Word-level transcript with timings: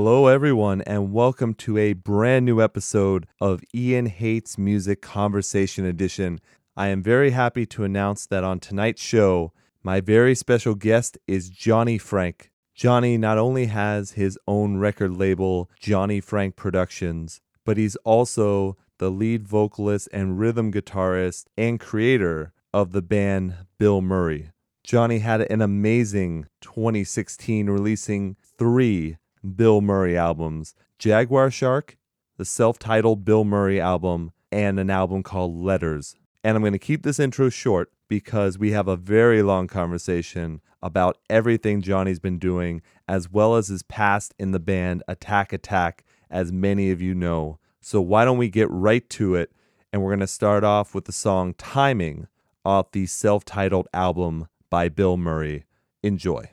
Hello, 0.00 0.28
everyone, 0.28 0.80
and 0.82 1.12
welcome 1.12 1.54
to 1.54 1.76
a 1.76 1.92
brand 1.92 2.46
new 2.46 2.62
episode 2.62 3.26
of 3.40 3.64
Ian 3.74 4.06
Hates 4.06 4.56
Music 4.56 5.02
Conversation 5.02 5.84
Edition. 5.84 6.38
I 6.76 6.86
am 6.86 7.02
very 7.02 7.32
happy 7.32 7.66
to 7.66 7.82
announce 7.82 8.24
that 8.26 8.44
on 8.44 8.60
tonight's 8.60 9.02
show, 9.02 9.52
my 9.82 10.00
very 10.00 10.36
special 10.36 10.76
guest 10.76 11.18
is 11.26 11.50
Johnny 11.50 11.98
Frank. 11.98 12.52
Johnny 12.76 13.18
not 13.18 13.38
only 13.38 13.66
has 13.66 14.12
his 14.12 14.38
own 14.46 14.76
record 14.76 15.16
label, 15.16 15.68
Johnny 15.80 16.20
Frank 16.20 16.54
Productions, 16.54 17.40
but 17.64 17.76
he's 17.76 17.96
also 17.96 18.76
the 18.98 19.10
lead 19.10 19.42
vocalist 19.42 20.08
and 20.12 20.38
rhythm 20.38 20.70
guitarist 20.70 21.46
and 21.56 21.80
creator 21.80 22.52
of 22.72 22.92
the 22.92 23.02
band 23.02 23.66
Bill 23.80 24.00
Murray. 24.00 24.52
Johnny 24.84 25.18
had 25.18 25.40
an 25.40 25.60
amazing 25.60 26.46
2016 26.60 27.68
releasing 27.68 28.36
three 28.56 29.16
Bill 29.56 29.80
Murray 29.80 30.16
albums 30.16 30.74
Jaguar 30.98 31.50
Shark, 31.50 31.96
the 32.36 32.44
self 32.44 32.78
titled 32.78 33.24
Bill 33.24 33.44
Murray 33.44 33.80
album, 33.80 34.32
and 34.50 34.78
an 34.80 34.90
album 34.90 35.22
called 35.22 35.54
Letters. 35.54 36.16
And 36.42 36.56
I'm 36.56 36.62
going 36.62 36.72
to 36.72 36.78
keep 36.78 37.02
this 37.02 37.18
intro 37.18 37.48
short 37.48 37.90
because 38.08 38.58
we 38.58 38.72
have 38.72 38.88
a 38.88 38.96
very 38.96 39.42
long 39.42 39.66
conversation 39.66 40.60
about 40.82 41.18
everything 41.28 41.82
Johnny's 41.82 42.20
been 42.20 42.38
doing, 42.38 42.82
as 43.08 43.30
well 43.30 43.56
as 43.56 43.68
his 43.68 43.82
past 43.82 44.34
in 44.38 44.52
the 44.52 44.60
band 44.60 45.02
Attack 45.08 45.52
Attack, 45.52 46.04
as 46.30 46.52
many 46.52 46.90
of 46.90 47.02
you 47.02 47.14
know. 47.14 47.58
So, 47.80 48.00
why 48.00 48.24
don't 48.24 48.38
we 48.38 48.48
get 48.48 48.70
right 48.70 49.08
to 49.10 49.34
it? 49.34 49.52
And 49.92 50.02
we're 50.02 50.10
going 50.10 50.20
to 50.20 50.26
start 50.26 50.64
off 50.64 50.94
with 50.94 51.06
the 51.06 51.12
song 51.12 51.54
Timing 51.54 52.28
off 52.64 52.92
the 52.92 53.06
self 53.06 53.44
titled 53.44 53.88
album 53.92 54.48
by 54.70 54.88
Bill 54.88 55.16
Murray. 55.16 55.64
Enjoy. 56.02 56.50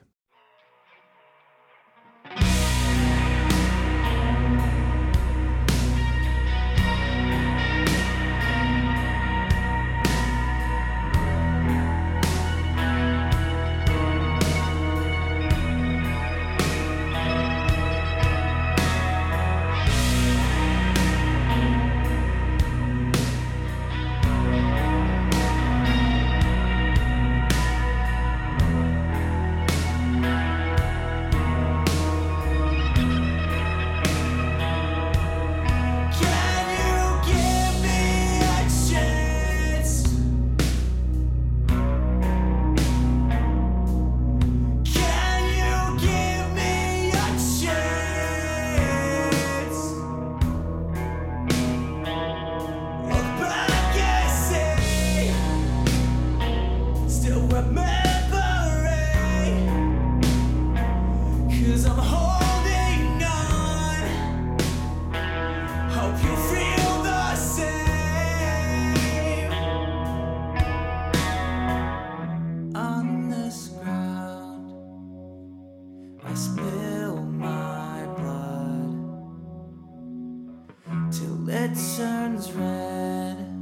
Till 81.25 81.49
it 81.49 81.71
turns 81.97 82.51
red 82.51 83.54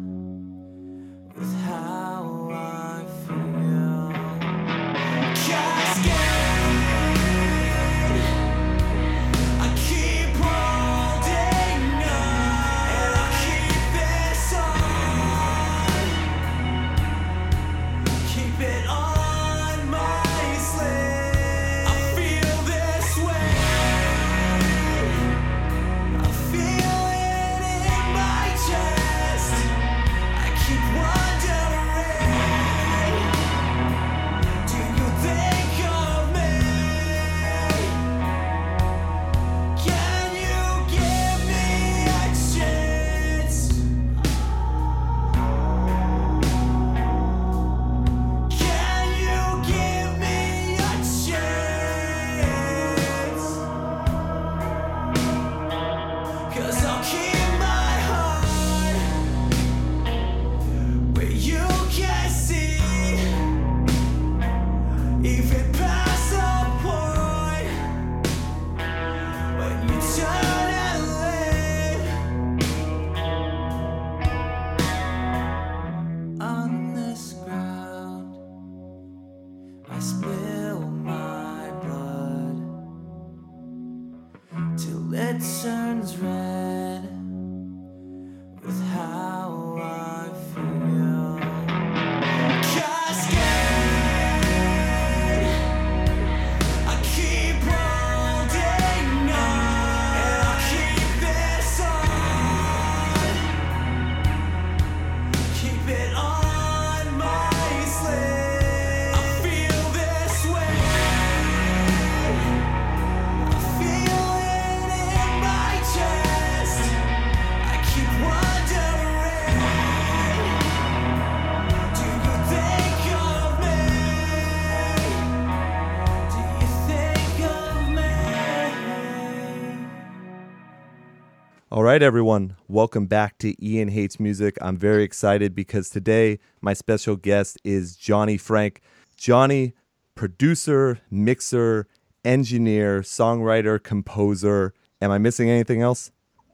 right, 131.93 132.01
everyone, 132.01 132.55
welcome 132.67 133.05
back 133.05 133.37
to 133.37 133.53
Ian 133.63 133.89
Hates 133.89 134.19
Music. 134.19 134.57
I'm 134.59 134.77
very 134.77 135.03
excited 135.03 135.53
because 135.53 135.91
today 135.91 136.39
my 136.59 136.73
special 136.73 137.15
guest 137.15 137.59
is 137.63 137.95
Johnny 137.95 138.35
Frank. 138.35 138.81
Johnny, 139.15 139.73
producer, 140.15 140.99
mixer, 141.11 141.87
engineer, 142.25 143.01
songwriter, 143.01 143.81
composer. 143.81 144.73
Am 145.03 145.11
I 145.11 145.19
missing 145.19 145.51
anything 145.51 145.83
else? 145.83 146.11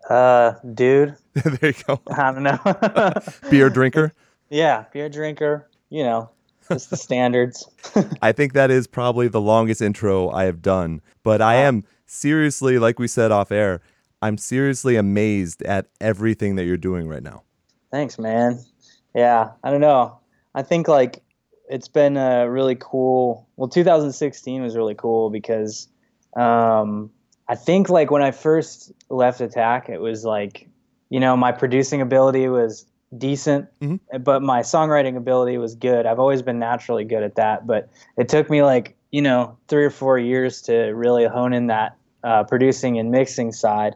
Uh, 0.09 0.55
dude, 0.73 1.15
there 1.33 1.69
you 1.69 1.83
go. 1.87 2.01
I 2.11 2.33
don't 2.33 2.43
know. 2.43 2.59
Beer 3.49 3.69
drinker. 3.69 4.11
yeah, 4.49 4.87
beer 4.91 5.07
drinker. 5.07 5.69
You 5.89 6.03
know, 6.03 6.29
just 6.69 6.89
the 6.89 6.97
standards. 6.97 7.65
I 8.21 8.33
think 8.33 8.51
that 8.51 8.71
is 8.71 8.87
probably 8.87 9.29
the 9.29 9.39
longest 9.39 9.81
intro 9.81 10.31
I 10.31 10.43
have 10.43 10.61
done. 10.61 11.01
But 11.23 11.41
I 11.41 11.55
am 11.55 11.85
seriously, 12.05 12.77
like 12.77 12.99
we 12.99 13.07
said 13.07 13.31
off 13.31 13.53
air, 13.53 13.79
I'm 14.21 14.37
seriously 14.37 14.95
amazed 14.95 15.61
at 15.63 15.87
everything 16.01 16.55
that 16.55 16.65
you're 16.65 16.77
doing 16.77 17.07
right 17.07 17.23
now. 17.23 17.43
Thanks, 17.91 18.19
man. 18.19 18.59
Yeah, 19.15 19.51
I 19.63 19.71
don't 19.71 19.81
know. 19.81 20.19
I 20.53 20.61
think 20.63 20.87
like 20.87 21.21
it's 21.69 21.87
been 21.87 22.17
a 22.17 22.49
really 22.49 22.75
cool. 22.79 23.47
Well, 23.55 23.69
2016 23.69 24.61
was 24.61 24.75
really 24.75 24.95
cool 24.95 25.29
because 25.29 25.87
um, 26.35 27.09
I 27.47 27.55
think 27.55 27.89
like 27.89 28.11
when 28.11 28.21
I 28.21 28.31
first 28.31 28.91
left 29.09 29.41
Attack, 29.41 29.89
it 29.89 29.99
was 30.01 30.25
like 30.25 30.67
you 31.09 31.19
know 31.19 31.35
my 31.37 31.51
producing 31.51 32.01
ability 32.01 32.47
was 32.49 32.85
decent, 33.17 33.67
Mhm. 33.81 33.99
but 34.23 34.43
my 34.43 34.61
songwriting 34.61 35.15
ability 35.17 35.57
was 35.57 35.73
good. 35.75 36.05
I've 36.05 36.19
always 36.19 36.43
been 36.43 36.59
naturally 36.59 37.05
good 37.05 37.23
at 37.23 37.35
that, 37.35 37.65
but 37.65 37.89
it 38.17 38.29
took 38.29 38.49
me 38.49 38.61
like 38.63 38.95
you 39.11 39.21
know 39.21 39.57
three 39.67 39.85
or 39.85 39.89
four 39.89 40.19
years 40.19 40.61
to 40.63 40.73
really 40.91 41.25
hone 41.25 41.53
in 41.53 41.67
that 41.67 41.95
uh, 42.23 42.43
producing 42.43 42.99
and 42.99 43.09
mixing 43.11 43.51
side. 43.51 43.95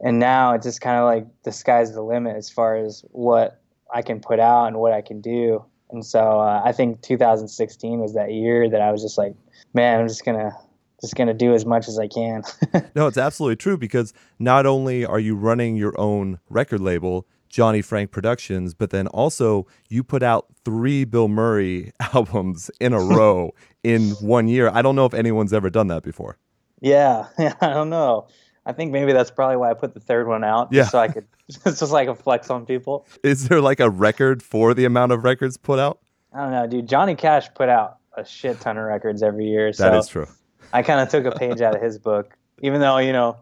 And 0.00 0.18
now 0.18 0.54
it's 0.54 0.64
just 0.64 0.80
kind 0.80 0.98
of 0.98 1.04
like 1.04 1.26
the 1.44 1.52
sky's 1.52 1.92
the 1.92 2.02
limit 2.02 2.36
as 2.36 2.48
far 2.48 2.76
as 2.76 3.04
what 3.10 3.60
I 3.92 4.02
can 4.02 4.20
put 4.20 4.40
out 4.40 4.66
and 4.66 4.78
what 4.78 4.92
I 4.92 5.02
can 5.02 5.20
do. 5.20 5.64
And 5.90 6.04
so 6.04 6.40
uh, 6.40 6.62
I 6.64 6.72
think 6.72 7.02
2016 7.02 7.98
was 8.00 8.14
that 8.14 8.32
year 8.32 8.68
that 8.70 8.80
I 8.80 8.92
was 8.92 9.02
just 9.02 9.18
like, 9.18 9.34
man, 9.74 10.00
I'm 10.00 10.08
just 10.08 10.24
gonna 10.24 10.52
just 11.00 11.16
gonna 11.16 11.34
do 11.34 11.54
as 11.54 11.66
much 11.66 11.88
as 11.88 11.98
I 11.98 12.06
can. 12.08 12.42
No, 12.94 13.06
it's 13.06 13.18
absolutely 13.18 13.56
true 13.56 13.76
because 13.76 14.12
not 14.38 14.66
only 14.66 15.04
are 15.04 15.18
you 15.18 15.34
running 15.34 15.76
your 15.76 15.98
own 15.98 16.38
record 16.48 16.80
label, 16.80 17.26
Johnny 17.48 17.82
Frank 17.82 18.10
Productions, 18.10 18.74
but 18.74 18.90
then 18.90 19.06
also 19.08 19.66
you 19.88 20.04
put 20.04 20.22
out 20.22 20.46
three 20.64 21.04
Bill 21.04 21.28
Murray 21.28 21.92
albums 22.14 22.70
in 22.80 22.92
a 22.92 23.00
row 23.04 23.52
in 23.82 24.10
one 24.20 24.48
year. 24.48 24.70
I 24.72 24.82
don't 24.82 24.96
know 24.96 25.06
if 25.06 25.14
anyone's 25.14 25.52
ever 25.52 25.70
done 25.70 25.88
that 25.88 26.02
before. 26.02 26.38
yeah, 26.80 27.26
yeah, 27.38 27.54
I 27.60 27.70
don't 27.70 27.90
know. 27.90 28.28
I 28.70 28.72
think 28.72 28.92
maybe 28.92 29.12
that's 29.12 29.32
probably 29.32 29.56
why 29.56 29.68
I 29.70 29.74
put 29.74 29.94
the 29.94 30.00
third 30.00 30.28
one 30.28 30.44
out, 30.44 30.68
Yeah. 30.70 30.82
just 30.82 30.92
so 30.92 30.98
I 31.00 31.08
could 31.08 31.26
it's 31.48 31.58
just 31.80 31.92
I 31.92 32.06
could 32.06 32.18
flex 32.18 32.48
on 32.50 32.64
people. 32.66 33.04
Is 33.24 33.48
there 33.48 33.60
like 33.60 33.80
a 33.80 33.90
record 33.90 34.42
for 34.44 34.74
the 34.74 34.84
amount 34.84 35.10
of 35.10 35.24
records 35.24 35.56
put 35.56 35.80
out? 35.80 35.98
I 36.32 36.42
don't 36.42 36.52
know, 36.52 36.66
dude. 36.68 36.88
Johnny 36.88 37.16
Cash 37.16 37.52
put 37.54 37.68
out 37.68 37.96
a 38.16 38.24
shit 38.24 38.60
ton 38.60 38.78
of 38.78 38.84
records 38.84 39.22
every 39.24 39.46
year, 39.46 39.72
so 39.72 39.82
That 39.90 39.94
is 39.98 40.06
true. 40.06 40.28
I 40.72 40.82
kind 40.82 41.00
of 41.00 41.08
took 41.08 41.24
a 41.24 41.36
page 41.36 41.60
out 41.60 41.74
of 41.74 41.82
his 41.82 41.98
book, 41.98 42.36
even 42.62 42.80
though 42.80 42.98
you 42.98 43.12
know 43.12 43.38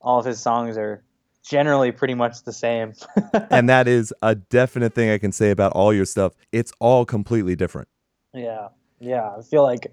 all 0.00 0.18
of 0.18 0.24
his 0.26 0.40
songs 0.40 0.76
are 0.76 1.04
generally 1.48 1.92
pretty 1.92 2.14
much 2.14 2.42
the 2.42 2.52
same. 2.52 2.92
and 3.50 3.68
that 3.68 3.86
is 3.86 4.12
a 4.22 4.34
definite 4.34 4.94
thing 4.94 5.10
I 5.10 5.18
can 5.18 5.30
say 5.30 5.50
about 5.52 5.70
all 5.72 5.92
your 5.94 6.04
stuff. 6.06 6.32
It's 6.50 6.72
all 6.80 7.04
completely 7.04 7.54
different. 7.54 7.86
Yeah, 8.34 8.68
yeah. 8.98 9.30
I 9.38 9.42
feel 9.42 9.62
like 9.62 9.92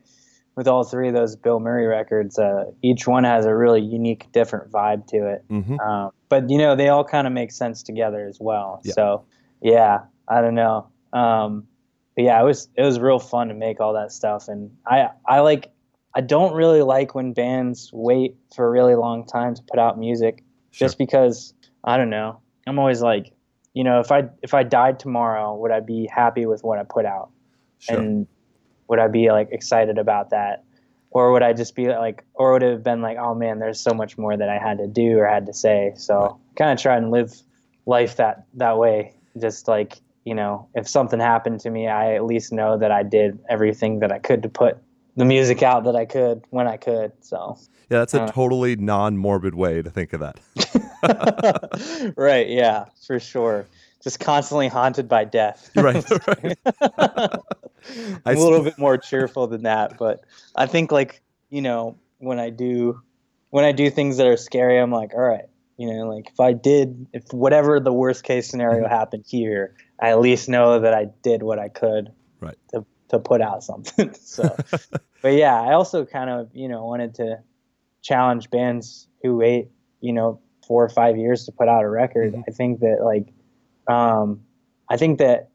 with 0.56 0.68
all 0.68 0.84
three 0.84 1.08
of 1.08 1.14
those 1.16 1.36
Bill 1.36 1.60
Murray 1.60 1.88
records, 1.88 2.38
uh, 2.38 2.66
each 2.82 3.08
one 3.08 3.24
has 3.24 3.46
a 3.46 3.56
really 3.56 3.82
unique, 3.82 4.32
different 4.32 4.72
vibe 4.72 5.08
to 5.08 5.28
it. 5.28 5.44
hmm 5.50 5.80
Um, 5.80 6.12
but 6.30 6.50
you 6.50 6.58
know, 6.58 6.76
they 6.76 6.90
all 6.90 7.04
kind 7.04 7.28
of 7.28 7.34
make 7.34 7.52
sense 7.52 7.84
together 7.84 8.28
as 8.28 8.38
well. 8.40 8.82
Yeah. 8.84 8.94
So 8.94 9.26
yeah, 9.62 10.00
I 10.28 10.42
don't 10.42 10.56
know. 10.56 10.88
Um, 11.12 11.68
but 12.16 12.26
yeah, 12.26 12.40
it 12.42 12.46
was 12.46 12.70
it 12.76 12.84
was 12.84 13.00
real 13.00 13.20
fun 13.20 13.48
to 13.48 13.54
make 13.54 13.80
all 13.80 13.94
that 13.94 14.12
stuff, 14.12 14.48
and 14.48 14.72
I 14.86 15.10
I 15.28 15.40
like 15.40 15.72
I 16.16 16.22
don't 16.22 16.54
really 16.54 16.84
like 16.84 17.16
when 17.16 17.34
bands 17.34 17.90
wait 17.92 18.36
for 18.56 18.68
a 18.68 18.70
really 18.70 18.96
long 18.96 19.26
time 19.26 19.56
to 19.56 19.64
put 19.64 19.80
out 19.80 19.98
music, 19.98 20.44
Sure. 20.72 20.88
just 20.88 20.98
because 21.00 21.54
I 21.84 21.98
don't 21.98 22.12
know. 22.12 22.40
I'm 22.68 22.78
always 22.78 23.02
like, 23.02 23.34
you 23.74 23.84
know, 23.84 24.00
if 24.00 24.12
I 24.12 24.30
if 24.44 24.54
I 24.54 24.62
died 24.64 25.00
tomorrow, 25.00 25.56
would 25.56 25.72
I 25.72 25.80
be 25.80 26.08
happy 26.14 26.46
with 26.46 26.64
what 26.64 26.78
I 26.78 26.84
put 26.84 27.06
out? 27.06 27.30
Sure. 27.80 28.00
and 28.00 28.28
would 28.88 29.00
I 29.00 29.08
be 29.08 29.32
like 29.32 29.50
excited 29.52 29.98
about 29.98 30.32
that, 30.32 30.64
or 31.12 31.32
would 31.32 31.44
I 31.44 31.54
just 31.54 31.76
be 31.76 31.88
like, 31.88 32.24
or 32.34 32.54
would 32.54 32.64
it 32.64 32.72
have 32.72 32.84
been 32.84 33.02
like, 33.02 33.18
oh 33.18 33.36
man, 33.36 33.60
there's 33.60 33.80
so 33.80 33.94
much 33.94 34.18
more 34.18 34.36
that 34.36 34.50
I 34.50 34.58
had 34.58 34.78
to 34.80 34.88
do 34.88 35.18
or 35.18 35.28
had 35.28 35.46
to 35.48 35.54
say. 35.54 35.94
So 35.96 36.40
kind 36.56 36.72
of 36.72 36.82
try 36.82 36.98
and 36.98 37.12
live 37.12 37.34
life 37.86 38.18
that 38.18 38.46
that 38.56 38.78
way. 38.78 39.14
Just 39.40 39.68
like 39.68 40.00
you 40.26 40.36
know, 40.36 40.70
if 40.74 40.88
something 40.88 41.20
happened 41.20 41.60
to 41.62 41.70
me, 41.70 41.88
I 41.88 42.16
at 42.16 42.26
least 42.26 42.54
know 42.54 42.78
that 42.78 42.92
I 42.92 43.04
did 43.04 43.40
everything 43.50 44.00
that 44.00 44.12
I 44.12 44.20
could 44.20 44.44
to 44.44 44.50
put 44.50 44.78
the 45.16 45.26
music 45.26 45.62
out 45.62 45.84
that 45.84 45.96
I 45.96 46.06
could 46.06 46.44
when 46.50 46.68
I 46.68 46.78
could. 46.78 47.12
So 47.22 47.58
yeah, 47.90 48.00
that's 48.00 48.14
a 48.14 48.24
uh, 48.24 48.32
totally 48.32 48.76
non 48.76 49.18
morbid 49.18 49.56
way 49.56 49.82
to 49.82 49.90
think 49.90 50.14
of 50.14 50.22
that. 50.22 50.40
right, 52.16 52.48
yeah, 52.48 52.86
for 53.06 53.20
sure. 53.20 53.68
Just 54.04 54.20
constantly 54.20 54.68
haunted 54.68 55.08
by 55.08 55.24
death. 55.24 55.70
right. 55.76 56.04
right. 56.28 56.58
A 58.26 58.34
little 58.34 58.64
bit 58.64 58.78
more 58.78 58.98
cheerful 58.98 59.48
than 59.48 59.64
that, 59.64 59.98
but 59.98 60.24
I 60.56 60.68
think 60.68 60.92
like 60.92 61.22
you 61.50 61.62
know 61.62 61.98
when 62.20 62.40
I 62.40 62.50
do 62.50 63.02
when 63.50 63.66
I 63.66 63.72
do 63.74 63.90
things 63.90 64.18
that 64.18 64.28
are 64.28 64.38
scary, 64.38 64.80
I'm 64.80 64.92
like, 64.92 65.14
all 65.14 65.20
right, 65.22 65.46
you 65.78 65.92
know, 65.94 66.08
like 66.10 66.30
if 66.30 66.40
I 66.40 66.54
did, 66.54 67.08
if 67.14 67.24
whatever 67.34 67.80
the 67.80 67.92
worst 67.94 68.24
case 68.24 68.50
scenario 68.50 68.86
Mm-hmm. 68.86 68.94
happened 68.94 69.26
here, 69.28 69.76
I 70.00 70.10
at 70.12 70.20
least 70.22 70.48
know 70.50 70.80
that 70.80 70.94
I 70.94 71.08
did 71.24 71.44
what 71.44 71.60
I 71.60 71.68
could 71.70 72.12
Right. 72.40 72.56
to 72.74 72.86
to 73.10 73.20
put 73.20 73.42
out 73.42 73.64
something. 73.64 74.14
so, 74.14 74.56
but 75.22 75.34
yeah, 75.34 75.60
I 75.62 75.74
also 75.74 76.06
kind 76.06 76.30
of 76.30 76.50
you 76.54 76.70
know 76.70 76.86
wanted 76.86 77.16
to 77.16 77.40
challenge 78.02 78.50
bands 78.50 79.08
who 79.22 79.36
wait 79.38 79.68
you 80.00 80.14
know 80.14 80.40
four 80.66 80.84
or 80.86 80.90
five 80.90 81.18
years 81.18 81.44
to 81.46 81.52
put 81.52 81.68
out 81.68 81.84
a 81.84 81.90
record. 81.90 82.34
Mhm. 82.34 82.44
I 82.48 82.52
think 82.52 82.80
that 82.80 83.04
like 83.04 83.28
um, 83.88 84.42
I 84.90 84.98
think 84.98 85.20
that 85.20 85.50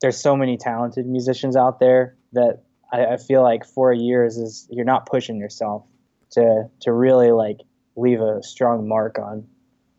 there's 0.00 0.16
so 0.20 0.36
many 0.36 0.56
talented 0.56 1.06
musicians 1.06 1.56
out 1.56 1.80
there 1.80 2.16
that 2.32 2.62
I, 2.92 3.06
I 3.06 3.16
feel 3.16 3.42
like 3.42 3.64
four 3.64 3.92
years 3.92 4.36
is 4.36 4.66
you're 4.70 4.84
not 4.84 5.06
pushing 5.06 5.38
yourself 5.38 5.86
to 6.32 6.68
to 6.80 6.92
really 6.92 7.30
like 7.30 7.58
leave 7.96 8.20
a 8.20 8.42
strong 8.42 8.88
mark 8.88 9.18
on 9.18 9.46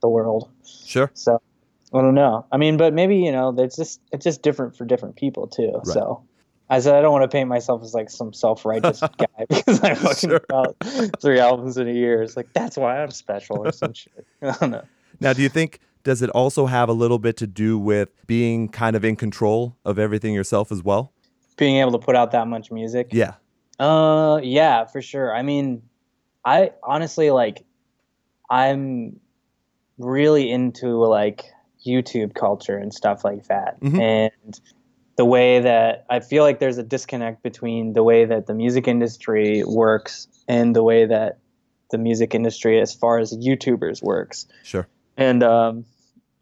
the 0.02 0.10
world. 0.10 0.50
sure. 0.86 1.10
So 1.14 1.42
I 1.94 2.02
don't 2.02 2.16
know. 2.16 2.46
I 2.52 2.58
mean, 2.58 2.78
but 2.78 2.94
maybe 2.94 3.18
you 3.18 3.32
know, 3.32 3.56
it's 3.58 3.76
just 3.78 4.02
it's 4.12 4.24
just 4.24 4.42
different 4.42 4.76
for 4.78 4.86
different 4.86 5.16
people 5.16 5.48
too. 5.48 5.72
Right. 5.74 5.88
So 5.88 6.24
I 6.70 6.80
said 6.80 6.96
I 6.96 7.02
don't 7.02 7.12
want 7.14 7.24
to 7.24 7.34
paint 7.36 7.48
myself 7.48 7.84
as 7.84 7.94
like 7.94 8.10
some 8.10 8.34
self 8.34 8.66
righteous 8.66 9.00
guy 9.18 9.28
because 9.50 9.82
I 9.82 9.96
fucking 9.96 10.30
Sure. 10.30 10.42
out 10.54 10.76
three 11.22 11.40
albums 11.40 11.78
in 11.78 11.88
a 11.88 11.94
year. 11.94 12.22
It's 12.22 12.36
like 12.36 12.52
that's 12.54 12.76
why 12.78 13.02
I'm 13.02 13.12
special 13.12 13.66
or 13.66 13.72
some 13.72 13.94
shit. 14.02 14.26
I 14.42 14.52
don't 14.60 14.72
know. 14.72 14.84
Now, 15.22 15.32
do 15.34 15.42
you 15.42 15.50
think 15.50 15.80
does 16.06 16.22
it 16.22 16.30
also 16.30 16.68
have 16.68 16.88
a 16.88 16.94
little 16.94 17.20
bit 17.20 17.36
to 17.38 17.48
do 17.48 17.78
with 17.78 18.10
being 18.28 18.70
kind 18.70 18.96
of 18.96 19.04
in 19.04 19.18
control 19.18 19.76
of 19.84 20.00
everything 20.00 20.34
yourself 20.34 20.72
as 20.72 20.82
well? 20.82 21.12
Being 21.58 21.78
able 21.78 21.92
to 21.92 21.98
put 22.00 22.16
out 22.16 22.32
that 22.32 22.48
much 22.48 22.72
music. 22.72 23.10
Yeah. 23.12 23.34
Uh, 23.80 24.40
yeah, 24.42 24.86
for 24.86 25.02
sure. 25.02 25.36
I 25.36 25.42
mean, 25.42 25.82
I 26.46 26.72
honestly 26.84 27.32
like, 27.32 27.66
I'm 28.50 29.20
really 29.98 30.50
into 30.52 31.04
like 31.04 31.46
YouTube 31.86 32.36
culture 32.36 32.78
and 32.78 32.94
stuff 32.94 33.26
like 33.26 33.48
that, 33.48 33.80
Mhm. 33.82 34.00
and 34.00 34.60
the 35.18 35.26
way 35.26 35.60
that 35.62 36.06
I 36.10 36.20
feel 36.20 36.44
like 36.44 36.60
there's 36.60 36.78
a 36.78 36.84
disconnect 36.84 37.42
between 37.42 37.94
the 37.94 38.04
way 38.04 38.26
that 38.26 38.48
the 38.48 38.54
music 38.54 38.88
industry 38.88 39.64
works 39.66 40.28
and 40.48 40.76
the 40.76 40.84
way 40.84 41.06
that 41.06 41.38
the 41.92 41.98
music 41.98 42.36
industry, 42.36 42.80
as 42.82 42.94
far 42.94 43.18
as 43.20 43.36
YouTubers, 43.38 44.04
works 44.04 44.46
Sure. 44.64 44.88
and 45.18 45.42
um, 45.44 45.86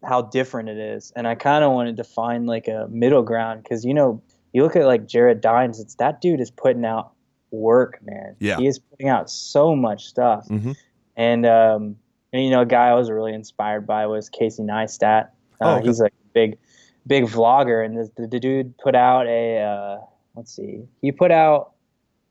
how 0.06 0.22
different 0.22 0.68
it 0.68 0.78
is. 0.78 1.12
And 1.16 1.26
I 1.26 1.34
kind 1.34 1.64
of 1.64 1.72
wanted 1.72 1.96
to 1.98 2.04
find 2.04 2.46
like 2.46 2.68
a 2.68 2.86
middle 2.90 3.22
ground 3.22 3.62
because 3.62 3.84
you 3.84 3.94
know 3.94 4.22
you 4.52 4.62
look 4.62 4.76
at 4.76 4.86
like 4.86 5.06
Jared 5.06 5.40
Dines, 5.40 5.80
it's 5.80 5.94
that 5.96 6.20
dude 6.20 6.40
is 6.40 6.50
putting 6.50 6.84
out 6.84 7.12
work, 7.50 8.00
man. 8.04 8.36
Yeah. 8.40 8.56
he 8.56 8.66
is 8.66 8.78
putting 8.78 9.08
out 9.08 9.30
so 9.30 9.74
much 9.76 10.06
stuff. 10.06 10.46
hmm 10.48 10.72
And 11.16 11.46
um, 11.46 11.96
and 12.32 12.44
you 12.44 12.50
know, 12.50 12.62
a 12.62 12.66
guy 12.66 12.88
I 12.88 12.94
was 12.94 13.10
really 13.10 13.32
inspired 13.32 13.86
by 13.86 14.06
was 14.06 14.28
Casey 14.28 14.62
Neistat. 14.62 15.28
Oh, 15.60 15.66
Uh, 15.68 15.76
okay. 15.78 15.86
He's 15.86 16.00
like 16.00 16.12
a 16.12 16.28
big, 16.32 16.58
big 17.06 17.24
vlogger, 17.26 17.84
and 17.84 17.96
the, 17.96 18.26
the 18.26 18.40
dude 18.40 18.76
put 18.78 18.94
out 18.96 19.26
a 19.28 19.58
uh, 19.60 19.98
let's 20.34 20.52
see, 20.54 20.82
he 21.00 21.12
put 21.12 21.30
out 21.30 21.72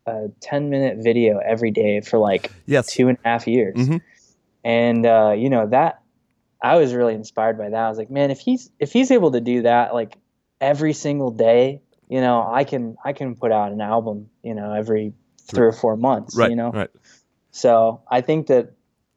a 0.06 0.28
ten 0.42 0.70
minute 0.70 0.98
video 1.02 1.38
every 1.40 1.72
day 1.72 2.02
for 2.02 2.20
like 2.20 2.52
Yes. 2.66 2.88
two 2.88 3.08
and 3.08 3.18
a 3.24 3.28
half 3.28 3.48
years. 3.48 3.76
Mhm. 3.78 4.02
And 4.66 5.06
uh, 5.06 5.34
you 5.38 5.50
know 5.50 5.68
that 5.68 6.02
I 6.64 6.78
was 6.78 6.94
really 6.94 7.14
inspired 7.14 7.58
by 7.58 7.70
that. 7.70 7.80
I 7.86 7.90
was 7.90 7.98
like, 7.98 8.10
man, 8.10 8.32
if 8.32 8.40
he's 8.40 8.70
if 8.80 8.94
he's 8.94 9.12
able 9.12 9.32
to 9.32 9.42
do 9.42 9.64
that 9.64 9.94
like 9.94 10.18
every 10.62 10.94
single 10.94 11.30
day, 11.30 11.82
you 12.10 12.22
know, 12.22 12.48
I 12.50 12.64
can 12.64 12.96
I 13.04 13.12
can 13.14 13.36
put 13.36 13.52
out 13.52 13.72
an 13.74 13.82
album, 13.82 14.30
you 14.44 14.56
know, 14.56 14.74
every 14.74 15.14
three 15.42 15.68
or 15.68 15.74
four 15.74 15.98
months, 15.98 16.38
Right. 16.38 16.50
you 16.50 16.56
know. 16.56 16.72
Right. 16.72 16.90
So 17.52 18.02
I 18.10 18.22
think 18.22 18.48
that 18.48 18.72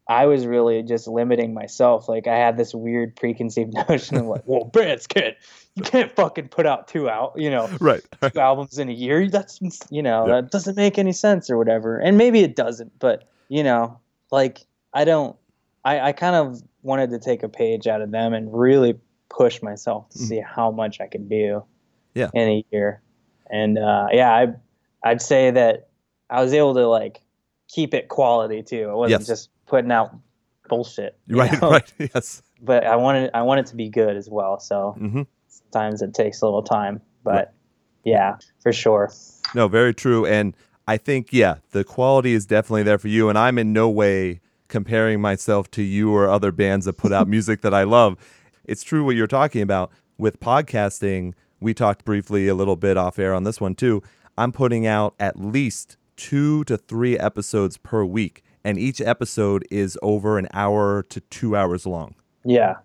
I 0.09 0.27
was 0.27 0.47
really 0.47 0.83
just 0.83 1.09
limiting 1.09 1.53
myself. 1.55 2.09
Like 2.09 2.27
I 2.27 2.37
had 2.37 2.57
this 2.57 2.75
weird 2.75 3.17
preconceived 3.17 3.73
notion 3.89 4.17
of 4.17 4.27
like, 4.27 4.43
well, 4.47 4.65
bands 4.65 5.07
can't 5.07 5.37
you 5.77 5.83
can't 5.83 6.15
fucking 6.17 6.49
put 6.49 6.67
out 6.67 6.89
two 6.89 7.09
out, 7.09 7.35
you 7.37 7.51
know, 7.51 7.69
Right. 7.81 8.03
Right. 8.21 8.33
two 8.35 8.41
albums 8.41 8.79
in 8.79 8.89
a 8.89 8.93
year. 8.93 9.29
That's 9.29 9.61
you 9.91 10.03
know, 10.03 10.27
Yeah. 10.27 10.41
that 10.41 10.51
doesn't 10.51 10.77
make 10.77 10.99
any 10.99 11.13
sense 11.13 11.49
or 11.49 11.57
whatever. 11.59 11.99
And 11.99 12.19
maybe 12.19 12.41
it 12.41 12.57
doesn't, 12.57 12.99
but 12.99 13.29
you 13.49 13.63
know, 13.63 14.01
like 14.33 14.67
I 14.93 15.05
don't 15.05 15.37
I, 15.85 16.01
I 16.01 16.13
kind 16.13 16.35
of 16.35 16.61
wanted 16.87 17.11
to 17.11 17.19
take 17.19 17.43
a 17.43 17.49
page 17.49 17.87
out 17.87 18.01
of 18.01 18.11
them 18.13 18.33
and 18.33 18.53
really 18.53 18.99
push 19.29 19.61
myself 19.61 20.09
to 20.11 20.19
Mhm. 20.19 20.29
see 20.29 20.41
how 20.41 20.71
much 20.71 21.01
I 21.01 21.09
could 21.09 21.29
do 21.29 21.65
Yeah. 22.15 22.31
in 22.33 22.49
a 22.49 22.65
year. 22.71 23.03
and 23.51 23.79
uh, 23.79 24.09
yeah, 24.13 24.33
I 24.35 24.55
I'd 25.09 25.23
say 25.23 25.51
that 25.53 25.89
I 26.31 26.43
was 26.43 26.53
able 26.53 26.75
to 26.75 26.87
like 26.89 27.21
keep 27.69 27.95
it 27.95 28.09
quality 28.09 28.63
too. 28.63 28.89
I 28.91 28.95
wasn't 28.95 29.21
Yes. 29.21 29.27
just 29.29 29.51
putting 29.67 29.93
out 29.93 30.11
bullshit. 30.69 31.17
Right, 31.29 31.53
know? 31.63 31.71
right. 31.71 31.93
Yes. 32.15 32.43
But 32.61 32.85
I 32.87 32.97
wanted 32.97 33.31
I 33.35 33.43
want 33.43 33.61
it 33.61 33.67
to 33.67 33.77
be 33.77 33.89
good 33.89 34.17
as 34.17 34.29
well. 34.31 34.59
So 34.59 34.95
hmm 34.99 35.23
sometimes 35.49 36.03
it 36.03 36.13
takes 36.15 36.43
a 36.43 36.45
little 36.47 36.63
time, 36.63 37.01
but 37.23 37.33
Right. 37.35 37.49
yeah, 38.05 38.37
for 38.63 38.73
sure. 38.73 39.11
No, 39.55 39.69
very 39.69 39.95
true. 39.95 40.27
And 40.27 40.55
I 40.89 40.97
think, 40.97 41.33
yeah, 41.33 41.57
the 41.73 41.83
quality 41.85 42.33
is 42.33 42.47
definitely 42.47 42.83
there 42.85 42.99
for 42.99 43.09
you. 43.09 43.29
And 43.29 43.37
I'm 43.39 43.59
in 43.59 43.73
no 43.73 43.89
way 43.89 44.41
comparing 44.69 45.21
myself 45.21 45.71
to 45.73 45.83
you 45.83 46.13
or 46.15 46.29
other 46.29 46.53
bands 46.53 46.87
that 46.87 46.97
put 46.97 47.13
out 47.13 47.29
music 47.37 47.61
that 47.63 47.75
I 47.75 47.85
love. 47.85 48.17
It's 48.65 48.83
true 48.83 49.05
what 49.05 49.17
you're 49.17 49.27
talking 49.27 49.63
about 49.63 49.91
with 50.19 50.41
podcasting. 50.41 51.35
We 51.61 51.75
talked 51.75 52.05
briefly 52.05 52.49
a 52.49 52.55
little 52.55 52.77
bit 52.77 52.97
off 52.97 53.19
air 53.19 53.35
on 53.35 53.45
this 53.45 53.61
one 53.61 53.75
too. 53.75 54.03
I'm 54.37 54.53
putting 54.53 54.87
out 54.87 55.15
at 55.19 55.39
least 55.39 55.97
two 56.17 56.65
to 56.65 56.77
three 56.77 57.19
episodes 57.19 57.79
per 57.79 58.05
week, 58.05 58.43
and 58.65 58.79
each 58.79 59.01
episode 59.01 59.67
is 59.71 59.99
over 60.03 60.39
an 60.39 60.49
hour 60.53 61.05
to 61.11 61.21
two 61.21 61.57
hours 61.57 61.87
long. 61.87 62.15
Yeah, 62.45 62.77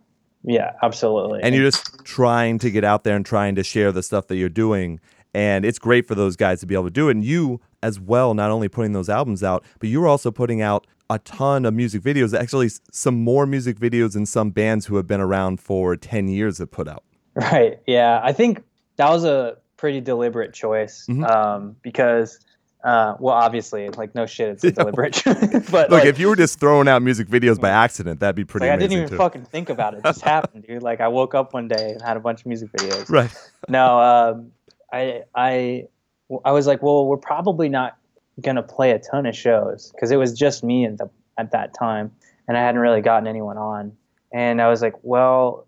yeah, 0.43 0.73
absolutely. 0.81 1.41
and 1.43 1.53
you're 1.53 1.65
just 1.65 2.03
trying 2.03 2.57
to 2.59 2.71
get 2.71 2.83
out 2.83 3.03
there 3.03 3.15
and 3.15 3.25
trying 3.25 3.55
to 3.55 3.63
share 3.63 3.91
the 3.91 4.03
stuff 4.03 4.27
that 4.27 4.37
you're 4.37 4.49
doing 4.49 4.99
and 5.33 5.63
it's 5.63 5.79
great 5.79 6.07
for 6.07 6.15
those 6.15 6.35
guys 6.35 6.59
to 6.59 6.65
be 6.65 6.73
able 6.73 6.85
to 6.85 6.89
do 6.89 7.07
it 7.07 7.11
and 7.11 7.23
you 7.23 7.61
as 7.83 7.99
well 7.99 8.33
not 8.33 8.51
only 8.51 8.67
putting 8.67 8.91
those 8.93 9.07
albums 9.09 9.43
out 9.43 9.63
but 9.79 9.87
you're 9.87 10.07
also 10.07 10.31
putting 10.31 10.61
out 10.61 10.87
a 11.13 11.19
ton 11.19 11.65
of 11.65 11.73
music 11.73 12.01
videos 12.01 12.37
actually 12.37 12.69
some 12.91 13.15
more 13.23 13.45
music 13.45 13.77
videos 13.79 14.13
than 14.13 14.25
some 14.25 14.49
bands 14.49 14.85
who 14.85 14.95
have 14.95 15.05
been 15.07 15.19
around 15.21 15.59
for 15.59 15.95
10 15.95 16.27
years 16.27 16.57
have 16.59 16.71
put 16.71 16.87
out 16.87 17.03
Right. 17.35 17.79
Yeah. 17.87 18.19
I 18.23 18.33
think 18.33 18.63
that 18.97 19.09
was 19.09 19.23
a 19.23 19.57
pretty 19.77 20.01
deliberate 20.01 20.53
choice 20.53 21.05
Mhm. 21.09 21.29
um, 21.29 21.75
because, 21.81 22.39
uh, 22.83 23.15
well, 23.19 23.33
obviously, 23.35 23.89
like 23.89 24.13
no 24.15 24.25
shit, 24.25 24.49
it's 24.49 24.63
a 24.65 24.71
deliberate 24.71 25.13
choice. 25.13 25.69
but 25.71 25.89
look 25.89 25.99
like, 26.01 26.05
if 26.05 26.19
you 26.19 26.27
were 26.27 26.35
just 26.35 26.59
throwing 26.59 26.87
out 26.87 27.01
music 27.01 27.27
videos 27.27 27.59
by 27.59 27.69
accident 27.69 28.19
that'd 28.19 28.35
be 28.35 28.43
pretty 28.45 28.65
like 28.67 28.73
I 28.73 28.77
didn't 28.77 28.97
even 28.97 29.09
too 29.09 29.17
fucking 29.17 29.45
think 29.45 29.69
about 29.69 29.93
it. 29.93 29.97
It 29.99 30.03
just 30.03 30.21
happened, 30.33 30.65
dude. 30.67 30.83
Like 30.83 30.99
I 31.01 31.07
woke 31.07 31.33
up 31.35 31.53
one 31.53 31.67
day 31.67 31.91
and 31.91 32.01
had 32.01 32.17
a 32.17 32.19
bunch 32.19 32.41
of 32.41 32.47
music 32.47 32.69
videos. 32.73 33.09
right 33.09 33.31
No, 33.69 33.99
um, 33.99 34.51
I, 34.91 35.23
I, 35.33 35.85
I 36.45 36.51
was 36.51 36.67
like, 36.67 36.81
well, 36.83 37.05
we're 37.07 37.17
probably 37.17 37.69
not 37.69 37.97
gonna 38.41 38.63
play 38.63 38.91
a 38.91 38.99
ton 38.99 39.25
of 39.25 39.35
shows 39.35 39.91
because 39.93 40.11
it 40.11 40.17
was 40.17 40.37
just 40.37 40.63
me 40.63 40.85
at 40.85 40.97
the 40.97 41.09
at 41.37 41.51
that 41.51 41.73
time, 41.73 42.11
and 42.47 42.57
I 42.57 42.61
hadn't 42.61 42.81
really 42.81 43.01
gotten 43.01 43.27
anyone 43.27 43.57
on. 43.57 43.93
And 44.33 44.61
I 44.61 44.69
was 44.69 44.81
like, 44.81 44.95
well, 45.01 45.67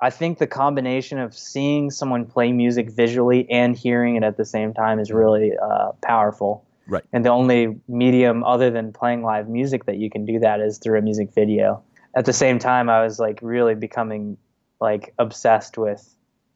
I 0.00 0.10
think 0.10 0.38
the 0.38 0.46
combination 0.46 1.18
of 1.18 1.34
seeing 1.36 1.90
someone 1.90 2.26
play 2.26 2.52
music 2.52 2.90
visually 2.90 3.48
and 3.50 3.76
hearing 3.76 4.16
it 4.16 4.22
at 4.22 4.36
the 4.36 4.44
same 4.44 4.74
time 4.74 4.98
is 4.98 5.10
really 5.12 5.52
uh, 5.56 5.92
powerful. 6.02 6.64
Right. 6.88 7.04
And 7.12 7.24
the 7.24 7.30
only 7.30 7.80
medium 7.88 8.42
other 8.44 8.70
than 8.70 8.92
playing 8.92 9.22
live 9.22 9.48
music 9.48 9.84
that 9.86 9.96
you 9.98 10.10
can 10.10 10.24
do 10.26 10.40
that 10.40 10.60
is 10.60 10.78
through 10.78 10.98
a 10.98 11.02
music 11.02 11.32
video. 11.32 11.82
At 12.16 12.24
the 12.24 12.32
same 12.32 12.58
time, 12.58 12.90
I 12.90 13.02
was 13.04 13.18
like 13.20 13.38
really 13.42 13.74
becoming 13.76 14.36
like 14.80 15.14
obsessed 15.18 15.78
with 15.78 16.02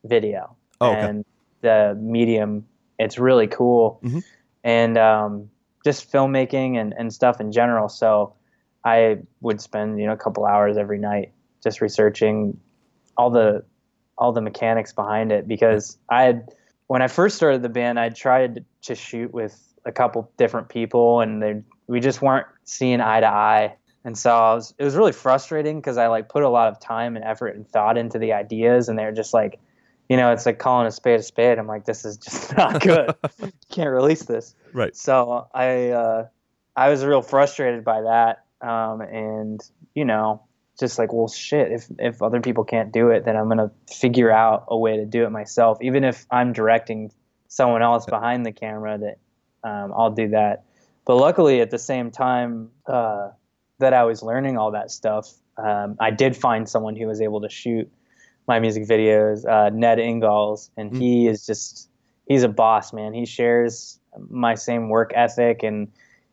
video 0.04 0.56
Oh, 0.80 0.90
okay. 0.90 1.00
and 1.00 1.24
the 1.60 1.96
medium. 2.00 2.66
It's 2.98 3.18
really 3.18 3.46
cool, 3.46 4.00
Mhm. 4.02 4.24
and 4.64 4.98
um, 4.98 5.50
just 5.86 6.10
filmmaking 6.10 6.76
and, 6.76 6.92
and 6.98 7.14
stuff 7.14 7.40
in 7.40 7.52
general. 7.52 7.88
So 7.88 8.34
I 8.84 9.18
would 9.40 9.60
spend 9.60 10.00
you 10.00 10.06
know 10.06 10.12
a 10.12 10.16
couple 10.16 10.44
hours 10.44 10.76
every 10.76 10.98
night 10.98 11.30
just 11.62 11.80
researching 11.80 12.58
all 13.16 13.30
the 13.30 13.64
all 14.18 14.32
the 14.32 14.40
mechanics 14.40 14.92
behind 14.92 15.30
it 15.30 15.46
because 15.46 15.96
I 16.08 16.24
had 16.24 16.48
when 16.88 17.02
I 17.02 17.06
first 17.06 17.36
started 17.36 17.62
the 17.62 17.68
band 17.68 18.00
I 18.00 18.08
tried 18.08 18.64
to 18.82 18.96
shoot 18.96 19.32
with 19.32 19.62
a 19.84 19.92
couple 19.92 20.28
different 20.36 20.68
people 20.68 21.20
and 21.20 21.40
they 21.40 21.62
we 21.86 22.00
just 22.00 22.20
weren't 22.20 22.48
seeing 22.64 23.00
eye 23.00 23.20
to 23.20 23.28
eye 23.28 23.76
and 24.04 24.18
so 24.18 24.32
was, 24.54 24.74
it 24.78 24.84
was 24.84 24.96
really 24.96 25.12
frustrating 25.12 25.78
because 25.80 25.98
I 25.98 26.08
like 26.08 26.28
put 26.28 26.42
a 26.42 26.48
lot 26.48 26.66
of 26.66 26.80
time 26.80 27.14
and 27.14 27.24
effort 27.24 27.54
and 27.54 27.68
thought 27.68 27.96
into 27.96 28.18
the 28.18 28.32
ideas 28.32 28.88
and 28.88 28.98
they're 28.98 29.12
just 29.12 29.32
like 29.32 29.60
you 30.08 30.16
know 30.16 30.32
it's 30.32 30.46
like 30.46 30.58
calling 30.58 30.86
a 30.86 30.90
spade 30.90 31.20
a 31.20 31.22
spade 31.22 31.58
I'm 31.58 31.66
like 31.66 31.84
this 31.84 32.04
is 32.04 32.16
just 32.16 32.56
not 32.56 32.80
good 32.80 33.14
can't 33.70 33.90
release 33.90 34.24
this 34.24 34.54
right 34.72 34.96
so 34.96 35.48
I 35.54 35.90
uh, 35.90 36.26
I 36.76 36.90
was 36.90 37.04
real 37.04 37.22
frustrated 37.22 37.84
by 37.84 38.02
that, 38.02 38.44
um, 38.60 39.00
and 39.00 39.60
you 39.94 40.04
know, 40.04 40.42
just 40.78 40.98
like, 40.98 41.12
well, 41.12 41.28
shit. 41.28 41.72
If 41.72 41.86
if 41.98 42.22
other 42.22 42.40
people 42.40 42.64
can't 42.64 42.92
do 42.92 43.08
it, 43.08 43.24
then 43.24 43.34
I'm 43.34 43.48
gonna 43.48 43.72
figure 43.90 44.30
out 44.30 44.66
a 44.68 44.76
way 44.76 44.98
to 44.98 45.06
do 45.06 45.24
it 45.24 45.30
myself. 45.30 45.78
Even 45.80 46.04
if 46.04 46.26
I'm 46.30 46.52
directing 46.52 47.10
someone 47.48 47.82
else 47.82 48.04
behind 48.04 48.44
the 48.44 48.52
camera, 48.52 48.98
that 48.98 49.18
um, 49.68 49.92
I'll 49.96 50.10
do 50.10 50.28
that. 50.28 50.64
But 51.06 51.16
luckily, 51.16 51.62
at 51.62 51.70
the 51.70 51.78
same 51.78 52.10
time 52.10 52.70
uh, 52.86 53.30
that 53.78 53.94
I 53.94 54.04
was 54.04 54.22
learning 54.22 54.58
all 54.58 54.72
that 54.72 54.90
stuff, 54.90 55.32
um, 55.56 55.96
I 55.98 56.10
did 56.10 56.36
find 56.36 56.68
someone 56.68 56.94
who 56.94 57.06
was 57.06 57.22
able 57.22 57.40
to 57.40 57.48
shoot 57.48 57.90
my 58.46 58.60
music 58.60 58.86
videos, 58.86 59.44
uh, 59.48 59.70
Ned 59.70 59.98
Ingalls, 59.98 60.70
and 60.76 60.92
Mm. 60.92 61.00
he 61.00 61.26
is 61.28 61.46
just 61.46 61.88
he's 62.26 62.42
a 62.42 62.48
boss, 62.48 62.92
man. 62.92 63.12
He 63.14 63.26
shares 63.26 63.98
my 64.30 64.54
same 64.54 64.88
work 64.88 65.12
ethic 65.14 65.62
and 65.62 65.88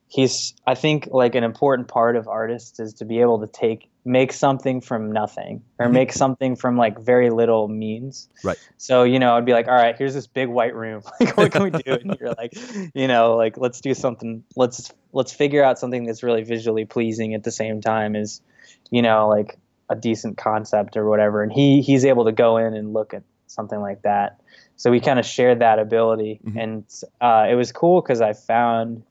he's 0.08 0.53
I 0.65 0.75
think 0.75 1.10
like 1.12 1.36
an 1.36 1.43
important 1.43 1.88
part 1.88 2.15
of 2.15 2.27
artists 2.27 2.79
is 2.79 2.93
to 2.96 3.05
be 3.05 3.20
able 3.22 3.39
to 3.39 3.48
take 3.48 3.89
make 4.05 4.32
something 4.34 4.82
from 4.82 5.12
nothing 5.12 5.63
or 5.79 5.88
Mhm. 5.88 5.93
make 5.93 6.13
something 6.13 6.55
from 6.55 6.77
like 6.77 7.00
very 7.00 7.29
little 7.29 7.67
means. 7.67 8.27
Right. 8.43 8.58
So, 8.77 9.03
you 9.03 9.17
know, 9.17 9.36
I'd 9.38 9.46
be 9.46 9.53
like, 9.53 9.67
all 9.67 9.74
right, 9.75 9.96
here's 9.98 10.13
this 10.13 10.27
big 10.27 10.50
white 10.50 10.75
room. 10.75 11.01
Like 11.20 11.38
what 11.38 11.51
can 11.51 11.63
we 11.63 11.70
do? 11.72 11.93
And 11.93 12.17
you're 12.20 12.34
like, 12.34 12.53
you 12.93 13.08
know, 13.08 13.36
like 13.36 13.58
let's 13.58 13.82
do 13.82 13.93
something 13.93 14.43
let's 14.55 14.91
let's 15.13 15.34
figure 15.34 15.63
out 15.63 15.79
something 15.79 16.05
that's 16.05 16.22
really 16.24 16.43
visually 16.43 16.86
pleasing 16.86 17.34
at 17.34 17.43
the 17.43 17.51
same 17.51 17.82
time 17.82 18.15
is, 18.15 18.41
you 18.91 19.01
know, 19.01 19.29
like 19.29 19.58
a 19.90 19.96
decent 19.96 20.38
concept 20.38 20.96
or 20.98 21.08
whatever. 21.08 21.44
And 21.44 21.52
he 21.52 21.82
he's 21.82 22.06
able 22.06 22.25
to 22.25 22.32
go 22.32 22.58
in 22.58 22.74
and 22.74 22.94
look 22.94 23.13
at 23.13 23.24
something 23.48 23.80
like 23.80 24.02
that. 24.04 24.40
So 24.75 24.90
we 24.92 25.00
kind 25.00 25.20
of 25.20 25.25
shared 25.25 25.60
that 25.60 25.78
ability, 25.80 26.40
Mhm. 26.46 26.63
and 26.63 26.84
uh, 27.22 27.48
it 27.50 27.56
was 27.56 27.72
cool 27.72 28.02
because 28.02 28.22
I 28.22 28.34
found 28.34 29.04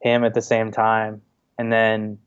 him 0.00 0.24
at 0.24 0.34
the 0.34 0.42
same 0.42 0.70
time, 0.70 1.22
and 1.58 1.72
then 1.72 2.18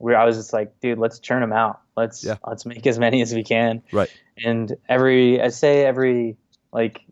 we 0.00 0.14
I 0.14 0.24
was 0.24 0.36
just 0.36 0.52
like, 0.52 0.78
dude, 0.80 0.98
let's 0.98 1.18
churn 1.20 1.40
them 1.40 1.52
out. 1.52 1.80
Let's 1.96 2.24
Yeah. 2.24 2.36
let's 2.46 2.66
make 2.66 2.86
as 2.86 2.98
many 2.98 3.22
as 3.22 3.32
we 3.32 3.44
can. 3.44 3.82
Right. 3.92 4.10
And 4.44 4.76
every 4.88 5.40
I 5.40 5.48
say 5.48 5.84
every 5.86 6.36
like 6.72 7.02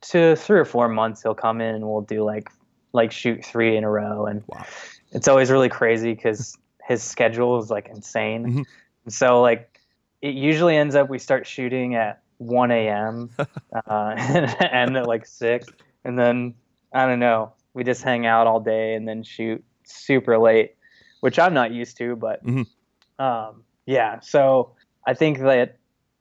two 0.00 0.34
three 0.36 0.58
or 0.58 0.64
four 0.64 0.88
months 0.88 1.22
he'll 1.22 1.34
come 1.34 1.60
in 1.60 1.74
and 1.76 1.86
we'll 1.86 2.00
do 2.02 2.24
like 2.24 2.50
like 2.92 3.12
shoot 3.12 3.44
three 3.44 3.76
in 3.76 3.84
a 3.84 3.90
row, 3.90 4.26
and 4.26 4.42
Wow. 4.48 4.64
it's 5.12 5.28
always 5.28 5.50
really 5.50 5.68
crazy 5.68 6.12
because 6.14 6.58
his 6.86 7.02
schedule 7.02 7.58
is 7.58 7.70
like 7.70 7.88
insane. 7.88 8.44
Mhm. 8.46 8.64
So 9.08 9.40
like 9.40 9.73
it 10.24 10.34
usually 10.34 10.74
ends 10.74 10.94
up 10.94 11.10
we 11.10 11.18
start 11.18 11.46
shooting 11.46 11.94
at 11.96 12.22
1 12.38 12.70
a.m. 12.70 13.28
uh, 13.38 13.46
and 14.16 14.56
end 14.72 14.96
at 14.96 15.06
like 15.06 15.26
six, 15.26 15.68
and 16.04 16.18
then 16.18 16.54
I 16.94 17.06
don't 17.06 17.18
know. 17.18 17.52
We 17.74 17.84
just 17.84 18.02
hang 18.02 18.24
out 18.24 18.46
all 18.46 18.58
day 18.58 18.94
and 18.94 19.06
then 19.06 19.22
shoot 19.22 19.62
super 19.84 20.38
late, 20.38 20.76
which 21.20 21.38
I'm 21.38 21.52
not 21.52 21.72
used 21.72 21.98
to. 21.98 22.16
But 22.16 22.42
Mhm. 22.42 22.66
um, 23.18 23.64
yeah, 23.84 24.20
so 24.20 24.72
I 25.06 25.12
think 25.12 25.40
that 25.40 25.76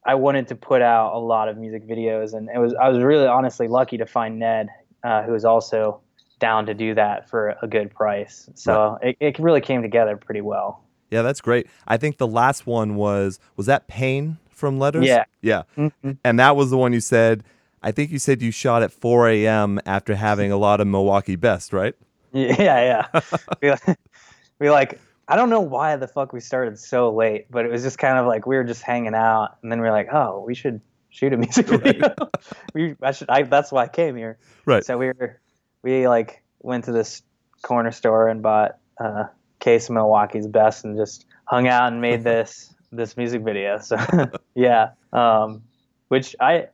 I 0.05 0.15
wanted 0.15 0.49
to 0.49 0.55
put 0.55 0.81
out 0.81 1.13
a 1.13 1.19
lot 1.19 1.47
of 1.47 1.57
music 1.57 1.87
videos, 1.87 2.33
and 2.33 2.49
it 2.53 2.59
was 2.59 2.73
I 2.73 2.89
was 2.89 2.99
really 2.99 3.25
honestly 3.27 3.69
lucky 3.69 3.97
to 3.99 4.05
find 4.05 4.37
Ned, 4.37 4.67
uh, 5.05 5.23
who 5.23 5.31
was 5.31 5.45
also 5.45 6.01
down 6.39 6.65
to 6.65 6.73
do 6.73 6.93
that 6.95 7.29
for 7.29 7.55
a 7.61 7.67
good 7.67 7.89
price. 7.95 8.49
So 8.55 8.97
it, 9.01 9.15
it 9.21 9.39
really 9.39 9.61
came 9.61 9.81
together 9.81 10.17
pretty 10.17 10.41
well. 10.41 10.83
Yeah 11.13 11.21
that's 11.21 11.39
great 11.41 11.67
i 11.87 11.95
think 11.97 12.17
the 12.17 12.27
last 12.27 12.65
one 12.67 12.95
was 12.95 13.39
was 13.55 13.65
that 13.67 13.87
pain 13.87 14.37
from 14.49 14.79
letters 14.79 15.05
Yeah. 15.05 15.23
yeah 15.41 15.63
Mhm. 15.77 16.17
and 16.23 16.39
that 16.39 16.55
was 16.55 16.69
the 16.69 16.77
one 16.77 16.91
you 16.93 16.99
said 16.99 17.43
i 17.81 17.91
think 17.91 18.11
you 18.11 18.19
said 18.19 18.41
you 18.41 18.51
shot 18.51 18.83
at 18.83 18.91
4 18.91 19.29
a.m 19.29 19.79
after 19.85 20.15
having 20.15 20.51
a 20.51 20.57
lot 20.57 20.81
of 20.81 20.87
milwaukee 20.87 21.35
best 21.37 21.71
right 21.73 21.95
Yeah, 22.33 23.05
yeah. 23.13 23.21
we, 23.61 23.93
we 24.59 24.69
like 24.71 24.99
I 25.27 25.35
don't 25.37 25.49
know 25.49 25.61
why 25.61 25.95
the 25.95 26.07
fuck 26.07 26.33
we 26.33 26.41
started 26.41 26.77
so 26.77 27.09
late, 27.13 27.45
but 27.49 27.63
it 27.65 27.71
was 27.71 27.81
just 27.81 27.97
kind 27.97 28.17
of 28.17 28.25
like 28.25 28.45
we 28.45 28.57
were 28.57 28.65
just 28.65 28.81
hanging 28.81 29.15
out, 29.15 29.55
and 29.63 29.71
then 29.71 29.79
we 29.79 29.87
are 29.87 29.91
like, 29.91 30.09
oh, 30.13 30.43
we 30.45 30.53
should 30.53 30.81
shoot 31.09 31.31
a 31.31 31.37
music 31.37 31.67
video. 31.67 32.13
we 32.73 32.95
I 33.01 33.11
should 33.13 33.29
I 33.29 33.43
that's 33.43 33.71
why 33.71 33.83
I 33.83 33.87
came 33.87 34.17
here. 34.17 34.37
Right. 34.65 34.83
So 34.83 34.97
we 34.97 35.07
were 35.07 35.39
we 35.81 36.07
like 36.09 36.43
went 36.59 36.85
to 36.85 36.91
this 36.91 37.21
corner 37.61 37.91
store 37.91 38.27
and 38.27 38.41
bought 38.41 38.77
a 38.99 39.29
case 39.63 39.89
of 39.89 39.95
Milwaukee's 39.95 40.47
best 40.47 40.83
and 40.85 40.97
just 40.97 41.25
hung 41.45 41.67
out 41.67 41.91
and 41.91 42.01
made 42.01 42.23
this 42.31 42.73
this 42.91 43.17
music 43.17 43.41
video. 43.41 43.79
So 43.79 43.97
yeah, 44.55 44.91
um, 45.11 45.63
which 46.09 46.35
I. 46.39 46.67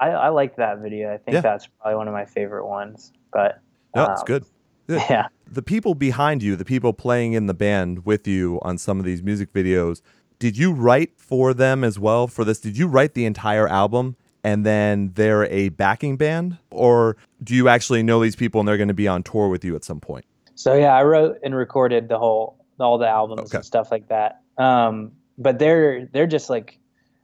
I, 0.00 0.10
I 0.10 0.28
like 0.28 0.54
that 0.58 0.78
video. 0.78 1.12
I 1.12 1.16
think 1.18 1.34
Yeah. 1.34 1.40
that's 1.40 1.66
probably 1.66 1.96
one 1.96 2.06
of 2.06 2.14
my 2.14 2.24
favorite 2.24 2.68
ones. 2.68 3.12
But 3.32 3.60
no 3.96 4.04
it's 4.12 4.20
um, 4.20 4.26
good 4.26 4.44
Good. 4.86 5.02
Yeah. 5.10 5.26
the 5.50 5.60
people 5.60 5.96
behind 5.96 6.40
you, 6.40 6.54
the 6.54 6.64
people 6.64 6.92
playing 6.92 7.32
in 7.32 7.46
the 7.46 7.52
band 7.52 8.06
with 8.06 8.24
you 8.28 8.60
on 8.62 8.78
some 8.78 9.00
of 9.00 9.04
these 9.04 9.24
music 9.24 9.52
videos, 9.52 10.00
did 10.38 10.56
you 10.56 10.70
write 10.72 11.10
for 11.16 11.52
them 11.52 11.82
as 11.82 11.98
well 11.98 12.28
for 12.28 12.44
this? 12.44 12.60
Did 12.60 12.78
you 12.78 12.86
write 12.86 13.14
the 13.14 13.24
entire 13.24 13.66
album 13.66 14.14
and 14.44 14.64
then 14.64 15.10
they're 15.16 15.46
a 15.46 15.70
backing 15.70 16.16
band? 16.16 16.58
Or 16.70 17.16
do 17.42 17.52
you 17.56 17.68
actually 17.68 18.04
know 18.04 18.22
these 18.22 18.36
people 18.36 18.60
and 18.60 18.68
they're 18.68 18.76
going 18.76 18.86
to 18.86 18.94
be 18.94 19.08
on 19.08 19.24
tour 19.24 19.48
with 19.48 19.64
you 19.64 19.74
at 19.74 19.82
some 19.82 19.98
point? 19.98 20.26
So 20.58 20.74
yeah, 20.74 20.92
I 20.92 21.04
wrote 21.04 21.38
and 21.44 21.54
recorded 21.54 22.08
the 22.08 22.18
whole 22.18 22.58
all 22.80 22.98
the 22.98 23.06
albums 23.06 23.42
Okay. 23.42 23.58
and 23.58 23.64
stuff 23.64 23.92
like 23.92 24.08
that. 24.08 24.40
Um, 24.58 25.12
but 25.38 25.60
they're 25.60 26.06
they're 26.06 26.26
just 26.26 26.50
like 26.50 26.80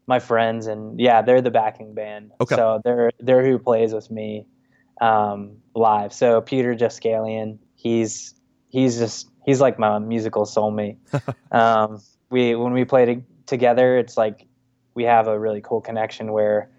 my 0.06 0.20
friends, 0.20 0.68
and 0.68 1.00
yeah, 1.00 1.20
they're 1.20 1.42
the 1.42 1.50
backing 1.50 1.94
band. 1.94 2.30
Okay. 2.40 2.54
So 2.54 2.80
they're 2.84 3.10
they're 3.18 3.44
who 3.44 3.58
plays 3.58 3.92
with 3.92 4.08
me 4.08 4.46
um, 5.00 5.56
live. 5.74 6.12
So 6.12 6.42
Peter 6.42 6.76
Jascalian, 6.76 7.58
he's 7.74 8.34
he's 8.68 8.98
just 8.98 9.28
he's 9.44 9.60
like 9.60 9.80
my 9.80 9.98
musical 9.98 10.44
soulmate. 10.44 10.98
um, 11.50 12.00
we 12.30 12.54
when 12.54 12.72
we 12.72 12.84
play 12.84 13.04
to, 13.16 13.22
together, 13.46 13.98
it's 13.98 14.16
like 14.16 14.46
we 14.94 15.02
have 15.02 15.26
a 15.26 15.36
really 15.36 15.60
cool 15.60 15.80
connection 15.80 16.30
where 16.30 16.70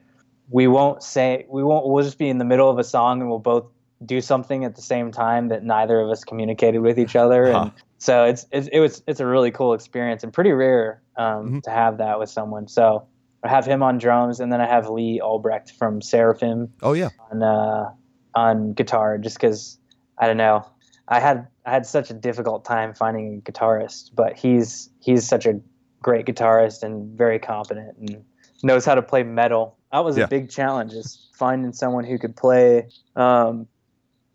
we 0.50 0.68
won't 0.68 1.04
say 1.04 1.46
we 1.50 1.66
won't 1.66 1.86
we'll 1.86 2.06
just 2.06 2.18
be 2.18 2.30
in 2.30 2.38
the 2.38 2.46
middle 2.46 2.70
of 2.70 2.80
a 2.80 2.84
song 2.86 3.20
and 3.20 3.30
we'll 3.30 3.40
both 3.40 3.66
do 4.04 4.20
something 4.22 4.66
at 4.66 4.76
the 4.76 4.82
same 4.82 5.12
time 5.12 5.48
that 5.50 5.64
neither 5.64 6.00
of 6.02 6.10
us 6.10 6.24
communicated 6.24 6.80
with 6.80 7.00
each 7.00 7.16
other 7.16 7.52
Huh. 7.52 7.60
and 7.62 7.72
so 7.98 8.26
it's, 8.26 8.46
it's 8.52 8.68
it 8.68 8.80
was 8.80 9.02
it's 9.08 9.20
a 9.20 9.26
really 9.26 9.52
cool 9.52 9.74
experience 9.74 10.24
and 10.24 10.34
pretty 10.34 10.52
rare 10.52 11.02
um, 11.18 11.54
Mhm. 11.54 11.64
to 11.64 11.70
have 11.70 11.98
that 12.00 12.20
with 12.20 12.30
someone 12.30 12.68
so 12.68 13.08
I 13.44 13.48
have 13.50 13.66
him 13.66 13.82
on 13.84 13.98
drums 13.98 14.40
and 14.40 14.52
then 14.52 14.60
I 14.60 14.66
have 14.68 14.90
Lee 14.90 15.22
Albrecht 15.22 15.72
from 15.80 16.02
Seraphim 16.02 16.74
Oh, 16.84 16.94
yeah. 16.94 17.10
on 17.32 17.42
uh, 17.44 17.92
on 18.34 18.74
guitar 18.74 19.18
just 19.18 19.38
because 19.38 19.80
I 20.18 20.28
don't 20.28 20.38
know 20.38 20.66
I 21.08 21.20
had 21.22 21.48
I 21.66 21.72
had 21.72 21.86
such 21.86 22.10
a 22.10 22.14
difficult 22.14 22.66
time 22.66 22.94
finding 22.94 23.38
a 23.38 23.50
guitarist 23.52 24.12
but 24.14 24.34
he's 24.36 24.90
he's 25.00 25.26
such 25.28 25.46
a 25.46 25.60
great 26.02 26.26
guitarist 26.26 26.84
and 26.84 27.18
very 27.18 27.40
competent 27.40 27.96
and 27.98 28.24
knows 28.62 28.84
how 28.86 28.96
to 28.96 29.02
play 29.02 29.24
metal 29.24 29.78
that 29.94 30.04
was 30.04 30.18
Yeah. 30.18 30.26
a 30.26 30.28
big 30.28 30.50
challenge 30.50 30.92
is 30.92 31.30
finding 31.34 31.72
someone 31.72 32.04
who 32.04 32.18
could 32.20 32.36
play 32.36 32.90
um, 33.16 33.68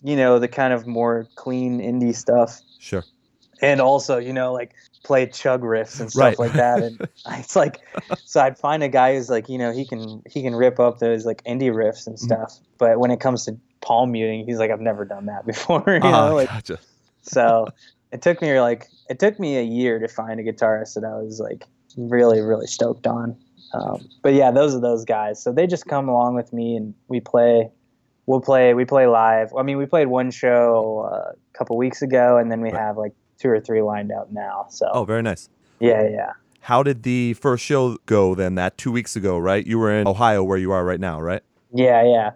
you 0.02 0.16
know 0.16 0.38
the 0.38 0.48
kind 0.48 0.72
of 0.72 0.86
more 0.86 1.28
clean 1.34 1.80
indie 1.80 2.14
stuff 2.14 2.60
Sure. 2.78 3.04
and 3.60 3.80
also 3.80 4.18
you 4.18 4.32
know 4.32 4.52
like 4.52 4.72
play 5.04 5.26
chug 5.26 5.62
riffs 5.62 6.00
and 6.00 6.10
stuff 6.10 6.20
Right. 6.20 6.38
like 6.38 6.52
that 6.54 6.82
and 6.82 6.98
it's 7.38 7.56
like 7.56 7.80
so 8.24 8.40
i'd 8.40 8.58
find 8.58 8.82
a 8.82 8.88
guy 8.88 9.14
who's 9.14 9.28
like 9.30 9.48
you 9.48 9.58
know 9.58 9.72
he 9.72 9.84
can 9.84 10.22
he 10.30 10.42
can 10.42 10.54
rip 10.54 10.78
up 10.80 10.98
those 10.98 11.24
like 11.26 11.42
indie 11.44 11.72
riffs 11.72 12.06
and 12.06 12.16
Mhm. 12.16 12.20
stuff 12.20 12.58
but 12.78 12.98
when 12.98 13.10
it 13.10 13.20
comes 13.20 13.44
to 13.46 13.56
palm 13.82 14.12
muting 14.12 14.44
he's 14.46 14.58
like 14.58 14.70
i've 14.70 14.80
never 14.80 15.04
done 15.04 15.26
that 15.26 15.46
before 15.52 15.82
you 15.86 16.00
Ah, 16.02 16.28
know 16.28 16.34
like 16.34 16.48
gotcha. 16.48 16.78
so 17.22 17.68
it 18.12 18.22
took 18.22 18.40
me 18.42 18.58
like 18.60 18.90
it 19.08 19.18
took 19.18 19.38
me 19.38 19.56
a 19.58 19.62
year 19.62 19.98
to 19.98 20.08
find 20.08 20.40
a 20.40 20.42
guitarist 20.44 20.94
that 20.94 21.04
i 21.04 21.16
was 21.16 21.40
like 21.40 21.66
really 21.96 22.40
really 22.40 22.66
stoked 22.66 23.06
on 23.06 23.36
um, 23.72 24.08
but 24.22 24.34
yeah 24.34 24.50
those 24.50 24.74
are 24.74 24.80
those 24.80 25.04
guys 25.04 25.40
so 25.42 25.52
they 25.52 25.66
just 25.66 25.86
come 25.86 26.08
along 26.08 26.34
with 26.34 26.52
me 26.52 26.76
and 26.76 26.94
we 27.08 27.20
play 27.20 27.70
we'll 28.30 28.40
play 28.40 28.74
we 28.74 28.84
play 28.84 29.06
live 29.06 29.48
i 29.58 29.62
mean 29.62 29.76
we 29.76 29.86
played 29.86 30.06
one 30.06 30.30
show 30.30 31.08
uh, 31.12 31.32
a 31.32 31.58
couple 31.58 31.76
weeks 31.76 32.00
ago 32.00 32.36
and 32.38 32.50
then 32.50 32.60
we 32.60 32.70
Right. 32.70 32.80
have 32.80 32.96
like 32.96 33.12
two 33.40 33.48
or 33.50 33.58
three 33.60 33.82
lined 33.82 34.12
up 34.12 34.28
now 34.30 34.66
so 34.70 34.88
Oh, 34.92 35.04
very 35.04 35.22
nice. 35.22 35.48
yeah 35.80 36.06
yeah 36.08 36.32
How 36.60 36.82
did 36.82 37.02
the 37.02 37.34
first 37.34 37.64
show 37.64 37.96
go 38.06 38.34
then? 38.34 38.54
That 38.54 38.76
two 38.76 38.92
weeks 38.92 39.16
ago, 39.16 39.38
right? 39.38 39.66
You 39.66 39.78
were 39.78 39.90
in 39.98 40.06
Ohio, 40.06 40.44
where 40.44 40.58
you 40.58 40.70
are 40.72 40.84
right 40.84 41.00
now, 41.00 41.20
right? 41.20 41.42
yeah 41.72 42.02
yeah 42.04 42.30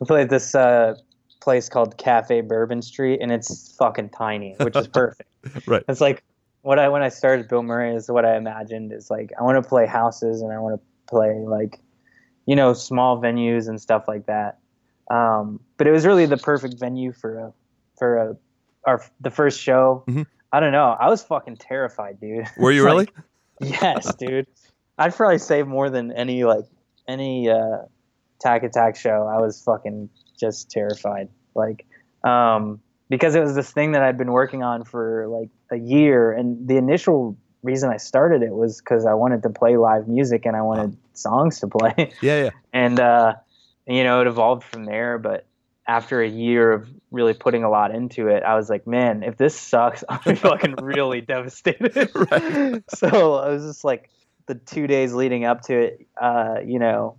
we 0.00 0.06
played 0.06 0.28
this 0.30 0.54
uh, 0.54 0.94
place 1.40 1.68
called 1.68 1.96
cafe 1.98 2.40
bourbon 2.42 2.82
street 2.82 3.18
and 3.22 3.30
it's 3.32 3.74
fucking 3.76 4.08
tiny 4.10 4.54
which 4.60 4.76
is 4.76 4.86
perfect 5.00 5.28
Right. 5.66 5.84
It's 5.88 6.00
like 6.00 6.22
what 6.62 6.78
I 6.78 6.88
when 6.88 7.02
I 7.02 7.08
started 7.10 7.48
Bill 7.48 7.62
Murray 7.62 7.94
is 7.94 8.10
what 8.10 8.24
I 8.26 8.36
imagined 8.36 8.92
is 8.92 9.10
like 9.10 9.30
I 9.38 9.42
want 9.44 9.62
to 9.62 9.66
play 9.68 9.86
houses 9.86 10.42
and 10.42 10.52
I 10.52 10.58
want 10.58 10.74
to 10.78 10.82
play 11.14 11.32
like 11.56 11.78
you 12.46 12.56
know 12.56 12.72
small 12.74 13.20
venues 13.22 13.68
and 13.68 13.80
stuff 13.80 14.04
like 14.08 14.26
that. 14.26 14.58
Um, 15.10 15.60
but 15.76 15.86
it 15.86 15.90
was 15.90 16.04
really 16.06 16.26
the 16.26 16.36
perfect 16.36 16.78
venue 16.78 17.12
for 17.12 17.38
a 17.38 17.52
for 17.98 18.16
a 18.16 18.36
our 18.86 19.02
the 19.20 19.30
first 19.30 19.60
show. 19.60 20.04
Mhm. 20.06 20.26
I 20.52 20.60
don't 20.60 20.72
know. 20.72 20.96
I 20.98 21.08
was 21.10 21.22
fucking 21.22 21.56
terrified, 21.56 22.20
dude. 22.20 22.46
Were 22.58 22.72
you 22.72 22.86
It's 22.86 22.92
really? 22.92 23.08
yes, 23.60 24.14
dude. 24.14 24.46
I'd 24.96 25.14
probably 25.14 25.38
say 25.38 25.62
more 25.62 25.90
than 25.90 26.10
any 26.12 26.44
like 26.44 26.64
any 27.06 27.48
uh, 27.50 27.82
Tack 28.40 28.62
Attack 28.62 28.96
show. 28.96 29.26
I 29.30 29.40
was 29.40 29.62
fucking 29.62 30.08
just 30.38 30.70
terrified, 30.70 31.28
like 31.54 31.84
um, 32.24 32.80
because 33.08 33.34
it 33.34 33.40
was 33.40 33.54
this 33.54 33.70
thing 33.70 33.92
that 33.92 34.02
I'd 34.02 34.16
been 34.18 34.32
working 34.32 34.62
on 34.62 34.84
for 34.84 35.26
like 35.28 35.50
a 35.70 35.76
year, 35.76 36.32
and 36.32 36.66
the 36.66 36.76
initial 36.76 37.36
reason 37.62 37.90
I 37.90 37.96
started 37.96 38.42
it 38.42 38.52
was 38.54 38.78
because 38.80 39.04
I 39.04 39.14
wanted 39.14 39.42
to 39.42 39.50
play 39.50 39.76
live 39.76 40.06
music 40.08 40.46
and 40.46 40.56
I 40.56 40.62
wanted 40.62 40.96
songs 41.14 41.60
to 41.60 41.66
play, 41.68 42.12
yeah, 42.22 42.44
yeah. 42.44 42.50
and 42.72 43.00
uh, 43.00 43.34
you 43.88 44.04
know 44.04 44.20
it 44.20 44.26
evolved 44.26 44.64
from 44.64 44.84
there. 44.84 45.18
But 45.18 45.46
after 45.86 46.20
a 46.20 46.28
year 46.28 46.72
of 46.72 46.88
really 47.10 47.34
putting 47.34 47.64
a 47.64 47.70
lot 47.70 47.94
into 47.94 48.28
it, 48.28 48.42
I 48.42 48.54
was 48.54 48.68
like, 48.68 48.86
man, 48.86 49.22
if 49.22 49.36
this 49.36 49.58
sucks, 49.58 50.04
I'm 50.08 50.36
fucking 50.36 50.76
really 50.76 51.20
devastated. 51.22 52.10
Right. 52.14 52.82
So 52.94 53.34
I 53.34 53.48
was 53.48 53.64
just 53.64 53.84
like 53.84 54.10
the 54.46 54.54
two 54.54 54.86
days 54.86 55.12
leading 55.14 55.44
up 55.44 55.62
to 55.62 55.78
it, 55.78 56.06
uh, 56.20 56.56
you 56.64 56.78
know, 56.78 57.16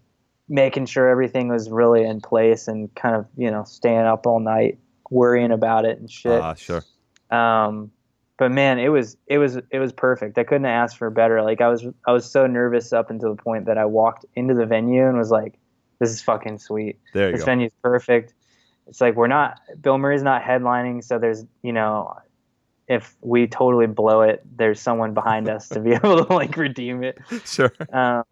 making 0.48 0.88
sure 0.88 1.10
everything 1.10 1.48
was 1.48 1.70
really 1.70 2.04
in 2.04 2.22
place 2.22 2.68
and 2.68 2.94
kind 2.96 3.16
of, 3.16 3.28
you 3.38 3.52
know, 3.52 3.64
staying 3.64 4.00
up 4.00 4.26
all 4.26 4.40
night 4.40 4.80
worrying 5.10 5.52
about 5.52 5.86
it 5.86 6.00
and 6.00 6.10
shit. 6.10 6.40
Ah, 6.40 6.54
sure. 6.54 6.84
Um, 7.30 7.92
but 8.38 8.52
man, 8.52 8.80
it 8.80 8.90
was 8.90 9.18
it 9.28 9.38
was 9.38 9.58
it 9.58 9.80
was 9.80 9.92
perfect. 9.92 10.38
I 10.38 10.44
couldn't 10.44 10.66
ask 10.66 10.98
for 10.98 11.10
better. 11.10 11.42
Like 11.42 11.62
I 11.62 11.68
was 11.68 11.86
I 12.08 12.12
was 12.12 12.30
so 12.30 12.48
nervous 12.48 12.94
up 12.94 13.10
until 13.10 13.36
the 13.36 13.42
point 13.42 13.66
that 13.66 13.78
I 13.78 13.86
walked 13.86 14.26
into 14.36 14.54
the 14.54 14.66
venue 14.66 15.08
and 15.08 15.18
was 15.18 15.30
like, 15.30 15.60
"This 16.00 16.10
is 16.10 16.22
fucking 16.22 16.60
sweet. 16.60 17.00
There 17.14 17.28
you 17.28 17.34
This 17.34 17.42
go. 17.42 17.46
venue's 17.46 17.74
perfect." 17.84 18.34
It's 18.88 19.02
like 19.02 19.16
we're 19.16 19.28
not 19.28 19.60
Bill 19.82 19.98
Murray's 19.98 20.24
not 20.24 20.42
headlining, 20.42 21.04
so 21.04 21.20
there's 21.20 21.46
you 21.62 21.72
know, 21.74 22.18
if 22.88 23.16
we 23.22 23.46
totally 23.48 23.86
blow 23.88 24.22
it, 24.22 24.42
there's 24.58 24.80
someone 24.82 25.14
behind 25.14 25.48
us 25.48 25.70
to 25.70 25.80
be 25.80 25.92
able 25.94 26.26
to 26.26 26.34
like 26.34 26.58
redeem 26.58 27.04
it. 27.04 27.20
Sure. 27.46 27.72
Um, 27.94 28.24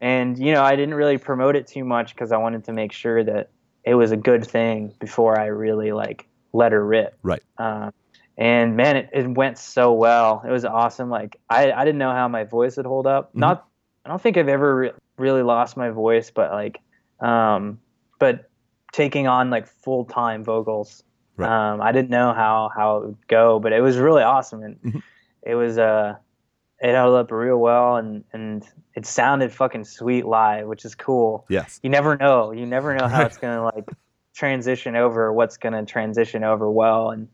and 0.00 0.38
you 0.38 0.52
know, 0.52 0.62
I 0.62 0.76
didn't 0.76 0.94
really 0.94 1.18
promote 1.18 1.56
it 1.56 1.66
too 1.66 1.84
much 1.84 2.14
because 2.14 2.32
I 2.32 2.36
wanted 2.38 2.64
to 2.64 2.72
make 2.72 2.92
sure 2.92 3.22
that 3.24 3.50
it 3.84 3.94
was 3.94 4.10
a 4.12 4.16
good 4.16 4.46
thing 4.46 4.94
before 4.98 5.38
I 5.38 5.46
really 5.46 5.92
like 5.92 6.26
let 6.52 6.72
her 6.72 6.84
rip. 6.84 7.18
Right. 7.22 7.42
Um, 7.58 7.92
and 8.38 8.76
man, 8.76 8.96
it, 8.96 9.10
it 9.12 9.28
went 9.28 9.58
so 9.58 9.92
well. 9.92 10.42
It 10.46 10.50
was 10.50 10.64
awesome. 10.64 11.10
Like 11.10 11.36
I, 11.50 11.72
I 11.72 11.84
didn't 11.84 11.98
know 11.98 12.12
how 12.12 12.28
my 12.28 12.44
voice 12.44 12.76
would 12.76 12.86
hold 12.86 13.06
up. 13.06 13.32
Mhm. 13.34 13.40
Not, 13.40 13.66
I 14.04 14.08
don't 14.08 14.22
think 14.22 14.36
I've 14.36 14.48
ever 14.48 14.76
re- 14.76 14.92
really 15.18 15.42
lost 15.42 15.76
my 15.76 15.90
voice, 15.90 16.30
but 16.30 16.52
like, 16.52 16.80
um, 17.20 17.80
but 18.18 18.50
taking 18.92 19.26
on 19.26 19.50
like 19.50 19.66
full 19.66 20.04
time 20.04 20.44
vocals, 20.44 21.02
Right. 21.36 21.48
um, 21.72 21.80
I 21.80 21.92
didn't 21.92 22.10
know 22.10 22.32
how 22.32 22.70
how 22.74 22.96
it 22.98 23.06
would 23.06 23.28
go, 23.28 23.58
but 23.60 23.72
it 23.72 23.80
was 23.80 23.96
really 23.98 24.22
awesome, 24.22 24.62
and 24.62 24.78
Mhm. 24.84 25.02
it 25.42 25.54
was 25.54 25.78
uh, 25.78 26.16
it 26.80 26.92
held 26.92 27.14
up 27.14 27.30
real 27.30 27.58
well, 27.58 27.96
and 27.96 28.24
and 28.32 28.66
it 28.94 29.06
sounded 29.06 29.52
fucking 29.52 29.84
sweet 29.84 30.26
live, 30.26 30.66
which 30.66 30.84
is 30.84 30.94
cool 30.94 31.44
Yes. 31.48 31.78
you 31.82 31.90
never 31.90 32.16
know. 32.16 32.52
You 32.52 32.66
never 32.66 32.94
know 32.94 33.08
how 33.08 33.24
it's 33.24 33.36
gonna 33.36 33.62
like 33.64 33.84
transition 34.34 34.96
over, 34.96 35.32
what's 35.32 35.56
gonna 35.56 35.84
transition 35.84 36.44
over 36.44 36.70
well, 36.70 37.10
and 37.10 37.28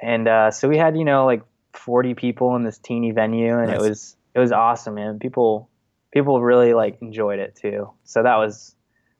and 0.00 0.28
uh, 0.28 0.50
so 0.50 0.68
we 0.68 0.76
had 0.78 0.96
you 0.96 1.04
know 1.04 1.26
like 1.26 1.42
40 1.72 2.14
people 2.14 2.54
in 2.56 2.64
this 2.64 2.78
teeny 2.78 3.10
venue, 3.12 3.58
and 3.58 3.68
Nice. 3.68 3.76
it 3.76 3.80
was 3.80 4.16
it 4.34 4.38
was 4.38 4.52
awesome, 4.52 4.94
man. 4.94 5.18
People 5.18 5.68
people 6.12 6.40
really 6.42 6.74
like 6.74 6.98
enjoyed 7.02 7.38
it 7.38 7.56
too. 7.56 7.90
So 8.04 8.22
that 8.22 8.36
was 8.36 8.75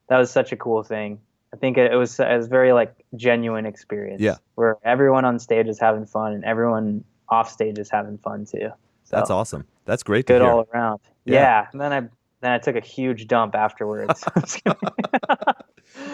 that 0.09 0.17
was 0.17 0.31
such 0.31 0.51
a 0.51 0.55
cool 0.57 0.83
thing. 0.83 1.19
I 1.53 1.57
think 1.57 1.77
it, 1.77 1.91
it 1.91 1.95
was 1.95 2.19
it 2.19 2.35
was 2.35 2.47
very 2.47 2.73
like 2.73 2.93
genuine 3.15 3.65
experience. 3.65 4.21
Yeah. 4.21 4.35
where 4.55 4.77
everyone 4.83 5.25
on 5.25 5.39
stage 5.39 5.67
is 5.67 5.79
having 5.79 6.05
fun 6.05 6.33
and 6.33 6.43
everyone 6.43 7.03
off 7.29 7.49
stage 7.49 7.77
is 7.79 7.89
having 7.89 8.17
fun 8.17 8.45
too. 8.45 8.69
So 9.05 9.15
That's 9.15 9.29
awesome. 9.29 9.65
That's 9.85 10.03
great 10.03 10.27
to 10.27 10.33
good 10.33 10.41
hear. 10.41 10.51
all 10.51 10.67
around. 10.73 10.99
Yeah. 11.25 11.33
Yeah. 11.41 11.67
And 11.71 11.79
then 11.81 11.93
I 11.93 11.99
then 12.41 12.51
I 12.51 12.57
took 12.59 12.75
a 12.75 12.81
huge 12.81 13.27
dump 13.27 13.55
afterwards. 13.55 14.23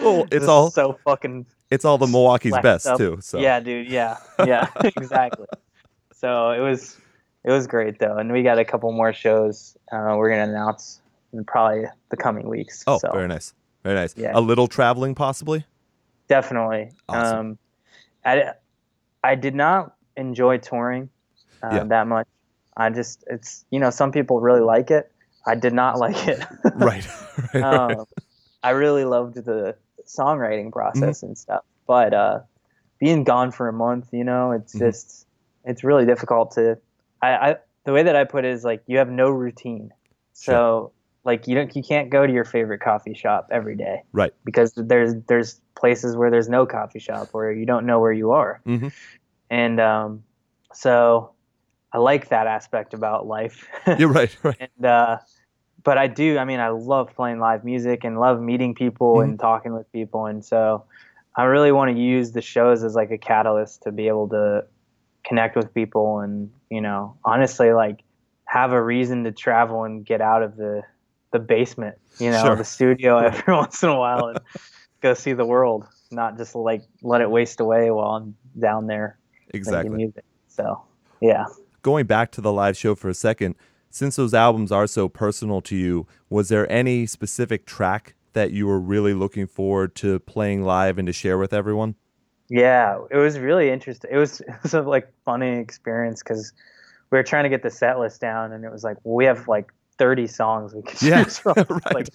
Well, 0.02 0.26
it's 0.32 0.46
all- 0.46 0.70
so 0.70 0.98
fucking 1.04 1.46
It's 1.70 1.84
all 1.84 1.98
the 1.98 2.06
Milwaukee's 2.06 2.56
best 2.62 2.86
up. 2.86 2.98
too. 2.98 3.18
So 3.20 3.38
yeah, 3.38 3.60
dude. 3.60 3.88
Yeah, 3.90 4.16
yeah, 4.46 4.68
exactly. 4.82 5.46
So 6.12 6.50
it 6.50 6.60
was 6.60 6.96
it 7.44 7.50
was 7.50 7.66
great 7.66 7.98
though, 7.98 8.16
and 8.16 8.32
we 8.32 8.42
got 8.42 8.58
a 8.58 8.64
couple 8.64 8.90
more 8.92 9.12
shows 9.12 9.76
uh, 9.92 10.14
we're 10.16 10.30
gonna 10.30 10.50
announce 10.50 11.00
in 11.32 11.44
probably 11.44 11.84
the 12.10 12.16
coming 12.16 12.48
weeks. 12.48 12.84
Oh, 12.86 12.98
so 12.98 13.10
very 13.12 13.28
nice. 13.28 13.52
Very 13.84 13.94
nice. 13.94 14.14
Yeah. 14.16 14.32
A 14.34 14.40
little 14.40 14.66
traveling, 14.66 15.14
possibly. 15.14 15.64
definitely. 16.28 16.90
Awesome. 17.08 17.38
Um, 17.38 17.58
I 18.24 18.52
I 19.22 19.34
did 19.34 19.54
not 19.54 19.94
enjoy 20.16 20.58
touring 20.58 21.10
uh, 21.62 21.68
Yeah. 21.76 21.84
that 21.84 22.06
much. 22.06 22.26
I 22.76 22.90
just 22.90 23.24
it's 23.28 23.64
you 23.70 23.78
know 23.80 23.90
some 23.90 24.10
people 24.10 24.40
really 24.40 24.60
like 24.62 24.90
it. 24.90 25.10
I 25.46 25.54
did 25.54 25.74
not 25.74 25.98
like 26.04 26.26
it. 26.26 26.42
right. 26.74 27.06
right, 27.06 27.54
right. 27.54 27.62
um, 27.62 28.06
I 28.62 28.70
really 28.70 29.04
loved 29.04 29.34
the 29.36 29.76
songwriting 30.06 30.72
process 30.72 31.18
Mm-hmm. 31.18 31.26
and 31.26 31.38
stuff, 31.38 31.64
but 31.86 32.14
uh, 32.14 32.40
being 32.98 33.24
gone 33.24 33.50
for 33.52 33.68
a 33.68 33.72
month, 33.72 34.08
you 34.12 34.24
know, 34.24 34.52
it's 34.52 34.74
Mhm. 34.74 34.78
just 34.78 35.26
it's 35.64 35.84
really 35.84 36.06
difficult 36.06 36.52
to. 36.52 36.78
I, 37.22 37.28
I 37.36 37.56
the 37.84 37.92
way 37.92 38.02
that 38.04 38.16
I 38.16 38.24
put 38.24 38.46
it 38.46 38.52
is 38.52 38.64
like 38.64 38.82
you 38.86 38.96
have 38.98 39.10
no 39.10 39.28
routine, 39.28 39.92
so 40.32 40.92
like 41.24 41.46
you 41.48 41.54
don't 41.54 41.74
you 41.74 41.82
can't 41.82 42.10
go 42.10 42.26
to 42.26 42.32
your 42.32 42.44
favorite 42.44 42.80
coffee 42.80 43.14
shop 43.14 43.48
every 43.50 43.76
day 43.76 44.02
Right. 44.12 44.32
because 44.44 44.72
there's 44.76 45.14
there's 45.26 45.60
places 45.74 46.16
where 46.16 46.30
there's 46.30 46.48
no 46.48 46.66
coffee 46.66 46.98
shop 47.00 47.28
where 47.32 47.50
you 47.52 47.66
don't 47.66 47.86
know 47.86 48.00
where 48.00 48.12
you 48.12 48.32
are 48.32 48.60
hmm 48.64 48.88
and 49.50 49.78
um, 49.80 50.22
so 50.72 51.32
I 51.92 51.98
like 51.98 52.30
that 52.30 52.46
aspect 52.48 52.92
about 52.94 53.26
life. 53.26 53.68
You're 53.98 54.08
right. 54.08 54.36
Right. 54.42 54.56
and 54.58 54.86
uh, 54.86 55.18
but 55.84 55.98
I 55.98 56.06
do. 56.08 56.38
I 56.38 56.44
mean, 56.44 56.60
I 56.60 56.70
love 56.70 57.14
playing 57.14 57.38
live 57.38 57.62
music 57.64 58.04
and 58.04 58.18
love 58.18 58.40
meeting 58.40 58.74
people 58.74 59.20
and 59.20 59.38
talking 59.38 59.74
with 59.74 59.90
people, 59.92 60.26
and 60.26 60.44
so 60.44 60.84
I 61.36 61.44
really 61.44 61.70
want 61.72 61.94
to 61.94 62.00
use 62.02 62.32
the 62.32 62.40
shows 62.40 62.82
as 62.82 62.94
like 62.94 63.10
a 63.10 63.18
catalyst 63.18 63.82
to 63.82 63.92
be 63.92 64.08
able 64.08 64.28
to 64.30 64.64
connect 65.24 65.56
with 65.56 65.72
people 65.72 66.18
and 66.20 66.50
you 66.70 66.80
know 66.80 67.16
honestly 67.24 67.72
like 67.72 68.00
have 68.46 68.72
a 68.72 68.82
reason 68.82 69.24
to 69.24 69.32
travel 69.32 69.84
and 69.84 70.04
get 70.04 70.20
out 70.20 70.42
of 70.42 70.56
the 70.56 70.82
the 71.34 71.38
basement 71.40 71.96
you 72.18 72.30
know 72.30 72.42
Sure. 72.44 72.56
the 72.56 72.64
studio 72.64 73.18
every 73.28 73.52
once 73.62 73.82
in 73.82 73.88
a 73.90 73.98
while 73.98 74.28
and 74.28 74.38
go 75.02 75.12
see 75.14 75.32
the 75.34 75.44
world 75.44 75.84
not 76.10 76.38
just 76.38 76.54
like 76.54 76.82
let 77.02 77.20
it 77.20 77.28
waste 77.30 77.58
away 77.60 77.90
while 77.90 78.12
i'm 78.16 78.34
down 78.58 78.86
there 78.86 79.18
Exactly. 79.52 79.94
music 79.94 80.24
so 80.48 80.82
yeah 81.20 81.44
Going 81.82 82.06
back 82.06 82.30
to 82.32 82.40
the 82.40 82.50
live 82.50 82.78
show 82.78 82.94
for 82.94 83.10
a 83.10 83.14
second, 83.14 83.56
since 83.90 84.16
those 84.16 84.32
albums 84.32 84.72
are 84.72 84.86
so 84.86 85.06
personal 85.06 85.60
to 85.60 85.76
you, 85.76 86.06
was 86.30 86.48
there 86.48 86.66
any 86.72 87.04
specific 87.04 87.66
track 87.66 88.14
that 88.32 88.52
you 88.52 88.66
were 88.66 88.80
really 88.80 89.12
looking 89.12 89.46
forward 89.46 89.94
to 89.96 90.18
playing 90.20 90.62
live 90.64 90.96
and 90.96 91.06
to 91.08 91.12
share 91.12 91.36
with 91.36 91.52
everyone? 91.52 91.94
Yeah, 92.48 93.00
it 93.10 93.18
was 93.18 93.38
really 93.38 93.68
interesting. 93.68 94.10
It 94.10 94.16
was, 94.16 94.40
it 94.48 94.54
was 94.62 94.72
a 94.72 94.80
like 94.80 95.12
funny 95.26 95.58
experience 95.58 96.22
because 96.22 96.54
we 97.10 97.18
were 97.18 97.22
trying 97.22 97.44
to 97.44 97.50
get 97.50 97.62
the 97.62 97.70
set 97.70 97.98
list 97.98 98.18
down, 98.18 98.52
and 98.52 98.64
it 98.64 98.72
was 98.72 98.82
like 98.82 98.96
we 99.04 99.26
have 99.26 99.46
like 99.46 99.70
30 99.98 100.26
songs 100.26 100.74
we 100.74 100.82
could 100.82 101.00
Yeah, 101.02 101.24
choose 101.24 101.38
from. 101.38 101.54
right. 101.68 101.94
Like, 101.94 102.08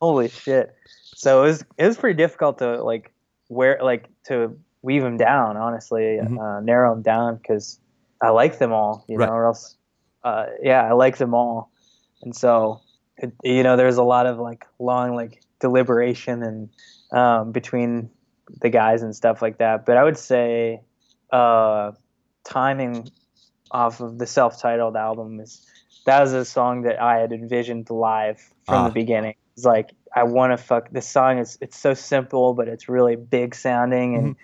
holy 0.00 0.28
shit! 0.28 0.74
So 1.14 1.42
it 1.44 1.46
was 1.48 1.64
it 1.78 1.86
was 1.86 1.96
pretty 1.96 2.16
difficult 2.16 2.58
to 2.58 2.82
like 2.82 3.12
where 3.48 3.78
like 3.82 4.08
to 4.26 4.56
weave 4.82 5.02
them 5.02 5.16
down. 5.16 5.56
Honestly, 5.56 6.18
Mhm. 6.22 6.38
uh, 6.38 6.60
narrow 6.60 6.94
them 6.94 7.02
down 7.02 7.36
because 7.36 7.80
I 8.22 8.30
like 8.30 8.58
them 8.58 8.72
all. 8.72 9.04
You 9.08 9.18
Right. 9.18 9.26
know, 9.26 9.32
or 9.32 9.46
else, 9.46 9.76
uh, 10.24 10.46
yeah, 10.62 10.82
I 10.82 10.92
like 10.92 11.18
them 11.18 11.34
all, 11.34 11.70
and 12.22 12.34
so 12.34 12.80
it, 13.18 13.32
you 13.42 13.62
know, 13.62 13.76
there's 13.76 13.96
a 13.96 14.02
lot 14.04 14.26
of 14.26 14.38
like 14.38 14.64
long 14.78 15.14
like 15.14 15.42
deliberation 15.60 16.42
and 16.42 16.68
um, 17.12 17.52
between 17.52 18.10
the 18.60 18.68
guys 18.68 19.02
and 19.02 19.14
stuff 19.16 19.42
like 19.42 19.58
that. 19.58 19.86
But 19.86 19.96
I 19.96 20.04
would 20.04 20.18
say 20.18 20.82
uh, 21.32 21.92
timing 22.44 23.10
off 23.70 24.00
of 24.00 24.18
the 24.18 24.26
self-titled 24.26 24.96
album 24.96 25.40
is 25.40 25.66
that 26.06 26.20
was 26.20 26.32
a 26.32 26.44
song 26.44 26.82
that 26.82 27.00
I 27.00 27.18
had 27.18 27.32
envisioned 27.32 27.90
live 27.90 28.38
from 28.64 28.84
Ah. 28.84 28.88
the 28.88 28.92
beginning. 28.92 29.34
It's 29.56 29.66
like 29.66 29.90
I 30.14 30.22
want 30.24 30.52
to 30.52 30.56
fuck 30.56 30.90
this 30.90 31.06
song 31.08 31.38
is 31.38 31.58
it's 31.60 31.78
so 31.78 31.94
simple 31.94 32.54
but 32.54 32.68
it's 32.68 32.88
really 32.88 33.16
big 33.16 33.54
sounding 33.54 34.14
and 34.16 34.36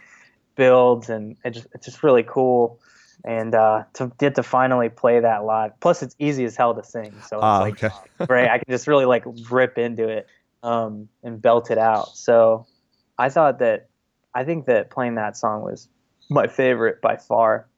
builds 0.56 1.08
and 1.08 1.36
it 1.44 1.50
just, 1.50 1.66
it's 1.74 1.86
just 1.86 2.02
really 2.02 2.22
cool. 2.22 2.78
And 3.24 3.54
uh, 3.54 3.84
to 3.94 4.10
get 4.18 4.34
to 4.34 4.42
finally 4.42 4.88
play 4.88 5.20
that 5.20 5.44
live, 5.44 5.78
plus 5.80 6.02
it's 6.02 6.16
easy 6.18 6.44
as 6.44 6.56
hell 6.56 6.74
to 6.74 6.82
sing, 6.82 7.12
so 7.22 7.36
it's 7.36 7.42
Ah, 7.42 7.60
like 7.60 7.84
okay. 7.84 7.94
right? 8.28 8.50
I 8.50 8.58
can 8.58 8.64
just 8.68 8.88
really 8.88 9.04
like 9.04 9.24
rip 9.48 9.78
into 9.78 10.08
it 10.08 10.26
um, 10.64 11.08
and 11.22 11.40
belt 11.40 11.70
it 11.70 11.78
out. 11.78 12.16
So 12.16 12.66
I 13.18 13.28
thought 13.28 13.60
that 13.60 13.88
I 14.34 14.42
think 14.44 14.66
that 14.66 14.90
playing 14.90 15.14
that 15.16 15.36
song 15.36 15.62
was 15.62 15.88
my 16.30 16.48
favorite 16.48 17.00
by 17.00 17.16
far. 17.16 17.68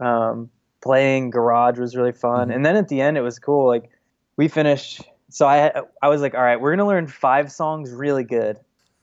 Um, 0.00 0.48
playing 0.84 1.30
Garage 1.30 1.78
was 1.80 1.96
really 1.96 2.12
fun, 2.12 2.48
Mhm. 2.48 2.54
and 2.54 2.66
then 2.66 2.76
at 2.76 2.88
the 2.88 3.00
end 3.00 3.16
it 3.18 3.22
was 3.22 3.38
cool. 3.40 3.66
Like 3.66 3.90
we 4.36 4.46
finished, 4.48 5.02
so 5.30 5.46
I 5.46 5.72
I 6.02 6.08
was 6.08 6.20
like, 6.20 6.34
all 6.34 6.42
right, 6.42 6.60
we're 6.60 6.70
gonna 6.76 6.86
learn 6.86 7.08
five 7.08 7.50
songs 7.50 7.90
really 7.90 8.22
good, 8.24 8.60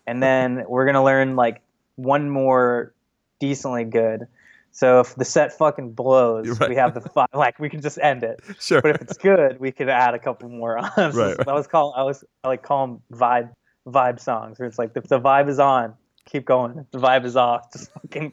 and 0.08 0.22
then 0.24 0.63
we're 0.70 0.86
gonna 0.86 1.04
learn 1.04 1.36
like 1.36 1.62
one 1.96 2.30
more 2.30 2.94
decently 3.39 3.84
good. 3.84 4.28
So 4.74 5.02
if 5.02 5.15
the 5.15 5.26
set 5.26 5.52
fucking 5.58 5.91
blows, 5.91 6.48
right. 6.62 6.70
we 6.70 6.76
have 6.78 6.94
the 6.94 7.02
five. 7.02 7.28
Like 7.34 7.60
we 7.60 7.67
can 7.67 7.82
just 7.82 7.98
end 8.02 8.24
it 8.24 8.39
Sure. 8.62 8.82
but 8.82 8.91
if 8.96 9.02
it's 9.02 9.17
good, 9.17 9.60
we 9.60 9.74
could 9.74 9.89
add 9.89 10.13
a 10.13 10.20
couple 10.20 10.48
more 10.48 10.78
on. 10.78 10.89
So 10.96 11.10
Right, 11.20 11.38
right. 11.38 11.48
I 11.50 11.54
was 11.54 11.67
call 11.67 11.94
I 11.98 12.04
was 12.04 12.24
I 12.46 12.48
like 12.50 12.63
call 12.63 12.88
them 12.88 13.02
vibe 13.12 13.50
vibe 13.86 14.20
songs 14.22 14.60
where 14.60 14.67
it's 14.70 14.78
like 14.80 14.91
if 14.96 15.08
the 15.10 15.20
vibe 15.20 15.50
is 15.50 15.60
on, 15.60 15.96
keep 16.26 16.46
going. 16.46 16.78
If 16.78 16.91
the 16.91 17.00
vibe 17.00 17.26
is 17.26 17.36
off, 17.36 17.74
just 17.74 17.91
fucking 17.94 18.32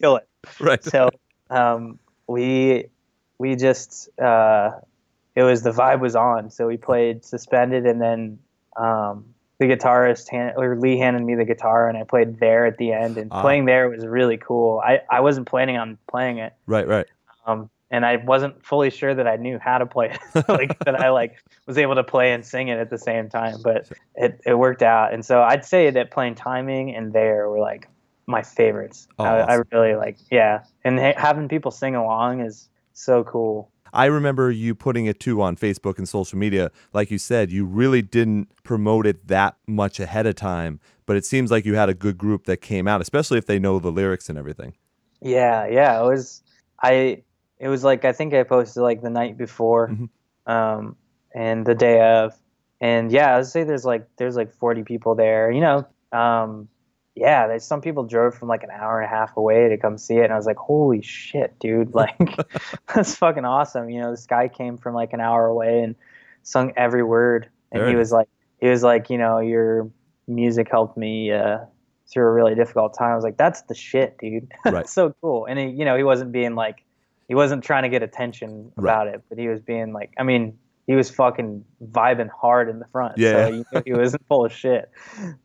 kill 0.00 0.16
it. 0.16 0.26
right. 0.60 0.82
So 0.82 1.10
um, 1.50 1.98
we 2.28 2.86
we 3.38 3.56
just 3.56 4.08
uh, 4.20 4.72
it 5.34 5.42
was 5.42 5.62
the 5.62 5.70
vibe 5.72 6.00
was 6.00 6.14
on, 6.14 6.50
so 6.50 6.66
we 6.68 6.76
played 6.76 7.24
suspended, 7.24 7.86
and 7.86 8.00
then 8.00 8.38
um, 8.76 9.24
the 9.58 9.64
guitarist 9.66 10.28
hand, 10.30 10.54
or 10.56 10.76
Lee 10.76 10.98
handed 10.98 11.22
me 11.24 11.34
the 11.34 11.44
guitar, 11.44 11.88
and 11.88 11.98
I 11.98 12.04
played 12.04 12.38
there 12.38 12.66
at 12.66 12.76
the 12.78 12.92
end, 12.92 13.16
and 13.18 13.30
Ah. 13.32 13.40
playing 13.40 13.64
there 13.64 13.88
was 13.88 14.06
really 14.06 14.36
cool. 14.36 14.80
I 14.84 15.00
I 15.10 15.20
wasn't 15.20 15.48
planning 15.48 15.76
on 15.76 15.98
playing 16.08 16.38
it 16.38 16.52
Right. 16.66 16.86
Right. 16.86 17.06
um, 17.46 17.70
and 17.90 18.04
I 18.04 18.16
wasn't 18.16 18.62
fully 18.66 18.90
sure 18.90 19.14
that 19.14 19.26
I 19.26 19.36
knew 19.36 19.58
how 19.58 19.78
to 19.78 19.86
play 19.86 20.10
it, 20.34 20.44
like 20.48 20.78
that 20.80 20.94
I 20.94 21.08
like 21.08 21.38
was 21.66 21.78
able 21.78 21.94
to 21.94 22.04
play 22.04 22.32
and 22.32 22.44
sing 22.44 22.68
it 22.68 22.78
at 22.78 22.90
the 22.90 22.98
same 22.98 23.30
time. 23.30 23.54
But 23.62 23.88
it, 24.14 24.40
it 24.44 24.54
worked 24.58 24.82
out, 24.82 25.14
and 25.14 25.24
so 25.24 25.40
I'd 25.42 25.64
say 25.64 25.88
that 25.90 26.10
playing 26.10 26.34
timing 26.34 26.94
and 26.94 27.12
there 27.12 27.48
were 27.48 27.58
like 27.60 27.88
my 28.28 28.42
favorites. 28.42 29.08
Oh, 29.18 29.24
I, 29.24 29.54
I 29.54 29.60
really 29.72 29.96
like, 29.96 30.18
yeah, 30.30 30.62
and 30.84 31.00
ha- 31.00 31.14
having 31.16 31.48
people 31.48 31.70
sing 31.72 31.96
along 31.96 32.40
is 32.40 32.68
so 32.92 33.24
cool. 33.24 33.70
I 33.92 34.04
remember 34.04 34.50
you 34.50 34.74
putting 34.74 35.06
it 35.06 35.18
too 35.18 35.40
on 35.40 35.56
Facebook 35.56 35.96
and 35.96 36.06
social 36.06 36.38
media. 36.38 36.70
Like 36.92 37.10
you 37.10 37.16
said, 37.16 37.50
you 37.50 37.64
really 37.64 38.02
didn't 38.02 38.48
promote 38.62 39.06
it 39.06 39.26
that 39.28 39.56
much 39.66 39.98
ahead 39.98 40.26
of 40.26 40.34
time, 40.36 40.78
but 41.06 41.16
it 41.16 41.24
seems 41.24 41.50
like 41.50 41.64
you 41.64 41.74
had 41.74 41.88
a 41.88 41.94
good 41.94 42.18
group 42.18 42.44
that 42.44 42.58
came 42.58 42.86
out, 42.86 43.00
especially 43.00 43.38
if 43.38 43.46
they 43.46 43.58
know 43.58 43.78
the 43.78 43.90
lyrics 43.90 44.28
and 44.28 44.38
everything. 44.38 44.74
Yeah, 45.22 45.66
yeah, 45.66 45.98
it 46.00 46.04
was. 46.04 46.42
I 46.82 47.22
it 47.58 47.68
was 47.68 47.82
like 47.82 48.04
I 48.04 48.12
think 48.12 48.34
I 48.34 48.42
posted 48.42 48.82
like 48.82 49.00
the 49.00 49.10
night 49.10 49.38
before, 49.38 49.88
Mhm. 49.88 50.08
um, 50.46 50.96
and 51.34 51.64
the 51.66 51.74
day 51.74 52.00
of, 52.02 52.34
and 52.82 53.10
yeah, 53.10 53.36
I'd 53.36 53.46
say 53.46 53.64
there's 53.64 53.86
like 53.86 54.06
there's 54.18 54.36
like 54.36 54.52
40 54.52 54.82
people 54.84 55.14
there. 55.14 55.50
You 55.50 55.60
know, 55.62 55.86
um, 56.12 56.68
yeah, 57.18 57.46
there's 57.46 57.64
some 57.64 57.80
people 57.80 58.04
drove 58.04 58.34
from 58.34 58.48
like 58.48 58.62
an 58.62 58.70
hour 58.70 59.00
and 59.00 59.06
a 59.06 59.08
half 59.08 59.36
away 59.36 59.68
to 59.68 59.76
come 59.76 59.98
see 59.98 60.16
it, 60.16 60.24
and 60.24 60.32
I 60.32 60.36
was 60.36 60.46
like, 60.46 60.56
holy 60.56 61.02
shit, 61.02 61.58
dude, 61.58 61.94
like 61.94 62.16
that's 62.94 63.14
fucking 63.16 63.44
awesome. 63.44 63.90
You 63.90 64.00
know, 64.00 64.10
this 64.10 64.26
guy 64.26 64.48
came 64.48 64.78
from 64.78 64.94
like 64.94 65.12
an 65.12 65.20
hour 65.20 65.46
away 65.46 65.82
and 65.82 65.94
sung 66.42 66.72
every 66.76 67.02
word, 67.02 67.48
and 67.72 67.80
Very 67.80 67.92
he 67.92 67.96
was 67.96 68.12
like, 68.12 68.28
he 68.60 68.68
was 68.68 68.82
like, 68.82 69.10
you 69.10 69.18
know, 69.18 69.38
your 69.40 69.90
music 70.26 70.68
helped 70.70 70.96
me. 70.96 71.32
Uh, 71.32 71.58
through 72.10 72.26
a 72.26 72.32
really 72.32 72.54
difficult 72.54 72.96
time. 72.98 73.12
I 73.12 73.14
was 73.14 73.22
like, 73.22 73.36
"That's 73.36 73.60
the 73.62 73.74
shit, 73.74 74.16
dude. 74.18 74.50
Right. 74.64 74.72
That's 74.72 74.92
so 74.94 75.14
cool." 75.20 75.44
And 75.44 75.58
he, 75.58 75.66
you 75.66 75.84
know, 75.84 75.94
he 75.94 76.02
wasn't 76.02 76.32
being 76.32 76.54
like, 76.54 76.82
he 77.28 77.34
wasn't 77.34 77.62
trying 77.62 77.82
to 77.82 77.90
get 77.90 78.02
attention 78.02 78.72
Right. 78.76 78.92
about 78.92 79.08
it, 79.08 79.22
but 79.28 79.36
he 79.36 79.48
was 79.48 79.60
being 79.60 79.92
like, 79.92 80.12
I 80.18 80.22
mean, 80.22 80.58
he 80.88 80.96
was 80.96 81.08
fucking 81.10 81.64
vibing 81.92 82.30
hard 82.30 82.68
in 82.68 82.80
the 82.80 82.86
front. 82.86 83.16
Yeah. 83.18 83.46
So 83.46 83.50
knew 83.50 83.82
he 83.84 83.92
wasn't 83.92 84.26
full 84.26 84.44
of 84.44 84.52
shit. 84.52 84.90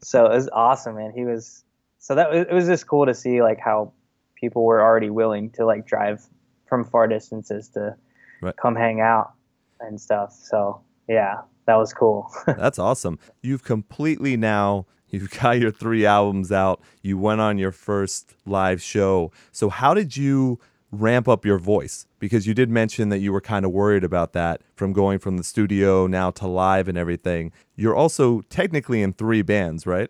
So 0.02 0.26
it 0.26 0.34
was 0.36 0.50
awesome, 0.52 0.96
man. 0.96 1.12
He 1.16 1.26
was. 1.26 1.64
So 2.00 2.16
that 2.16 2.32
was, 2.32 2.46
it 2.50 2.54
was 2.54 2.66
just 2.66 2.88
cool 2.88 3.06
to 3.06 3.14
see 3.14 3.44
like 3.44 3.60
how 3.60 3.94
people 4.36 4.66
were 4.66 4.82
already 4.82 5.10
willing 5.12 5.52
to 5.52 5.66
like 5.66 5.86
drive 5.86 6.26
from 6.66 6.84
far 6.86 7.08
distances 7.08 7.70
to 7.76 7.96
Right. 8.42 8.56
come 8.62 8.76
hang 8.76 9.00
out 9.00 9.34
and 9.80 10.02
stuff. 10.02 10.34
So 10.34 10.82
yeah, 11.08 11.42
that 11.66 11.76
was 11.76 11.94
cool. 11.94 12.30
That's 12.48 12.80
awesome. 12.80 13.20
You've 13.42 13.64
completely 13.64 14.36
now, 14.36 14.86
you've 15.10 15.30
got 15.42 15.60
your 15.60 15.72
three 15.72 16.06
albums 16.06 16.52
out. 16.52 16.82
You 17.02 17.18
went 17.18 17.40
on 17.42 17.58
your 17.58 17.72
first 17.72 18.34
live 18.46 18.82
show. 18.82 19.32
So, 19.54 19.70
how 19.70 19.94
did 19.94 20.18
you 20.18 20.60
ramp 20.94 21.28
up 21.28 21.46
your 21.46 21.58
voice? 21.58 22.06
Because 22.20 22.48
you 22.48 22.54
did 22.54 22.70
mention 22.70 23.10
that 23.10 23.20
you 23.20 23.34
were 23.34 23.42
kind 23.42 23.66
of 23.66 23.72
worried 23.72 24.04
about 24.04 24.34
that 24.34 24.62
from 24.76 24.94
going 24.94 25.20
from 25.20 25.38
the 25.38 25.44
studio 25.44 26.08
now 26.08 26.32
to 26.32 26.48
live 26.48 26.88
and 26.88 26.98
everything. 26.98 27.52
You're 27.76 27.96
also 27.96 28.42
technically 28.50 29.02
in 29.02 29.14
three 29.14 29.42
bands, 29.42 29.86
right? 29.86 30.10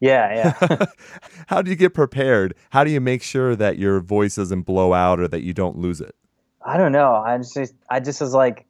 yeah, 0.00 0.54
yeah. 0.62 0.86
How 1.48 1.60
do 1.60 1.70
you 1.70 1.76
get 1.76 1.92
prepared? 1.92 2.54
How 2.70 2.84
do 2.84 2.90
you 2.90 3.00
make 3.00 3.22
sure 3.22 3.54
that 3.54 3.78
your 3.78 4.00
voice 4.00 4.36
doesn't 4.36 4.62
blow 4.62 4.94
out 4.94 5.20
or 5.20 5.28
that 5.28 5.42
you 5.42 5.52
don't 5.52 5.76
lose 5.76 6.00
it? 6.00 6.14
I 6.64 6.76
don't 6.78 6.92
know. 6.92 7.14
I 7.14 7.36
just 7.38 7.74
I 7.88 8.00
just 8.00 8.20
was 8.20 8.32
like, 8.32 8.66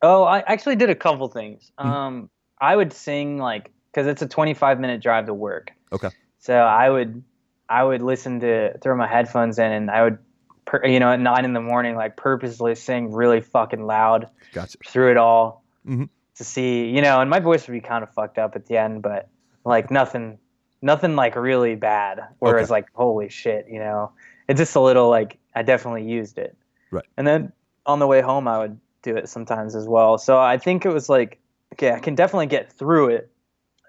oh, 0.00 0.24
I 0.24 0.40
actually 0.40 0.76
did 0.76 0.88
a 0.90 0.94
couple 0.94 1.28
things. 1.28 1.70
Mhm. 1.78 1.84
Um, 1.84 2.30
I 2.58 2.74
would 2.76 2.92
sing 2.92 3.38
like 3.38 3.70
because 3.90 4.06
it's 4.06 4.22
a 4.22 4.26
25 4.28 4.80
minute 4.80 5.02
drive 5.02 5.26
to 5.26 5.34
work. 5.34 5.72
Okay. 5.92 6.08
So 6.38 6.54
I 6.54 6.88
would 6.88 7.22
I 7.68 7.84
would 7.84 8.02
listen 8.02 8.40
to 8.40 8.78
throw 8.78 8.96
my 8.96 9.06
headphones 9.06 9.58
in 9.58 9.72
and 9.72 9.90
I 9.90 10.04
would, 10.04 10.18
per, 10.64 10.84
you 10.84 11.00
know, 11.00 11.12
at 11.12 11.20
nine 11.20 11.44
in 11.44 11.52
the 11.52 11.60
morning 11.60 11.96
like 11.96 12.16
purposely 12.16 12.74
sing 12.74 13.12
really 13.12 13.40
fucking 13.40 13.84
loud 13.86 14.28
Gotcha. 14.52 14.78
through 14.86 15.10
it 15.10 15.16
all 15.16 15.64
Mhm. 15.86 16.08
to 16.36 16.44
see, 16.44 16.88
you 16.88 17.02
know, 17.02 17.20
and 17.20 17.28
my 17.28 17.40
voice 17.40 17.66
would 17.66 17.72
be 17.74 17.80
kind 17.80 18.02
of 18.02 18.10
fucked 18.14 18.38
up 18.38 18.56
at 18.56 18.66
the 18.66 18.76
end, 18.76 19.02
but 19.02 19.28
like 19.64 19.90
nothing, 19.90 20.38
nothing 20.80 21.16
like 21.16 21.36
really 21.36 21.74
bad. 21.74 22.20
Whereas 22.38 22.70
Okay. 22.70 22.80
like, 22.80 22.86
holy 22.94 23.28
shit, 23.28 23.66
you 23.68 23.78
know, 23.78 24.12
it's 24.48 24.58
just 24.58 24.74
a 24.76 24.80
little 24.80 25.08
like 25.08 25.38
I 25.54 25.62
definitely 25.62 26.04
used 26.04 26.38
it. 26.38 26.56
Right. 26.90 27.04
And 27.16 27.26
then 27.26 27.52
on 27.86 27.98
the 27.98 28.06
way 28.06 28.20
home, 28.20 28.46
I 28.48 28.58
would 28.58 28.78
do 29.02 29.16
it 29.16 29.28
sometimes 29.28 29.74
as 29.74 29.88
well. 29.88 30.18
So 30.18 30.38
I 30.38 30.58
think 30.58 30.84
it 30.86 30.90
was 30.92 31.08
like 31.08 31.38
okay, 31.74 31.90
I 31.92 32.00
can 32.00 32.14
definitely 32.14 32.46
get 32.46 32.70
through 32.72 33.08
it 33.08 33.30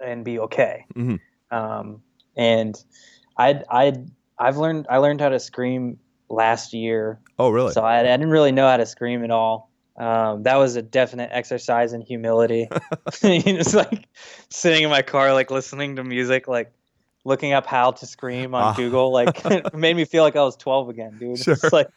and 0.04 0.24
be 0.24 0.40
okay. 0.40 0.86
Mhm. 0.96 1.20
Um, 1.52 2.02
and 2.36 2.82
I 3.38 3.62
I 3.70 3.94
I've 4.40 4.58
learned 4.58 4.88
I 4.90 4.98
learned 4.98 5.22
how 5.22 5.30
to 5.30 5.40
scream 5.40 6.00
last 6.30 6.74
year, 6.74 7.20
Oh, 7.40 7.50
really? 7.50 7.72
so 7.74 7.82
I, 7.82 8.00
I 8.00 8.04
didn't 8.04 8.30
really 8.30 8.52
know 8.52 8.68
how 8.68 8.78
to 8.78 8.86
scream 8.86 9.24
at 9.24 9.32
all. 9.32 9.70
Um, 9.96 10.44
that 10.44 10.56
was 10.56 10.76
a 10.76 10.82
definite 10.82 11.30
exercise 11.32 11.94
in 11.94 12.02
humility. 12.02 12.68
it's 13.22 13.74
like 13.76 14.08
sitting 14.50 14.84
in 14.84 14.90
my 14.90 15.02
car, 15.04 15.34
like 15.34 15.52
listening 15.52 15.98
to 15.98 16.04
music, 16.04 16.48
like 16.48 16.74
looking 17.26 17.54
up 17.54 17.66
how 17.68 17.92
to 17.92 18.06
scream 18.08 18.56
on 18.56 18.64
Ah. 18.64 18.74
Google. 18.74 19.12
Like 19.12 19.46
it 19.46 19.74
made 19.76 19.96
me 19.96 20.06
feel 20.06 20.24
like 20.24 20.36
I 20.36 20.44
was 20.44 20.56
12 20.58 20.90
again, 20.90 21.18
dude. 21.20 21.38
Sure. 21.40 21.54
It's 21.54 21.72
like, 21.72 21.90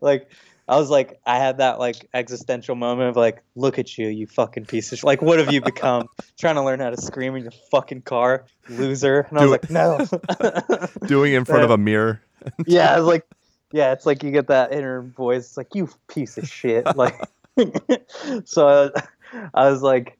like 0.00 0.30
I 0.66 0.76
was 0.78 0.88
like, 0.88 1.20
I 1.26 1.36
had 1.38 1.58
that 1.58 1.78
like 1.78 2.08
existential 2.14 2.74
moment 2.74 3.10
of 3.10 3.16
like, 3.16 3.42
look 3.54 3.78
at 3.78 3.98
you, 3.98 4.08
you 4.08 4.26
fucking 4.26 4.64
piece 4.64 4.92
of 4.92 4.98
sh-. 5.00 5.04
like, 5.04 5.20
what 5.20 5.38
have 5.38 5.52
you 5.52 5.60
become? 5.60 6.08
Trying 6.38 6.54
to 6.54 6.62
learn 6.62 6.80
how 6.80 6.90
to 6.90 7.00
scream 7.00 7.36
in 7.36 7.42
your 7.42 7.52
fucking 7.70 8.02
car, 8.02 8.44
loser. 8.70 9.26
And 9.30 9.38
I 9.38 9.42
Do 9.44 9.50
was 9.50 9.58
it. 9.62 9.70
like, 9.70 10.40
no. 10.40 10.86
Doing 11.06 11.34
it 11.34 11.36
in 11.36 11.44
front 11.44 11.64
of 11.64 11.70
a 11.70 11.76
mirror. 11.78 12.22
yeah, 12.66 12.96
it's 12.96 13.04
like 13.06 13.26
yeah, 13.72 13.92
it's 13.92 14.06
like 14.06 14.22
you 14.22 14.30
get 14.30 14.46
that 14.48 14.72
inner 14.72 15.02
voice. 15.02 15.44
It's 15.46 15.56
like 15.56 15.74
you 15.74 15.88
piece 16.08 16.38
of 16.38 16.48
shit. 16.48 16.86
Like 16.96 17.18
so, 18.44 18.66
I 18.68 18.80
was, 18.84 18.92
I 19.54 19.70
was 19.70 19.82
like, 19.82 20.16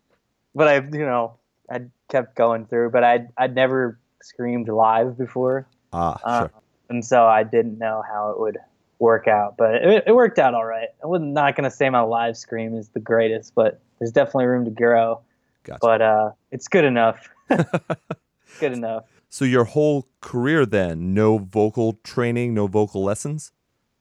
but 0.54 0.68
I 0.68 0.74
you 0.76 1.04
know 1.06 1.34
I 1.70 1.82
kept 2.08 2.34
going 2.34 2.66
through, 2.66 2.90
but 2.90 3.04
I 3.04 3.26
I'd 3.36 3.54
never 3.54 3.98
screamed 4.22 4.68
live 4.68 5.16
before, 5.18 5.66
Ah, 5.92 6.18
uh, 6.24 6.40
sure. 6.40 6.50
and 6.88 7.04
so 7.04 7.26
I 7.26 7.42
didn't 7.44 7.78
know 7.78 8.02
how 8.10 8.30
it 8.30 8.40
would 8.40 8.58
work 8.98 9.28
out. 9.28 9.56
But 9.56 9.76
it, 9.76 10.04
it 10.06 10.14
worked 10.14 10.38
out 10.38 10.54
all 10.54 10.64
right. 10.64 10.88
I 11.02 11.06
was 11.06 11.20
not 11.22 11.56
gonna 11.56 11.70
say 11.70 11.88
my 11.90 12.00
live 12.00 12.36
scream 12.36 12.74
is 12.76 12.88
the 12.88 13.00
greatest, 13.00 13.54
but 13.54 13.80
there's 13.98 14.12
definitely 14.12 14.46
room 14.46 14.64
to 14.64 14.70
grow. 14.70 15.20
Gotcha. 15.64 15.78
But 15.80 16.02
uh, 16.02 16.30
it's 16.50 16.68
good 16.68 16.84
enough. 16.84 17.28
good 17.48 18.72
enough. 18.72 19.04
So 19.28 19.44
your 19.44 19.64
whole 19.64 20.06
career 20.20 20.64
then, 20.64 21.12
no 21.14 21.38
vocal 21.38 21.98
training, 22.04 22.54
no 22.54 22.66
vocal 22.66 23.02
lessons? 23.02 23.52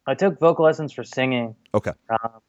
I 0.06 0.14
took 0.14 0.40
vocal 0.40 0.66
lessons 0.66 0.94
for 0.94 1.04
singing. 1.04 1.56
Okay. 1.74 1.94
Um, 2.10 2.42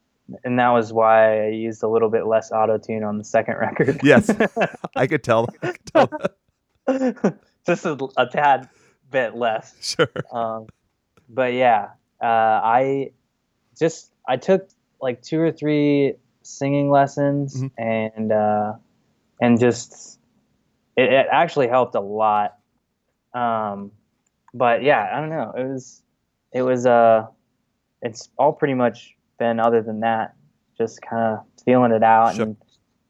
and 0.43 0.59
that 0.59 0.69
was 0.69 0.91
why 0.91 1.45
I 1.45 1.49
used 1.49 1.81
a 1.83 1.87
little 1.87 2.09
bit 2.09 2.27
less 2.27 2.51
auto 2.51 2.77
tune 2.77 3.03
on 3.03 3.17
the 3.17 3.23
second 3.23 3.55
record. 3.59 4.01
Yes. 4.03 4.29
I 4.95 5.07
could 5.07 5.23
tell. 5.23 5.47
I 5.63 5.71
could 5.71 7.09
tell. 7.11 7.33
Just 7.65 7.85
a, 7.85 7.97
a 8.17 8.27
tad 8.27 8.69
bit 9.09 9.35
less. 9.35 9.73
Sure. 9.81 10.09
Um, 10.31 10.67
but 11.29 11.53
yeah, 11.53 11.89
uh, 12.21 12.25
I 12.25 13.11
just 13.77 14.11
I 14.27 14.37
took 14.37 14.67
like 15.01 15.21
two 15.21 15.39
or 15.39 15.51
three 15.51 16.15
singing 16.43 16.89
lessons, 16.89 17.61
Mhm. 17.61 17.71
and 17.77 18.31
uh, 18.31 18.73
and 19.41 19.59
just 19.59 20.19
it, 20.95 21.11
it 21.11 21.27
actually 21.31 21.67
helped 21.67 21.95
a 21.95 21.99
lot. 21.99 22.57
Um, 23.33 23.91
but 24.53 24.83
yeah, 24.83 25.09
I 25.13 25.19
don't 25.19 25.29
know. 25.29 25.53
It 25.57 25.67
was 25.67 26.01
it 26.53 26.61
was 26.61 26.85
uh, 26.85 27.27
it's 28.01 28.29
all 28.37 28.53
pretty 28.53 28.75
much 28.75 29.15
been 29.37 29.59
other 29.59 29.81
than 29.81 29.99
that, 30.01 30.35
just 30.77 31.01
kind 31.01 31.37
of 31.37 31.63
feeling 31.65 31.91
it 31.91 32.03
out 32.03 32.35
Sure. 32.35 32.45
and 32.45 32.57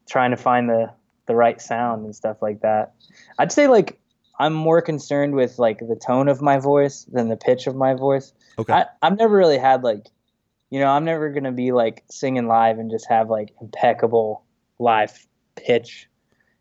trying 0.09 0.31
to 0.31 0.37
find 0.37 0.67
the 0.69 0.91
the 1.27 1.35
right 1.35 1.61
sound 1.61 2.05
and 2.05 2.15
stuff 2.15 2.41
like 2.41 2.61
that. 2.61 2.93
I'd 3.37 3.51
say 3.51 3.67
like 3.67 3.99
I'm 4.39 4.53
more 4.53 4.81
concerned 4.81 5.35
with 5.35 5.59
like 5.59 5.79
the 5.79 5.95
tone 5.95 6.27
of 6.27 6.41
my 6.41 6.57
voice 6.57 7.05
than 7.05 7.29
the 7.29 7.37
pitch 7.37 7.67
of 7.67 7.75
my 7.75 7.93
voice. 7.93 8.33
Okay. 8.57 8.73
I, 8.73 8.85
I've 9.01 9.17
never 9.17 9.35
really 9.35 9.57
had 9.57 9.83
like, 9.83 10.07
you 10.69 10.79
know, 10.79 10.87
I'm 10.87 11.05
never 11.05 11.29
gonna 11.29 11.51
be 11.51 11.71
like 11.71 12.03
singing 12.09 12.47
live 12.47 12.79
and 12.79 12.91
just 12.91 13.07
have 13.09 13.29
like 13.29 13.53
impeccable 13.61 14.43
live 14.79 15.25
pitch. 15.55 16.09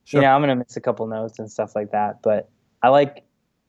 Sure. 0.05 0.21
You 0.21 0.27
know, 0.27 0.33
I'm 0.35 0.41
gonna 0.43 0.57
miss 0.57 0.77
a 0.77 0.81
couple 0.81 1.07
notes 1.07 1.39
and 1.39 1.51
stuff 1.51 1.75
like 1.75 1.91
that. 1.93 2.23
But 2.23 2.51
I 2.83 2.89
like, 2.89 3.25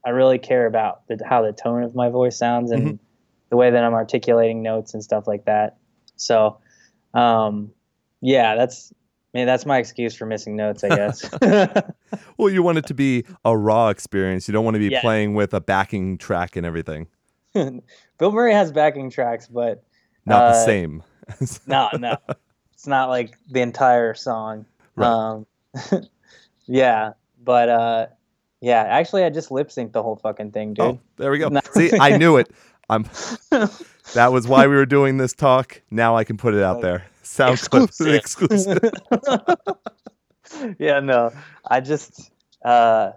I 0.06 0.10
really 0.12 0.38
care 0.38 0.68
about 0.68 1.08
the, 1.08 1.20
how 1.28 1.41
the 1.41 1.52
tone 1.52 1.84
of 1.84 1.96
my 1.96 2.10
voice 2.10 2.38
sounds 2.38 2.72
and 2.72 2.86
Mm-hmm. 2.86 2.96
the 3.50 3.58
way 3.58 3.72
that 3.72 3.84
I'm 3.84 3.94
articulating 3.94 4.62
notes 4.62 4.94
and 4.94 5.04
stuff 5.04 5.28
like 5.28 5.46
that. 5.46 5.78
So, 6.15 6.60
um, 7.13 7.72
yeah, 8.22 8.56
that's. 8.56 8.91
I 9.36 9.38
mean, 9.38 9.48
that's 9.48 9.65
my 9.65 9.80
excuse 9.80 10.15
for 10.15 10.26
missing 10.26 10.56
notes, 10.56 10.82
I 10.86 10.89
guess. 10.95 11.30
Well, 12.38 12.50
you 12.50 12.63
want 12.63 12.78
it 12.78 12.86
to 12.88 12.93
be 12.93 13.26
a 13.43 13.58
raw 13.58 13.89
experience. 13.89 14.48
You 14.48 14.54
don't 14.54 14.63
want 14.63 14.76
to 14.76 14.80
be 14.80 14.88
Yeah. 14.88 15.02
playing 15.02 15.36
with 15.36 15.54
a 15.54 15.60
backing 15.60 16.17
track 16.17 16.56
and 16.56 16.65
everything. 16.65 17.08
Bill 17.54 18.32
Murray 18.32 18.54
has 18.54 18.71
backing 18.71 19.10
tracks, 19.10 19.48
but 19.48 19.84
Not 20.26 20.52
the 20.54 20.58
Uh, 20.58 20.65
same. 20.65 21.04
no, 21.67 21.89
no, 22.00 22.15
it's 22.74 22.88
not 22.88 23.10
like 23.10 23.38
the 23.50 23.60
entire 23.60 24.13
song. 24.13 24.65
Right. 24.95 25.08
Um, 25.08 25.45
yeah, 26.65 27.13
but 27.43 27.67
uh, 27.69 28.08
yeah, 28.62 28.84
actually, 28.84 29.24
I 29.26 29.30
just 29.30 29.52
lip 29.52 29.67
synced 29.69 29.91
the 29.91 30.04
whole 30.04 30.15
fucking 30.15 30.52
thing, 30.52 30.74
dude. 30.74 30.86
Oh, 30.86 31.00
there 31.17 31.32
we 31.32 31.39
go. 31.39 31.50
See, 31.74 31.91
I 32.00 32.15
knew 32.17 32.38
it. 32.38 32.50
I'm. 32.89 33.04
That 34.13 34.32
was 34.32 34.48
why 34.48 34.67
we 34.67 34.76
were 34.76 34.86
doing 34.86 35.17
this 35.17 35.34
talk. 35.34 35.82
Now 35.91 36.15
I 36.15 36.24
can 36.24 36.38
put 36.38 36.54
it 36.54 36.63
out 36.63 36.82
there. 36.82 37.06
Sound 37.25 37.53
Exclusive. 37.53 38.13
exclusive. 38.13 38.79
yeah, 40.79 40.99
no, 40.99 41.31
I 41.69 41.81
just, 41.81 42.31
uh, 42.63 43.11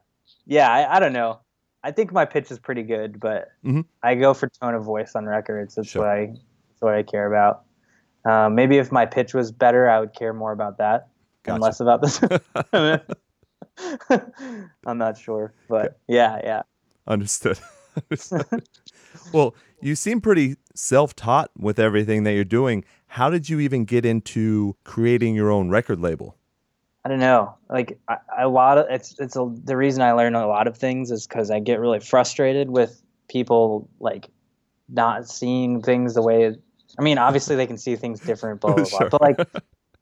yeah, 0.47 0.71
I, 0.73 0.97
I 0.97 1.01
don't 1.01 1.13
know. 1.13 1.41
I 1.85 1.93
think 1.93 2.13
my 2.13 2.25
pitch 2.25 2.51
is 2.51 2.59
pretty 2.59 2.83
good, 2.83 3.21
but 3.21 3.49
Mhm. 3.65 3.85
I 4.03 4.15
go 4.15 4.35
for 4.35 4.49
tone 4.49 4.75
of 4.75 4.85
voice 4.85 5.13
on 5.15 5.27
records. 5.27 5.75
That's 5.77 5.89
Sure. 5.89 6.03
what 6.03 6.11
I, 6.11 6.27
that's 6.27 6.81
what 6.81 6.95
I 6.95 7.03
care 7.03 7.27
about. 7.33 7.65
Um, 8.25 8.55
maybe 8.55 8.79
if 8.79 8.91
my 8.91 9.07
pitch 9.07 9.33
was 9.35 9.53
better, 9.53 9.89
I 9.89 10.01
would 10.01 10.13
care 10.15 10.33
more 10.33 10.53
about 10.53 10.79
that 10.79 11.09
and 11.47 11.63
less 11.63 11.81
about 11.81 12.03
this. 12.03 12.21
I'm 14.87 14.99
not 14.99 15.17
sure, 15.19 15.53
but 15.69 15.99
yeah, 16.09 16.41
yeah. 16.43 16.63
Understood. 17.07 17.59
Understood. 18.11 18.69
well, 19.33 19.55
you 19.81 19.95
seem 19.95 20.21
pretty 20.21 20.57
self-taught 20.75 21.51
with 21.57 21.79
everything 21.79 22.25
that 22.25 22.33
you're 22.35 22.45
doing. 22.45 22.85
How 23.09 23.31
did 23.31 23.49
you 23.49 23.61
even 23.61 23.85
get 23.85 24.05
into 24.05 24.77
creating 24.85 25.35
your 25.35 25.51
own 25.51 25.71
record 25.71 26.01
label? 26.01 26.37
I 27.05 27.09
don't 27.09 27.21
know. 27.21 27.55
Like 27.71 27.99
I, 28.09 28.19
a 28.39 28.49
lot 28.49 28.77
of 28.79 28.87
it's 28.91 29.19
it's 29.19 29.35
a, 29.37 29.51
the 29.65 29.77
reason 29.77 30.03
I 30.03 30.13
learn 30.13 30.35
a 30.35 30.47
lot 30.47 30.67
of 30.67 30.77
things 30.77 31.11
is 31.11 31.27
because 31.27 31.51
I 31.51 31.59
get 31.59 31.81
really 31.81 32.01
frustrated 32.01 32.71
with 32.71 33.03
people 33.29 33.89
like 33.99 34.29
not 34.89 35.29
seeing 35.29 35.81
things 35.83 36.15
the 36.15 36.23
way. 36.23 36.55
I 36.99 37.03
mean, 37.03 37.19
obviously 37.19 37.57
they 37.57 37.67
can 37.67 37.79
see 37.79 37.97
things 37.97 38.21
different, 38.21 38.61
blah 38.61 38.75
blah 38.75 38.85
blah. 38.85 38.99
Sure. 38.99 39.09
But 39.11 39.21
like, 39.23 39.39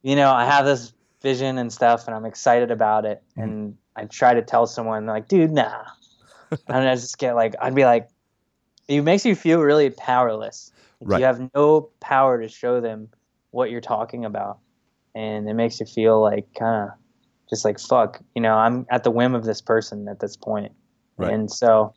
you 0.03 0.17
know, 0.17 0.31
I 0.33 0.45
have 0.45 0.65
this 0.65 0.93
vision 1.23 1.59
and 1.59 1.73
stuff, 1.73 2.07
and 2.07 2.15
I'm 2.17 2.25
excited 2.25 2.71
about 2.71 3.05
it, 3.05 3.23
Mm-hmm. 3.33 3.43
and 3.43 3.77
I 3.95 4.05
try 4.07 4.35
to 4.35 4.43
tell 4.43 4.67
someone 4.67 5.07
like, 5.07 5.29
dude, 5.29 5.53
nah, 5.53 5.85
and 6.51 6.89
I 6.89 6.95
just 6.97 7.19
get 7.19 7.35
like, 7.35 7.55
I'd 7.61 7.75
be 7.75 7.85
like, 7.85 8.09
it 8.89 9.03
makes 9.03 9.25
you 9.25 9.35
feel 9.35 9.61
really 9.61 9.91
powerless. 9.91 10.71
Right. 11.01 11.21
You 11.21 11.27
have 11.27 11.51
no 11.55 11.91
power 12.01 12.41
to 12.41 12.49
show 12.49 12.81
them 12.81 13.09
what 13.51 13.71
you're 13.71 13.81
talking 13.81 14.25
about, 14.25 14.59
and 15.15 15.49
it 15.49 15.55
makes 15.55 15.81
you 15.81 15.87
feel 15.87 16.21
like 16.21 16.47
kind 16.59 16.89
of 16.91 16.99
just 17.49 17.65
like 17.65 17.79
fuck. 17.79 18.21
You 18.35 18.43
know, 18.43 18.55
I'm 18.55 18.87
at 18.91 19.05
the 19.05 19.11
whim 19.11 19.35
of 19.35 19.45
this 19.45 19.61
person 19.61 20.09
at 20.09 20.21
this 20.21 20.37
point, 20.37 20.73
Right. 21.17 21.33
and 21.33 21.51
so 21.51 21.95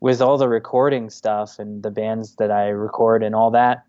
with 0.00 0.20
all 0.20 0.36
the 0.36 0.48
recording 0.48 1.10
stuff 1.10 1.58
and 1.58 1.82
the 1.82 1.90
bands 1.90 2.34
that 2.36 2.50
I 2.50 2.68
record 2.68 3.22
and 3.22 3.34
all 3.34 3.52
that, 3.52 3.84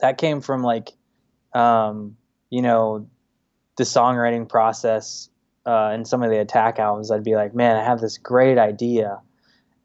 that 0.00 0.18
came 0.18 0.42
from 0.42 0.62
like, 0.62 0.90
um, 1.54 2.16
you 2.50 2.60
know, 2.60 3.08
the 3.78 3.84
songwriting 3.84 4.46
process 4.48 5.30
uh, 5.66 5.88
and 5.88 6.06
some 6.06 6.22
of 6.22 6.30
the 6.30 6.38
attack 6.38 6.78
albums. 6.78 7.10
I'd 7.10 7.24
be 7.24 7.34
like, 7.34 7.54
man, 7.54 7.76
I 7.76 7.84
have 7.84 8.00
this 8.00 8.18
great 8.18 8.58
idea, 8.58 9.20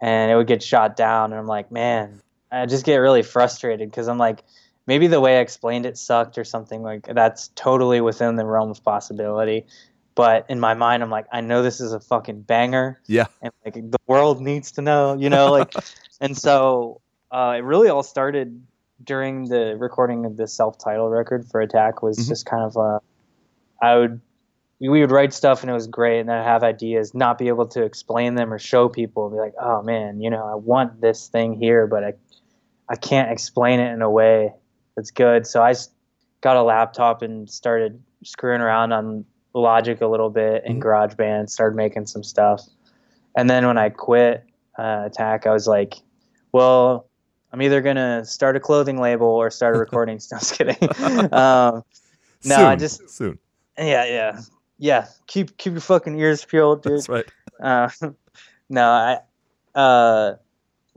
and 0.01 0.31
it 0.31 0.35
would 0.35 0.47
get 0.47 0.61
shot 0.61 0.95
down, 0.97 1.31
and 1.31 1.39
I'm 1.39 1.47
like, 1.47 1.71
man, 1.71 2.21
I 2.51 2.65
just 2.65 2.85
get 2.85 2.97
really 2.97 3.23
frustrated 3.23 3.89
because 3.89 4.07
I'm 4.07 4.17
like, 4.17 4.43
maybe 4.87 5.07
the 5.07 5.19
way 5.19 5.37
I 5.37 5.41
explained 5.41 5.85
it 5.85 5.97
sucked 5.97 6.37
or 6.37 6.43
something 6.43 6.81
like 6.81 7.05
that's 7.05 7.49
totally 7.49 8.01
within 8.01 8.35
the 8.35 8.45
realm 8.45 8.71
of 8.71 8.83
possibility. 8.83 9.65
But 10.15 10.45
in 10.49 10.59
my 10.59 10.73
mind, 10.73 11.03
I'm 11.03 11.11
like, 11.11 11.27
I 11.31 11.41
know 11.41 11.61
this 11.61 11.79
is 11.79 11.93
a 11.93 11.99
fucking 11.99 12.41
banger 12.41 12.99
Yeah. 13.07 13.27
and 13.41 13.53
like 13.63 13.75
the 13.75 13.99
world 14.07 14.41
needs 14.41 14.71
to 14.73 14.81
know, 14.81 15.15
you 15.15 15.29
know, 15.29 15.51
like, 15.51 15.73
and 16.21 16.35
so 16.35 17.01
uh, 17.31 17.55
it 17.57 17.63
really 17.63 17.89
all 17.89 18.03
started 18.03 18.61
during 19.03 19.47
the 19.47 19.77
recording 19.77 20.25
of 20.25 20.35
the 20.35 20.47
self-titled 20.47 21.11
record 21.11 21.45
for 21.49 21.61
Attack. 21.61 22.01
Was 22.01 22.17
Mhm. 22.17 22.27
just 22.27 22.45
kind 22.45 22.63
of 22.63 22.75
uh, 22.75 22.99
I 23.81 23.95
would 23.95 24.19
we 24.81 25.01
would 25.01 25.11
write 25.11 25.33
stuff 25.33 25.61
and 25.61 25.69
it 25.69 25.73
was 25.73 25.87
great, 25.87 26.21
and 26.21 26.29
then 26.29 26.37
I'd 26.37 26.43
have 26.45 26.63
ideas, 26.63 27.13
not 27.13 27.37
be 27.37 27.49
able 27.49 27.67
to 27.67 27.83
explain 27.83 28.35
them 28.35 28.51
or 28.51 28.57
show 28.57 28.87
people, 28.89 29.29
be 29.29 29.37
like, 29.37 29.53
oh 29.61 29.81
man, 29.83 30.21
you 30.21 30.29
know, 30.29 30.45
I 30.45 30.55
want 30.55 31.01
this 31.01 31.27
thing 31.27 31.53
here, 31.59 31.85
but 31.85 32.03
I 32.03 32.13
I 32.89 32.95
can't 32.95 33.31
explain 33.31 33.79
it 33.79 33.91
in 33.93 34.01
a 34.01 34.09
way 34.09 34.53
that's 34.95 35.11
good. 35.11 35.45
So 35.47 35.61
I 35.61 35.73
got 36.41 36.57
a 36.57 36.63
laptop 36.63 37.21
and 37.21 37.49
started 37.49 38.01
screwing 38.23 38.61
around 38.61 38.91
on 38.91 39.25
Logic 39.53 39.99
a 40.01 40.07
little 40.07 40.29
bit 40.29 40.63
and 40.65 40.81
Mhm. 40.81 40.85
GarageBand, 40.85 41.49
started 41.49 41.75
making 41.75 42.05
some 42.07 42.23
stuff. 42.23 42.61
And 43.35 43.49
then 43.49 43.65
when 43.67 43.77
I 43.77 43.89
quit 43.89 44.43
uh, 44.77 45.03
Attack, 45.05 45.45
I 45.45 45.51
was 45.51 45.67
like, 45.67 45.95
well, 46.51 47.07
I'm 47.51 47.61
either 47.61 47.81
going 47.81 47.95
to 47.97 48.23
start 48.25 48.55
a 48.55 48.59
clothing 48.59 48.99
label 49.01 49.27
or 49.27 49.49
start 49.51 49.75
a 49.75 49.79
recording. 49.85 50.19
no, 50.31 50.35
I 50.35 50.39
was 50.39 50.51
kidding. 50.51 50.89
um, 51.33 51.83
no, 52.45 52.55
soon. 52.55 52.65
I 52.65 52.75
just, 52.75 53.09
soon. 53.09 53.39
yeah, 53.77 54.05
yeah, 54.05 54.41
yeah. 54.77 55.07
Keep 55.27 55.57
keep 55.57 55.73
your 55.73 55.81
fucking 55.81 56.17
ears 56.17 56.45
peeled, 56.45 56.83
dude. 56.83 56.93
That's 56.93 57.09
right. 57.09 57.25
Uh, 57.61 57.89
no, 58.69 58.83
I. 58.89 59.19
Uh, 59.77 60.35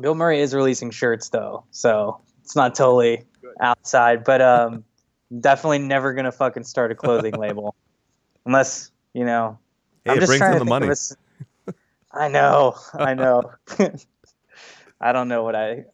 Bill 0.01 0.15
Murray 0.15 0.41
is 0.41 0.55
releasing 0.55 0.91
shirts 0.91 1.29
though, 1.29 1.65
so 1.71 2.21
it's 2.43 2.57
not 2.57 2.75
totally 2.75 3.25
outside. 3.61 4.25
But 4.25 4.41
um, 4.43 4.85
definitely 5.41 5.79
never 5.81 6.15
gonna 6.15 6.33
fucking 6.33 6.65
start 6.65 6.91
a 6.93 6.95
clothing 6.95 7.35
label, 7.39 7.75
unless 8.47 8.91
you 9.13 9.25
know. 9.25 9.59
Hey, 10.05 10.13
I'm 10.13 10.17
it 10.17 10.21
just 10.21 10.31
brings 10.31 10.41
trying 10.41 10.53
in 10.55 10.59
to 10.59 10.65
the 10.65 10.71
think 10.71 10.77
of 10.77 10.81
money. 10.81 10.89
a 10.89 10.93
s- 10.93 11.17
I 12.11 12.29
know, 12.29 12.75
I 12.95 13.15
know. 13.15 13.53
I 15.01 15.13
don't 15.13 15.29
know 15.29 15.43
what 15.43 15.55
I. 15.55 15.85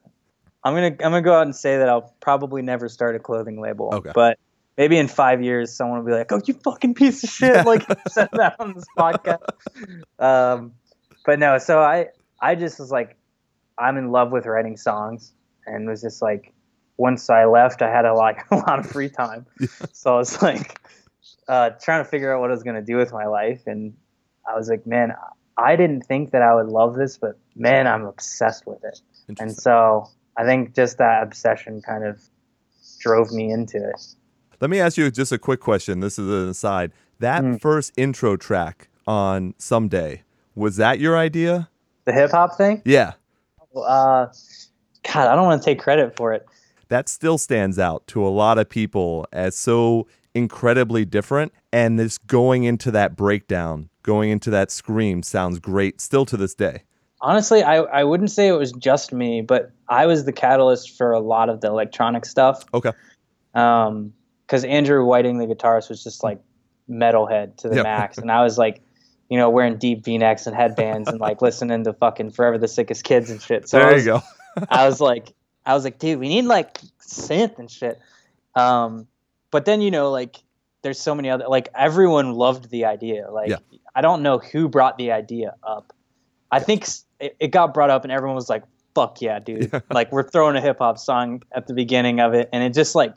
I'm 0.64 0.74
gonna 0.74 0.86
I'm 0.86 0.96
gonna 0.98 1.22
go 1.22 1.34
out 1.34 1.42
and 1.42 1.54
say 1.54 1.78
that 1.78 1.88
I'll 1.88 2.14
probably 2.20 2.62
never 2.62 2.88
start 2.88 3.14
a 3.16 3.18
clothing 3.18 3.60
label. 3.60 3.90
Okay. 3.94 4.10
But 4.14 4.38
maybe 4.76 4.96
in 4.98 5.08
five 5.08 5.42
years, 5.42 5.74
someone 5.74 5.98
will 5.98 6.06
be 6.06 6.12
like, 6.12 6.32
"Oh, 6.32 6.40
you 6.44 6.54
fucking 6.54 6.94
piece 6.94 7.22
of 7.24 7.30
shit!" 7.30 7.66
Like 7.66 7.86
you 7.88 7.94
said 8.08 8.28
that 8.32 8.56
on 8.58 8.74
this 8.74 8.86
podcast. 8.96 9.38
Um, 10.18 10.72
but 11.26 11.38
no, 11.38 11.58
so 11.58 11.78
I 11.80 12.06
I 12.40 12.54
just 12.54 12.78
was 12.80 12.90
like, 12.90 13.16
I'm 13.80 13.96
in 13.96 14.10
love 14.10 14.32
with 14.32 14.46
writing 14.46 14.76
songs, 14.76 15.32
and 15.66 15.88
was 15.88 16.02
just 16.02 16.20
like, 16.22 16.52
once 16.96 17.30
I 17.30 17.44
left, 17.44 17.82
I 17.82 17.90
had 17.90 18.04
a 18.04 18.14
lot 18.14 18.36
a 18.50 18.56
lot 18.56 18.78
of 18.78 18.86
free 18.86 19.08
time, 19.08 19.46
so 19.92 20.14
I 20.14 20.16
was 20.16 20.42
like, 20.42 20.80
uh, 21.48 21.70
trying 21.82 22.04
to 22.04 22.10
figure 22.10 22.34
out 22.34 22.40
what 22.40 22.50
I 22.50 22.54
was 22.54 22.62
gonna 22.62 22.82
do 22.82 22.96
with 22.96 23.12
my 23.12 23.26
life, 23.26 23.62
and 23.66 23.94
I 24.48 24.56
was 24.56 24.68
like, 24.68 24.86
man, 24.86 25.12
I 25.56 25.76
didn't 25.76 26.02
think 26.02 26.30
that 26.32 26.42
I 26.42 26.54
would 26.54 26.68
love 26.68 26.94
this, 26.94 27.18
but 27.18 27.38
man, 27.56 27.86
I'm 27.86 28.04
obsessed 28.04 28.66
with 28.66 28.82
it. 28.84 29.00
And 29.40 29.52
so 29.54 30.08
I 30.36 30.44
think 30.44 30.74
just 30.74 30.98
that 30.98 31.22
obsession 31.22 31.82
kind 31.82 32.04
of 32.04 32.20
drove 33.00 33.30
me 33.32 33.50
into 33.50 33.76
it. 33.76 34.00
Let 34.60 34.70
me 34.70 34.80
ask 34.80 34.96
you 34.96 35.10
just 35.10 35.32
a 35.32 35.38
quick 35.38 35.60
question. 35.60 36.00
This 36.00 36.18
is 36.18 36.28
an 36.28 36.48
aside. 36.48 36.92
That 37.18 37.42
Mm. 37.42 37.60
first 37.60 37.92
intro 37.96 38.36
track 38.36 38.88
on 39.06 39.54
Someday, 39.58 40.22
was 40.54 40.76
that 40.76 40.98
your 41.00 41.16
idea? 41.18 41.68
The 42.04 42.12
hip 42.12 42.30
hop 42.30 42.56
thing, 42.56 42.82
Yeah. 42.84 43.14
Uh, 43.82 44.32
God, 45.12 45.28
I 45.28 45.34
don't 45.36 45.46
want 45.46 45.62
to 45.62 45.64
take 45.64 45.78
credit 45.78 46.16
for 46.16 46.32
it. 46.32 46.46
That 46.88 47.08
still 47.08 47.38
stands 47.38 47.78
out 47.78 48.06
to 48.08 48.26
a 48.26 48.28
lot 48.28 48.58
of 48.58 48.68
people 48.68 49.26
as 49.32 49.54
so 49.56 50.06
incredibly 50.34 51.04
different. 51.04 51.52
And 51.72 51.98
this 51.98 52.18
going 52.18 52.64
into 52.64 52.90
that 52.92 53.16
breakdown, 53.16 53.90
going 54.02 54.30
into 54.30 54.50
that 54.50 54.70
scream 54.70 55.22
sounds 55.22 55.58
great 55.58 56.00
still 56.00 56.24
to 56.26 56.36
this 56.36 56.54
day. 56.54 56.82
Honestly, 57.20 57.62
I, 57.62 57.78
I 57.78 58.04
wouldn't 58.04 58.30
say 58.30 58.46
it 58.48 58.52
was 58.52 58.72
just 58.72 59.12
me, 59.12 59.42
but 59.42 59.72
I 59.88 60.06
was 60.06 60.24
the 60.24 60.32
catalyst 60.32 60.96
for 60.96 61.12
a 61.12 61.20
lot 61.20 61.48
of 61.48 61.60
the 61.60 61.66
electronic 61.66 62.24
stuff. 62.24 62.64
Okay. 62.72 62.92
Um, 63.54 64.12
because 64.46 64.64
Andrew 64.64 65.04
Whitney, 65.04 65.44
the 65.46 65.52
guitarist, 65.52 65.90
was 65.90 66.02
just 66.02 66.22
like 66.22 66.40
metalhead 66.88 67.56
to 67.58 67.68
the 67.68 67.76
Yeah. 67.76 67.82
max, 67.82 68.16
and 68.18 68.30
I 68.32 68.42
was 68.42 68.56
like, 68.56 68.80
you 69.28 69.36
know, 69.38 69.50
wearing 69.50 69.76
deep 69.78 70.04
V-necks 70.04 70.46
and 70.46 70.56
headbands 70.56 71.08
and 71.08 71.20
like 71.20 71.42
listening 71.42 71.84
to 71.84 71.92
fucking 71.92 72.30
Forever 72.30 72.58
the 72.58 72.68
Sickest 72.68 73.04
Kids 73.04 73.30
and 73.30 73.40
shit. 73.42 73.68
So 73.68 73.78
I 73.78 73.82
there 73.84 73.94
was, 73.94 74.06
you 74.06 74.12
go. 74.12 74.22
I 74.70 74.86
was 74.86 75.00
like, 75.00 75.32
I 75.66 75.74
was 75.74 75.84
like, 75.84 75.98
dude, 75.98 76.18
we 76.18 76.28
need 76.28 76.46
like 76.46 76.78
synth 77.00 77.58
and 77.58 77.70
shit. 77.70 77.98
Um, 78.54 79.06
but 79.50 79.64
then 79.64 79.80
you 79.80 79.90
know, 79.90 80.10
like, 80.10 80.36
there's 80.82 81.00
so 81.00 81.14
many 81.14 81.28
other 81.28 81.46
like 81.48 81.68
everyone 81.74 82.32
loved 82.34 82.70
the 82.70 82.84
idea. 82.86 83.30
Like, 83.30 83.50
Yeah. 83.50 83.56
I 83.94 84.00
don't 84.00 84.22
know 84.22 84.38
who 84.38 84.68
brought 84.68 84.96
the 84.96 85.12
idea 85.12 85.54
up. 85.62 85.92
I 86.50 86.60
think 86.60 86.86
it, 87.20 87.36
it 87.40 87.48
got 87.48 87.74
brought 87.74 87.90
up 87.90 88.04
and 88.04 88.12
everyone 88.12 88.36
was 88.36 88.48
like, 88.48 88.62
"Fuck 88.94 89.20
yeah, 89.20 89.38
dude!" 89.40 89.70
Yeah. 89.72 89.80
Like, 89.90 90.10
we're 90.12 90.22
throwing 90.28 90.56
a 90.56 90.60
hip 90.62 90.78
hop 90.78 90.96
song 90.98 91.42
at 91.52 91.66
the 91.66 91.74
beginning 91.74 92.20
of 92.20 92.32
it, 92.32 92.48
and 92.52 92.62
it 92.64 92.72
just 92.72 92.94
like 92.94 93.12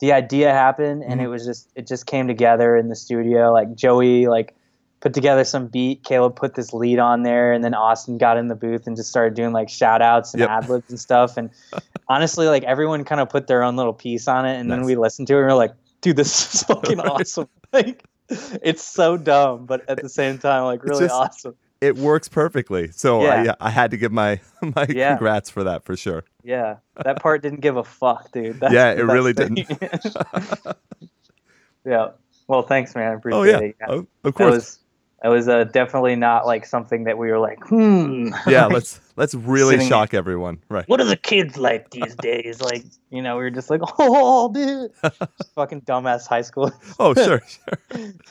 the 0.00 0.12
idea 0.12 0.52
happened, 0.52 1.02
and 1.02 1.20
Mhm. 1.20 1.24
it 1.24 1.28
was 1.28 1.44
just 1.44 1.70
it 1.74 1.86
just 1.86 2.06
came 2.06 2.26
together 2.28 2.76
in 2.76 2.88
the 2.88 2.96
studio. 2.96 3.52
Like 3.52 3.74
Joey 3.74 4.26
like 4.26 4.54
put 5.06 5.14
together 5.14 5.44
some 5.44 5.68
beat. 5.68 6.02
Caleb 6.02 6.34
put 6.34 6.54
this 6.56 6.72
lead 6.72 6.98
on 6.98 7.22
there, 7.22 7.52
and 7.52 7.62
then 7.62 7.74
Austin 7.74 8.18
got 8.18 8.36
in 8.38 8.48
the 8.48 8.56
booth 8.56 8.88
and 8.88 8.96
just 8.96 9.08
started 9.08 9.34
doing 9.34 9.52
like 9.52 9.68
shout 9.68 10.02
outs 10.02 10.34
and 10.34 10.40
Yep. 10.40 10.50
ad 10.50 10.68
libs 10.68 10.90
and 10.90 10.98
stuff. 10.98 11.36
And 11.36 11.50
honestly, 12.08 12.48
like 12.48 12.64
everyone 12.64 13.04
kind 13.04 13.20
of 13.20 13.28
put 13.28 13.46
their 13.46 13.62
own 13.62 13.76
little 13.76 13.92
piece 13.92 14.26
on 14.26 14.46
it, 14.46 14.58
and 14.58 14.68
then 14.68 14.82
we 14.82 14.96
listened 14.96 15.28
to 15.28 15.34
it 15.34 15.36
and 15.38 15.46
we 15.46 15.52
are 15.52 15.56
like, 15.56 15.74
dude, 16.00 16.16
this 16.16 16.54
is 16.54 16.62
fucking 16.68 16.98
awesome. 17.12 17.48
Like 17.72 18.02
it's 18.28 18.82
so 18.82 19.16
dumb, 19.16 19.66
but 19.66 19.88
at 19.88 20.02
the 20.02 20.08
same 20.08 20.38
time, 20.38 20.64
like 20.64 20.82
really 20.82 21.04
just- 21.04 21.14
awesome. 21.14 21.54
It 21.80 21.94
works 21.96 22.26
perfectly. 22.28 22.90
So 22.90 23.20
uh, 23.20 23.24
Yeah. 23.24 23.30
I, 23.34 23.44
yeah, 23.44 23.54
I 23.60 23.70
had 23.70 23.90
to 23.92 23.96
give 23.98 24.10
my 24.10 24.40
my 24.60 24.86
Yeah. 24.88 25.10
congrats 25.10 25.50
for 25.50 25.62
that 25.64 25.84
for 25.84 25.94
sure. 25.96 26.24
Yeah, 26.42 26.78
that 27.04 27.20
part 27.22 27.42
didn't 27.42 27.60
give 27.60 27.76
a 27.76 27.84
fuck, 27.84 28.32
dude. 28.32 28.58
That's 28.58 28.72
Yeah, 28.74 28.90
it 28.92 29.02
really 29.02 29.34
thing. 29.34 29.54
Didn't. 29.54 30.74
yeah. 31.84 32.08
Well, 32.48 32.62
thanks, 32.62 32.94
man. 32.94 33.10
I 33.12 33.14
appreciate 33.14 33.38
oh 33.38 33.42
yeah, 33.44 33.58
it. 33.58 33.76
Oh, 33.88 34.06
of 34.24 34.34
course. 34.34 34.78
Was 35.24 35.46
that 35.46 35.56
was 35.56 35.66
uh, 35.68 35.70
definitely 35.72 36.16
not 36.16 36.46
like 36.46 36.66
something 36.66 37.04
that 37.04 37.18
we 37.18 37.30
were 37.30 37.38
like, 37.38 37.58
hmm. 37.64 38.28
yeah, 38.46 38.66
let's 38.70 39.00
let's 39.16 39.34
really 39.34 39.74
Sitting- 39.74 39.88
shock 39.88 40.14
everyone. 40.14 40.58
Right. 40.68 40.86
what 40.88 41.00
are 41.00 41.04
the 41.06 41.16
kids 41.16 41.56
like 41.56 41.90
these 41.90 42.14
days? 42.22 42.60
Like, 42.60 42.84
you 43.10 43.22
know, 43.22 43.36
we 43.36 43.42
were 43.42 43.50
just 43.50 43.70
like, 43.70 43.80
oh, 43.98 44.52
dude, 44.52 44.90
fucking 45.54 45.82
dumbass 45.82 46.26
high 46.26 46.42
school. 46.42 46.72
Oh 46.98 47.14
sure, 47.14 47.42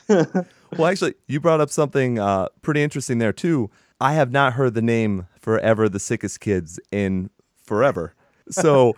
sure. 0.06 0.46
Well, 0.76 0.86
actually, 0.90 1.14
you 1.26 1.40
brought 1.40 1.60
up 1.60 1.70
something 1.70 2.18
uh, 2.18 2.48
pretty 2.62 2.82
interesting 2.82 3.18
there 3.18 3.32
too. 3.32 3.70
I 4.00 4.12
have 4.14 4.30
not 4.30 4.54
heard 4.54 4.74
the 4.74 4.82
name 4.82 5.26
"Forever 5.40 5.88
the 5.88 6.00
Sickest 6.00 6.40
Kids" 6.40 6.78
in 6.92 7.30
forever. 7.64 8.14
So, 8.50 8.94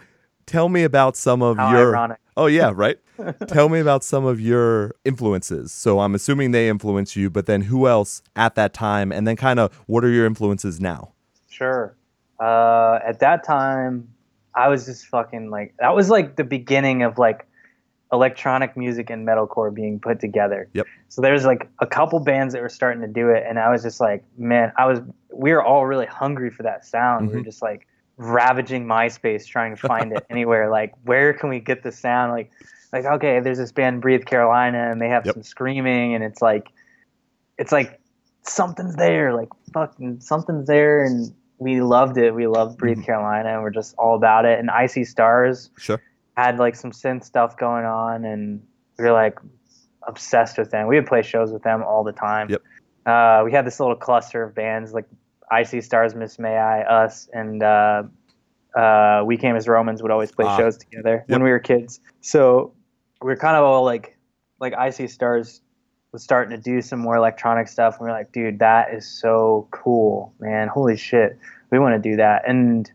tell 0.46 0.68
me 0.68 0.82
about 0.82 1.16
some 1.16 1.40
of 1.40 1.56
How 1.56 1.70
your. 1.72 1.90
ironic. 1.90 2.18
Oh 2.38 2.46
yeah, 2.46 2.70
right. 2.72 2.98
tell 3.48 3.68
me 3.68 3.80
about 3.80 4.04
some 4.04 4.24
of 4.24 4.40
your 4.40 4.94
influences. 5.04 5.72
So 5.72 5.98
I'm 5.98 6.14
assuming 6.14 6.52
they 6.52 6.68
influence 6.68 7.16
you, 7.16 7.30
but 7.30 7.46
then 7.46 7.62
who 7.62 7.88
else 7.88 8.22
at 8.36 8.54
that 8.54 8.72
time, 8.72 9.10
and 9.10 9.26
then 9.26 9.34
kind 9.34 9.58
of 9.58 9.74
what 9.86 10.04
are 10.04 10.08
your 10.10 10.24
influences 10.24 10.80
now? 10.80 11.12
Sure. 11.50 11.96
Uh, 12.40 13.00
at 13.04 13.18
that 13.18 13.42
time, 13.44 14.08
I 14.54 14.68
was 14.68 14.86
just 14.86 15.06
fucking 15.06 15.50
like 15.50 15.74
that 15.80 15.96
was 15.96 16.10
like 16.10 16.36
the 16.36 16.44
beginning 16.44 17.02
of 17.02 17.18
like 17.18 17.44
electronic 18.12 18.76
music 18.76 19.10
and 19.10 19.26
metalcore 19.26 19.74
being 19.74 19.98
put 19.98 20.20
together. 20.20 20.68
Yep. 20.74 20.86
So 21.08 21.20
there's 21.20 21.44
like 21.44 21.68
a 21.80 21.86
couple 21.86 22.20
bands 22.20 22.54
that 22.54 22.62
were 22.62 22.68
starting 22.68 23.02
to 23.02 23.08
do 23.08 23.30
it, 23.30 23.42
and 23.48 23.58
I 23.58 23.68
was 23.70 23.82
just 23.82 23.98
like, 24.00 24.22
man, 24.38 24.72
I 24.78 24.86
was 24.86 25.00
we 25.34 25.50
were 25.52 25.62
all 25.62 25.86
really 25.86 26.06
hungry 26.06 26.50
for 26.50 26.62
that 26.62 26.84
sound. 26.86 27.28
We 27.28 27.34
were 27.34 27.40
Mhm. 27.40 27.44
just 27.46 27.62
like 27.62 27.88
ravaging 28.18 28.84
MySpace 28.84 29.46
trying 29.46 29.74
to 29.74 29.80
find 29.80 30.12
it 30.12 30.26
anywhere. 30.30 30.70
Like, 30.70 30.92
where 31.04 31.32
can 31.32 31.48
we 31.48 31.60
get 31.60 31.82
the 31.82 31.92
sound? 31.92 32.32
Like, 32.32 32.50
like 32.92 33.04
okay, 33.04 33.40
there's 33.40 33.58
this 33.58 33.72
band 33.72 34.02
Breathe 34.02 34.24
Carolina, 34.26 34.90
and 34.90 35.00
they 35.00 35.08
have 35.08 35.24
Yep. 35.24 35.34
some 35.34 35.42
screaming, 35.42 36.14
and 36.14 36.22
it's 36.24 36.42
like, 36.42 36.68
it's 37.58 37.72
like 37.72 38.00
something's 38.42 38.96
there. 38.96 39.34
Like 39.34 39.48
fucking 39.72 40.20
something's 40.20 40.66
there, 40.66 41.04
and 41.04 41.32
we 41.58 41.80
loved 41.80 42.18
it. 42.18 42.34
We 42.34 42.46
loved 42.46 42.78
Breathe 42.78 42.98
Mhm. 42.98 43.06
Carolina, 43.06 43.50
and 43.54 43.62
we're 43.62 43.70
just 43.70 43.94
all 43.98 44.14
about 44.14 44.44
it. 44.44 44.58
And 44.58 44.70
I 44.70 44.86
See 44.86 45.04
Stars 45.04 45.70
Sure. 45.78 46.00
had 46.36 46.58
like 46.58 46.74
some 46.76 46.90
synth 46.92 47.24
stuff 47.24 47.56
going 47.56 47.84
on, 47.84 48.24
and 48.24 48.62
we 48.98 49.04
were 49.04 49.12
like 49.12 49.38
obsessed 50.06 50.56
with 50.58 50.70
them. 50.70 50.86
We 50.86 50.96
would 50.96 51.06
play 51.06 51.22
shows 51.22 51.52
with 51.52 51.62
them 51.62 51.82
all 51.82 52.02
the 52.04 52.12
time. 52.12 52.48
Yep. 52.50 52.62
Uh, 53.06 53.42
we 53.44 53.52
had 53.52 53.66
this 53.66 53.78
little 53.80 53.96
cluster 53.96 54.42
of 54.42 54.54
bands 54.54 54.92
like 54.94 55.04
I 55.50 55.62
See 55.62 55.80
Stars, 55.80 56.14
Miss 56.14 56.38
May 56.38 56.56
I, 56.56 56.82
us, 56.82 57.28
and 57.32 57.62
uh, 57.62 58.02
uh, 58.76 59.22
We 59.26 59.36
Came 59.36 59.56
as 59.56 59.66
Romans 59.68 60.02
would 60.02 60.10
always 60.10 60.30
play 60.32 60.46
Ah. 60.46 60.56
shows 60.56 60.76
together 60.76 61.24
when 61.28 61.42
we 61.42 61.50
were 61.50 61.58
kids. 61.58 62.00
So 62.20 62.72
we 63.22 63.32
are 63.32 63.36
kind 63.36 63.56
of 63.56 63.64
all 63.64 63.84
like, 63.84 64.16
like 64.60 64.74
I 64.74 64.90
See 64.90 65.06
Stars 65.06 65.60
was 66.12 66.22
starting 66.22 66.56
to 66.56 66.62
do 66.62 66.80
some 66.80 66.98
more 66.98 67.16
electronic 67.16 67.68
stuff. 67.68 67.94
And 67.98 68.06
we 68.06 68.10
were 68.10 68.16
like, 68.16 68.32
dude, 68.32 68.58
that 68.60 68.92
is 68.94 69.06
so 69.06 69.68
cool, 69.70 70.32
man. 70.40 70.68
Holy 70.68 70.96
shit. 70.96 71.38
We 71.70 71.78
want 71.78 72.02
to 72.02 72.10
do 72.10 72.16
that. 72.16 72.48
And 72.48 72.90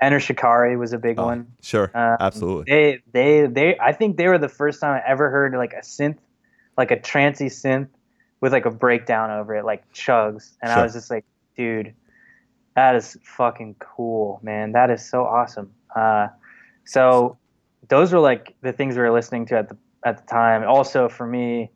Enter 0.00 0.20
Shikari 0.20 0.76
was 0.76 0.92
a 0.92 0.98
big 0.98 1.18
Oh, 1.18 1.24
one. 1.26 1.46
Sure. 1.62 1.90
Um, 1.94 2.16
Absolutely. 2.20 2.72
They, 2.72 3.02
they, 3.12 3.46
they. 3.46 3.78
I 3.78 3.92
think 3.92 4.16
they 4.16 4.28
were 4.28 4.38
the 4.38 4.48
first 4.48 4.80
time 4.80 4.94
I 4.94 5.02
ever 5.10 5.30
heard 5.30 5.54
like 5.54 5.72
a 5.72 5.80
synth, 5.80 6.18
like 6.76 6.90
a 6.90 7.00
trancy 7.00 7.46
synth, 7.46 7.88
with 8.40 8.52
like 8.52 8.66
a 8.66 8.70
breakdown 8.70 9.30
over 9.30 9.56
it, 9.56 9.64
like 9.64 9.90
chugs, 9.94 10.52
and 10.62 10.70
I 10.70 10.82
was 10.82 10.92
just 10.92 11.10
like, 11.10 11.24
dude, 11.56 11.94
that 12.74 12.94
is 12.94 13.16
fucking 13.22 13.76
cool, 13.78 14.38
man. 14.42 14.72
That 14.72 14.90
is 14.90 15.08
so 15.08 15.24
awesome. 15.24 15.72
Uh, 15.94 16.28
so 16.84 17.38
those 17.88 18.12
were 18.12 18.20
like 18.20 18.54
the 18.62 18.72
things 18.72 18.96
we 18.96 19.02
were 19.02 19.12
listening 19.12 19.46
to 19.46 19.58
at 19.58 19.68
the 19.68 19.76
at 20.04 20.18
the 20.18 20.26
time. 20.32 20.62
Also 20.64 21.08
for 21.08 21.26
me, 21.26 21.70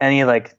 any 0.00 0.24
like 0.24 0.56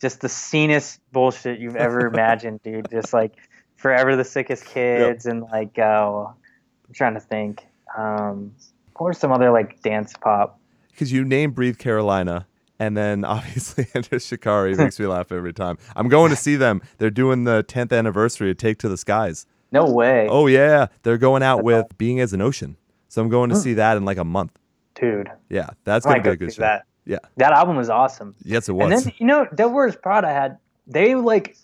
just 0.00 0.20
the 0.20 0.28
scenest 0.28 1.00
bullshit 1.12 1.58
you've 1.58 1.76
ever 1.76 2.06
imagined, 2.12 2.62
dude. 2.62 2.90
Just 2.90 3.12
like 3.12 3.32
forever 3.76 4.16
the 4.16 4.24
sickest 4.24 4.64
kids 4.64 5.26
and 5.26 5.42
like 5.42 5.78
uh, 5.78 6.24
I'm 6.24 6.94
trying 6.94 7.14
to 7.14 7.20
think. 7.20 7.66
Um, 7.96 8.52
what 8.96 9.06
were 9.06 9.12
some 9.12 9.32
other 9.32 9.50
like 9.50 9.82
dance 9.82 10.14
pop? 10.20 10.58
Because 10.90 11.12
you 11.12 11.24
name 11.24 11.50
Breathe 11.50 11.78
Carolina, 11.78 12.46
and 12.78 12.96
then 12.96 13.24
obviously 13.36 13.86
Enter 13.94 14.18
Shikari 14.18 14.74
makes 14.74 14.98
me 14.98 15.06
laugh 15.06 15.30
every 15.32 15.52
time. 15.52 15.78
I'm 15.96 16.08
going 16.08 16.30
to 16.30 16.36
see 16.36 16.56
them. 16.56 16.82
They're 16.98 17.10
doing 17.10 17.44
the 17.44 17.64
10th 17.64 17.96
anniversary 17.96 18.50
of 18.50 18.56
Take 18.58 18.78
to 18.78 18.88
the 18.88 18.96
Skies. 18.96 19.46
No 19.72 19.86
way, 19.86 20.28
Oh 20.30 20.46
yeah, 20.46 20.86
they're 21.02 21.18
going 21.18 21.42
out 21.42 21.56
That's 21.58 21.64
with 21.64 21.98
Being 21.98 22.20
as 22.20 22.32
an 22.32 22.40
Ocean. 22.40 22.76
So 23.08 23.22
I'm 23.22 23.28
going 23.28 23.50
to 23.50 23.56
Hmm. 23.56 23.62
see 23.62 23.74
that 23.74 23.96
in 23.96 24.04
like 24.04 24.18
a 24.18 24.24
month. 24.24 24.58
dude. 24.94 25.28
Yeah, 25.48 25.70
that's 25.84 26.06
gonna 26.06 26.22
be 26.22 26.28
a 26.30 26.36
good 26.36 26.52
show. 26.54 26.62
that. 26.62 26.84
Yeah. 27.04 27.18
that 27.36 27.52
album 27.52 27.76
was 27.76 27.90
awesome. 27.90 28.34
Yes, 28.44 28.68
it 28.68 28.72
was. 28.72 28.84
And 28.84 28.92
then 29.06 29.12
you 29.18 29.26
know, 29.26 29.46
Devil 29.54 29.74
Wears 29.74 29.96
Prada 29.96 30.28
had 30.28 30.58
they 30.86 31.14
like 31.16 31.56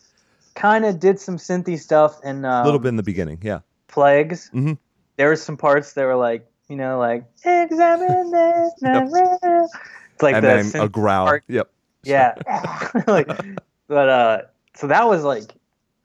kind 0.54 0.84
of 0.84 0.98
did 1.00 1.18
some 1.20 1.36
synthy 1.38 1.78
stuff 1.78 2.18
and 2.24 2.44
um, 2.44 2.62
a 2.62 2.64
little 2.64 2.80
bit 2.80 2.88
in 2.88 2.96
the 2.96 3.02
beginning. 3.04 3.38
Yeah. 3.42 3.60
plagues. 3.88 4.50
Mhm. 4.52 4.76
There 5.16 5.28
were 5.28 5.36
some 5.36 5.56
parts 5.56 5.92
that 5.94 6.04
were 6.04 6.16
like 6.16 6.46
you 6.68 6.76
know 6.76 6.98
like 6.98 7.24
examine 7.44 8.30
this. 8.32 8.72
na- 8.82 9.00
na." 9.04 9.28
It's 9.64 9.74
like 10.22 10.34
and 10.36 10.44
the 10.44 10.70
then 10.72 10.82
a 10.82 10.88
growl. 10.88 11.38
Yep. 11.48 11.70
Yeah, 12.02 12.34
like 13.06 13.26
but 13.88 14.08
uh, 14.08 14.42
so 14.74 14.86
that 14.86 15.06
was 15.06 15.22
like 15.24 15.44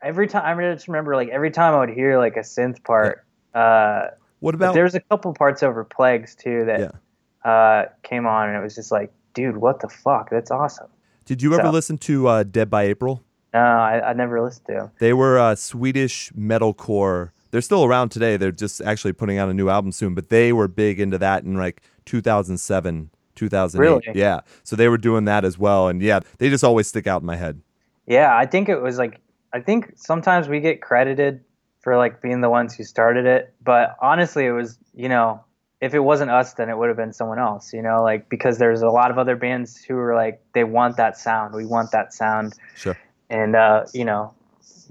every 0.01 0.27
time 0.27 0.59
I 0.59 0.73
just 0.73 0.87
remember 0.87 1.15
like 1.15 1.29
every 1.29 1.51
time 1.51 1.73
I 1.73 1.79
would 1.79 1.89
hear 1.89 2.17
like 2.17 2.35
a 2.37 2.41
synth 2.41 2.83
part. 2.83 3.25
Uh, 3.53 4.07
What 4.39 4.55
about 4.55 4.73
there's 4.73 4.95
a 4.95 4.99
couple 4.99 5.33
parts 5.33 5.63
over 5.63 5.83
plagues 5.83 6.35
too 6.35 6.65
that 6.65 6.79
Yeah. 6.79 7.49
uh, 7.49 7.85
came 8.03 8.25
on 8.27 8.49
and 8.49 8.57
it 8.57 8.61
was 8.61 8.75
just 8.75 8.91
like, 8.91 9.11
dude, 9.33 9.57
what 9.57 9.79
the 9.79 9.87
fuck? 9.87 10.29
That's 10.29 10.51
awesome. 10.51 10.87
Did 11.25 11.41
you 11.41 11.53
ever 11.57 11.69
listen 11.69 11.97
to 11.99 12.27
uh, 12.27 12.43
Dead 12.43 12.69
by 12.69 12.83
April? 12.83 13.23
No, 13.53 13.61
I, 13.61 14.09
I 14.09 14.13
never 14.13 14.41
listened 14.41 14.67
to 14.67 14.73
him. 14.73 14.91
They 14.99 15.13
were 15.13 15.39
uh, 15.39 15.55
Swedish 15.55 16.31
metalcore. 16.33 17.31
They're 17.51 17.61
still 17.61 17.85
around 17.85 18.09
today. 18.09 18.35
They're 18.35 18.51
just 18.51 18.81
actually 18.81 19.13
putting 19.13 19.37
out 19.37 19.47
a 19.47 19.53
new 19.53 19.69
album 19.69 19.93
soon, 19.93 20.13
but 20.13 20.27
they 20.27 20.51
were 20.51 20.67
big 20.67 20.99
into 20.99 21.17
that 21.19 21.43
in 21.45 21.55
like 21.55 21.81
2007, 22.03 23.09
2008. 23.35 23.79
Really? 23.79 24.19
Yeah. 24.19 24.41
So 24.63 24.75
they 24.75 24.87
were 24.87 24.97
doing 24.97 25.25
that 25.25 25.45
as 25.45 25.57
well. 25.57 25.87
And 25.87 26.01
yeah, 26.01 26.19
they 26.37 26.49
just 26.49 26.63
always 26.63 26.87
stick 26.87 27.07
out 27.07 27.21
in 27.21 27.25
my 27.25 27.35
head. 27.35 27.61
Yeah, 28.07 28.35
I 28.35 28.45
think 28.45 28.69
it 28.69 28.81
was 28.81 28.97
like 28.97 29.19
I 29.53 29.59
think 29.61 29.93
sometimes 29.95 30.47
we 30.47 30.59
get 30.59 30.81
credited 30.81 31.43
for 31.81 31.97
like 31.97 32.21
being 32.21 32.41
the 32.41 32.49
ones 32.49 32.73
who 32.75 32.83
started 32.83 33.25
it, 33.25 33.53
but 33.63 33.95
honestly, 34.01 34.45
it 34.45 34.51
was 34.51 34.77
you 34.93 35.09
know 35.09 35.41
if 35.81 35.93
it 35.93 35.99
wasn't 35.99 36.31
us, 36.31 36.53
then 36.53 36.69
it 36.69 36.77
would 36.77 36.87
have 36.87 36.97
been 36.97 37.13
someone 37.13 37.39
else. 37.39 37.73
You 37.73 37.81
know, 37.81 38.03
like 38.03 38.29
because 38.29 38.57
there's 38.57 38.81
a 38.81 38.89
lot 38.89 39.11
of 39.11 39.17
other 39.17 39.35
bands 39.35 39.83
who 39.83 39.95
were 39.95 40.15
like 40.15 40.41
they 40.53 40.63
want 40.63 40.97
that 40.97 41.17
sound, 41.17 41.53
we 41.53 41.65
want 41.65 41.91
that 41.91 42.13
sound, 42.13 42.53
Sure. 42.75 42.97
and 43.29 43.55
uh, 43.55 43.85
you 43.93 44.05
know 44.05 44.33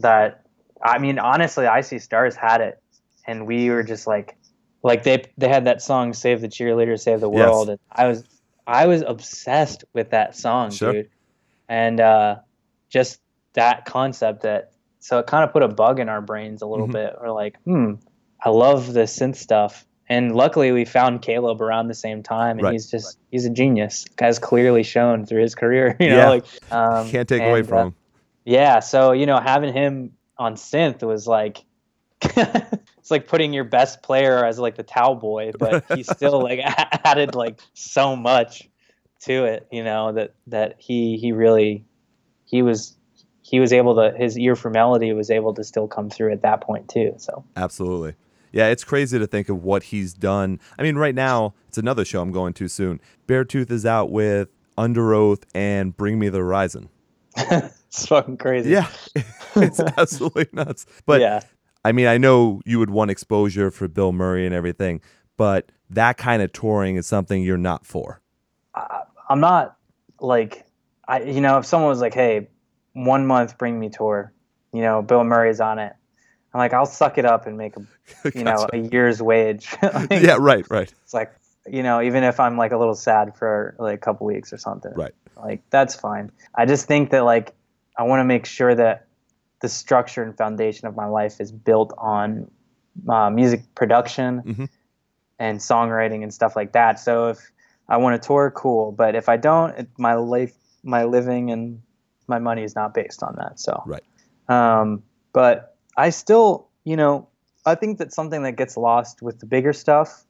that 0.00 0.42
I 0.82 0.98
mean 0.98 1.18
honestly, 1.18 1.66
I 1.66 1.80
see 1.80 1.98
stars 1.98 2.34
had 2.36 2.60
it, 2.60 2.80
and 3.26 3.46
we 3.46 3.70
were 3.70 3.82
just 3.82 4.06
like 4.06 4.36
like 4.82 5.02
they 5.04 5.24
they 5.38 5.48
had 5.48 5.64
that 5.66 5.82
song 5.82 6.12
"Save 6.12 6.40
the 6.40 6.48
Cheerleader, 6.48 6.98
Save 6.98 7.20
the 7.20 7.30
Yes. 7.30 7.38
World," 7.38 7.70
and 7.70 7.78
I 7.92 8.06
was 8.06 8.24
I 8.66 8.86
was 8.86 9.02
obsessed 9.02 9.84
with 9.92 10.10
that 10.10 10.36
song, 10.36 10.70
Sure. 10.70 10.92
dude, 10.92 11.10
and 11.68 12.00
uh, 12.00 12.36
just 12.90 13.20
that 13.54 13.84
concept 13.84 14.42
that 14.42 14.70
so 15.00 15.18
it 15.18 15.26
kind 15.26 15.44
of 15.44 15.52
put 15.52 15.62
a 15.62 15.68
bug 15.68 16.00
in 16.00 16.08
our 16.08 16.22
brains 16.22 16.62
a 16.62 16.66
little 16.66 16.88
Mhm. 16.88 16.92
bit. 16.92 17.14
We're 17.20 17.30
like, 17.30 17.56
hmm, 17.64 17.94
I 18.42 18.48
love 18.48 18.92
the 18.94 19.00
synth 19.02 19.36
stuff. 19.36 19.84
And 20.08 20.34
luckily, 20.34 20.72
we 20.72 20.84
found 20.86 21.20
Caleb 21.22 21.60
around 21.62 21.88
the 21.88 21.94
same 21.94 22.22
time, 22.22 22.58
and 22.58 22.64
Right. 22.64 22.72
he's 22.72 22.90
just 22.90 23.18
he's 23.30 23.44
a 23.46 23.50
genius, 23.50 24.04
as 24.18 24.38
clearly 24.38 24.82
shown 24.82 25.26
through 25.26 25.42
his 25.42 25.54
career. 25.54 25.96
You 26.00 26.08
know, 26.10 26.16
Yeah. 26.16 26.28
like 26.28 26.44
um, 26.70 27.10
Can't 27.10 27.28
take 27.28 27.42
away 27.42 27.62
from 27.62 27.78
uh, 27.78 27.82
them. 27.84 27.94
yeah, 28.44 28.80
so 28.80 29.12
you 29.12 29.26
know, 29.26 29.38
having 29.40 29.72
him 29.72 30.12
on 30.38 30.54
synth 30.56 31.02
was 31.02 31.26
like 31.26 31.64
it's 32.98 33.10
like 33.10 33.26
putting 33.26 33.52
your 33.52 33.64
best 33.64 34.02
player 34.02 34.44
as 34.44 34.58
like 34.58 34.76
the 34.76 34.82
towel 34.82 35.14
boy, 35.14 35.52
but 35.58 35.84
he 35.94 36.02
still 36.02 36.42
like 36.42 36.60
added 37.04 37.34
like 37.34 37.60
so 37.74 38.16
much 38.16 38.68
to 39.20 39.44
it, 39.44 39.66
you 39.70 39.82
know, 39.82 40.12
that 40.12 40.34
that 40.46 40.76
he 40.78 41.16
he 41.16 41.32
really 41.32 41.84
he 42.44 42.62
was 42.62 42.96
he 43.42 43.60
was 43.60 43.72
able 43.72 43.94
to 43.96 44.16
his 44.16 44.38
ear 44.38 44.56
for 44.56 44.70
melody 44.70 45.12
was 45.12 45.30
able 45.30 45.54
to 45.54 45.64
still 45.64 45.86
come 45.86 46.10
through 46.10 46.32
at 46.32 46.42
that 46.42 46.60
point 46.60 46.88
too. 46.88 47.14
So 47.18 47.44
Absolutely. 47.56 48.14
Yeah, 48.52 48.68
it's 48.68 48.84
crazy 48.84 49.18
to 49.18 49.26
think 49.26 49.48
of 49.48 49.64
what 49.64 49.84
he's 49.84 50.14
done. 50.14 50.60
I 50.78 50.84
mean, 50.84 50.94
right 50.94 51.14
now, 51.14 51.54
it's 51.66 51.76
another 51.76 52.04
show 52.04 52.22
I'm 52.22 52.30
going 52.30 52.52
to 52.54 52.68
soon. 52.68 53.00
Beartooth 53.26 53.68
is 53.68 53.84
out 53.84 54.12
with 54.12 54.48
Underoath 54.78 55.42
and 55.54 55.96
Bring 55.96 56.20
Me 56.20 56.28
the 56.28 56.38
Horizon. 56.38 56.88
it's 57.36 58.06
fucking 58.06 58.36
crazy. 58.36 58.70
Yeah, 58.70 58.88
it's 59.56 59.80
absolutely 59.80 60.46
nuts. 60.52 60.86
But 61.04 61.20
yeah. 61.20 61.40
I 61.84 61.92
mean, 61.92 62.06
I 62.06 62.18
know 62.18 62.60
you 62.64 62.78
would 62.78 62.90
want 62.90 63.10
exposure 63.10 63.70
for 63.70 63.88
Bill 63.88 64.12
Murray 64.12 64.46
and 64.46 64.54
everything, 64.54 65.00
but 65.36 65.70
that 65.90 66.16
kind 66.16 66.42
of 66.42 66.52
touring 66.52 66.96
is 66.96 67.06
something 67.06 67.42
you're 67.42 67.56
not 67.56 67.84
for. 67.84 68.20
I'm 69.28 69.40
not 69.40 69.76
like 70.20 70.66
I 71.06 71.22
you 71.22 71.40
know 71.40 71.58
if 71.58 71.66
someone 71.66 71.88
was 71.88 72.00
like, 72.00 72.14
"Hey, 72.14 72.48
one 72.92 73.26
month 73.26 73.58
bring 73.58 73.78
me 73.78 73.90
tour," 73.90 74.32
you 74.72 74.82
know, 74.82 75.02
Bill 75.02 75.24
Murray's 75.24 75.60
on 75.60 75.78
it. 75.78 75.92
I'm 76.52 76.58
like, 76.58 76.72
I'll 76.72 76.86
suck 76.86 77.18
it 77.18 77.24
up 77.24 77.46
and 77.46 77.56
make 77.56 77.74
a 77.76 77.82
you 78.34 78.44
know 78.44 78.66
a 78.72 78.76
year's 78.76 79.20
wage. 79.22 79.74
Like, 79.82 80.10
yeah, 80.10 80.36
right, 80.38 80.64
right. 80.70 80.92
It's 81.02 81.14
like 81.14 81.32
you 81.66 81.82
know 81.82 82.02
even 82.02 82.24
if 82.24 82.40
I'm 82.40 82.56
like 82.56 82.72
a 82.72 82.78
little 82.78 82.94
sad 82.94 83.36
for 83.36 83.74
like 83.78 83.94
a 83.94 83.98
couple 83.98 84.26
weeks 84.26 84.52
or 84.52 84.58
something. 84.58 84.92
Right. 84.94 85.12
Like 85.36 85.62
that's 85.70 85.94
fine. 85.94 86.30
I 86.54 86.66
just 86.66 86.86
think 86.86 87.10
that 87.10 87.24
like 87.24 87.54
I 87.96 88.04
want 88.04 88.20
to 88.20 88.24
make 88.24 88.46
sure 88.46 88.74
that 88.74 89.06
the 89.64 89.68
structure 89.70 90.22
and 90.22 90.36
foundation 90.36 90.86
of 90.86 90.94
my 90.94 91.06
life 91.06 91.40
is 91.40 91.50
built 91.50 91.94
on 91.96 92.50
uh, 93.08 93.30
music 93.30 93.62
production 93.74 94.42
Mhm. 94.42 94.68
and 95.38 95.58
songwriting 95.58 96.22
and 96.22 96.34
stuff 96.34 96.54
like 96.54 96.72
that. 96.72 97.00
So 97.00 97.28
if 97.28 97.38
I 97.88 97.96
want 97.96 98.20
to 98.20 98.26
tour, 98.26 98.50
cool. 98.54 98.92
But 98.92 99.14
if 99.14 99.26
I 99.30 99.38
don't, 99.38 99.70
it, 99.78 99.88
my 99.96 100.14
life, 100.14 100.54
my 100.82 101.04
living, 101.04 101.50
and 101.50 101.80
my 102.28 102.38
money 102.38 102.62
is 102.62 102.74
not 102.74 102.92
based 102.92 103.22
on 103.22 103.36
that. 103.36 103.58
So 103.58 103.82
Right. 103.86 104.02
Um, 104.48 105.02
but 105.32 105.76
I 105.96 106.10
still, 106.10 106.68
you 106.84 106.96
know, 106.96 107.26
I 107.64 107.74
think 107.74 107.96
that 108.00 108.12
something 108.12 108.42
that 108.42 108.56
gets 108.56 108.76
lost 108.76 109.22
with 109.22 109.40
the 109.40 109.46
bigger 109.46 109.72
stuff 109.72 110.24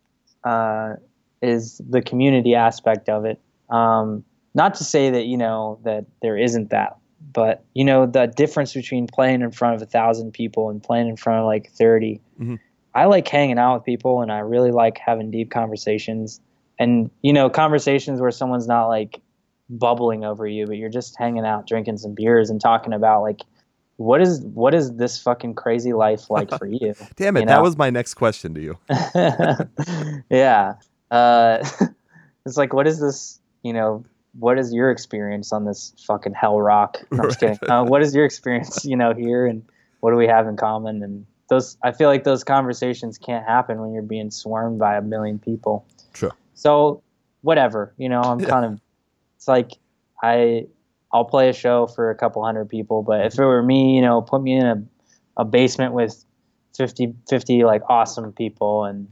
uh, 0.45 0.95
is 1.43 1.81
the 1.91 2.01
community 2.03 2.55
aspect 2.55 3.09
of 3.09 3.25
it. 3.25 3.41
Um, 3.69 4.23
not 4.55 4.75
to 4.77 4.85
say 4.85 5.11
that 5.11 5.25
you 5.27 5.37
know 5.37 5.81
that 5.83 6.05
there 6.23 6.39
isn't 6.39 6.71
that, 6.71 6.97
but 7.33 7.65
you 7.75 7.85
know 7.85 8.07
the 8.07 8.27
difference 8.27 8.75
between 8.75 9.07
playing 9.07 9.41
in 9.41 9.51
front 9.51 9.75
of 9.77 9.83
a 9.83 9.87
thousand 9.87 10.33
people 10.33 10.71
and 10.71 10.83
playing 10.83 11.09
in 11.09 11.17
front 11.17 11.41
of 11.41 11.47
like 11.47 11.71
30 11.73 12.21
Mhm. 12.41 12.59
I 12.95 13.07
like 13.07 13.27
hanging 13.27 13.59
out 13.59 13.75
with 13.75 13.85
people, 13.85 14.23
and 14.23 14.31
I 14.31 14.39
really 14.39 14.71
like 14.71 14.99
having 14.99 15.33
deep 15.33 15.51
conversations, 15.51 16.41
and 16.79 17.11
you 17.23 17.33
know 17.33 17.51
conversations 17.51 18.21
where 18.21 18.31
someone's 18.31 18.69
not 18.69 18.87
like 18.87 19.21
bubbling 19.69 20.25
over 20.25 20.47
you, 20.47 20.67
but 20.67 20.77
you're 20.77 20.91
just 20.91 21.17
hanging 21.19 21.45
out, 21.45 21.67
drinking 21.67 21.99
some 21.99 22.15
beers, 22.15 22.51
and 22.51 22.61
talking 22.61 22.93
about 22.93 23.23
like 23.23 23.41
what 23.97 24.21
is 24.21 24.41
what 24.43 24.75
is 24.75 24.93
this 24.95 25.21
fucking 25.21 25.55
crazy 25.55 25.93
life 25.93 26.31
like 26.31 26.51
for 26.57 26.67
you? 26.67 26.95
Damn 27.17 27.37
it, 27.37 27.41
You 27.41 27.47
that 27.47 27.63
was 27.63 27.77
my 27.77 27.91
next 27.91 28.15
question 28.15 28.55
to 28.55 28.61
you. 28.61 28.79
yeah. 30.31 30.75
Uh, 31.11 31.65
it's 32.47 32.57
like, 32.57 32.73
what 32.73 32.87
is 32.87 33.01
this, 33.01 33.41
you 33.63 33.73
know, 33.73 34.05
what 34.39 34.59
is 34.59 34.73
your 34.73 34.91
experience 34.91 35.53
on 35.53 35.65
this 35.65 35.93
fucking 36.07 36.35
hell 36.35 36.61
rock? 36.61 36.99
No, 37.13 37.23
I'm 37.25 37.29
just 37.29 37.41
kidding. 37.41 37.59
Uh, 37.69 37.85
what 37.85 38.03
is 38.03 38.15
your 38.15 38.25
experience, 38.25 38.85
you 38.85 38.97
know, 38.97 39.15
here 39.15 39.47
and 39.47 39.63
what 40.01 40.11
do 40.11 40.17
we 40.17 40.27
have 40.27 40.47
in 40.47 40.57
common? 40.57 41.03
And 41.03 41.27
those, 41.49 41.77
I 41.83 41.93
feel 41.93 42.09
like 42.09 42.25
those 42.25 42.43
conversations 42.45 43.19
can't 43.19 43.47
happen 43.47 43.81
when 43.81 43.93
you're 43.93 44.03
being 44.03 44.31
swarmed 44.31 44.79
by 44.79 44.97
a 44.97 45.03
million 45.03 45.39
people. 45.39 45.87
True. 46.13 46.31
So 46.55 47.03
whatever, 47.43 47.95
you 47.97 48.09
know, 48.09 48.23
I'm 48.23 48.41
Yeah. 48.41 48.49
kind 48.49 48.65
of, 48.67 48.81
it's 49.37 49.47
like, 49.49 49.73
I, 50.23 50.67
I'll 51.13 51.25
play 51.25 51.49
a 51.49 51.53
show 51.53 51.87
for 51.87 52.11
a 52.11 52.15
couple 52.15 52.45
hundred 52.45 52.69
people, 52.69 53.03
but 53.03 53.25
if 53.27 53.39
it 53.39 53.45
were 53.45 53.63
me, 53.63 53.95
you 53.95 54.03
know, 54.03 54.21
put 54.23 54.43
me 54.43 54.55
in 54.57 54.67
a, 54.67 54.83
a 55.37 55.45
basement 55.45 55.93
with 55.95 56.25
50, 56.77 57.15
50 57.29 57.65
like 57.65 57.83
awesome 57.89 58.33
people 58.33 58.85
and 58.85 59.09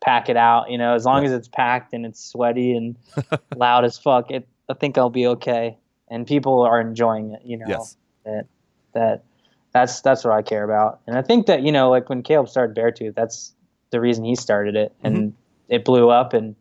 pack 0.00 0.28
it 0.28 0.36
out, 0.36 0.70
you 0.70 0.78
know, 0.78 0.94
as 0.94 1.04
long 1.04 1.24
as 1.24 1.32
it's 1.32 1.48
packed 1.48 1.92
and 1.92 2.06
it's 2.06 2.24
sweaty 2.24 2.74
and 2.76 2.96
loud 3.54 3.84
as 3.84 3.98
fuck, 3.98 4.30
it, 4.30 4.48
I 4.68 4.74
think 4.74 4.98
I'll 4.98 5.10
be 5.10 5.26
okay. 5.26 5.78
And 6.08 6.26
people 6.26 6.62
are 6.62 6.80
enjoying 6.80 7.32
it, 7.32 7.42
you 7.44 7.56
know, 7.56 7.66
Yes. 7.68 7.96
that, 8.24 8.46
that, 8.92 9.24
that's, 9.72 10.00
that's 10.02 10.24
what 10.24 10.32
I 10.32 10.42
care 10.42 10.64
about. 10.64 11.00
And 11.06 11.16
I 11.16 11.22
think 11.22 11.46
that, 11.46 11.62
you 11.62 11.72
know, 11.72 11.90
like 11.90 12.08
when 12.08 12.22
Caleb 12.22 12.48
started 12.48 12.76
Beartooth, 12.76 13.14
that's 13.14 13.54
the 13.90 14.00
reason 14.00 14.24
he 14.24 14.36
started 14.36 14.76
it 14.76 14.92
and 15.02 15.34
it 15.68 15.84
blew 15.84 16.10
up 16.10 16.32
and, 16.32 16.54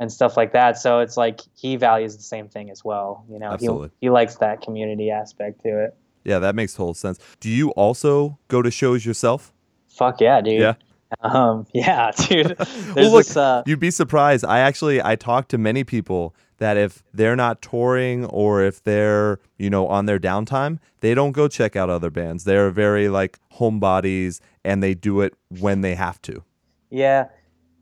and 0.00 0.12
stuff 0.12 0.36
like 0.36 0.52
that. 0.52 0.78
So 0.78 1.00
it's 1.00 1.16
like 1.16 1.40
he 1.54 1.76
values 1.76 2.16
the 2.16 2.22
same 2.22 2.48
thing 2.48 2.70
as 2.70 2.84
well. 2.84 3.24
You 3.30 3.38
know, 3.38 3.52
Absolutely. 3.52 3.88
he 4.00 4.06
he 4.06 4.10
likes 4.10 4.36
that 4.36 4.60
community 4.60 5.10
aspect 5.10 5.62
to 5.62 5.84
it. 5.84 5.96
Yeah, 6.24 6.38
that 6.40 6.54
makes 6.54 6.74
total 6.74 6.94
sense. 6.94 7.18
Do 7.40 7.48
you 7.48 7.70
also 7.70 8.38
go 8.48 8.60
to 8.62 8.70
shows 8.70 9.04
yourself? 9.06 9.52
Fuck 9.88 10.20
yeah, 10.20 10.40
dude. 10.40 10.60
Yeah. 10.60 10.74
Um, 11.20 11.66
yeah, 11.74 12.10
dude. 12.12 12.56
Well, 12.94 13.10
look, 13.12 13.26
this. 13.26 13.36
Uh, 13.36 13.62
You'd 13.66 13.80
be 13.80 13.90
surprised. 13.90 14.44
I 14.44 14.58
actually 14.60 15.02
I 15.02 15.16
talked 15.16 15.50
to 15.50 15.58
many 15.58 15.84
people 15.84 16.34
that 16.58 16.76
if 16.76 17.02
they're 17.14 17.36
not 17.36 17.62
touring 17.62 18.24
or 18.26 18.62
if 18.62 18.82
they're, 18.82 19.40
you 19.58 19.70
know, 19.70 19.86
on 19.86 20.06
their 20.06 20.18
downtime, 20.18 20.78
they 21.00 21.14
don't 21.14 21.32
go 21.32 21.48
check 21.48 21.76
out 21.76 21.88
other 21.90 22.10
bands. 22.10 22.44
They're 22.44 22.70
very 22.70 23.08
like 23.08 23.38
homebodies 23.54 24.40
and 24.64 24.82
they 24.82 24.94
do 24.94 25.20
it 25.20 25.34
when 25.60 25.80
they 25.80 25.94
have 25.94 26.20
to. 26.22 26.42
yeah. 26.90 27.28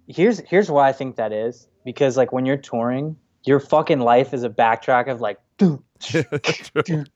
Here's 0.09 0.39
here's 0.41 0.71
why 0.71 0.89
I 0.89 0.93
think 0.93 1.17
that 1.17 1.33
is 1.33 1.67
because 1.85 2.17
like 2.17 2.33
when 2.33 2.47
you're 2.47 2.57
touring, 2.57 3.17
your 3.45 3.59
fucking 3.59 3.99
life 3.99 4.33
is 4.33 4.45
a 4.45 4.51
backtrack 4.51 5.11
of 5.11 5.21
like. 5.21 5.39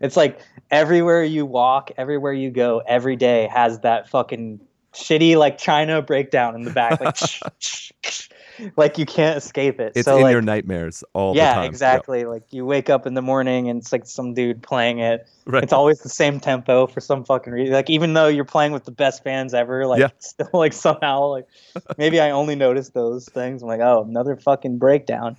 It's 0.00 0.16
like 0.16 0.40
everywhere 0.70 1.22
you 1.22 1.44
walk, 1.44 1.90
everywhere 1.96 2.32
you 2.32 2.50
go, 2.50 2.82
every 2.86 3.16
day 3.16 3.48
has 3.52 3.80
that 3.80 4.08
fucking 4.08 4.60
shitty 4.94 5.36
like 5.36 5.58
China 5.58 6.02
breakdown 6.02 6.54
in 6.54 6.62
the 6.62 6.70
back, 6.70 7.00
like, 7.00 7.16
like 8.76 8.98
you 8.98 9.06
can't 9.06 9.36
escape 9.36 9.80
it. 9.80 9.92
It's 9.94 10.04
so 10.04 10.16
in 10.16 10.22
like, 10.22 10.32
your 10.32 10.42
nightmares 10.42 11.04
all 11.12 11.34
yeah, 11.36 11.50
the 11.50 11.54
time. 11.54 11.62
Yep. 11.64 11.70
exactly. 11.72 12.24
Like 12.24 12.42
you 12.50 12.64
wake 12.66 12.90
up 12.90 13.06
in 13.06 13.14
the 13.14 13.22
morning 13.22 13.68
and 13.68 13.80
it's 13.80 13.92
like 13.92 14.06
some 14.06 14.34
dude 14.34 14.62
playing 14.62 14.98
it. 15.00 15.28
Right. 15.44 15.62
It's 15.62 15.72
always 15.72 16.00
the 16.00 16.08
same 16.08 16.40
tempo 16.40 16.86
for 16.86 17.00
some 17.00 17.24
fucking 17.24 17.52
reason. 17.52 17.74
Like 17.74 17.90
even 17.90 18.12
though 18.14 18.28
you're 18.28 18.44
playing 18.44 18.72
with 18.72 18.84
the 18.84 18.90
best 18.92 19.22
fans 19.24 19.54
ever, 19.54 19.86
like 19.86 20.00
Yeah. 20.00 20.08
still 20.18 20.50
like 20.52 20.72
somehow 20.72 21.26
like 21.28 21.46
maybe 21.98 22.20
I 22.20 22.30
only 22.30 22.54
noticed 22.54 22.94
those 22.94 23.26
things. 23.28 23.62
I'm 23.62 23.68
like, 23.68 23.80
oh, 23.80 24.04
another 24.08 24.36
fucking 24.36 24.78
breakdown. 24.78 25.36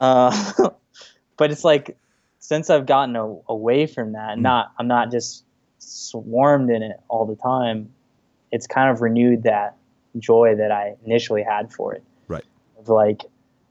uh, 0.00 0.52
but 1.36 1.50
it's 1.50 1.64
like 1.64 1.96
since 2.38 2.70
I've 2.70 2.86
gotten 2.86 3.16
a, 3.16 3.24
away 3.48 3.86
from 3.86 4.12
that, 4.12 4.36
Mm. 4.38 4.42
not 4.42 4.72
I'm 4.78 4.86
not 4.88 5.10
just 5.10 5.44
swarmed 5.78 6.70
in 6.70 6.82
it 6.82 6.96
all 7.08 7.26
the 7.26 7.36
time. 7.36 7.90
It's 8.52 8.66
kind 8.66 8.90
of 8.90 9.00
renewed 9.02 9.42
that 9.44 9.76
joy 10.18 10.54
that 10.56 10.70
I 10.72 10.94
initially 11.04 11.42
had 11.42 11.72
for 11.72 11.94
it. 11.94 12.02
Like, 12.88 13.22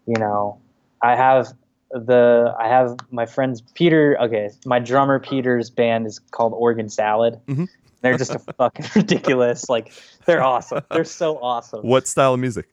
you 0.05 0.17
know, 0.19 0.59
I 1.01 1.15
have 1.15 1.53
the 1.91 2.53
I 2.59 2.67
have 2.67 2.97
my 3.11 3.25
friends 3.25 3.61
Peter. 3.73 4.17
Okay, 4.21 4.49
my 4.65 4.79
drummer 4.79 5.19
Peter's 5.19 5.69
band 5.69 6.05
is 6.07 6.19
called 6.19 6.53
Organ 6.55 6.89
Salad. 6.89 7.39
Mhm. 7.47 7.67
They're 8.01 8.17
just 8.17 8.35
a 8.35 8.39
fucking 8.57 8.85
ridiculous. 8.95 9.69
Like 9.69 9.91
they're 10.25 10.43
awesome. 10.43 10.83
They're 10.91 11.03
so 11.03 11.37
awesome. 11.39 11.81
What 11.87 12.07
style 12.07 12.33
of 12.33 12.39
music? 12.39 12.67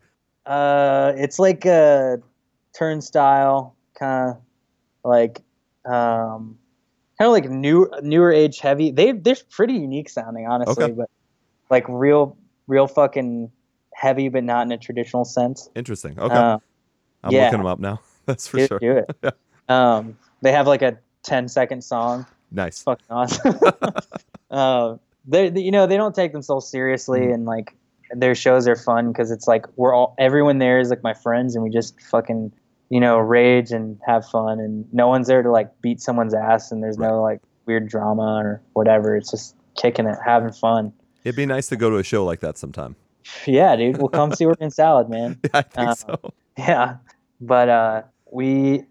Uh, 0.44 1.12
it's 1.16 1.38
like 1.38 1.64
a 1.64 2.18
turnstile 2.76 3.76
kind 3.98 4.30
of 4.30 4.36
like 5.04 5.40
um 5.84 6.58
kind 7.18 7.26
of 7.28 7.32
like 7.32 7.48
new 7.48 7.88
newer 8.02 8.32
age 8.32 8.58
heavy. 8.58 8.90
They 8.90 9.12
they're 9.12 9.36
pretty 9.50 9.74
unique 9.74 10.08
sounding, 10.08 10.46
honestly, 10.46 10.84
Okay. 10.84 10.92
but 10.92 11.08
like 11.70 11.84
real 11.88 12.36
real 12.66 12.86
fucking 12.86 13.50
heavy, 13.94 14.28
but 14.28 14.44
not 14.44 14.66
in 14.66 14.72
a 14.72 14.78
traditional 14.78 15.24
sense. 15.24 15.68
Interesting. 15.74 16.18
Okay. 16.18 16.34
Uh, 16.34 16.58
I'm 17.24 17.32
yeah. 17.32 17.44
looking 17.44 17.58
them 17.58 17.66
up 17.66 17.78
now. 17.78 18.00
That's 18.26 18.46
for 18.48 18.58
do, 18.58 18.66
sure. 18.66 18.78
do 18.78 18.92
it. 19.22 19.34
Um, 19.68 20.18
they 20.42 20.52
have 20.52 20.66
like 20.66 20.82
a 20.82 20.98
10 21.22 21.48
second 21.48 21.82
song. 21.82 22.26
Nice. 22.50 22.82
Fucking 22.82 23.06
awesome. 23.08 23.58
uh, 24.50 24.96
they, 25.26 25.50
you 25.52 25.70
know, 25.70 25.86
they 25.86 25.96
don't 25.96 26.14
take 26.14 26.32
themselves 26.32 26.68
seriously, 26.68 27.20
Mm-hmm. 27.20 27.32
and 27.32 27.44
like 27.46 27.74
their 28.14 28.34
shows 28.34 28.66
are 28.68 28.76
fun 28.76 29.08
because 29.12 29.30
it's 29.30 29.46
like 29.46 29.64
we're 29.76 29.94
all 29.94 30.14
everyone 30.18 30.58
there 30.58 30.80
is 30.80 30.90
like 30.90 31.02
my 31.02 31.14
friends, 31.14 31.54
and 31.54 31.64
we 31.64 31.70
just 31.70 31.98
fucking 32.02 32.52
you 32.90 33.00
know 33.00 33.16
rage 33.18 33.70
and 33.70 33.98
have 34.04 34.26
fun, 34.28 34.58
and 34.58 34.84
no 34.92 35.08
one's 35.08 35.28
there 35.28 35.42
to 35.42 35.50
like 35.50 35.70
beat 35.80 36.00
someone's 36.00 36.34
ass, 36.34 36.72
and 36.72 36.82
there's 36.82 36.98
no 36.98 37.22
like 37.22 37.40
weird 37.64 37.88
drama 37.88 38.42
or 38.42 38.60
whatever. 38.74 39.16
It's 39.16 39.30
just 39.30 39.56
kicking 39.76 40.06
it, 40.06 40.18
having 40.22 40.52
fun. 40.52 40.92
It'd 41.24 41.36
be 41.36 41.46
nice 41.46 41.68
to 41.68 41.76
go 41.76 41.88
to 41.88 41.96
a 41.96 42.02
show 42.02 42.24
like 42.24 42.40
that 42.40 42.58
sometime. 42.58 42.96
Yeah, 43.46 43.76
dude. 43.76 43.98
Well, 43.98 44.08
come 44.08 44.34
see 44.34 44.46
Working 44.46 44.70
Salad, 44.70 45.08
man. 45.08 45.38
Yeah, 45.44 45.50
I 45.54 45.62
think 45.62 45.88
Uh, 45.88 45.94
so. 45.94 46.32
yeah 46.58 46.96
but 47.40 47.68
uh 47.68 48.02
we 48.30 48.84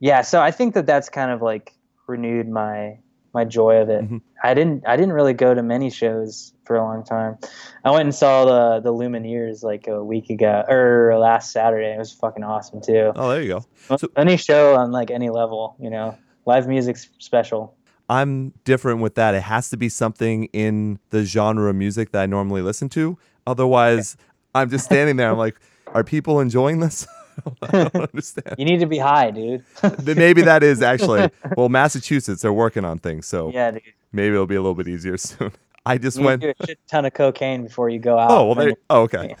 yeah 0.00 0.22
so 0.22 0.40
i 0.40 0.50
think 0.52 0.72
that 0.74 0.86
that's 0.86 1.08
kind 1.08 1.30
of 1.32 1.42
like 1.42 1.74
renewed 2.06 2.48
my 2.48 2.96
my 3.34 3.44
joy 3.44 3.76
of 3.82 3.88
it 3.90 4.08
Mhm. 4.08 4.22
i 4.44 4.54
didn't 4.54 4.86
i 4.86 4.96
didn't 4.96 5.12
really 5.12 5.34
go 5.34 5.52
to 5.52 5.62
many 5.62 5.90
shows 5.90 6.54
for 6.64 6.76
a 6.76 6.82
long 6.82 7.02
time 7.04 7.36
i 7.84 7.90
went 7.90 8.02
and 8.04 8.14
saw 8.14 8.44
the 8.44 8.80
the 8.80 8.92
lumineers 8.94 9.62
like 9.64 9.88
a 9.88 10.02
week 10.02 10.30
ago 10.30 10.64
or 10.68 11.18
last 11.18 11.50
saturday 11.50 11.92
it 11.92 11.98
was 11.98 12.12
fucking 12.12 12.44
awesome 12.44 12.80
too 12.80 13.12
Oh, 13.16 13.28
there 13.30 13.42
you 13.42 13.48
go. 13.88 13.96
so- 13.98 14.08
any 14.16 14.36
show 14.36 14.76
on 14.76 14.92
like 14.92 15.10
any 15.10 15.28
level 15.28 15.74
you 15.80 15.90
know 15.90 16.16
live 16.46 16.66
music's 16.68 17.08
special 17.18 17.74
I'm 18.10 18.54
different 18.64 19.02
with 19.02 19.16
that. 19.16 19.34
It 19.34 19.42
has 19.42 19.68
to 19.68 19.76
be 19.76 19.90
something 19.90 20.44
in 20.54 20.98
the 21.10 21.24
genre 21.26 21.68
of 21.68 21.76
music 21.76 22.10
that 22.12 22.22
I 22.22 22.24
normally 22.24 22.62
listen 22.62 22.88
to. 22.96 23.18
Otherwise, 23.48 24.16
I'm 24.54 24.68
just 24.68 24.84
standing 24.84 25.16
there. 25.16 25.30
I'm 25.30 25.38
like, 25.38 25.58
are 25.88 26.04
people 26.04 26.40
enjoying 26.40 26.80
this? 26.80 27.06
I 27.62 27.70
don't 27.70 27.94
understand. 27.96 28.56
you 28.58 28.64
need 28.64 28.80
to 28.80 28.86
be 28.86 28.98
high 28.98 29.30
dude 29.30 29.64
Maybe 30.04 30.42
that 30.42 30.62
is 30.62 30.82
actually. 30.82 31.30
Well, 31.56 31.68
Massachusetts, 31.68 32.42
they're 32.42 32.52
working 32.52 32.84
on 32.84 32.98
things. 32.98 33.26
So 33.26 33.50
yeah 33.52 33.70
dude 33.70 33.82
maybe 34.12 34.34
it'll 34.34 34.46
be 34.46 34.56
a 34.56 34.60
little 34.60 34.74
bit 34.74 34.88
easier 34.88 35.16
soon. 35.16 35.52
I 35.86 35.96
just 35.98 36.18
you 36.18 36.24
went. 36.24 36.42
to 36.42 36.48
do 36.48 36.54
a 36.60 36.66
shit 36.66 36.78
ton 36.88 37.04
of 37.06 37.14
cocaine 37.14 37.62
before 37.64 37.88
you 37.88 37.98
go 38.00 38.18
out 38.18 38.30
Oh, 38.30 38.46
well, 38.46 38.54
Then 38.56 38.74
oh, 38.90 39.02
okay. 39.02 39.34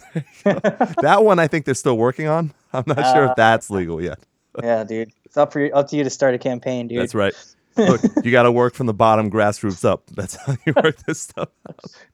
that 1.02 1.18
one 1.24 1.38
I 1.38 1.46
think 1.48 1.64
they're 1.66 1.74
still 1.74 1.98
working 1.98 2.28
on. 2.28 2.52
I'm 2.72 2.84
not 2.86 2.96
sure 3.14 3.26
Uh, 3.26 3.30
if 3.30 3.36
that's 3.36 3.68
legal 3.70 4.00
yet. 4.02 4.18
yeah 4.62 4.84
dude 4.84 5.10
it's 5.24 5.36
up 5.36 5.52
for 5.52 5.60
you 5.60 5.72
up 5.72 5.88
to 5.88 5.96
you 5.96 6.04
to 6.04 6.10
start 6.10 6.34
a 6.34 6.38
campaign 6.38 6.88
dude 6.88 7.00
That's 7.00 7.14
right. 7.14 7.34
Look, 7.78 8.00
you 8.24 8.30
got 8.32 8.42
to 8.42 8.52
work 8.52 8.74
from 8.74 8.86
the 8.86 8.94
bottom 8.94 9.30
grassroots 9.30 9.84
up. 9.84 10.04
That's 10.08 10.34
how 10.36 10.56
you 10.66 10.72
work 10.82 10.96
this 11.06 11.20
stuff. 11.20 11.48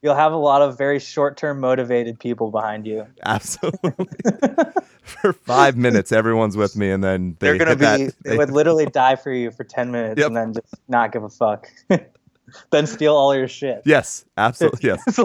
you'll 0.03 0.15
have 0.15 0.33
a 0.33 0.37
lot 0.37 0.62
of 0.62 0.77
very 0.79 0.99
short-term 1.01 1.59
motivated 1.61 2.21
people 2.21 2.51
behind 2.51 2.87
you. 2.87 3.07
Absolutely. 3.25 4.07
For 5.03 5.33
five 5.33 5.77
minutes, 5.77 6.12
everyone's 6.12 6.57
with 6.57 6.77
me, 6.77 6.91
and 6.91 7.03
then 7.03 7.37
they 7.39 7.49
They're 7.49 7.59
gonna 7.59 7.77
be 7.77 7.85
that- 7.85 8.15
they 8.25 8.31
they- 8.31 8.37
would 8.39 8.51
literally 8.51 8.87
die 8.87 9.17
for 9.17 9.33
you 9.33 9.51
for 9.51 9.65
ten 9.65 9.91
minutes 9.91 10.19
Yep. 10.19 10.27
and 10.29 10.37
then 10.37 10.53
just 10.55 10.75
not 10.89 11.12
give 11.12 11.23
a 11.25 11.29
fuck. 11.29 11.69
then 12.71 12.87
steal 12.87 13.15
all 13.15 13.35
your 13.35 13.49
shit. 13.49 13.83
yes, 13.85 14.25
absolutely. 14.37 14.81
Yes, 14.89 15.19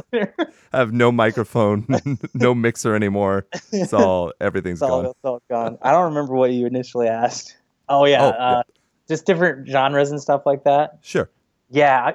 I 0.74 0.78
have 0.78 0.92
no 0.94 1.12
microphone, 1.12 1.86
no 2.34 2.54
mixer 2.56 2.96
anymore. 2.96 3.46
It's 3.72 3.94
all 3.94 4.34
everything's 4.42 4.82
It's 4.82 4.90
all, 4.90 5.02
gone. 5.04 5.12
it's 5.12 5.20
all 5.24 5.42
gone. 5.50 5.78
I 5.82 5.92
don't 5.92 6.06
remember 6.06 6.34
what 6.36 6.52
you 6.52 6.66
initially 6.66 7.08
asked. 7.08 7.56
Oh 7.88 8.06
yeah, 8.06 8.24
Oh, 8.24 8.30
uh, 8.30 8.64
just 9.10 9.26
different 9.26 9.68
genres 9.68 10.12
and 10.12 10.22
stuff 10.22 10.43
like 10.45 10.64
that. 10.64 10.99
Sure. 11.01 11.30
Yeah, 11.70 11.99
I, 12.01 12.14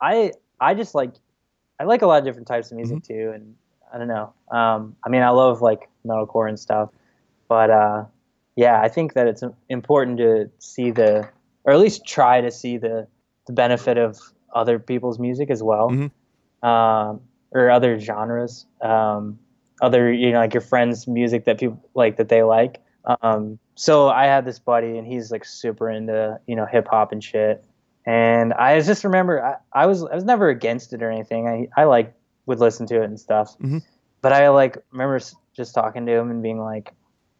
I 0.00 0.32
I 0.60 0.74
just 0.74 0.94
like 0.94 1.12
I 1.78 1.84
like 1.84 2.00
a 2.02 2.06
lot 2.06 2.18
of 2.18 2.24
different 2.24 2.46
types 2.48 2.70
of 2.70 2.76
music 2.76 2.98
Mm-hmm. 3.02 3.12
too, 3.14 3.32
and 3.34 3.54
I 3.92 3.98
don't 3.98 4.08
know. 4.08 4.32
Um, 4.50 4.96
I 5.04 5.08
mean, 5.10 5.22
I 5.22 5.30
love 5.30 5.60
like 5.60 5.88
metalcore 6.06 6.48
and 6.48 6.58
stuff, 6.58 6.90
but 7.48 7.70
uh, 7.70 8.04
yeah, 8.56 8.80
I 8.80 8.88
think 8.88 9.12
that 9.14 9.26
it's 9.26 9.42
important 9.68 10.18
to 10.18 10.50
see 10.58 10.90
the, 10.90 11.28
or 11.64 11.72
at 11.72 11.78
least 11.78 12.06
try 12.06 12.40
to 12.40 12.50
see 12.50 12.78
the 12.78 13.06
the 13.46 13.52
benefit 13.52 13.96
of 13.98 14.18
other 14.54 14.78
people's 14.78 15.18
music 15.18 15.50
as 15.50 15.62
well, 15.62 15.90
Mhm. 15.90 16.10
um, 16.68 17.20
or 17.52 17.70
other 17.70 17.98
genres, 17.98 18.66
um, 18.82 19.38
other 19.80 20.12
you 20.12 20.32
know 20.32 20.38
like 20.38 20.54
your 20.54 20.60
friends' 20.60 21.06
music 21.06 21.44
that 21.44 21.58
people 21.60 21.80
like 21.94 22.16
that 22.16 22.28
they 22.28 22.42
like. 22.42 22.80
Um, 23.22 23.58
so 23.78 24.08
I 24.08 24.26
had 24.26 24.44
this 24.44 24.58
buddy, 24.58 24.98
and 24.98 25.06
he's 25.06 25.30
like 25.30 25.44
super 25.44 25.88
into 25.88 26.40
you 26.48 26.56
know 26.56 26.66
hip 26.66 26.88
hop 26.90 27.12
and 27.12 27.22
shit. 27.22 27.64
And 28.04 28.52
I 28.54 28.80
just 28.80 29.04
remember 29.04 29.44
I, 29.44 29.82
I 29.82 29.86
was 29.86 30.02
I 30.02 30.16
was 30.16 30.24
never 30.24 30.48
against 30.48 30.92
it 30.92 31.00
or 31.00 31.10
anything. 31.12 31.46
I 31.46 31.68
I 31.80 31.84
like 31.84 32.12
would 32.46 32.58
listen 32.58 32.86
to 32.88 32.96
it 33.00 33.04
and 33.04 33.20
stuff. 33.20 33.56
Mhm. 33.58 33.82
But 34.20 34.32
I 34.32 34.48
like 34.48 34.78
remember 34.90 35.20
just 35.56 35.74
talking 35.74 36.06
to 36.06 36.12
him 36.12 36.28
and 36.28 36.42
being 36.42 36.58
like, 36.58 36.92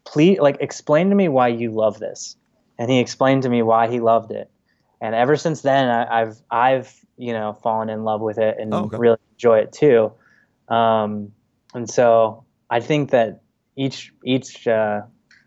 "Please, 0.05 0.39
like, 0.39 0.55
explain 0.61 1.09
to 1.09 1.15
me 1.15 1.27
why 1.27 1.49
you 1.49 1.71
love 1.71 1.99
this." 1.99 2.37
And 2.77 2.89
he 2.89 2.99
explained 2.99 3.43
to 3.43 3.49
me 3.49 3.61
why 3.61 3.89
he 3.89 3.99
loved 3.99 4.31
it. 4.31 4.49
And 5.01 5.13
ever 5.13 5.35
since 5.35 5.59
then, 5.61 5.89
I, 5.89 6.21
I've 6.21 6.37
I've 6.49 6.95
you 7.17 7.33
know 7.33 7.51
fallen 7.61 7.89
in 7.89 8.05
love 8.05 8.21
with 8.21 8.37
it 8.37 8.55
and 8.59 8.73
Oh, 8.73 8.85
okay. 8.85 8.97
really 8.97 9.17
enjoy 9.33 9.57
it 9.59 9.73
too. 9.73 10.13
Um, 10.69 11.33
and 11.73 11.89
so 11.89 12.45
I 12.69 12.79
think 12.79 13.11
that 13.11 13.41
each 13.75 14.13
each 14.23 14.65
uh, 14.69 15.01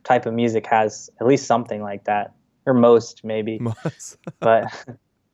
type 0.05 0.26
of 0.26 0.34
music 0.34 0.66
has 0.66 1.11
at 1.20 1.26
least 1.26 1.46
something 1.46 1.82
like 1.82 2.05
that, 2.05 2.34
or 2.66 2.74
most 2.74 3.24
maybe 3.24 3.59
Most. 3.84 4.16
but 4.40 4.64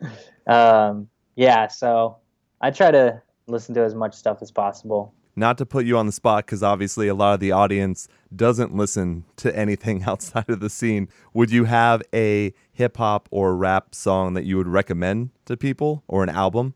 um, 0.46 1.08
yeah 1.36 1.68
so 1.68 2.16
i 2.60 2.70
try 2.70 2.90
to 2.90 3.20
listen 3.46 3.74
to 3.74 3.82
as 3.82 3.94
much 3.94 4.14
stuff 4.14 4.38
as 4.42 4.50
possible 4.50 5.12
Not 5.36 5.56
to 5.58 5.66
put 5.66 5.86
you 5.86 5.96
on 5.96 6.06
the 6.06 6.12
spot, 6.12 6.44
because 6.46 6.62
obviously 6.64 7.06
a 7.08 7.14
lot 7.14 7.34
of 7.34 7.40
the 7.40 7.52
audience 7.52 8.08
doesn't 8.34 8.74
listen 8.74 9.24
to 9.36 9.56
anything 9.56 10.02
outside 10.06 10.48
of 10.50 10.58
the 10.60 10.68
scene. 10.68 11.08
Would 11.32 11.50
you 11.52 11.64
have 11.64 12.02
a 12.12 12.52
hip 12.72 12.96
hop 12.96 13.28
or 13.30 13.54
rap 13.56 13.94
song 13.94 14.34
that 14.34 14.44
you 14.44 14.56
would 14.58 14.66
recommend 14.68 15.30
to 15.46 15.56
people, 15.56 16.02
or 16.08 16.22
an 16.24 16.28
album? 16.30 16.74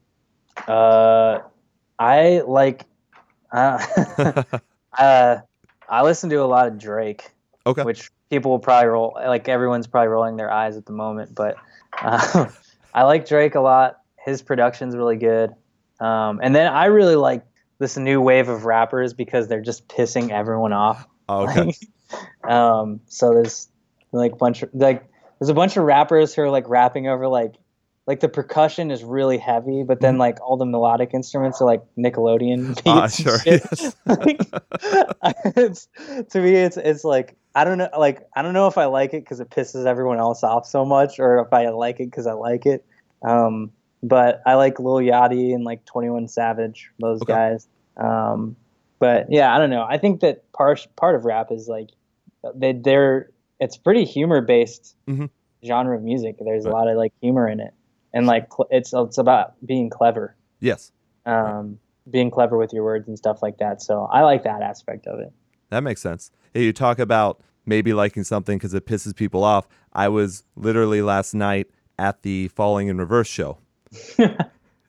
uh, 0.69 1.41
i 1.99 2.41
like 2.47 2.85
uh, 3.53 3.79
uh, 4.99 5.37
i 5.89 6.03
listen 6.03 6.31
to 6.31 6.37
a 6.37 6.47
lot 6.47 6.69
of 6.69 6.79
drake 6.79 7.32
Okay. 7.65 7.83
which 7.83 8.11
people 8.31 8.51
will 8.51 8.59
probably 8.59 8.89
roll 8.89 9.13
like 9.17 9.49
everyone's 9.49 9.87
probably 9.87 10.09
rolling 10.09 10.37
their 10.37 10.51
eyes 10.51 10.77
at 10.77 10.87
the 10.87 10.93
moment 10.93 11.35
but 11.35 11.57
uh, 12.01 12.47
i 12.95 13.05
like 13.05 13.27
drake 13.27 13.55
a 13.55 13.61
lot 13.61 14.01
his 14.25 14.43
production's 14.43 14.97
really 14.97 15.17
good 15.17 15.51
um, 16.01 16.41
and 16.43 16.55
then 16.55 16.67
i 16.67 16.87
really 16.87 17.17
like 17.17 17.45
this 17.79 17.97
new 17.97 18.21
wave 18.21 18.49
of 18.49 18.65
rappers 18.65 19.15
because 19.15 19.49
they're 19.49 19.61
just 19.61 19.87
pissing 19.89 20.31
everyone 20.31 20.73
off 20.73 21.07
Oh, 21.29 21.49
okay. 21.49 21.73
um, 22.49 23.01
so 23.07 23.33
there's 23.33 23.69
like 24.13 24.39
bunch 24.39 24.63
of 24.63 24.71
like 24.73 25.09
there's 25.39 25.49
a 25.49 25.55
bunch 25.55 25.77
of 25.77 25.85
rappers 25.85 26.35
who 26.35 26.43
are 26.43 26.51
like 26.51 26.69
rapping 26.69 27.09
over 27.09 27.29
like 27.29 27.55
like 28.07 28.21
the 28.21 28.29
percussion 28.29 28.91
is 28.91 29.05
really 29.05 29.39
heavy, 29.39 29.85
but 29.85 30.01
then 30.01 30.19
like 30.19 30.41
all 30.41 30.57
the 30.57 30.67
melodic 30.67 31.11
instruments 31.15 31.61
are 31.61 31.65
like 31.65 31.83
Nickelodeon 31.97 32.75
beats. 32.75 32.83
Mm-hmm. 32.83 32.89
Ah, 32.89 33.03
and 33.05 33.13
sure. 33.13 33.39
Yes. 33.47 33.97
Like, 35.25 35.57
it's, 35.57 35.89
to 36.31 36.41
me, 36.41 36.57
it's 36.57 36.77
it's 36.77 37.05
like 37.05 37.37
I 37.55 37.65
don't 37.65 37.79
know, 37.79 37.89
like 37.99 38.27
I 38.35 38.43
don't 38.43 38.55
know 38.55 38.67
if 38.67 38.79
I 38.79 38.87
like 38.87 39.13
it 39.15 39.25
because 39.25 39.41
it 39.41 39.51
pisses 39.51 39.85
everyone 39.87 40.19
else 40.19 40.43
off 40.43 40.67
so 40.67 40.85
much, 40.85 41.19
or 41.19 41.41
if 41.41 41.53
I 41.53 41.69
like 41.69 42.01
it 42.01 42.07
because 42.07 42.27
I 42.27 42.33
like 42.33 42.65
it. 42.67 42.85
Um, 43.23 43.73
but 44.03 44.43
I 44.47 44.55
like 44.55 44.79
Lil 44.81 44.97
Yachty 44.97 45.55
and 45.55 45.65
like 45.65 45.85
Twenty 45.85 46.09
One 46.11 46.29
Savage, 46.29 46.91
those 46.99 47.21
Okay. 47.23 47.33
guys. 47.33 47.69
Um, 47.97 48.57
but 48.99 49.27
yeah, 49.31 49.55
I 49.55 49.59
don't 49.59 49.71
know. 49.71 49.85
I 49.89 49.99
think 49.99 50.21
that 50.21 50.51
part 50.53 50.87
part 50.97 51.15
of 51.15 51.25
rap 51.25 51.53
is 51.53 51.69
like 51.69 51.91
they 52.55 52.73
they're 52.73 53.31
it's 53.61 53.77
pretty 53.77 54.05
humor 54.05 54.41
based 54.41 54.97
Mhm. 55.07 55.29
genre 55.65 55.97
of 55.97 56.03
music. 56.03 56.37
There's 56.41 56.65
Right. 56.65 56.73
a 56.73 56.75
lot 56.75 56.89
of 56.89 56.97
like 56.97 57.13
humor 57.21 57.47
in 57.49 57.61
it, 57.61 57.75
and 58.15 58.27
like 58.27 58.51
cl- 58.53 58.69
it's 58.71 58.93
it's 58.95 59.19
about 59.19 59.55
being 59.65 59.91
clever, 59.91 60.35
Yes, 60.61 60.91
um, 61.27 61.79
being 62.11 62.31
clever 62.31 62.57
with 62.57 62.73
your 62.73 62.83
words 62.85 63.07
and 63.09 63.17
stuff 63.19 63.43
like 63.43 63.59
that. 63.59 63.83
So 63.83 64.09
I 64.11 64.23
like 64.23 64.43
that 64.45 64.63
aspect 64.63 65.07
of 65.07 65.21
it. 65.21 65.33
that 65.69 65.83
makes 65.83 66.01
sense. 66.01 66.31
Hey, 66.55 66.65
you 66.65 66.73
talk 66.73 66.99
about 66.99 67.41
maybe 67.65 67.93
liking 67.93 68.25
something 68.25 68.59
because 68.59 68.75
it 68.75 68.87
pisses 68.87 69.15
people 69.15 69.45
off. 69.45 69.67
I 69.93 70.09
was 70.09 70.45
literally 70.57 71.03
last 71.03 71.35
night 71.35 71.69
at 71.99 72.23
the 72.23 72.49
Falling 72.49 72.89
in 72.89 72.99
Reverse 72.99 73.29
show. 73.29 73.59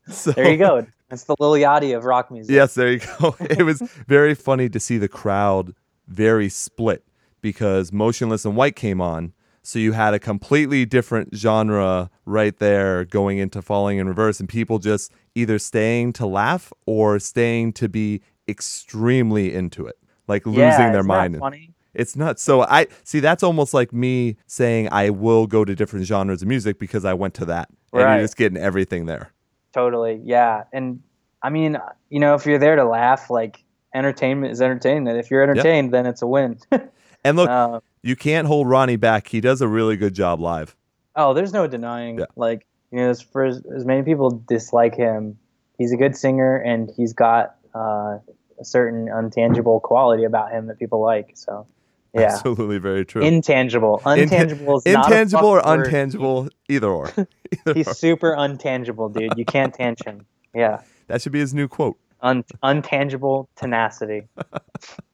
so, 0.07 0.31
There 0.31 0.51
you 0.51 0.57
go. 0.57 0.85
That's 1.09 1.25
the 1.25 1.35
Lil 1.39 1.53
Yachty 1.53 1.95
of 1.95 2.05
rock 2.05 2.31
music. 2.31 2.53
Yes, 2.53 2.73
there 2.73 2.91
you 2.91 2.99
go. 3.19 3.35
It 3.39 3.63
was 3.63 3.81
very 4.07 4.33
funny 4.33 4.67
to 4.69 4.79
see 4.79 4.97
the 4.97 5.07
crowd 5.07 5.75
very 6.07 6.49
split 6.49 7.05
because 7.41 7.91
Motionless 7.91 8.45
In 8.45 8.55
White 8.55 8.75
came 8.75 8.99
on. 8.99 9.33
So 9.61 9.79
you 9.79 9.93
had 9.93 10.13
a 10.13 10.19
completely 10.19 10.85
different 10.85 11.33
genre 11.35 12.09
right 12.25 12.57
there 12.57 13.05
going 13.05 13.37
into 13.37 13.61
Falling 13.61 13.97
in 13.97 14.07
Reverse, 14.09 14.41
and 14.41 14.49
people 14.49 14.77
just 14.79 15.13
either 15.35 15.57
staying 15.57 16.11
to 16.13 16.25
laugh 16.25 16.73
or 16.85 17.17
staying 17.19 17.71
to 17.73 17.87
be 17.87 18.21
extremely 18.49 19.53
into 19.53 19.87
it, 19.87 19.97
like 20.27 20.45
losing 20.45 20.61
Yeah, 20.61 20.91
their 20.91 21.03
mind. 21.03 21.37
Funny. 21.39 21.71
It's 21.93 22.15
not 22.15 22.39
So 22.39 22.63
I 22.63 22.87
see 23.03 23.19
that's 23.19 23.43
almost 23.43 23.73
like 23.73 23.93
me 23.93 24.37
saying 24.47 24.89
I 24.91 25.11
will 25.11 25.45
go 25.45 25.63
to 25.63 25.75
different 25.75 26.05
genres 26.07 26.41
of 26.41 26.47
music 26.47 26.79
because 26.79 27.05
I 27.05 27.13
went 27.13 27.33
to 27.35 27.45
that. 27.45 27.69
And 27.91 28.01
Right. 28.01 28.15
you're 28.15 28.23
just 28.23 28.35
getting 28.37 28.57
everything 28.57 29.05
there. 29.05 29.31
Totally. 29.73 30.19
Yeah. 30.23 30.63
And 30.73 31.01
I 31.43 31.49
mean, 31.49 31.77
you 32.09 32.19
know, 32.19 32.33
if 32.35 32.45
you're 32.47 32.57
there 32.57 32.75
to 32.75 32.83
laugh, 32.85 33.29
like 33.29 33.63
entertainment 33.93 34.51
is 34.53 34.61
entertainment. 34.61 35.19
If 35.19 35.29
you're 35.29 35.43
entertained, 35.43 35.93
then 35.93 36.05
it's 36.07 36.21
a 36.21 36.27
win. 36.27 36.57
And 37.25 37.37
look, 37.37 37.49
Um, 37.49 37.79
you 38.01 38.17
can't 38.17 38.47
hold 38.47 38.67
Ronnie 38.67 38.97
back. 38.97 39.27
He 39.29 39.39
does 39.39 39.61
a 39.61 39.67
really 39.67 39.95
good 39.95 40.13
job 40.13 40.41
live. 40.41 40.75
oh, 41.15 41.33
there's 41.33 41.53
no 41.53 41.67
denying. 41.67 42.19
Yeah. 42.19 42.25
Like, 42.35 42.65
you 42.91 42.97
know, 42.97 43.09
as, 43.09 43.21
for 43.21 43.45
as, 43.45 43.61
as 43.73 43.85
many 43.85 44.03
people 44.03 44.43
dislike 44.45 44.93
him, 44.95 45.37
he's 45.77 45.93
a 45.93 45.95
good 45.95 46.17
singer 46.17 46.57
and 46.57 46.91
he's 46.97 47.13
got 47.13 47.55
uh, 47.73 48.17
a 48.59 48.65
certain 48.65 49.07
untangible 49.07 49.81
quality 49.81 50.23
about 50.23 50.51
him 50.51 50.67
that 50.67 50.79
people 50.79 51.01
like. 51.01 51.31
So, 51.35 51.67
yeah. 52.13 52.33
Absolutely 52.33 52.77
very 52.77 53.05
true. 53.05 53.23
Intangible. 53.23 54.01
Inta- 54.05 54.35
Untangible 54.35 54.81
is 54.85 54.93
not 54.93 55.11
a 55.11 55.21
Intangible 55.21 55.47
or 55.47 55.55
word. 55.65 55.87
untangible, 55.87 56.49
either 56.69 56.87
or. 56.87 57.11
Either 57.51 57.73
He's 57.75 57.87
or. 57.87 57.93
super 57.93 58.35
untangible, 58.35 59.13
dude. 59.13 59.33
You 59.37 59.45
can't 59.45 59.73
tange 59.73 60.03
him. 60.03 60.25
Yeah. 60.55 60.81
That 61.07 61.21
should 61.21 61.31
be 61.31 61.39
his 61.39 61.53
new 61.53 61.67
quote. 61.67 61.97
Un- 62.21 62.43
untangible 62.63 63.47
tenacity. 63.55 64.27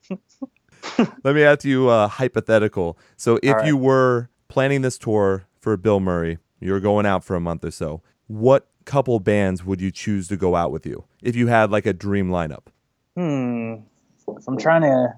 Let 1.24 1.36
me 1.36 1.44
ask 1.44 1.66
you 1.66 1.90
a 1.90 2.08
hypothetical. 2.08 2.98
So, 3.18 3.40
if 3.44 3.54
right. 3.54 3.66
you 3.66 3.78
were 3.78 4.30
planning 4.48 4.82
this 4.82 4.98
tour 4.98 5.46
for 5.60 5.76
Bill 5.78 6.00
Murray, 6.00 6.38
you're 6.60 6.80
going 6.80 7.06
out 7.06 7.24
for 7.24 7.36
a 7.36 7.40
month 7.40 7.64
or 7.66 7.72
so, 7.72 8.02
what 8.28 8.68
couple 8.86 9.20
bands 9.20 9.64
would 9.64 9.82
you 9.82 9.92
choose 9.92 10.28
to 10.28 10.36
go 10.38 10.56
out 10.56 10.72
with 10.72 10.86
you 10.86 11.06
if 11.22 11.36
you 11.36 11.48
had 11.48 11.72
like 11.72 11.86
a 11.86 11.94
dream 11.94 12.30
lineup? 12.30 12.68
Hmm. 13.20 13.74
I'm 14.48 14.58
trying 14.58 14.84
to, 14.84 15.14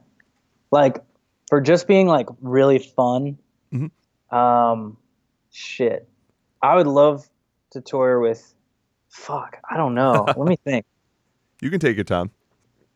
like, 0.71 1.03
for 1.49 1.61
just 1.61 1.87
being 1.87 2.07
like 2.07 2.25
really 2.41 2.79
fun. 2.79 3.37
Mhm. 3.71 3.91
Um, 4.35 4.97
shit. 5.51 6.09
I 6.63 6.75
would 6.75 6.87
love 6.87 7.29
to 7.71 7.81
tour 7.81 8.19
with. 8.19 8.55
Fuck. 9.09 9.57
I 9.69 9.77
don't 9.77 9.93
know. 9.93 10.25
Let 10.35 10.47
me 10.47 10.55
think. 10.63 10.83
You 11.61 11.69
can 11.69 11.79
take 11.79 11.95
your 11.95 12.05
time. 12.05 12.31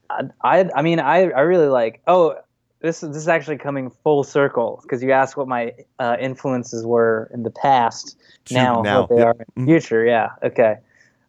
I, 0.10 0.24
I, 0.44 0.70
I 0.76 0.82
mean, 0.82 1.00
I, 1.00 1.30
I 1.30 1.42
really 1.42 1.68
like. 1.68 2.02
Oh, 2.08 2.38
this 2.80 3.04
is 3.04 3.10
this 3.10 3.18
is 3.18 3.28
actually 3.28 3.58
coming 3.58 3.92
full 4.04 4.24
circle 4.24 4.80
because 4.82 5.04
you 5.04 5.12
asked 5.12 5.38
what 5.38 5.48
my 5.48 5.74
uh, 6.00 6.18
influences 6.20 6.84
were 6.84 7.30
in 7.32 7.44
the 7.44 7.52
past. 7.52 8.18
Now, 8.50 8.82
now, 8.82 9.02
what 9.02 9.10
they 9.10 9.18
yep. 9.18 9.28
are 9.28 9.46
in 9.56 9.66
the 9.66 9.72
future. 9.72 10.04
Yeah. 10.04 10.30
Okay. 10.42 10.78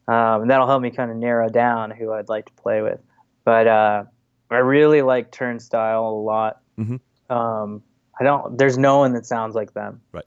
Um, 0.09 0.43
and 0.43 0.51
that'll 0.51 0.67
help 0.67 0.81
me 0.81 0.91
kind 0.91 1.11
of 1.11 1.19
narrow 1.19 1.51
down 1.51 1.91
who 1.91 2.13
I'd 2.13 2.31
like 2.31 2.47
to 2.47 2.53
play 2.53 2.81
with. 2.81 3.01
But 3.47 3.67
uh, 3.69 4.05
I 4.51 4.57
really 4.57 5.01
like 5.03 5.31
Turnstile 5.31 6.05
a 6.05 6.11
lot. 6.21 6.61
Mhm. 6.79 7.01
Um, 7.31 7.81
I 8.21 8.25
don't. 8.25 8.59
There's 8.59 8.77
no 8.77 8.99
one 8.99 9.15
that 9.15 9.25
sounds 9.25 9.55
like 9.55 9.73
them. 9.73 10.01
Right. 10.13 10.25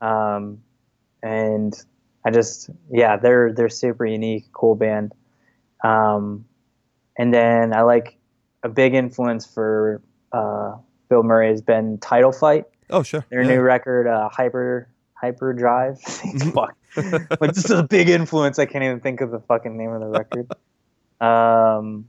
Um, 0.00 0.58
and 1.22 1.72
I 2.24 2.30
just 2.32 2.68
yeah, 2.90 3.16
they're 3.16 3.52
they're 3.52 3.68
super 3.68 4.04
unique, 4.04 4.46
cool 4.52 4.74
band. 4.74 5.12
Um, 5.84 6.44
and 7.16 7.32
then 7.32 7.72
I 7.72 7.82
like 7.82 8.18
a 8.64 8.68
big 8.68 8.94
influence 8.94 9.46
for 9.46 10.02
uh, 10.32 10.74
Bill 11.08 11.22
Murray 11.22 11.48
has 11.50 11.62
been 11.62 11.98
Title 11.98 12.32
Fight. 12.32 12.64
Oh, 12.90 13.04
sure. 13.04 13.24
Their 13.30 13.42
Yeah. 13.42 13.48
new 13.48 13.60
record, 13.60 14.08
uh, 14.08 14.28
Hyper 14.28 14.88
Hyper 15.14 15.52
Drive. 15.52 15.98
Mhm. 16.04 16.52
Fuck. 16.52 16.76
but 17.38 17.54
just 17.54 17.70
a 17.70 17.84
big 17.84 18.08
influence. 18.08 18.58
I 18.58 18.66
can't 18.66 18.82
even 18.82 18.98
think 18.98 19.20
of 19.20 19.30
the 19.30 19.38
fucking 19.40 19.76
name 19.76 19.92
of 19.92 20.00
the 20.00 20.08
record. 20.08 20.50
Um, 21.18 22.06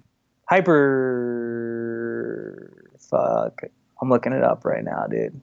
Hyper. 1.48 2.72
Fuck. 3.10 3.62
I'm 4.02 4.10
looking 4.10 4.34
it 4.34 4.44
up 4.44 4.66
right 4.66 4.84
now, 4.84 5.06
dude. 5.10 5.40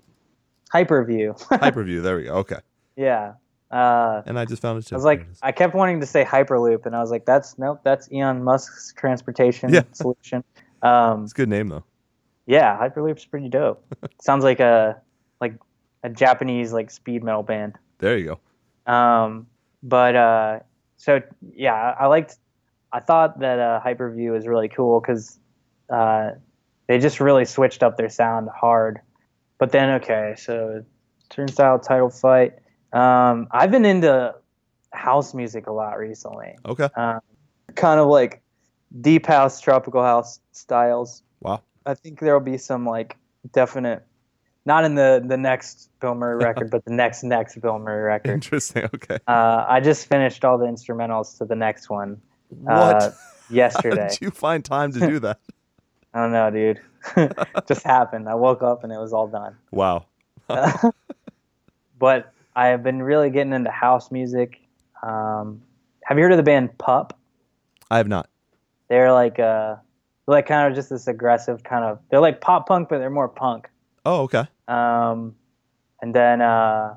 Hyperview. 0.73 1.39
Hyperview. 1.49 2.03
There 2.03 2.17
we 2.17 2.25
go. 2.25 2.35
Okay. 2.37 2.59
yeah. 2.97 3.35
Uh, 3.71 4.23
And 4.27 4.39
I 4.39 4.45
just 4.45 4.63
found 4.63 4.79
it 4.79 4.87
too. 4.87 4.95
I 4.95 4.99
was 4.99 5.05
like. 5.05 5.27
I 5.43 5.51
kept 5.51 5.75
wanting 5.75 5.99
to 6.01 6.07
say 6.07 6.25
Hyperloop, 6.25 6.87
and 6.87 6.95
I 6.95 7.01
was 7.01 7.11
like, 7.11 7.25
that's 7.27 7.59
nope, 7.59 7.81
that's 7.83 8.09
Elon 8.13 8.45
Musk's 8.45 8.93
transportation 8.97 9.73
Yeah. 9.75 9.83
solution. 9.93 10.45
Um, 10.83 11.25
it's 11.25 11.33
a 11.33 11.35
good 11.35 11.49
name 11.49 11.69
though. 11.69 11.83
yeah, 12.47 12.79
Hyperloop's 12.79 13.25
pretty 13.25 13.49
dope. 13.49 13.83
Sounds 14.21 14.45
like 14.45 14.61
a 14.61 15.01
like 15.41 15.55
a 16.05 16.11
Japanese 16.11 16.73
like 16.73 16.89
speed 16.91 17.25
metal 17.25 17.43
band. 17.43 17.75
There 17.99 18.17
you 18.17 18.39
go. 18.87 18.93
Um, 18.93 19.47
but 19.83 20.15
uh, 20.15 20.61
so 20.97 21.21
yeah, 21.55 21.75
I 21.75 22.05
I 22.05 22.07
liked. 22.07 22.37
I 22.95 23.01
thought 23.01 23.41
that 23.41 23.59
uh, 23.59 23.81
Hyperview 23.85 24.31
was 24.31 24.47
really 24.47 24.69
cool 24.69 25.01
because 25.01 25.41
uh, 25.91 26.31
they 26.87 27.01
just 27.01 27.19
really 27.19 27.45
switched 27.45 27.83
up 27.83 27.97
their 27.97 28.09
sound 28.09 28.49
hard. 28.49 29.01
But 29.59 29.73
then 29.73 29.91
okay, 30.01 30.35
so 30.39 30.85
turnstile 31.29 31.81
title 31.81 32.09
fight. 32.09 32.53
Um, 32.93 33.49
I've 33.51 33.73
been 33.73 33.85
into 33.85 34.33
house 34.93 35.35
music 35.35 35.67
a 35.67 35.73
lot 35.73 35.99
recently. 35.99 36.57
Okay. 36.65 36.89
Um, 36.97 37.19
kind 37.75 37.99
of 37.99 38.07
like 38.07 38.43
deep 39.01 39.27
house, 39.27 39.61
tropical 39.61 40.03
house 40.03 40.39
styles. 40.53 41.25
Wow. 41.41 41.63
I 41.87 41.95
think 41.95 42.21
there'll 42.21 42.39
be 42.39 42.59
some 42.59 42.87
like 42.87 43.17
definite, 43.53 44.05
not 44.67 44.85
in 44.85 44.95
the 44.95 45.21
the 45.27 45.37
next 45.37 45.91
Bill 46.01 46.15
Murray 46.15 46.37
record, 46.37 46.71
but 46.71 46.85
the 46.85 46.93
next 46.93 47.25
next 47.25 47.61
Bill 47.61 47.81
Murray 47.81 48.05
record. 48.05 48.31
Interesting. 48.35 48.85
Okay. 48.95 49.19
Uh, 49.27 49.65
I 49.69 49.81
just 49.81 50.07
finished 50.07 50.45
all 50.45 50.59
the 50.59 50.67
instrumentals 50.67 51.37
to 51.39 51.45
the 51.45 51.57
next 51.57 51.91
one 51.91 52.21
What? 52.61 52.73
uh, 52.75 53.11
How 53.11 53.17
yesterday. 53.51 54.09
did 54.11 54.21
you 54.21 54.31
find 54.31 54.65
time 54.65 54.93
to 54.93 55.01
do 55.01 55.19
that? 55.21 55.39
I 56.15 56.21
don't 56.23 56.33
know, 56.33 56.51
dude. 56.51 56.81
just 57.69 57.83
happened. 57.83 58.29
I 58.29 58.35
woke 58.35 58.63
up 58.63 58.85
and 58.85 58.93
it 58.93 58.99
was 58.99 59.13
all 59.13 59.27
done. 59.27 59.57
Wow. 59.71 60.07
but 61.99 62.33
I 62.57 62.67
have 62.69 62.83
been 62.83 63.03
really 63.03 63.31
getting 63.31 63.53
into 63.53 63.71
house 63.71 64.11
music. 64.11 64.61
Um, 65.03 65.63
have 66.05 66.17
you 66.19 66.23
heard 66.25 66.33
of 66.33 66.37
the 66.39 66.43
band 66.45 66.77
Pup? 66.79 67.19
I 67.91 67.99
have 67.99 68.09
not. 68.09 68.29
They're 68.89 69.13
like 69.13 69.39
uh, 69.39 69.77
they're 70.27 70.35
like 70.35 70.47
kind 70.47 70.69
of 70.69 70.75
just 70.75 70.91
this 70.91 71.07
aggressive 71.07 71.65
kind 71.65 71.85
of. 71.85 71.99
They're 72.11 72.21
like 72.21 72.41
pop 72.41 72.67
punk, 72.69 72.89
but 72.89 72.99
they're 72.99 73.11
more 73.11 73.29
punk. 73.29 73.69
Oh, 74.07 74.23
okay. 74.23 74.45
Um, 74.69 75.35
and 76.03 76.15
then 76.15 76.41
uh, 76.43 76.97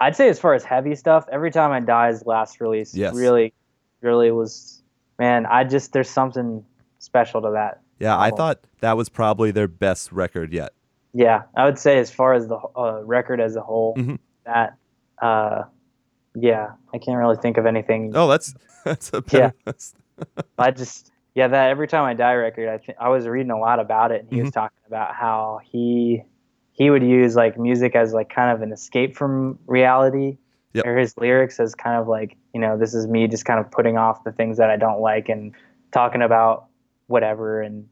I'd 0.00 0.16
say 0.16 0.28
as 0.28 0.38
far 0.38 0.54
as 0.54 0.64
heavy 0.64 0.94
stuff, 0.94 1.26
every 1.30 1.50
time 1.50 1.70
I 1.72 1.80
die's 1.80 2.24
last 2.26 2.60
release 2.60 2.94
Yes. 2.94 3.14
really, 3.14 3.52
really 4.00 4.30
was 4.30 4.82
man. 5.18 5.46
I 5.46 5.64
just 5.64 5.92
there's 5.92 6.10
something 6.10 6.64
special 6.98 7.42
to 7.42 7.50
that. 7.52 7.80
Yeah, 8.00 8.18
I 8.18 8.30
thought 8.30 8.60
that 8.80 8.96
was 8.96 9.08
probably 9.08 9.50
their 9.50 9.68
best 9.68 10.10
record 10.12 10.52
yet. 10.52 10.72
Yeah, 11.12 11.42
I 11.56 11.64
would 11.64 11.78
say 11.78 11.98
as 11.98 12.10
far 12.10 12.34
as 12.34 12.48
the 12.48 12.56
uh, 12.56 13.02
record 13.04 13.40
as 13.40 13.54
a 13.56 13.60
whole, 13.60 13.94
Mhm. 13.96 14.18
that 14.44 14.76
uh, 15.22 15.62
yeah, 16.34 16.72
I 16.92 16.98
can't 16.98 17.16
really 17.18 17.36
think 17.36 17.56
of 17.56 17.66
anything. 17.66 18.12
Oh, 18.14 18.26
that's 18.28 18.54
that's 18.84 19.10
a 19.12 19.22
better. 19.22 19.54
I 20.58 20.70
just 20.72 21.12
yeah, 21.34 21.48
that 21.48 21.70
every 21.70 21.88
time 21.88 22.04
I 22.04 22.14
die 22.14 22.32
record, 22.34 22.68
I 22.68 22.78
th- 22.78 22.98
I 23.00 23.08
was 23.08 23.26
reading 23.26 23.50
a 23.52 23.58
lot 23.58 23.78
about 23.80 24.10
it, 24.12 24.22
and 24.22 24.30
he 24.32 24.40
was 24.40 24.50
Mm-hmm. 24.50 24.60
talking 24.60 24.78
about 24.86 25.14
how 25.14 25.60
he 25.64 26.22
he 26.72 26.90
would 26.90 27.04
use 27.04 27.36
like 27.36 27.56
music 27.56 27.94
as 27.94 28.12
like 28.12 28.28
kind 28.28 28.50
of 28.50 28.60
an 28.62 28.72
escape 28.72 29.16
from 29.16 29.58
reality, 29.66 30.38
Yep. 30.72 30.86
or 30.86 30.96
his 30.98 31.16
lyrics 31.16 31.60
as 31.60 31.76
kind 31.76 31.96
of 32.00 32.08
like 32.08 32.36
you 32.54 32.60
know 32.60 32.78
this 32.78 32.94
is 32.94 33.06
me 33.06 33.26
just 33.28 33.44
kind 33.44 33.60
of 33.60 33.70
putting 33.70 33.98
off 33.98 34.24
the 34.24 34.32
things 34.32 34.56
that 34.58 34.70
I 34.70 34.76
don't 34.76 35.00
like 35.00 35.28
and 35.28 35.52
talking 35.92 36.22
about 36.22 36.66
whatever 37.08 37.60
and 37.60 37.86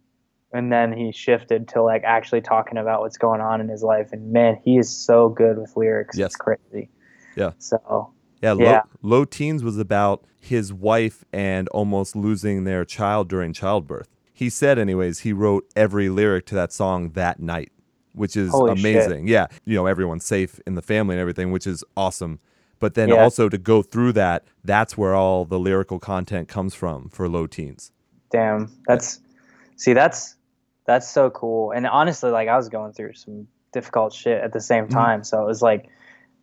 and 0.55 0.71
then 0.73 0.93
he 0.93 1.13
shifted 1.13 1.69
to 1.69 1.83
like 1.83 2.03
actually 2.05 2.41
talking 2.43 2.79
about 2.79 3.01
what's 3.01 3.17
going 3.19 3.41
on 3.41 3.61
in 3.61 3.69
his 3.69 3.83
life 3.83 4.11
and 4.13 4.33
man 4.33 4.59
he 4.65 4.79
is 4.79 4.95
so 4.95 5.29
good 5.29 5.59
with 5.59 5.77
lyrics 5.77 6.17
Yes. 6.17 6.27
it's 6.27 6.37
crazy 6.37 6.89
Yeah. 7.37 7.53
so 7.59 8.13
Yeah, 8.43 8.53
low, 8.53 8.65
Yeah. 8.65 8.83
low 9.03 9.25
teens 9.25 9.63
was 9.63 9.79
about 9.79 10.25
his 10.41 10.73
wife 10.73 11.25
and 11.33 11.69
almost 11.69 12.17
losing 12.17 12.65
their 12.65 12.85
child 12.85 13.29
during 13.29 13.53
childbirth. 13.53 14.09
He 14.35 14.51
said, 14.51 14.77
anyways, 14.79 15.21
he 15.21 15.33
wrote 15.33 15.65
every 15.77 16.09
lyric 16.09 16.47
to 16.47 16.57
that 16.57 16.73
song 16.73 17.11
that 17.11 17.39
night. 17.39 17.71
which 18.15 18.37
is 18.37 18.51
Holy 18.51 18.75
shit. 18.77 18.81
amazing. 18.97 19.27
Yeah, 19.29 19.47
you 19.65 19.75
know, 19.77 19.87
everyone's 19.87 20.25
safe 20.27 20.61
in 20.67 20.75
the 20.75 20.83
family 20.83 21.15
and 21.15 21.21
everything, 21.21 21.51
which 21.53 21.67
is 21.67 21.83
awesome. 21.97 22.41
But 22.83 22.95
then 22.95 23.11
Yeah. 23.11 23.23
also 23.23 23.49
to 23.49 23.59
go 23.59 23.81
through 23.81 24.11
that, 24.15 24.43
that's 24.65 24.99
where 24.99 25.15
all 25.15 25.45
the 25.45 25.57
lyrical 25.61 26.01
content 26.01 26.49
comes 26.49 26.75
from 26.75 27.11
for 27.11 27.29
low 27.29 27.47
teens. 27.47 27.93
Damn, 28.33 28.73
that's 28.89 29.21
see, 29.77 29.93
that's 29.93 30.35
that's 30.85 31.09
so 31.09 31.31
cool. 31.31 31.71
And 31.71 31.87
honestly, 31.87 32.31
like 32.33 32.49
I 32.49 32.57
was 32.57 32.69
going 32.69 32.93
through 32.93 33.13
some 33.15 33.47
difficult 33.73 34.13
shit 34.13 34.43
at 34.43 34.53
the 34.53 34.61
same 34.61 34.87
Mm-hmm. 34.87 34.95
time, 34.95 35.23
so 35.23 35.41
it 35.41 35.47
was 35.47 35.63
like 35.63 35.89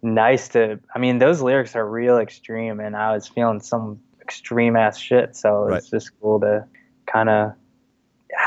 nice 0.01 0.47
to. 0.49 0.79
I 0.95 0.99
mean, 0.99 1.19
those 1.19 1.41
lyrics 1.41 1.75
are 1.75 1.85
real 1.85 2.17
extreme, 2.19 2.79
and 2.79 2.95
I 2.95 3.13
was 3.13 3.27
feeling 3.27 3.59
some 3.59 3.99
extreme 4.21 4.77
ass 4.77 4.97
shit. 4.97 5.35
So 5.35 5.65
Right. 5.65 5.79
it's 5.79 5.89
just 5.89 6.11
cool 6.21 6.39
to 6.39 6.65
kind 7.05 7.27
of 7.27 7.51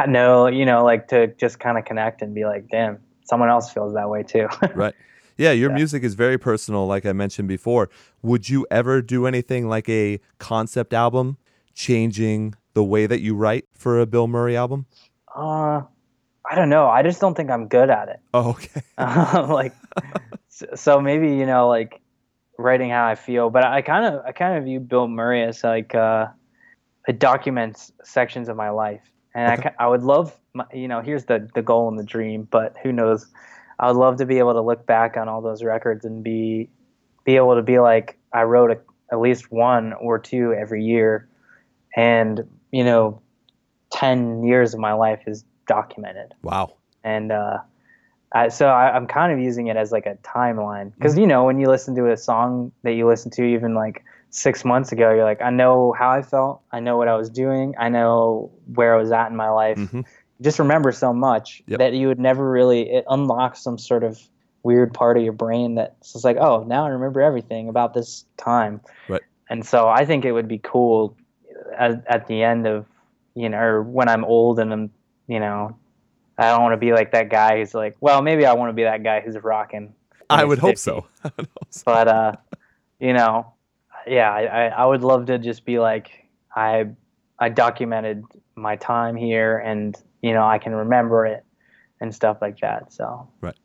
know, 0.09 0.47
you 0.47 0.65
know, 0.65 0.83
like 0.83 1.09
to 1.09 1.27
just 1.27 1.61
kind 1.61 1.77
of 1.77 1.85
connect 1.85 2.23
and 2.23 2.35
be 2.35 2.47
like, 2.47 2.69
damn, 2.71 3.01
someone 3.25 3.51
else 3.51 3.71
feels 3.71 3.93
that 3.93 4.09
way 4.09 4.23
too. 4.23 4.49
Right. 4.75 4.95
Yeah, 5.37 5.53
your 5.53 5.71
Yeah. 5.71 5.77
music 5.77 6.03
is 6.03 6.15
very 6.15 6.39
personal, 6.39 6.87
like 6.87 7.05
I 7.07 7.13
mentioned 7.13 7.49
before. 7.49 7.89
Would 8.23 8.49
you 8.49 8.67
ever 8.71 9.03
do 9.03 9.27
anything 9.27 9.69
like 9.69 9.89
a 9.89 10.21
concept 10.39 10.93
album, 10.93 11.37
changing 11.75 12.55
the 12.75 12.85
way 12.85 13.07
that 13.07 13.21
you 13.21 13.35
write 13.35 13.65
for 13.75 13.99
a 14.01 14.07
Bill 14.07 14.27
Murray 14.29 14.57
album? 14.57 14.87
uh, 15.35 15.83
I 16.51 16.55
don't 16.55 16.69
know. 16.69 16.87
I 16.89 17.03
just 17.03 17.21
don't 17.21 17.35
think 17.35 17.51
I'm 17.51 17.69
good 17.69 17.89
at 17.91 18.09
it. 18.09 18.21
Oh, 18.35 18.51
okay. 18.51 18.83
um, 18.99 19.49
like 19.61 19.75
so, 20.75 21.01
maybe 21.01 21.29
you 21.37 21.47
know 21.47 21.69
like 21.69 22.01
writing 22.59 22.91
how 22.91 23.07
i 23.07 23.15
feel 23.15 23.49
but 23.51 23.65
i 23.65 23.81
kind 23.83 24.05
of 24.15 24.23
i 24.27 24.31
kind 24.33 24.57
of 24.59 24.65
view 24.65 24.79
bill 24.79 25.09
murray 25.09 25.43
as 25.43 25.65
like 25.65 25.95
uh 25.95 26.27
it 27.09 27.19
documents 27.19 27.91
sections 28.05 28.49
of 28.49 28.57
my 28.57 28.69
life 28.71 29.01
and 29.35 29.49
I, 29.51 29.55
Okay. 29.55 29.63
ca- 29.63 29.75
I 29.79 29.89
would 29.89 30.03
love 30.03 30.39
my, 30.55 30.65
you 30.73 30.87
know 30.87 31.01
here's 31.01 31.25
the 31.25 31.49
the 31.55 31.63
goal 31.63 31.89
and 31.89 31.99
the 31.99 32.05
dream 32.05 32.47
but 32.51 32.77
who 32.83 32.93
knows 32.93 33.27
i 33.83 33.89
would 33.89 33.99
love 33.99 34.17
to 34.17 34.25
be 34.25 34.39
able 34.39 34.55
to 34.55 34.63
look 34.63 34.87
back 34.87 35.19
on 35.19 35.29
all 35.29 35.43
those 35.43 35.63
records 35.63 36.07
and 36.07 36.25
be 36.25 36.71
be 37.25 37.37
able 37.37 37.55
to 37.55 37.63
be 37.63 37.79
like 37.79 38.17
i 38.33 38.43
wrote 38.43 38.71
a, 38.71 38.79
at 39.13 39.21
least 39.21 39.53
one 39.53 39.93
or 39.93 40.19
two 40.19 40.55
every 40.55 40.83
year. 40.85 41.29
And 41.95 42.49
you 42.71 42.83
know 42.85 43.21
10 43.93 44.43
years 44.43 44.73
of 44.73 44.81
my 44.81 44.95
life 44.95 45.21
is 45.27 45.45
documented. 45.69 46.33
Wow. 46.43 46.77
and 47.05 47.31
uh, 47.31 47.59
I, 48.35 48.49
so 48.49 48.67
I, 48.69 48.97
I'm 48.97 49.07
kind 49.07 49.31
of 49.33 49.39
using 49.39 49.67
it 49.67 49.77
as 49.77 49.93
like 49.93 50.07
a 50.07 50.17
timeline. 50.25 50.95
Because 50.95 51.19
you 51.19 51.27
know 51.27 51.45
when 51.45 51.61
you 51.61 51.69
listen 51.69 51.95
to 51.97 52.11
a 52.11 52.17
song 52.17 52.73
that 52.83 52.93
you 52.95 53.07
listened 53.07 53.35
to 53.35 53.45
even 53.45 53.75
like 53.75 54.03
six 54.31 54.65
months 54.65 54.93
ago, 54.93 55.13
you're 55.13 55.25
like, 55.25 55.43
I 55.43 55.51
know 55.51 55.93
how 55.93 56.11
I 56.11 56.23
felt, 56.23 56.63
I 56.73 56.81
know 56.81 56.97
what 56.97 57.09
I 57.09 57.17
was 57.17 57.29
doing, 57.29 57.75
I 57.79 57.91
know 57.91 58.51
where 58.75 58.95
I 58.95 58.99
was 58.99 59.13
at 59.13 59.31
in 59.31 59.37
my 59.37 59.51
life. 59.51 59.77
hmm 59.77 59.99
You 59.99 60.05
just 60.43 60.59
remember 60.59 60.93
so 60.93 61.13
much 61.13 61.63
Yep. 61.67 61.79
that 61.79 61.93
you 61.95 62.09
would 62.09 62.19
never 62.21 62.49
really 62.51 62.91
it 62.91 63.05
unlocks 63.09 63.63
some 63.63 63.79
sort 63.79 64.05
of 64.05 64.21
weird 64.63 64.95
part 64.95 65.17
of 65.17 65.23
your 65.25 65.33
brain 65.33 65.75
that's 65.75 66.13
just 66.13 66.25
like, 66.25 66.37
oh, 66.37 66.65
now 66.65 66.85
I 66.85 66.91
remember 66.91 67.21
everything 67.21 67.69
about 67.69 67.95
this 67.95 68.25
time. 68.37 68.81
Right. 69.09 69.23
And 69.51 69.67
so 69.67 69.89
I 69.89 70.05
think 70.05 70.25
it 70.25 70.33
would 70.33 70.49
be 70.49 70.59
cool 70.63 71.17
at, 71.77 72.05
at 72.07 72.27
the 72.27 72.43
end 72.43 72.67
of 72.67 72.87
you 73.35 73.49
know, 73.49 73.59
or 73.59 73.83
when 73.83 74.09
I'm 74.09 74.25
old 74.25 74.59
and 74.59 74.73
I'm, 74.73 74.91
you 75.27 75.41
know, 75.41 75.77
I 76.39 76.51
don't 76.51 76.63
want 76.63 76.73
to 76.75 76.77
be 76.79 76.93
like 76.93 77.13
that 77.13 77.31
guy 77.31 77.59
who's 77.59 77.75
like, 77.75 77.97
well, 78.01 78.23
maybe 78.23 78.45
I 78.47 78.53
want 78.55 78.71
to 78.71 78.75
be 78.75 78.83
that 78.85 79.03
guy 79.03 79.21
who's 79.21 79.37
rocking. 79.43 79.95
I 80.29 80.45
would 80.45 80.59
hope 80.59 80.73
50. 80.73 80.77
so. 80.83 81.07
I 81.25 81.31
would 81.37 81.49
hope 81.49 81.67
so. 81.71 81.83
But 81.85 82.09
uh, 82.09 82.33
you 83.01 83.13
know, 83.13 83.53
yeah, 84.07 84.31
I, 84.31 84.43
I, 84.45 84.67
I 84.69 84.85
would 84.87 85.03
love 85.03 85.27
to 85.27 85.39
just 85.39 85.65
be 85.65 85.79
like 85.79 86.27
I 86.55 86.87
I 87.39 87.49
documented 87.49 88.25
my 88.55 88.77
time 88.77 89.17
here 89.17 89.59
and 89.59 89.97
you 90.23 90.33
know 90.33 90.45
I 90.47 90.59
can 90.59 90.75
remember 90.75 91.27
it 91.27 91.45
and 92.01 92.15
stuff 92.15 92.39
like 92.41 92.59
that. 92.61 92.93
So 92.93 93.29
Right. 93.41 93.57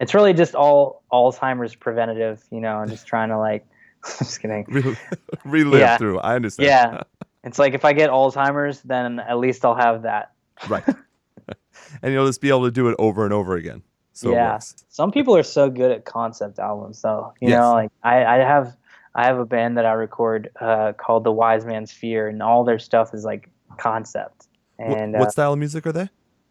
it's 0.00 0.14
really 0.14 0.32
just 0.34 0.54
all 0.54 1.02
Alzheimer's 1.12 1.74
preventative, 1.74 2.42
you 2.50 2.60
know, 2.60 2.80
and 2.80 2.90
just 2.90 3.06
trying 3.06 3.30
to 3.30 3.38
like 3.38 3.66
just 4.18 4.40
kidding. 4.40 4.64
Re- 4.68 4.96
relive 5.44 5.80
Yeah. 5.80 5.96
through. 5.96 6.18
I 6.20 6.34
understand. 6.36 6.66
Yeah. 6.68 7.02
It's 7.42 7.58
like 7.58 7.72
if 7.72 7.86
I 7.86 7.94
get 7.94 8.10
Alzheimer's, 8.10 8.82
then 8.82 9.18
at 9.18 9.38
least 9.38 9.64
I'll 9.64 9.74
have 9.74 10.02
that. 10.02 10.32
right. 10.68 10.84
and 12.02 12.12
you'll 12.12 12.26
just 12.26 12.42
be 12.42 12.50
able 12.50 12.64
to 12.66 12.70
do 12.70 12.88
it 12.88 12.96
over 12.98 13.24
and 13.24 13.32
over 13.32 13.56
again. 13.56 13.82
So 14.12 14.32
Yeah. 14.32 14.58
Some 14.90 15.10
people 15.10 15.34
are 15.36 15.42
so 15.42 15.70
good 15.70 15.90
at 15.90 16.04
concept 16.04 16.58
albums, 16.58 17.00
though. 17.00 17.32
You 17.40 17.48
Yes. 17.48 17.58
know, 17.58 17.72
like 17.72 17.90
I, 18.02 18.24
I 18.26 18.36
have, 18.44 18.76
I 19.14 19.24
have 19.24 19.38
a 19.38 19.46
band 19.46 19.78
that 19.78 19.86
I 19.86 19.92
record 19.92 20.50
uh, 20.60 20.92
called 20.92 21.24
The 21.24 21.32
Wise 21.32 21.64
Man's 21.64 21.90
Fear, 21.92 22.28
and 22.28 22.42
all 22.42 22.62
their 22.62 22.78
stuff 22.78 23.14
is 23.14 23.24
like 23.24 23.48
concept, 23.78 24.46
and 24.80 25.12
what 25.14 25.28
uh, 25.28 25.30
style 25.30 25.52
of 25.52 25.58
music 25.58 25.86
are 25.86 25.92
they? 25.92 26.08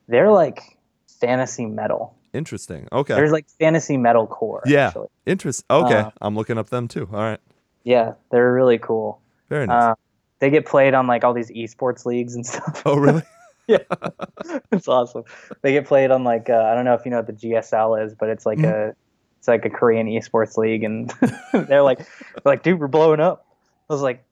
they're 0.07 0.31
like 0.31 0.77
fantasy 1.19 1.65
metal. 1.65 2.15
Interesting. 2.33 2.87
Okay. 2.91 3.15
There's 3.15 3.31
like 3.31 3.47
fantasy 3.59 3.97
metal 3.97 4.27
core. 4.27 4.61
Yeah. 4.65 4.87
actually. 4.87 5.07
Interest. 5.25 5.63
Okay. 5.69 5.95
Uh, 5.95 6.11
I'm 6.21 6.35
looking 6.35 6.57
up 6.57 6.69
them 6.69 6.87
too. 6.87 7.07
All 7.11 7.19
right. 7.19 7.39
yeah, 7.83 8.13
they're 8.31 8.53
really 8.53 8.77
cool. 8.77 9.21
Very 9.49 9.65
nice. 9.67 9.83
Uh, 9.83 9.95
they 10.39 10.49
get 10.49 10.65
played 10.65 10.93
on 10.93 11.07
like 11.07 11.23
all 11.23 11.33
these 11.33 11.51
esports 11.51 12.05
leagues 12.05 12.35
and 12.35 12.45
stuff. 12.45 12.83
oh, 12.85 12.97
really? 12.97 13.23
Yeah, 13.67 13.77
it's 14.71 14.87
awesome. 14.87 15.25
They 15.61 15.73
get 15.73 15.85
played 15.85 16.09
on 16.09 16.23
like 16.23 16.49
uh, 16.49 16.55
I 16.55 16.73
don't 16.73 16.85
know 16.85 16.95
if 16.95 17.05
you 17.05 17.11
know 17.11 17.17
what 17.17 17.27
the 17.27 17.33
GSL 17.33 18.03
is, 18.03 18.15
but 18.15 18.27
it's 18.29 18.43
like 18.43 18.57
Mhm. 18.57 18.89
a 18.91 18.95
it's 19.37 19.47
like 19.47 19.63
a 19.63 19.69
Korean 19.69 20.07
esports 20.07 20.57
league, 20.57 20.83
and 20.83 21.13
they're 21.53 21.83
like 21.83 21.99
like, 22.45 22.63
dude, 22.63 22.79
we're 22.79 22.87
blowing 22.87 23.19
up. 23.19 23.45
I 23.87 23.93
was 23.93 24.01
like, 24.01 24.23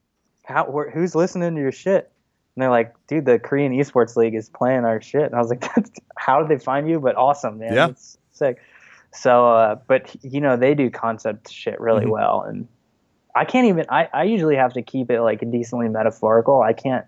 how? 0.44 0.66
Wh- 0.66 0.92
who's 0.92 1.14
listening 1.14 1.54
to 1.54 1.62
your 1.62 1.72
shit? 1.72 2.12
And 2.58 2.64
they're 2.64 2.72
like, 2.72 2.96
dude, 3.06 3.26
the 3.26 3.38
Korean 3.38 3.72
esports 3.72 4.16
league 4.16 4.34
is 4.34 4.50
playing 4.50 4.84
our 4.84 5.00
shit. 5.00 5.22
And 5.26 5.36
I 5.36 5.38
was 5.38 5.52
like, 5.52 5.64
how 6.18 6.42
did 6.42 6.50
they 6.50 6.58
find 6.64 6.90
you? 6.90 7.00
But 7.00 7.16
awesome, 7.16 7.60
man. 7.60 7.72
Yeah. 7.76 7.88
It's 7.90 8.18
sick. 8.32 8.58
So, 9.14 9.48
uh, 9.52 9.76
but 9.88 10.16
you 10.24 10.42
know, 10.42 10.58
they 10.58 10.74
do 10.74 10.90
concept 10.90 11.52
shit 11.52 11.80
really 11.80 12.06
Mhm. 12.06 12.10
well, 12.10 12.42
and 12.42 12.68
I 13.36 13.46
can't 13.46 13.68
even. 13.68 13.86
I 13.90 14.10
I 14.12 14.24
usually 14.24 14.56
have 14.56 14.74
to 14.74 14.82
keep 14.82 15.12
it 15.12 15.22
like 15.22 15.40
decently 15.52 15.88
metaphorical. 15.88 16.60
I 16.64 16.74
can't. 16.74 17.06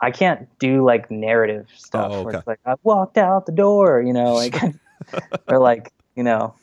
I 0.00 0.12
can't 0.12 0.48
do 0.60 0.84
like 0.84 1.10
narrative 1.10 1.66
stuff 1.74 2.12
Oh, 2.12 2.22
where 2.22 2.28
okay. 2.30 2.38
it's 2.38 2.46
like 2.46 2.60
I 2.64 2.74
walked 2.84 3.18
out 3.18 3.46
the 3.46 3.52
door, 3.52 4.00
you 4.00 4.12
know, 4.12 4.34
like 4.34 4.54
or 5.48 5.58
like 5.58 5.92
you 6.14 6.22
know, 6.22 6.54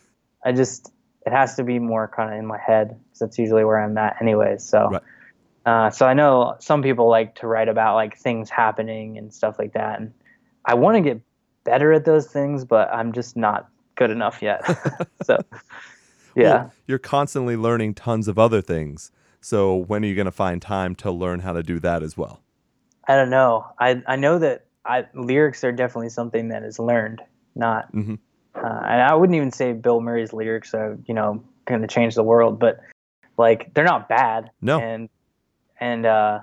I 0.46 0.54
just 0.54 0.94
it 1.26 1.32
has 1.34 1.56
to 1.58 1.66
be 1.66 1.78
more 1.78 2.08
kind 2.08 2.32
of 2.32 2.40
in 2.40 2.46
my 2.46 2.58
head 2.58 2.88
because 3.04 3.20
that's 3.20 3.38
usually 3.38 3.66
where 3.66 3.78
I'm 3.84 3.98
at, 3.98 4.22
anyways. 4.22 4.64
So, 4.64 4.92
Right. 4.92 5.02
Uh, 5.68 5.90
so 5.90 6.06
I 6.08 6.14
know 6.14 6.56
some 6.60 6.82
people 6.82 7.10
like 7.10 7.36
to 7.36 7.48
write 7.48 7.68
about 7.68 7.96
like 7.96 8.18
things 8.18 8.50
happening 8.50 9.18
and 9.18 9.34
stuff 9.34 9.60
like 9.60 9.74
that, 9.74 10.00
and 10.00 10.14
I 10.64 10.76
want 10.76 10.96
to 10.96 11.02
get 11.02 11.22
better 11.66 11.92
at 11.92 12.06
those 12.06 12.28
things, 12.28 12.64
but 12.64 12.90
I'm 12.94 13.12
just 13.12 13.36
not 13.36 13.70
good 13.96 14.10
enough 14.10 14.42
yet. 14.42 14.62
so, 15.24 15.38
yeah. 16.36 16.44
Well, 16.44 16.74
you're 16.86 17.00
constantly 17.00 17.58
learning 17.58 17.96
tons 17.96 18.30
of 18.30 18.40
other 18.40 18.62
things. 18.62 19.12
So 19.42 19.76
when 19.76 20.06
are 20.06 20.08
you 20.08 20.16
going 20.16 20.26
to 20.26 20.32
find 20.32 20.62
time 20.62 20.96
to 20.96 21.12
learn 21.12 21.42
how 21.42 21.52
to 21.52 21.62
do 21.62 21.80
that 21.82 22.02
as 22.02 22.16
well? 22.16 22.42
I 23.06 23.16
don't 23.16 23.30
know. 23.30 23.66
I 23.78 24.02
I 24.08 24.16
know 24.16 24.40
that 24.40 24.68
I, 24.86 25.06
lyrics 25.16 25.66
are 25.66 25.74
definitely 25.74 26.10
something 26.10 26.48
that 26.48 26.64
is 26.64 26.80
learned, 26.80 27.22
not. 27.56 27.94
Mhm. 27.94 28.20
Uh, 28.56 28.82
and 28.86 29.02
I 29.02 29.14
wouldn't 29.16 29.36
even 29.36 29.52
say 29.52 29.74
Bill 29.74 30.00
Murray's 30.00 30.32
lyrics 30.32 30.74
are 30.74 30.98
you 31.08 31.14
know 31.14 31.44
going 31.66 31.82
to 31.82 31.88
change 31.88 32.16
the 32.16 32.24
world, 32.24 32.58
but 32.58 32.80
like 33.38 33.74
they're 33.74 33.84
not 33.84 34.08
bad. 34.08 34.50
No. 34.62 34.80
And 34.80 35.10
and 35.80 36.06
uh, 36.06 36.40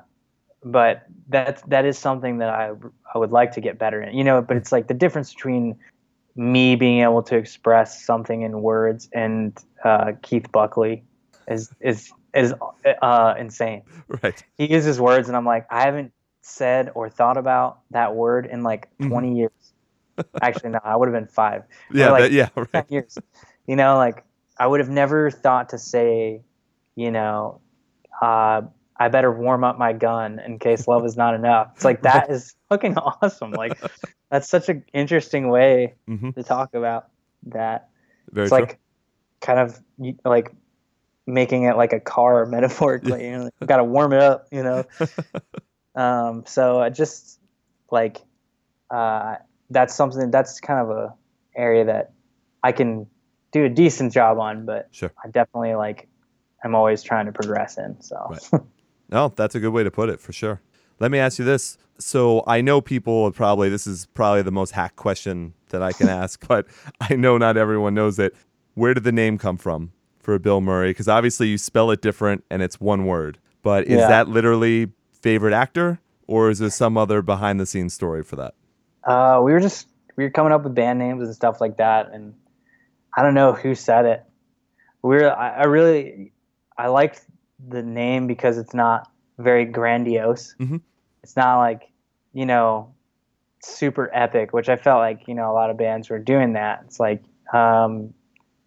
but 0.63 1.03
that's 1.29 1.63
that 1.63 1.85
is 1.85 1.99
something 1.99 2.39
that 2.39 2.49
I 2.49 2.73
I 3.15 3.19
would 3.19 3.33
like 3.33 3.53
to 3.53 3.61
get 3.61 3.79
better 3.79 4.03
in. 4.03 4.17
You 4.17 4.25
know, 4.25 4.41
but 4.43 4.57
it's 4.57 4.73
like 4.73 4.89
the 4.89 4.95
difference 4.95 5.33
between 5.35 5.77
me 6.37 6.75
being 6.77 7.01
able 7.01 7.23
to 7.23 7.37
express 7.37 8.05
something 8.05 8.43
in 8.43 8.61
words 8.61 9.09
and 9.13 9.57
uh, 9.85 10.13
Keith 10.23 10.51
Buckley 10.51 11.05
is 11.49 11.71
is 11.81 12.13
is 12.35 12.53
uh, 13.03 13.35
insane 13.39 13.83
Right. 14.09 14.43
he 14.59 14.73
uses 14.73 15.01
words 15.01 15.29
and 15.29 15.37
i'm 15.37 15.45
like 15.47 15.67
i 15.71 15.83
haven't 15.83 16.11
said 16.43 16.91
or 16.97 17.09
thought 17.09 17.37
about 17.37 17.79
that 17.93 18.17
word 18.17 18.47
in 18.47 18.65
like 18.65 18.89
Mhm. 18.99 19.09
20 19.11 19.37
years 19.37 19.73
actually 20.43 20.71
no 20.71 20.81
i 20.83 20.97
would 20.97 21.07
have 21.09 21.15
been 21.15 21.29
five 21.29 21.63
Yeah. 21.93 22.11
like- 22.11 22.23
that- 22.25 22.33
yeah. 22.33 22.49
Right. 22.75 22.91
years 22.91 23.17
you 23.69 23.77
know 23.77 23.97
like 23.97 24.25
i 24.59 24.67
would 24.67 24.81
have 24.81 24.89
never 24.91 25.31
thought 25.31 25.69
to 25.69 25.79
say 25.79 26.41
you 26.97 27.13
know 27.13 27.61
uh, 28.21 28.63
i 28.99 29.09
better 29.09 29.33
warm 29.33 29.65
up 29.65 29.79
my 29.79 29.93
gun 29.93 30.39
in 30.39 30.59
case 30.59 30.87
love 30.89 31.05
is 31.05 31.17
not 31.17 31.35
enough 31.35 31.73
it's 31.75 31.85
like 31.85 32.03
that 32.03 32.31
is 32.31 32.55
fucking 32.69 32.97
awesome 32.97 33.53
like 33.53 33.79
that's 34.31 34.49
such 34.49 34.69
an 34.69 34.85
interesting 34.93 35.49
way 35.49 35.95
hmm 36.07 36.31
to 36.31 36.43
talk 36.43 36.75
about 36.75 37.09
that 37.47 37.89
Very 38.33 38.47
it's 38.47 38.51
true. 38.51 38.61
like 38.61 38.79
kind 39.41 39.59
of 39.61 39.81
like 40.25 40.53
making 41.27 41.65
it 41.65 41.77
like 41.77 41.93
a 41.93 42.01
car 42.01 42.47
metaphorically. 42.51 43.25
You 43.25 43.39
know, 43.39 43.51
you 43.61 43.67
got 43.67 43.79
to 43.79 43.85
warm 43.85 44.13
it 44.13 44.21
up, 44.21 44.49
you 44.51 44.63
know. 44.63 44.85
um, 45.95 46.45
so 46.47 46.81
I 46.81 46.91
just 46.91 47.41
like 47.91 48.21
uh, 48.91 49.37
that's 49.71 49.95
something 49.95 50.31
that's 50.31 50.61
kind 50.61 50.81
of 50.81 50.91
a 50.97 51.15
area 51.57 51.85
that 51.85 52.13
I 52.63 52.73
can 52.73 53.07
do 53.53 53.65
a 53.65 53.69
decent 53.69 54.13
job 54.13 54.39
on, 54.39 54.67
but 54.67 54.89
Sure. 54.91 55.13
I 55.23 55.29
definitely 55.29 55.75
like 55.75 56.09
I'm 56.65 56.75
always 56.75 57.03
trying 57.03 57.27
to 57.27 57.33
progress 57.33 57.79
in. 57.79 58.01
So 58.01 58.17
Right. 58.31 58.63
No, 59.15 59.33
that's 59.37 59.55
a 59.55 59.61
good 59.61 59.71
way 59.73 59.85
to 59.85 59.93
put 59.93 60.11
it 60.11 60.21
for 60.21 60.33
sure. 60.35 60.61
Let 61.01 61.13
me 61.13 61.19
ask 61.21 61.39
you 61.39 61.47
this. 61.47 61.79
So 61.99 62.45
I 62.49 62.61
know 62.61 62.81
people 62.83 63.31
probably 63.33 63.71
this 63.71 63.87
is 63.87 64.07
probably 64.07 64.43
the 64.43 64.53
most 64.53 64.73
hack 64.73 64.97
question 64.97 65.55
that 65.71 65.83
I 65.83 65.93
can 65.93 66.09
ask, 66.23 66.47
but 66.49 66.67
I 67.01 67.17
know 67.17 67.39
not 67.39 67.57
everyone 67.57 67.95
knows 67.95 68.19
it. 68.19 68.35
Where 68.75 68.93
did 68.93 69.05
the 69.05 69.13
name 69.13 69.39
come 69.39 69.57
from 69.57 69.93
for 70.19 70.39
Bill 70.41 70.61
Murray? 70.61 70.91
Because 70.91 71.09
obviously 71.09 71.49
you 71.49 71.59
spell 71.59 71.93
it 71.93 72.03
different 72.03 72.45
and 72.51 72.61
it's 72.63 72.81
one 72.81 73.07
word. 73.07 73.39
But 73.63 73.87
is 73.87 74.01
Yeah. 74.01 74.09
that 74.09 74.29
literally 74.29 74.91
favorite 75.23 75.55
actor, 75.55 76.01
or 76.27 76.51
is 76.51 76.59
there 76.59 76.71
some 76.71 76.99
other 76.99 77.23
behind 77.23 77.61
the 77.61 77.67
scenes 77.67 77.95
story 77.95 78.25
for 78.25 78.37
that? 78.37 78.55
Uh, 79.05 79.41
we 79.45 79.53
were 79.53 79.61
just 79.61 79.87
we 80.17 80.25
were 80.25 80.31
coming 80.31 80.53
up 80.53 80.65
with 80.65 80.75
band 80.75 80.99
names 80.99 81.23
and 81.25 81.35
stuff 81.35 81.61
like 81.61 81.77
that, 81.79 82.11
and 82.13 82.35
I 83.17 83.23
don't 83.23 83.35
know 83.35 83.53
who 83.53 83.75
said 83.77 84.07
it. 84.07 84.25
We 85.03 85.17
were 85.17 85.31
I, 85.35 85.51
I 85.61 85.65
really 85.65 86.33
I 86.77 86.89
liked 86.89 87.23
the 87.69 87.83
name 87.83 88.27
because 88.27 88.59
it's 88.59 88.75
not 88.75 89.11
very 89.39 89.65
grandiose. 89.65 90.55
Mhm. 90.61 90.81
It's 91.23 91.37
not 91.37 91.59
like 91.59 91.91
you 92.33 92.47
know 92.47 92.95
super 93.63 94.11
epic, 94.13 94.53
which 94.53 94.69
I 94.69 94.77
felt 94.77 94.99
like 94.99 95.27
you 95.29 95.35
know 95.35 95.51
a 95.51 95.55
lot 95.55 95.71
of 95.71 95.77
bands 95.77 96.11
were 96.11 96.19
doing 96.19 96.55
that. 96.55 96.83
It's 96.87 97.01
like 97.01 97.23
um, 97.53 98.15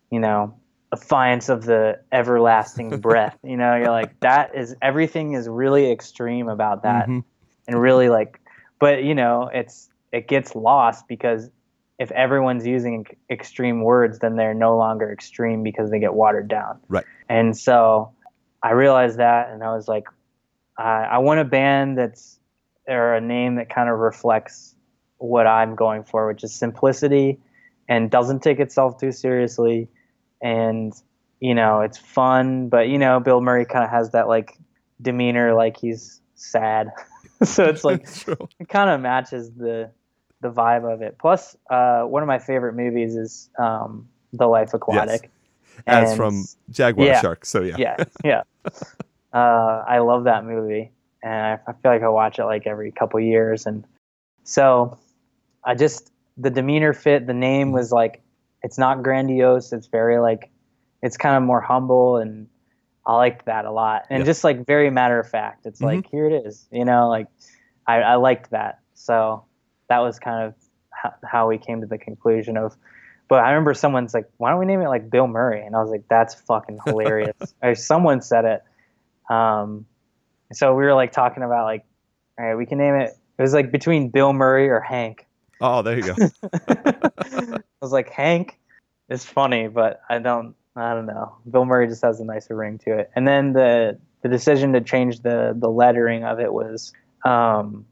you 0.10 0.20
know 0.20 0.58
affiance 0.94 1.50
of 1.50 1.66
the 1.66 2.00
everlasting 2.12 2.90
breath. 3.02 3.38
You 3.44 3.58
know, 3.58 3.76
you're 3.76 3.92
like 3.92 4.20
that 4.22 4.56
is 4.56 4.76
everything 4.82 5.34
is 5.34 5.48
really 5.48 5.92
extreme 5.92 6.48
about 6.50 6.84
that 6.84 7.08
Mhm. 7.08 7.24
and 7.68 7.82
really 7.82 8.10
like 8.10 8.40
but 8.80 9.04
you 9.04 9.14
know 9.16 9.50
it's 9.54 9.90
it 10.12 10.28
gets 10.28 10.56
lost 10.56 11.08
because 11.08 11.50
if 12.00 12.12
everyone's 12.12 12.66
using 12.66 13.06
extreme 13.30 13.82
words 13.82 14.20
then 14.20 14.36
they're 14.38 14.54
no 14.54 14.78
longer 14.78 15.12
extreme 15.12 15.64
because 15.64 15.90
they 15.92 16.00
get 16.00 16.14
watered 16.14 16.48
down 16.48 16.80
Right. 16.88 17.04
and 17.28 17.58
so 17.58 18.14
i 18.64 18.72
realized 18.72 19.18
that 19.18 19.50
and 19.50 19.64
i 19.64 19.76
was 19.76 19.88
like 19.88 20.06
i, 20.78 21.04
I 21.04 21.18
want 21.20 21.40
a 21.40 21.46
band 21.46 21.98
that's 21.98 22.40
or 22.88 23.16
a 23.16 23.22
name 23.22 23.56
that 23.56 23.70
kind 23.70 23.90
of 23.90 24.00
reflects 24.00 24.76
what 25.18 25.48
i'm 25.48 25.76
going 25.76 26.04
for 26.04 26.28
which 26.28 26.44
is 26.44 26.54
simplicity 26.54 27.40
and 27.90 28.12
doesn't 28.12 28.42
take 28.42 28.60
itself 28.60 29.00
too 29.00 29.12
seriously 29.12 29.88
and 30.42 30.94
you 31.40 31.56
know 31.56 31.82
it's 31.82 31.98
fun 31.98 32.70
but 32.70 32.88
you 32.88 32.98
know 32.98 33.20
bill 33.20 33.42
murray 33.42 33.66
kind 33.66 33.84
of 33.84 33.90
has 33.90 34.12
that 34.12 34.28
like 34.28 34.58
demeanor 35.02 35.54
like 35.54 35.78
he's 35.78 36.22
sad 36.36 36.92
so 37.44 37.66
it's 37.66 37.84
like 37.84 38.08
it 38.60 38.70
kind 38.70 38.90
of 38.90 39.02
matches 39.02 39.52
the 39.52 39.92
the 40.42 40.52
vibe 40.52 40.92
of 40.92 41.02
it. 41.02 41.18
Plus, 41.18 41.56
uh, 41.70 42.04
one 42.04 42.24
of 42.24 42.28
my 42.28 42.40
favorite 42.40 42.74
movies 42.74 43.16
is 43.16 43.50
um, 43.58 44.08
The 44.34 44.48
Life 44.48 44.74
Aquatic. 44.74 45.32
As 45.86 46.10
And- 46.10 46.18
from 46.18 46.46
Jaguar 46.70 47.08
yeah. 47.08 47.22
Shark. 47.22 47.46
So 47.46 47.62
yeah. 47.62 47.76
yeah, 47.78 48.04
yeah. 48.24 48.42
Uh, 49.34 49.84
I 49.88 50.00
love 50.00 50.24
that 50.24 50.46
movie, 50.46 50.92
and 51.22 51.34
I, 51.34 51.60
I 51.68 51.74
feel 51.74 51.92
like 51.92 52.02
I 52.02 52.10
watch 52.10 52.40
it 52.40 52.46
like 52.46 52.66
every 52.66 52.92
couple 52.92 53.20
years, 53.20 53.66
and 53.66 53.86
so 54.44 54.98
I 55.64 55.76
just 55.76 56.12
the 56.38 56.50
demeanor 56.50 56.94
fit. 56.94 57.28
The 57.28 57.34
name 57.34 57.72
was 57.72 57.92
like 57.92 58.22
it's 58.64 58.78
not 58.78 59.04
grandiose. 59.04 59.74
It's 59.74 59.88
very 59.88 60.20
like 60.20 60.50
it's 61.04 61.18
kind 61.18 61.36
of 61.36 61.44
more 61.44 61.62
humble, 61.62 62.18
and 62.18 62.48
I 63.06 63.16
liked 63.16 63.46
that 63.46 63.66
a 63.66 63.72
lot, 63.72 64.06
and 64.10 64.26
just 64.26 64.44
like 64.44 64.66
very 64.66 64.90
matter 64.90 65.20
of 65.20 65.30
fact. 65.30 65.66
It's 65.66 65.82
like 65.82 66.10
here 66.10 66.26
it 66.28 66.46
is, 66.46 66.68
you 66.72 66.86
know, 66.86 67.10
like 67.10 67.28
I, 67.86 68.02
I 68.02 68.16
liked 68.16 68.52
that. 68.52 68.80
So 68.94 69.46
that 69.90 70.00
was 70.00 70.20
kind 70.20 70.44
of 70.44 70.56
how, 70.92 71.14
how 71.24 71.48
we 71.48 71.58
came 71.58 71.82
to 71.82 71.88
the 71.88 71.98
conclusion 71.98 72.58
of. 72.58 72.76
But 73.28 73.44
I 73.44 73.50
remember 73.50 73.74
someone's 73.74 74.14
like, 74.14 74.30
"Why 74.38 74.52
don't 74.52 74.60
we 74.60 74.66
name 74.66 74.82
it 74.82 74.88
like 74.88 75.10
Bill 75.10 75.28
Murray?" 75.28 75.66
And 75.66 75.76
I 75.76 75.82
was 75.82 75.90
like, 75.92 76.04
"That's 76.10 76.36
fucking 76.36 76.80
hilarious." 76.86 77.36
or 77.64 77.76
someone 77.76 78.22
said 78.22 78.46
it. 78.46 78.64
Um, 79.34 79.86
so 80.54 80.74
we 80.76 80.84
were 80.84 80.94
like 80.94 81.12
talking 81.12 81.44
about 81.44 81.66
like, 81.66 81.86
all 82.40 82.46
right, 82.46 82.56
we 82.56 82.66
can 82.66 82.78
name 82.78 82.96
it. 82.96 83.18
It 83.38 83.42
was 83.42 83.54
like 83.54 83.72
between 83.72 84.10
Bill 84.10 84.34
Murray 84.34 84.70
or 84.70 84.80
Hank. 84.80 85.26
Oh, 85.60 85.82
there 85.82 85.98
you 85.98 86.04
go. 86.04 86.16
I 86.70 87.60
was 87.82 87.92
like, 87.92 88.10
Hank 88.10 88.60
is 89.10 89.26
funny, 89.26 89.68
but 89.68 90.02
I 90.10 90.20
don't. 90.20 90.56
I 90.76 90.94
don't 90.94 91.08
know. 91.08 91.36
Bill 91.50 91.66
Murray 91.66 91.88
just 91.88 92.04
has 92.04 92.20
a 92.20 92.24
nicer 92.24 92.56
ring 92.56 92.78
to 92.86 93.00
it. 93.00 93.10
And 93.16 93.28
then 93.28 93.54
the 93.54 93.98
the 94.22 94.30
decision 94.30 94.74
to 94.74 94.82
change 94.82 95.22
the 95.22 95.56
the 95.58 95.70
lettering 95.70 96.24
of 96.24 96.40
it 96.40 96.54
was, 96.54 96.94
um, 97.26 97.86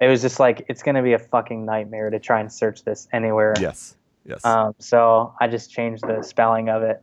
it 0.00 0.08
was 0.08 0.22
just 0.22 0.40
like 0.40 0.66
it's 0.68 0.82
gonna 0.82 1.02
be 1.02 1.12
a 1.12 1.18
fucking 1.18 1.64
nightmare 1.64 2.10
to 2.10 2.18
try 2.18 2.40
and 2.40 2.52
search 2.52 2.82
this 2.84 3.06
anywhere. 3.12 3.54
yes. 3.60 3.94
Yes. 4.26 4.44
Um, 4.44 4.74
so 4.78 5.34
I 5.40 5.48
just 5.48 5.70
changed 5.70 6.02
the 6.06 6.22
spelling 6.22 6.68
of 6.68 6.82
it, 6.82 7.02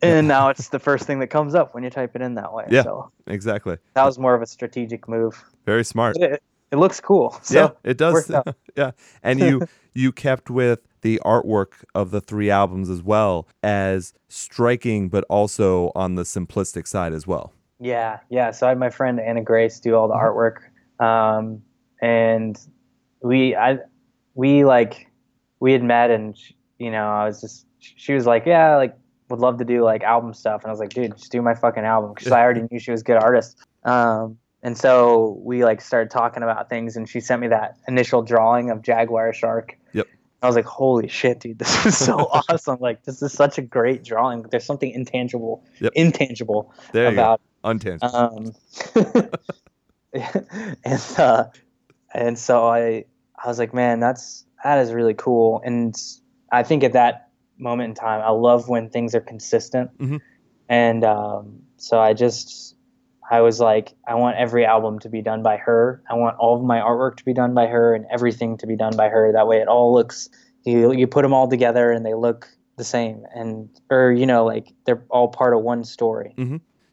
and 0.00 0.28
now 0.28 0.48
it's 0.50 0.68
the 0.68 0.78
first 0.78 1.06
thing 1.06 1.18
that 1.20 1.28
comes 1.28 1.54
up 1.54 1.74
when 1.74 1.84
you 1.84 1.90
type 1.90 2.14
it 2.14 2.22
in 2.22 2.34
that 2.34 2.52
way. 2.52 2.66
Yeah. 2.70 2.82
So 2.82 3.10
exactly. 3.26 3.78
that 3.94 4.04
was 4.04 4.18
more 4.18 4.34
of 4.34 4.42
a 4.42 4.46
strategic 4.46 5.08
move. 5.08 5.42
Very 5.66 5.84
smart. 5.84 6.16
It, 6.18 6.42
it 6.70 6.76
looks 6.76 7.00
cool. 7.00 7.38
So 7.42 7.54
yeah, 7.54 7.90
it 7.90 7.98
does. 7.98 8.30
yeah, 8.76 8.92
and 9.22 9.38
you 9.40 9.66
you 9.94 10.12
kept 10.12 10.50
with 10.50 10.80
the 11.02 11.20
artwork 11.24 11.84
of 11.94 12.10
the 12.10 12.20
three 12.20 12.50
albums 12.50 12.88
as 12.88 13.02
well 13.02 13.46
as 13.62 14.14
striking, 14.28 15.08
but 15.08 15.24
also 15.28 15.92
on 15.94 16.14
the 16.14 16.22
simplistic 16.22 16.86
side 16.86 17.12
as 17.12 17.26
well. 17.26 17.52
Yeah, 17.82 18.20
yeah. 18.30 18.52
So 18.52 18.66
I 18.66 18.70
had 18.70 18.78
my 18.78 18.90
friend 18.90 19.20
Anna 19.20 19.42
Grace 19.42 19.80
do 19.80 19.96
all 19.96 20.08
the 20.08 20.14
artwork, 20.14 20.58
um, 21.04 21.62
and 22.00 22.56
we, 23.22 23.56
I, 23.56 23.78
we 24.34 24.64
like, 24.64 25.08
we 25.62 25.72
had 25.72 25.84
met, 25.84 26.10
and 26.10 26.36
you 26.78 26.90
know, 26.90 27.04
I 27.06 27.24
was 27.24 27.40
just, 27.40 27.66
she 27.78 28.14
was 28.14 28.26
like, 28.26 28.46
yeah, 28.46 28.74
like, 28.74 28.96
would 29.30 29.38
love 29.38 29.58
to 29.58 29.64
do 29.64 29.84
like 29.84 30.02
album 30.02 30.34
stuff, 30.34 30.62
and 30.62 30.70
I 30.70 30.72
was 30.72 30.80
like, 30.80 30.88
dude, 30.88 31.16
just 31.16 31.30
do 31.30 31.40
my 31.40 31.54
fucking 31.54 31.84
album 31.84 32.12
because 32.14 32.32
I 32.32 32.40
already 32.40 32.62
knew 32.68 32.80
she 32.80 32.90
was 32.90 33.02
a 33.02 33.04
good 33.04 33.16
artist. 33.22 33.64
Um, 33.84 34.38
and 34.64 34.76
so 34.76 35.40
we 35.44 35.64
like 35.64 35.80
started 35.80 36.10
talking 36.10 36.42
about 36.42 36.68
things, 36.68 36.96
and 36.96 37.08
she 37.08 37.20
sent 37.20 37.40
me 37.40 37.46
that 37.48 37.76
initial 37.86 38.22
drawing 38.22 38.70
of 38.70 38.82
Jaguar 38.82 39.32
Shark. 39.32 39.78
Yep. 39.92 40.08
I 40.42 40.46
was 40.48 40.56
like, 40.56 40.64
holy 40.64 41.06
shit, 41.06 41.38
dude, 41.38 41.60
this 41.60 41.86
is 41.86 41.96
so 41.96 42.16
awesome! 42.48 42.78
Like, 42.80 43.04
this 43.04 43.22
is 43.22 43.32
such 43.32 43.56
a 43.58 43.62
great 43.62 44.02
drawing. 44.02 44.42
There's 44.50 44.64
something 44.64 44.90
intangible, 44.90 45.64
Yep. 45.78 45.92
intangible 45.94 46.74
There 46.90 47.12
about 47.12 47.40
go. 47.62 47.70
Untangible. 47.72 48.52
um, 48.92 49.30
and 50.84 51.02
uh, 51.18 51.44
and 52.12 52.36
so 52.36 52.66
I 52.66 53.04
I 53.42 53.46
was 53.46 53.60
like, 53.60 53.72
man, 53.72 54.00
that's 54.00 54.44
that 54.64 54.78
is 54.78 54.92
really 54.92 55.14
cool. 55.14 55.60
And 55.64 55.94
I 56.50 56.62
think 56.62 56.84
at 56.84 56.92
that 56.92 57.28
moment 57.58 57.90
in 57.90 57.94
time, 57.94 58.22
I 58.22 58.30
love 58.30 58.68
when 58.68 58.90
things 58.90 59.14
are 59.14 59.20
consistent. 59.20 59.96
Mhm. 59.98 60.20
And 60.68 61.04
um, 61.04 61.60
so 61.76 62.00
I 62.00 62.14
just 62.14 62.76
I 63.30 63.40
was 63.40 63.60
like, 63.60 63.94
I 64.06 64.14
want 64.14 64.36
every 64.36 64.66
album 64.66 64.98
to 65.00 65.08
be 65.08 65.22
done 65.22 65.42
by 65.42 65.56
her. 65.56 66.02
I 66.10 66.14
want 66.14 66.36
all 66.38 66.56
of 66.56 66.62
my 66.64 66.80
artwork 66.80 67.16
to 67.16 67.24
be 67.24 67.32
done 67.32 67.54
by 67.54 67.66
her, 67.66 67.94
and 67.94 68.04
everything 68.10 68.58
to 68.58 68.66
be 68.66 68.76
done 68.76 68.96
by 68.96 69.08
her. 69.08 69.32
That 69.32 69.46
way, 69.46 69.58
it 69.58 69.68
all 69.68 69.92
looks 69.92 70.28
you 70.64 70.92
you 70.92 71.06
put 71.06 71.22
them 71.22 71.32
all 71.32 71.48
together, 71.48 71.90
and 71.90 72.04
they 72.04 72.14
look 72.14 72.48
the 72.76 72.84
same, 72.84 73.24
and 73.34 73.68
or 73.90 74.12
you 74.12 74.26
know, 74.26 74.44
like 74.44 74.72
they're 74.84 75.04
all 75.08 75.28
part 75.28 75.54
of 75.54 75.62
one 75.62 75.84
story. 75.84 76.34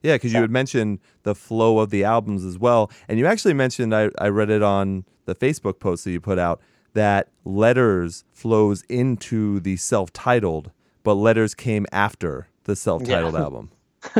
Yeah, 0.02 0.16
because 0.16 0.34
you 0.34 0.40
had 0.40 0.52
mentioned 0.52 1.00
the 1.24 1.36
flow 1.36 1.80
of 1.80 1.90
the 1.90 2.06
albums 2.06 2.46
as 2.46 2.58
well. 2.58 2.90
And 3.10 3.20
you 3.20 3.26
actually 3.26 3.54
mentioned, 3.54 3.94
I, 3.94 4.10
I 4.18 4.30
read 4.30 4.50
it 4.50 4.64
on 4.64 5.04
the 5.26 5.36
Facebook 5.36 5.80
post 5.80 6.06
that 6.06 6.12
you 6.12 6.22
put 6.22 6.40
out, 6.40 6.62
that 6.94 7.30
Letters 7.46 8.24
flows 8.34 8.84
into 8.90 9.60
the 9.60 9.76
self 9.78 10.12
titled, 10.14 10.72
but 11.04 11.16
Letters 11.16 11.56
came 11.56 11.86
after 11.92 12.48
the 12.64 12.76
self 12.76 13.04
titled 13.04 13.34
Yeah. 13.34 13.40
album. 13.42 13.72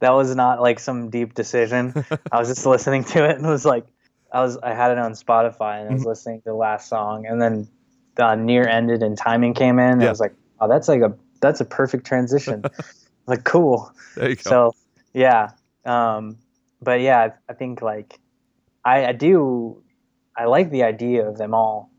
that 0.00 0.10
was 0.10 0.34
not 0.34 0.60
like 0.60 0.78
some 0.78 1.10
deep 1.10 1.34
decision. 1.34 1.92
I 2.32 2.38
was 2.38 2.48
just 2.48 2.66
listening 2.74 3.04
to 3.04 3.28
it 3.28 3.36
and 3.36 3.46
was 3.46 3.64
like, 3.64 3.86
I 4.32 4.42
was 4.42 4.56
I 4.58 4.72
had 4.74 4.92
it 4.92 4.98
on 4.98 5.12
Spotify 5.12 5.80
and 5.80 5.90
I 5.90 5.92
was 5.92 6.04
listening 6.04 6.40
to 6.42 6.44
the 6.50 6.54
last 6.54 6.88
song 6.88 7.26
and 7.26 7.40
then 7.40 7.68
the 8.16 8.34
near 8.34 8.66
ended 8.66 9.02
and 9.02 9.16
timing 9.16 9.54
came 9.54 9.78
in 9.78 9.92
and 9.92 10.00
Yeah. 10.02 10.08
I 10.08 10.10
was 10.10 10.20
like, 10.20 10.34
oh, 10.60 10.68
that's 10.68 10.88
like 10.88 11.00
a 11.02 11.14
that's 11.40 11.60
a 11.60 11.64
perfect 11.64 12.06
transition. 12.06 12.62
like 13.26 13.44
cool. 13.44 13.92
There 14.16 14.28
you 14.28 14.36
go. 14.36 14.42
So 14.42 14.74
yeah, 15.14 15.50
um, 15.84 16.36
but 16.82 17.00
yeah, 17.00 17.18
I, 17.48 17.52
I 17.52 17.54
think 17.54 17.82
like 17.82 18.18
I, 18.84 19.06
I 19.06 19.12
do 19.12 19.82
I 20.36 20.44
like 20.44 20.70
the 20.70 20.84
idea 20.84 21.26
of 21.28 21.36
them 21.36 21.52
all, 21.54 21.89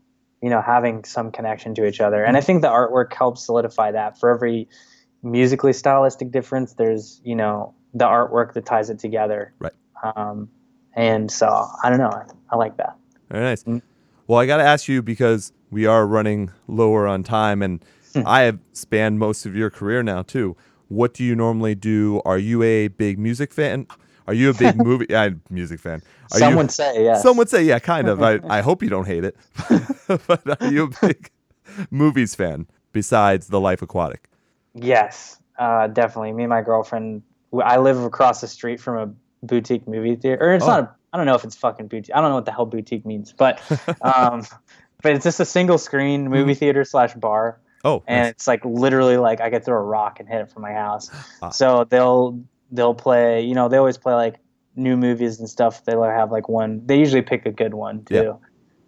you 0.42 0.50
know, 0.50 0.60
having 0.60 1.04
some 1.04 1.30
connection 1.32 1.74
to 1.76 1.86
each 1.86 2.00
other, 2.00 2.22
and 2.24 2.36
I 2.36 2.40
think 2.40 2.62
the 2.62 2.68
artwork 2.68 3.12
helps 3.14 3.46
solidify 3.46 3.92
that. 3.92 4.18
For 4.18 4.30
every 4.30 4.68
musically 5.22 5.72
stylistic 5.72 6.30
difference, 6.30 6.74
there's 6.74 7.20
you 7.24 7.34
know 7.36 7.74
the 7.94 8.04
artwork 8.04 8.54
that 8.54 8.66
ties 8.66 8.90
it 8.90 8.98
together. 8.98 9.54
Right. 9.58 9.72
Um, 10.02 10.50
and 10.94 11.30
so 11.30 11.68
I 11.82 11.88
don't 11.88 11.98
know, 11.98 12.10
I, 12.10 12.24
I 12.50 12.56
like 12.56 12.76
that. 12.78 12.96
Very 13.30 13.44
nice. 13.44 13.62
Mm. 13.64 13.82
Well, 14.26 14.38
I 14.38 14.46
got 14.46 14.58
to 14.58 14.64
ask 14.64 14.88
you 14.88 15.00
because 15.02 15.52
we 15.70 15.86
are 15.86 16.06
running 16.06 16.50
lower 16.66 17.06
on 17.06 17.22
time, 17.22 17.62
and 17.62 17.82
Hmm. 18.14 18.22
I 18.26 18.42
have 18.42 18.58
spanned 18.72 19.18
most 19.18 19.46
of 19.46 19.56
your 19.56 19.70
career 19.70 20.02
now 20.02 20.22
too. 20.22 20.56
What 20.88 21.14
do 21.14 21.24
you 21.24 21.34
normally 21.34 21.74
do? 21.74 22.20
Are 22.24 22.38
you 22.38 22.62
a 22.62 22.88
big 22.88 23.18
music 23.18 23.52
fan? 23.52 23.86
Are 24.26 24.34
you 24.34 24.50
a 24.50 24.54
big 24.54 24.76
movie 24.76 25.12
uh, 25.14 25.30
music 25.50 25.80
fan? 25.80 26.02
Are 26.32 26.38
Some 26.38 26.52
you, 26.52 26.56
would 26.58 26.70
say 26.70 27.04
yes. 27.04 27.22
Some 27.22 27.36
would 27.36 27.48
say, 27.48 27.64
yeah, 27.64 27.78
kind 27.78 28.08
of. 28.08 28.22
I, 28.22 28.38
I 28.48 28.60
hope 28.60 28.82
you 28.82 28.88
don't 28.88 29.06
hate 29.06 29.24
it. 29.24 29.36
but 30.26 30.62
are 30.62 30.70
you 30.72 30.84
a 30.84 31.06
big 31.06 31.30
movies 31.90 32.34
fan 32.34 32.66
besides 32.92 33.48
The 33.48 33.60
Life 33.60 33.82
Aquatic? 33.82 34.28
Yes, 34.74 35.38
uh, 35.58 35.86
definitely. 35.88 36.32
Me 36.32 36.44
and 36.44 36.50
my 36.50 36.62
girlfriend. 36.62 37.22
I 37.62 37.76
live 37.78 38.02
across 38.02 38.40
the 38.40 38.48
street 38.48 38.80
from 38.80 38.96
a 38.96 39.46
boutique 39.46 39.86
movie 39.86 40.16
theater, 40.16 40.42
or 40.42 40.54
it's 40.54 40.64
Oh. 40.64 40.68
not 40.68 40.80
a 40.84 40.90
I 41.14 41.18
don't 41.18 41.26
know 41.26 41.34
if 41.34 41.44
it's 41.44 41.56
fucking 41.56 41.88
boutique. 41.88 42.14
I 42.14 42.22
don't 42.22 42.30
know 42.30 42.36
what 42.36 42.46
the 42.46 42.52
hell 42.52 42.64
boutique 42.64 43.04
means, 43.04 43.34
but 43.34 43.60
um, 44.00 44.44
but 45.02 45.12
it's 45.12 45.24
just 45.24 45.40
a 45.40 45.44
single 45.44 45.76
screen 45.76 46.30
movie 46.30 46.54
theater 46.54 46.84
slash 46.84 47.12
bar, 47.12 47.58
Oh, 47.84 48.02
and 48.06 48.22
nice. 48.22 48.30
it's 48.30 48.46
like 48.46 48.64
literally 48.64 49.18
like 49.18 49.42
I 49.42 49.50
could 49.50 49.62
throw 49.62 49.76
a 49.76 49.82
rock 49.82 50.20
and 50.20 50.28
hit 50.28 50.40
it 50.40 50.50
from 50.50 50.62
my 50.62 50.72
house. 50.72 51.10
Ah. 51.42 51.50
So 51.50 51.84
they'll 51.84 52.40
they'll 52.72 52.94
play. 52.94 53.40
You 53.40 53.54
know, 53.54 53.68
they 53.68 53.76
always 53.76 53.98
play 53.98 54.14
like 54.14 54.36
new 54.74 54.96
movies 54.96 55.38
and 55.38 55.48
stuff. 55.48 55.84
They'll 55.84 56.02
have 56.02 56.32
like 56.32 56.48
one. 56.48 56.82
They 56.86 56.98
usually 56.98 57.22
pick 57.22 57.46
a 57.46 57.52
good 57.52 57.74
one 57.74 58.04
too. 58.04 58.38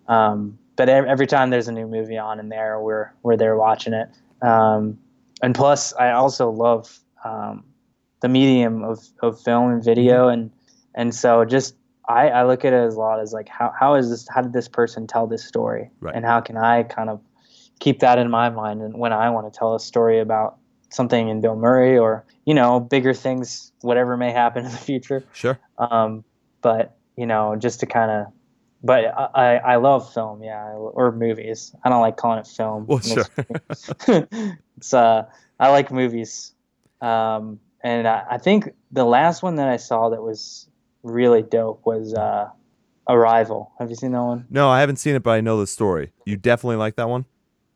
Um, 0.09 0.59
but 0.77 0.89
every 0.89 1.27
time 1.27 1.51
there's 1.51 1.69
a 1.69 1.73
new 1.73 1.87
movie 1.87 2.19
on 2.19 2.41
in 2.41 2.49
there, 2.49 2.81
we're 2.81 3.13
we're 3.23 3.37
there 3.37 3.57
watching 3.57 3.93
it. 3.93 4.09
Um, 4.43 4.99
and 5.43 5.55
plus, 5.55 5.93
I 5.95 6.11
also 6.11 6.51
love 6.51 6.99
um, 7.25 7.65
the 8.21 8.29
medium 8.29 8.83
of, 8.83 9.01
of 9.23 9.41
film 9.41 9.71
and 9.71 9.85
video, 9.85 10.29
and 10.29 10.51
and 10.95 11.15
so 11.15 11.45
just 11.45 11.77
I, 12.09 12.29
I 12.29 12.45
look 12.45 12.65
at 12.65 12.73
it 12.73 12.77
as 12.77 12.97
a 12.97 12.99
lot 12.99 13.21
as 13.21 13.33
like 13.33 13.49
how 13.49 13.73
how 13.79 13.95
is 13.95 14.11
this? 14.11 14.27
How 14.29 14.43
did 14.43 14.53
this 14.53 14.69
person 14.69 15.07
tell 15.07 15.27
this 15.27 15.45
story? 15.45 15.91
Right. 16.01 16.15
And 16.15 16.25
how 16.25 16.41
can 16.41 16.57
I 16.57 16.83
kind 16.83 17.09
of 17.09 17.21
keep 17.81 18.01
that 18.01 18.19
in 18.19 18.31
my 18.31 18.49
mind 18.51 18.83
and 18.83 18.99
when 18.99 19.13
I 19.13 19.29
want 19.31 19.53
to 19.53 19.57
tell 19.57 19.75
a 19.75 19.81
story 19.81 20.21
about 20.21 20.59
something 20.95 21.29
in 21.29 21.43
Bilmuri 21.43 22.01
or 22.01 22.25
you 22.45 22.55
know 22.55 22.81
bigger 22.81 23.15
things, 23.15 23.73
whatever 23.81 24.17
may 24.17 24.31
happen 24.31 24.65
in 24.65 24.71
the 24.71 24.79
future. 24.79 25.25
sure. 25.33 25.59
Um, 25.79 26.25
but 26.63 26.97
you 27.17 27.27
know, 27.27 27.57
just 27.57 27.81
to 27.81 27.87
kind 27.87 28.11
of, 28.11 28.27
but 28.83 29.05
I, 29.35 29.57
I 29.57 29.77
love 29.77 30.13
film, 30.13 30.43
yeah, 30.43 30.73
or 30.73 31.13
movies. 31.13 31.75
I 31.85 31.89
don't 31.89 32.01
like 32.01 32.17
calling 32.17 32.39
it 32.39 32.47
film. 32.47 32.87
Well, 32.87 33.01
sure. 33.01 33.27
it's 34.77 34.95
uh, 34.95 35.27
I 35.59 35.71
like 35.71 35.91
movies, 35.91 36.53
um, 37.01 37.61
and 37.83 38.07
I, 38.09 38.25
I 38.33 38.39
think 38.39 38.71
the 38.91 39.05
last 39.05 39.43
one 39.43 39.57
that 39.57 39.69
I 39.69 39.77
saw 39.77 40.11
that 40.11 40.23
was 40.23 40.69
really 41.03 41.43
dope 41.43 41.85
was 41.85 42.15
uh, 42.15 42.49
Arrival. 43.09 43.73
Have 43.79 43.91
you 43.91 43.97
seen 43.97 44.13
that 44.13 44.23
one, 44.23 44.47
no, 44.51 44.69
I 44.71 44.81
haven't 44.81 44.97
seen 44.97 45.15
it, 45.15 45.23
but 45.23 45.33
I 45.33 45.41
know 45.41 45.61
the 45.61 45.67
story. 45.67 46.13
You 46.25 46.37
definitely 46.37 46.77
like 46.77 46.97
that 46.97 47.09
one. 47.09 47.27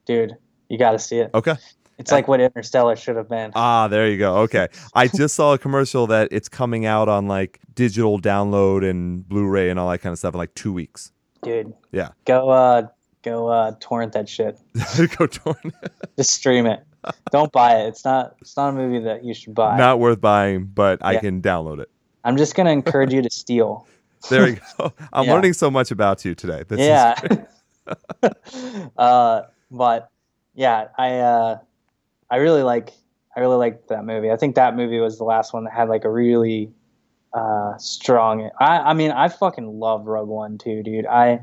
dude? 0.07 0.37
You 0.69 0.79
got 0.79 0.93
to 0.93 0.99
see 0.99 1.19
it. 1.19 1.31
Okay. 1.33 1.55
It's 1.99 2.13
like 2.13 2.29
what 2.29 2.41
Interstellar 2.41 2.95
should 2.97 3.17
have 3.17 3.29
been. 3.29 3.51
Ah, 3.57 3.89
there 3.89 4.09
you 4.09 4.19
go. 4.19 4.37
Okay. 4.39 4.69
I 4.95 5.09
just 5.09 5.35
saw 5.35 5.53
a 5.55 5.59
commercial 5.59 6.07
that 6.07 6.29
it's 6.31 6.49
coming 6.49 6.87
out 6.87 7.09
on 7.09 7.27
like 7.27 7.59
digital 7.75 8.21
download 8.21 8.89
and 8.89 9.29
Blu-ray 9.29 9.69
and 9.69 9.81
all 9.81 9.91
that 9.91 9.99
kind 9.99 10.13
of 10.13 10.19
stuff 10.19 10.35
in 10.35 10.39
like 10.39 10.55
two 10.55 10.73
weeks. 10.73 11.11
dude. 11.43 11.73
Yeah. 11.91 12.11
Go 12.25 12.51
uh, 12.51 12.87
go 13.23 13.49
uh, 13.49 13.73
torrent 13.81 14.13
that 14.13 14.29
shit. 14.29 14.59
Go 15.19 15.27
torn. 15.27 15.73
Just 16.17 16.31
stream 16.31 16.67
it. 16.67 16.85
Don't 17.33 17.51
buy 17.53 17.81
it. 17.81 17.89
It's 17.89 18.05
not. 18.05 18.37
It's 18.41 18.57
not 18.57 18.69
a 18.71 18.73
movie 18.73 19.01
that 19.05 19.25
you 19.25 19.35
should 19.35 19.55
buy. 19.55 19.77
Not 19.77 19.99
worth 19.99 20.21
buying, 20.21 20.67
but 20.67 20.99
I 21.03 21.17
can 21.19 21.41
download 21.43 21.81
it. 21.81 21.91
I'm 22.25 22.37
just 22.37 22.55
gonna 22.55 22.71
encourage 22.71 23.13
you 23.13 23.23
to 23.23 23.31
steal. 23.31 23.87
There 24.31 24.49
you 24.49 24.59
go. 24.79 24.93
I'm 25.13 25.27
Yeah. 25.27 25.35
learning 25.35 25.53
so 25.53 25.71
much 25.71 25.93
about 25.93 26.25
you 26.25 26.35
today. 26.35 26.65
This 26.67 26.81
is 26.81 26.87
yeah. 26.89 27.15
uh, 28.97 29.43
but 29.71 30.11
yeah, 30.55 30.89
I 30.99 31.19
uh, 31.19 31.59
I 32.31 32.37
really 32.37 32.63
like 32.63 32.93
I 33.37 33.41
really 33.41 33.57
liked 33.57 33.89
that 33.89 34.05
movie. 34.05 34.31
I 34.31 34.37
think 34.37 34.55
that 34.57 34.77
movie 34.77 34.99
was 35.01 35.19
the 35.19 35.25
last 35.25 35.53
one 35.53 35.65
that 35.65 35.73
had 35.73 35.89
like 35.89 36.05
a 36.05 36.11
really 36.11 36.71
uh, 37.33 37.77
strong. 37.79 38.51
I 38.61 38.79
I 38.79 38.95
mean 38.95 39.11
I 39.11 39.29
fucking 39.29 39.79
love 39.79 40.07
Rogue 40.07 40.29
One 40.29 40.59
too, 40.59 40.83
dude. 40.83 41.07
I 41.07 41.41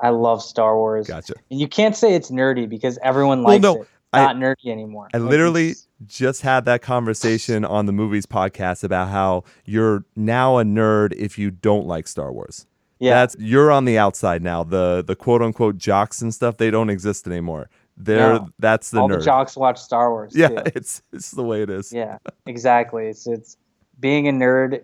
I 0.00 0.08
love 0.10 0.42
Star 0.42 0.76
Wars, 0.76 1.06
gotcha. 1.08 1.34
and 1.50 1.60
you 1.60 1.68
can't 1.68 1.94
say 1.94 2.14
it's 2.14 2.30
nerdy 2.30 2.68
because 2.68 2.98
everyone 3.02 3.42
Well, 3.42 3.54
likes 3.54 3.62
no, 3.62 3.82
it. 3.82 3.88
I- 4.12 4.24
Not 4.24 4.36
nerdy 4.36 4.66
anymore. 4.72 5.08
I 5.14 5.18
Like, 5.18 5.30
literally 5.30 5.74
just 6.06 6.40
had 6.42 6.64
that 6.64 6.80
conversation 6.82 7.64
on 7.64 7.84
the 7.86 7.92
movies 7.92 8.24
podcast 8.26 8.82
about 8.82 9.08
how 9.10 9.44
you're 9.66 10.04
now 10.16 10.56
a 10.58 10.64
nerd 10.64 11.12
if 11.14 11.38
you 11.38 11.50
don't 11.50 11.86
like 11.86 12.08
Star 12.08 12.32
Wars. 12.32 12.66
yeah. 12.98 13.14
That's 13.14 13.36
you're 13.38 13.70
on 13.70 13.84
the 13.84 13.98
outside 13.98 14.42
now. 14.42 14.64
The 14.64 15.04
the 15.06 15.14
quote 15.14 15.42
unquote 15.42 15.76
jocks 15.76 16.22
and 16.22 16.32
stuff, 16.34 16.56
they 16.56 16.70
don't 16.70 16.88
exist 16.90 17.26
anymore. 17.26 17.68
They're 18.02 18.34
No. 18.34 18.48
that's 18.58 18.90
the 18.90 19.00
all 19.00 19.08
nerd. 19.08 19.18
the 19.18 19.24
jocks 19.24 19.56
watch 19.56 19.78
Star 19.78 20.10
Wars. 20.10 20.32
yeah, 20.34 20.48
too. 20.48 20.62
it's 20.74 21.02
it's 21.12 21.30
the 21.32 21.42
way 21.44 21.62
it 21.62 21.70
is. 21.70 21.92
Yeah, 21.92 22.18
exactly. 22.46 23.08
It's 23.08 23.26
it's 23.26 23.56
being 23.98 24.28
a 24.28 24.32
nerd 24.32 24.82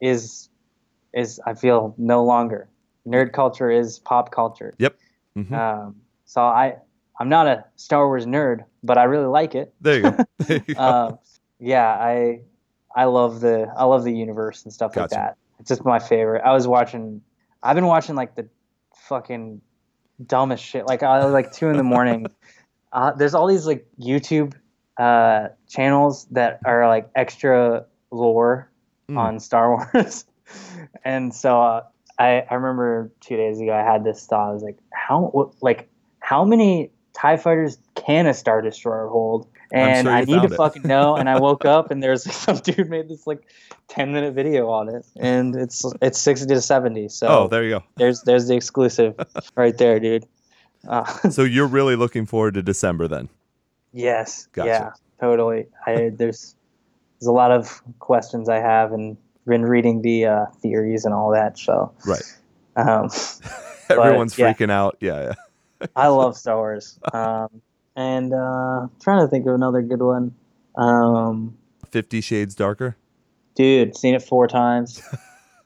is 0.00 0.48
is 1.12 1.40
I 1.46 1.54
feel 1.54 1.94
no 1.98 2.24
longer 2.24 2.68
nerd 3.06 3.32
culture 3.32 3.70
is 3.70 3.98
pop 3.98 4.30
culture. 4.30 4.74
Yep. 4.78 4.98
Mhm. 5.36 5.52
Um, 5.52 5.96
so 6.24 6.40
I 6.42 6.76
I'm 7.20 7.28
not 7.28 7.46
a 7.46 7.64
Star 7.76 8.06
Wars 8.06 8.26
nerd, 8.26 8.64
but 8.82 8.98
I 8.98 9.04
really 9.04 9.26
like 9.26 9.54
it. 9.54 9.74
There 9.80 9.96
you 9.96 10.02
go. 10.10 10.16
There 10.46 10.62
you 10.66 10.74
go. 10.74 10.80
Um, 10.82 11.18
yeah, 11.58 11.88
I 11.88 12.40
I 12.94 13.04
love 13.04 13.40
the 13.40 13.72
I 13.76 13.84
love 13.84 14.04
the 14.04 14.12
universe 14.12 14.64
and 14.64 14.72
stuff 14.72 14.96
like 14.96 15.10
that. 15.10 15.36
It's 15.58 15.68
just 15.68 15.84
my 15.84 15.98
favorite. 15.98 16.42
I 16.44 16.52
was 16.52 16.66
watching. 16.66 17.22
I've 17.62 17.74
been 17.74 17.86
watching 17.86 18.14
like 18.14 18.34
the 18.34 18.48
fucking 18.94 19.60
dumbest 20.24 20.64
shit. 20.64 20.86
Like 20.86 21.02
I 21.02 21.24
was 21.24 21.32
like 21.32 21.52
two 21.52 21.68
in 21.68 21.76
the 21.76 21.82
morning. 21.82 22.26
uh, 22.92 23.12
there's 23.12 23.34
all 23.34 23.46
these 23.46 23.66
like 23.66 23.86
YouTube 24.00 24.54
uh, 24.98 25.48
channels 25.68 26.26
that 26.30 26.60
are 26.64 26.88
like 26.88 27.10
extra 27.14 27.86
lore 28.10 28.70
Mm. 29.08 29.18
on 29.18 29.38
Star 29.38 29.70
Wars, 29.94 30.24
and 31.04 31.32
so 31.32 31.62
uh, 31.62 31.82
I 32.18 32.44
I 32.50 32.54
remember 32.54 33.12
two 33.20 33.36
days 33.36 33.60
ago 33.60 33.72
I 33.72 33.84
had 33.84 34.02
this 34.02 34.26
thought. 34.26 34.50
I 34.50 34.52
was 34.52 34.64
like, 34.64 34.78
how 34.92 35.26
what, 35.26 35.50
like 35.62 35.88
how 36.18 36.44
many 36.44 36.90
Tie 37.12 37.36
fighters 37.36 37.78
can 37.94 38.26
a 38.26 38.34
Star 38.34 38.60
Destroyer 38.62 39.06
hold? 39.06 39.46
And 39.72 40.06
sure 40.06 40.14
I 40.14 40.24
need 40.24 40.40
to 40.42 40.52
it. 40.52 40.56
fucking 40.56 40.82
know. 40.82 41.16
And 41.16 41.28
I 41.28 41.38
woke 41.38 41.64
up 41.64 41.90
and 41.90 42.02
there's 42.02 42.30
some 42.44 42.56
dude 42.58 42.88
made 42.88 43.08
this 43.08 43.26
like 43.26 43.42
ten 43.88 44.12
minute 44.12 44.34
video 44.34 44.68
on 44.70 44.88
it, 44.88 45.04
and 45.16 45.54
it's 45.56 45.84
it's 46.00 46.20
sixty 46.20 46.46
to 46.46 46.60
seventy. 46.60 47.08
So 47.08 47.26
oh, 47.28 47.48
there 47.48 47.64
you 47.64 47.70
go. 47.70 47.84
there's 47.96 48.22
there's 48.22 48.46
the 48.48 48.54
exclusive 48.54 49.14
right 49.56 49.76
there, 49.76 49.98
dude. 50.00 50.26
Uh, 50.88 51.04
So 51.30 51.42
you're 51.42 51.66
really 51.66 51.96
looking 51.96 52.26
forward 52.26 52.54
to 52.54 52.62
December 52.62 53.08
then. 53.08 53.28
yes, 53.92 54.46
Gotcha. 54.52 54.68
yeah, 54.68 54.90
totally. 55.20 55.66
I 55.86 56.10
there's 56.14 56.54
there's 57.18 57.26
a 57.28 57.32
lot 57.32 57.50
of 57.50 57.82
questions 57.98 58.48
I 58.48 58.58
have, 58.60 58.92
and 58.92 59.16
been 59.46 59.64
reading 59.64 60.02
the 60.02 60.26
uh, 60.26 60.46
theories 60.60 61.04
and 61.04 61.14
all 61.14 61.30
that. 61.32 61.58
So 61.58 61.92
Right. 62.04 62.22
um, 62.76 63.08
Everyone's 63.88 64.36
yeah. 64.36 64.52
freaking 64.52 64.70
out. 64.70 64.96
Yeah, 65.00 65.32
yeah. 65.80 65.86
I 65.94 66.08
love 66.08 66.36
Star 66.36 66.56
Wars. 66.56 66.98
Um, 67.12 67.62
and 67.96 68.32
uh, 68.32 68.86
trying 69.02 69.20
to 69.24 69.28
think 69.28 69.46
of 69.46 69.54
another 69.54 69.82
good 69.82 70.02
one. 70.02 70.34
Um, 70.76 71.56
Fifty 71.90 72.20
Shades 72.20 72.54
Darker. 72.54 72.96
dude, 73.54 73.96
seen 73.96 74.14
it 74.14 74.22
four 74.22 74.46
times. 74.46 75.02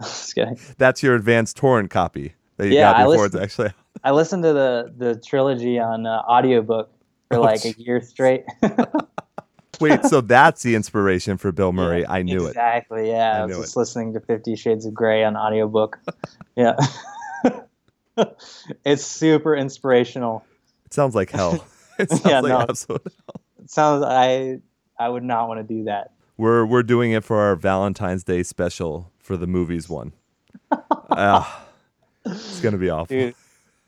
That's 0.79 1.03
your 1.03 1.15
advanced 1.15 1.57
torrent 1.59 1.91
copy 1.91 2.35
that 2.57 2.69
you 2.69 2.75
Yeah, 2.75 2.93
got 2.93 3.11
before 3.11 3.27
it's 3.27 3.35
actually. 3.35 3.71
I 4.05 4.13
listened 4.13 4.45
to 4.45 4.53
the 4.55 4.95
the 4.97 5.17
trilogy 5.21 5.79
on 5.79 6.07
uh, 6.07 6.23
audiobook 6.29 6.91
for 7.29 7.37
Oh, 7.39 7.41
like 7.43 7.65
a 7.67 7.73
year 7.79 8.01
straight. 8.01 8.45
Wait, 9.81 10.05
so 10.05 10.21
that's 10.21 10.63
the 10.63 10.75
inspiration 10.75 11.37
for 11.39 11.53
Bilmuri. 11.53 12.05
I 12.09 12.23
knew 12.23 12.45
it. 12.47 12.51
exactly. 12.51 13.09
Yeah, 13.11 13.37
I 13.37 13.39
I, 13.41 13.47
was 13.47 13.57
just 13.59 13.77
listening 13.77 14.13
to 14.15 14.21
Fifty 14.21 14.57
Shades 14.57 14.87
of 14.87 14.95
Grey 14.95 15.23
on 15.25 15.37
audiobook. 15.37 15.99
yeah, 16.57 16.77
it's 18.85 19.05
super 19.05 19.55
inspirational. 19.57 20.45
It 20.87 20.95
sounds 20.95 21.15
like 21.15 21.31
hell. 21.31 21.65
It 22.03 22.11
sounds 22.11 22.25
Yeah, 22.27 22.41
like 22.41 22.51
no. 22.51 22.61
absolute. 22.61 23.15
It 23.63 23.71
sounds 23.71 24.05
I 24.05 24.61
I 24.99 25.09
would 25.09 25.23
not 25.25 25.49
want 25.49 25.61
to 25.67 25.75
do 25.75 25.85
that. 25.85 26.13
We're 26.37 26.65
we're 26.65 26.83
doing 26.83 27.13
it 27.13 27.25
for 27.25 27.39
our 27.39 27.55
Valentine's 27.57 28.25
Day 28.25 28.43
special 28.43 29.11
for 29.19 29.37
the 29.37 29.47
movies 29.47 29.89
one. 29.89 30.13
Ah, 31.13 31.67
it's 32.25 32.61
gonna 32.61 32.79
be 32.79 32.89
awful. 32.91 33.17
dude 33.17 33.35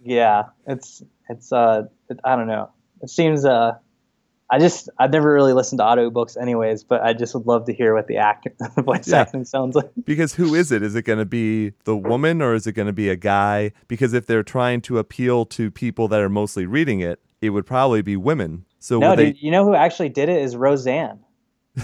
yeah 0.04 0.46
it's 0.66 1.00
it's 1.28 1.52
uh 1.52 1.84
it, 2.10 2.18
i 2.24 2.34
don't 2.34 2.48
know 2.48 2.68
it 3.02 3.08
seems 3.08 3.44
uh 3.44 3.72
i 4.50 4.58
just 4.58 4.88
i've 4.98 5.12
never 5.12 5.32
really 5.32 5.52
listened 5.52 5.78
to 5.78 5.84
audiobooks 5.84 6.36
anyways 6.40 6.82
but 6.82 7.00
i 7.02 7.12
just 7.12 7.32
would 7.36 7.46
love 7.46 7.64
to 7.66 7.72
hear 7.72 7.94
what 7.94 8.08
the 8.08 8.16
actor 8.16 8.52
the 8.74 8.82
voice 8.82 9.06
Yeah. 9.06 9.18
acting 9.20 9.44
sounds 9.44 9.76
like 9.76 9.90
Because 10.04 10.34
who 10.34 10.54
is 10.56 10.72
it? 10.72 10.82
Is 10.82 10.96
it 10.96 11.02
going 11.02 11.20
to 11.20 11.24
be 11.24 11.74
the 11.84 11.96
woman 11.96 12.42
or 12.42 12.54
is 12.54 12.66
it 12.66 12.72
going 12.72 12.86
to 12.86 12.92
be 12.92 13.08
a 13.08 13.14
guy? 13.16 13.70
Because 13.86 14.12
if 14.12 14.26
they're 14.26 14.42
trying 14.42 14.80
to 14.82 14.98
appeal 14.98 15.44
to 15.46 15.70
people 15.70 16.08
that 16.08 16.20
are 16.20 16.28
mostly 16.28 16.66
reading 16.66 16.98
it, 16.98 17.20
it 17.43 17.51
would 17.51 17.66
probably 17.66 18.01
be 18.01 18.16
women. 18.16 18.64
So 18.78 18.99
no 18.99 19.14
they, 19.14 19.26
dude 19.32 19.43
you 19.43 19.51
know 19.51 19.64
who 19.64 19.74
actually 19.74 20.09
did 20.09 20.28
it 20.30 20.40
is 20.43 20.57
roseanne 20.57 21.18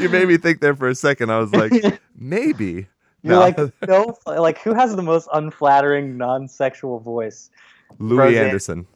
you 0.00 0.08
made 0.08 0.28
me 0.28 0.36
think 0.36 0.60
there 0.60 0.74
for 0.76 0.88
a 0.88 0.94
second. 0.94 1.30
I 1.32 1.38
was 1.38 1.52
like, 1.52 1.72
maybe. 2.16 2.86
you're 3.22 3.34
No. 3.34 3.40
like 3.40 3.58
no 3.88 4.16
like 4.26 4.58
who 4.60 4.74
has 4.74 4.94
the 4.96 5.02
most 5.02 5.28
unflattering 5.32 6.16
non-sexual 6.16 7.00
voice 7.00 7.50
Louis 7.98 8.18
Roseanne. 8.18 8.44
Anderson. 8.44 8.86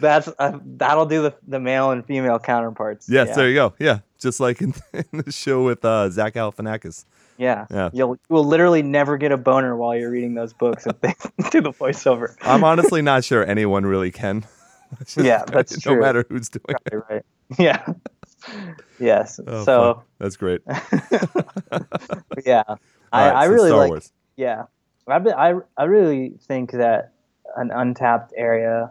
that's 0.00 0.28
uh, 0.38 0.58
that'll 0.76 1.06
do 1.06 1.22
the, 1.22 1.34
the 1.46 1.60
male 1.60 1.90
and 1.90 2.04
female 2.04 2.38
counterparts 2.38 3.08
Yes, 3.08 3.28
yeah. 3.28 3.34
there 3.36 3.48
you 3.48 3.54
go. 3.54 3.74
Yeah, 3.78 4.00
just 4.18 4.40
like 4.40 4.60
in, 4.60 4.74
in 4.92 5.22
the 5.24 5.32
show 5.32 5.64
with 5.64 5.84
uh, 5.84 6.10
Zach 6.10 6.34
Galifianakis. 6.34 7.04
Yeah. 7.38 7.66
Yeah. 7.70 7.90
You'll 7.92 8.10
you 8.14 8.18
will 8.28 8.44
literally 8.44 8.82
never 8.82 9.16
get 9.16 9.32
a 9.32 9.36
boner 9.36 9.74
while 9.76 9.96
you're 9.96 10.10
reading 10.10 10.34
those 10.34 10.52
books 10.52 10.86
if 10.86 11.00
they 11.00 11.14
do 11.50 11.60
the 11.60 11.72
voiceover. 11.72 12.36
I'm 12.42 12.62
honestly 12.64 13.02
not 13.02 13.24
sure 13.24 13.44
anyone 13.44 13.84
really 13.86 14.10
can. 14.10 14.44
Yeah, 15.16 15.42
that's 15.46 15.86
no 15.86 15.92
true. 15.92 16.02
matter 16.02 16.26
who's 16.28 16.50
doing 16.50 16.76
it. 16.92 17.02
Right. 17.08 17.24
Yeah. 17.58 17.82
yes. 19.00 19.40
Oh, 19.46 19.64
so 19.64 19.94
fuck. 19.94 20.06
that's 20.18 20.36
great. 20.36 20.60
yeah, 22.44 22.62
All 22.68 22.78
I, 23.12 23.28
right, 23.30 23.34
I 23.36 23.44
so 23.46 23.50
really 23.52 23.68
Star 23.70 23.78
like. 23.78 23.88
Wars. 23.90 24.12
Yeah, 24.36 24.64
I, 25.08 25.16
I 25.16 25.54
I 25.78 25.84
really 25.84 26.34
think 26.42 26.72
that 26.72 27.12
an 27.56 27.70
untapped 27.70 28.32
area 28.36 28.90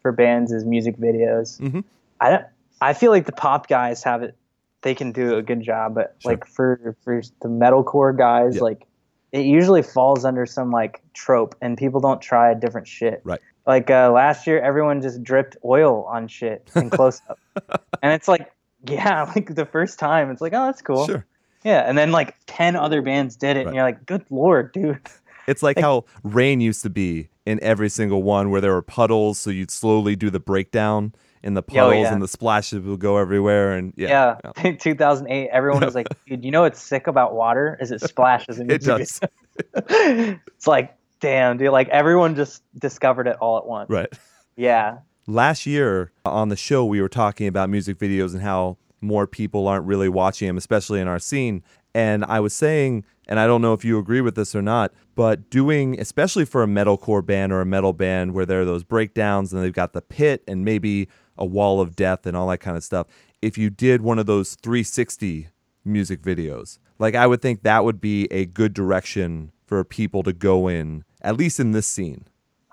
for 0.00 0.12
bands 0.12 0.52
is 0.52 0.64
music 0.64 0.96
videos. 0.96 1.60
Mhm. 1.60 1.84
I 2.20 2.30
don't. 2.30 2.44
I 2.80 2.92
feel 2.94 3.10
like 3.12 3.26
the 3.26 3.32
pop 3.32 3.68
guys 3.68 4.02
have 4.04 4.22
it. 4.22 4.36
They 4.82 4.94
can 4.94 5.12
do 5.12 5.36
a 5.36 5.42
good 5.42 5.62
job, 5.62 5.94
but 5.94 6.16
Sure. 6.18 6.32
like 6.32 6.46
for 6.46 6.96
for 7.04 7.22
the 7.40 7.48
metalcore 7.48 8.16
guys, 8.16 8.56
Yeah. 8.56 8.62
like 8.62 8.86
it 9.32 9.46
usually 9.46 9.82
falls 9.82 10.24
under 10.24 10.44
some 10.44 10.70
like 10.70 11.00
trope, 11.14 11.54
and 11.62 11.78
people 11.78 12.00
don't 12.00 12.20
try 12.20 12.52
different 12.54 12.86
shit. 12.86 13.20
Right. 13.24 13.40
Like 13.66 13.90
uh, 13.90 14.10
last 14.12 14.46
year, 14.46 14.60
everyone 14.60 15.00
just 15.00 15.22
dripped 15.22 15.56
oil 15.64 16.04
on 16.04 16.28
shit 16.28 16.68
in 16.74 16.90
close 16.90 17.22
up, 17.30 17.38
and 18.02 18.12
it's 18.12 18.28
like, 18.28 18.50
yeah, 18.88 19.22
like 19.36 19.54
the 19.54 19.64
first 19.66 19.98
time, 19.98 20.30
it's 20.30 20.40
like, 20.40 20.52
oh, 20.52 20.66
that's 20.66 20.82
cool. 20.82 21.06
Sure. 21.06 21.24
Yeah, 21.64 21.82
and 21.88 21.96
then 21.96 22.10
like 22.10 22.34
ten 22.46 22.74
other 22.76 23.00
bands 23.02 23.36
did 23.36 23.56
it, 23.56 23.60
Right. 23.60 23.66
and 23.68 23.76
you're 23.76 23.84
like, 23.84 24.04
good 24.04 24.24
lord, 24.30 24.72
dude. 24.72 24.98
It's 25.48 25.60
like 25.62 25.76
Like- 25.76 25.84
how 25.84 26.04
rain 26.22 26.60
used 26.60 26.82
to 26.82 26.90
be 26.90 27.28
in 27.46 27.58
every 27.64 27.88
single 27.88 28.22
one 28.22 28.50
where 28.50 28.60
there 28.60 28.72
were 28.72 28.80
puddles, 28.82 29.38
so 29.38 29.50
you'd 29.50 29.72
slowly 29.72 30.14
do 30.14 30.30
the 30.30 30.38
breakdown 30.38 31.12
in 31.42 31.54
the 31.54 31.62
Oh, 31.62 31.72
puddles 31.74 32.04
yeah. 32.04 32.12
and 32.12 32.22
the 32.22 32.28
splashes 32.28 32.80
would 32.80 33.00
go 33.00 33.16
everywhere 33.16 33.72
and 33.72 33.92
yeah. 33.96 34.36
Yeah, 34.64 34.72
2008. 34.78 35.48
Everyone 35.50 35.84
was 35.84 35.94
like, 35.94 36.08
dude, 36.26 36.44
you 36.44 36.50
know 36.50 36.62
what's 36.62 36.80
sick 36.82 37.06
about 37.06 37.34
water 37.34 37.76
is 37.80 37.90
it 37.90 38.00
splashes 38.00 38.58
in 38.58 38.70
It 38.70 38.82
does. 38.82 39.20
it's 39.76 40.66
like, 40.66 40.96
damn, 41.20 41.56
dude. 41.58 41.70
Like 41.70 41.88
everyone 41.88 42.34
just 42.34 42.62
discovered 42.78 43.26
it 43.26 43.36
all 43.36 43.58
at 43.58 43.66
once. 43.66 43.90
Right. 43.90 44.12
Yeah. 44.56 44.98
Last 45.26 45.66
year 45.66 46.12
uh, 46.26 46.30
on 46.30 46.48
the 46.48 46.56
show, 46.56 46.84
we 46.84 47.00
were 47.00 47.08
talking 47.08 47.46
about 47.46 47.70
music 47.70 47.98
videos 47.98 48.32
and 48.34 48.42
how 48.42 48.76
more 49.00 49.26
people 49.26 49.66
aren't 49.66 49.86
really 49.86 50.08
watching 50.08 50.46
them, 50.48 50.56
especially 50.56 51.00
in 51.00 51.08
our 51.08 51.18
scene. 51.18 51.62
And 51.94 52.24
I 52.24 52.40
was 52.40 52.54
saying, 52.54 53.04
and 53.28 53.38
I 53.38 53.46
don't 53.46 53.60
know 53.60 53.72
if 53.74 53.84
you 53.84 53.98
agree 53.98 54.20
with 54.20 54.34
this 54.34 54.54
or 54.54 54.62
not, 54.62 54.92
but 55.14 55.50
doing, 55.50 56.00
especially 56.00 56.44
for 56.44 56.62
a 56.62 56.66
metalcore 56.66 57.24
band 57.24 57.52
or 57.52 57.60
a 57.60 57.66
metal 57.66 57.92
band 57.92 58.32
where 58.32 58.46
there 58.46 58.62
are 58.62 58.64
those 58.64 58.82
breakdowns 58.84 59.52
and 59.52 59.62
they've 59.62 59.72
got 59.72 59.92
the 59.92 60.00
pit 60.00 60.42
and 60.48 60.64
maybe 60.64 61.08
a 61.42 61.44
wall 61.44 61.80
of 61.80 61.96
death 61.96 62.24
and 62.24 62.36
all 62.36 62.46
that 62.48 62.58
kind 62.58 62.76
of 62.76 62.84
stuff, 62.84 63.08
if 63.42 63.58
you 63.58 63.68
did 63.68 64.00
one 64.00 64.18
of 64.18 64.26
those 64.26 64.54
360 64.62 65.48
music 65.84 66.22
videos, 66.22 66.78
like 67.00 67.16
I 67.16 67.26
would 67.26 67.42
think 67.42 67.64
that 67.64 67.84
would 67.84 68.00
be 68.00 68.28
a 68.30 68.46
good 68.46 68.72
direction 68.72 69.50
for 69.66 69.82
people 69.82 70.22
to 70.22 70.32
go 70.32 70.68
in, 70.68 71.04
at 71.20 71.36
least 71.36 71.58
in 71.58 71.72
this 71.72 71.86
scene. 71.86 72.24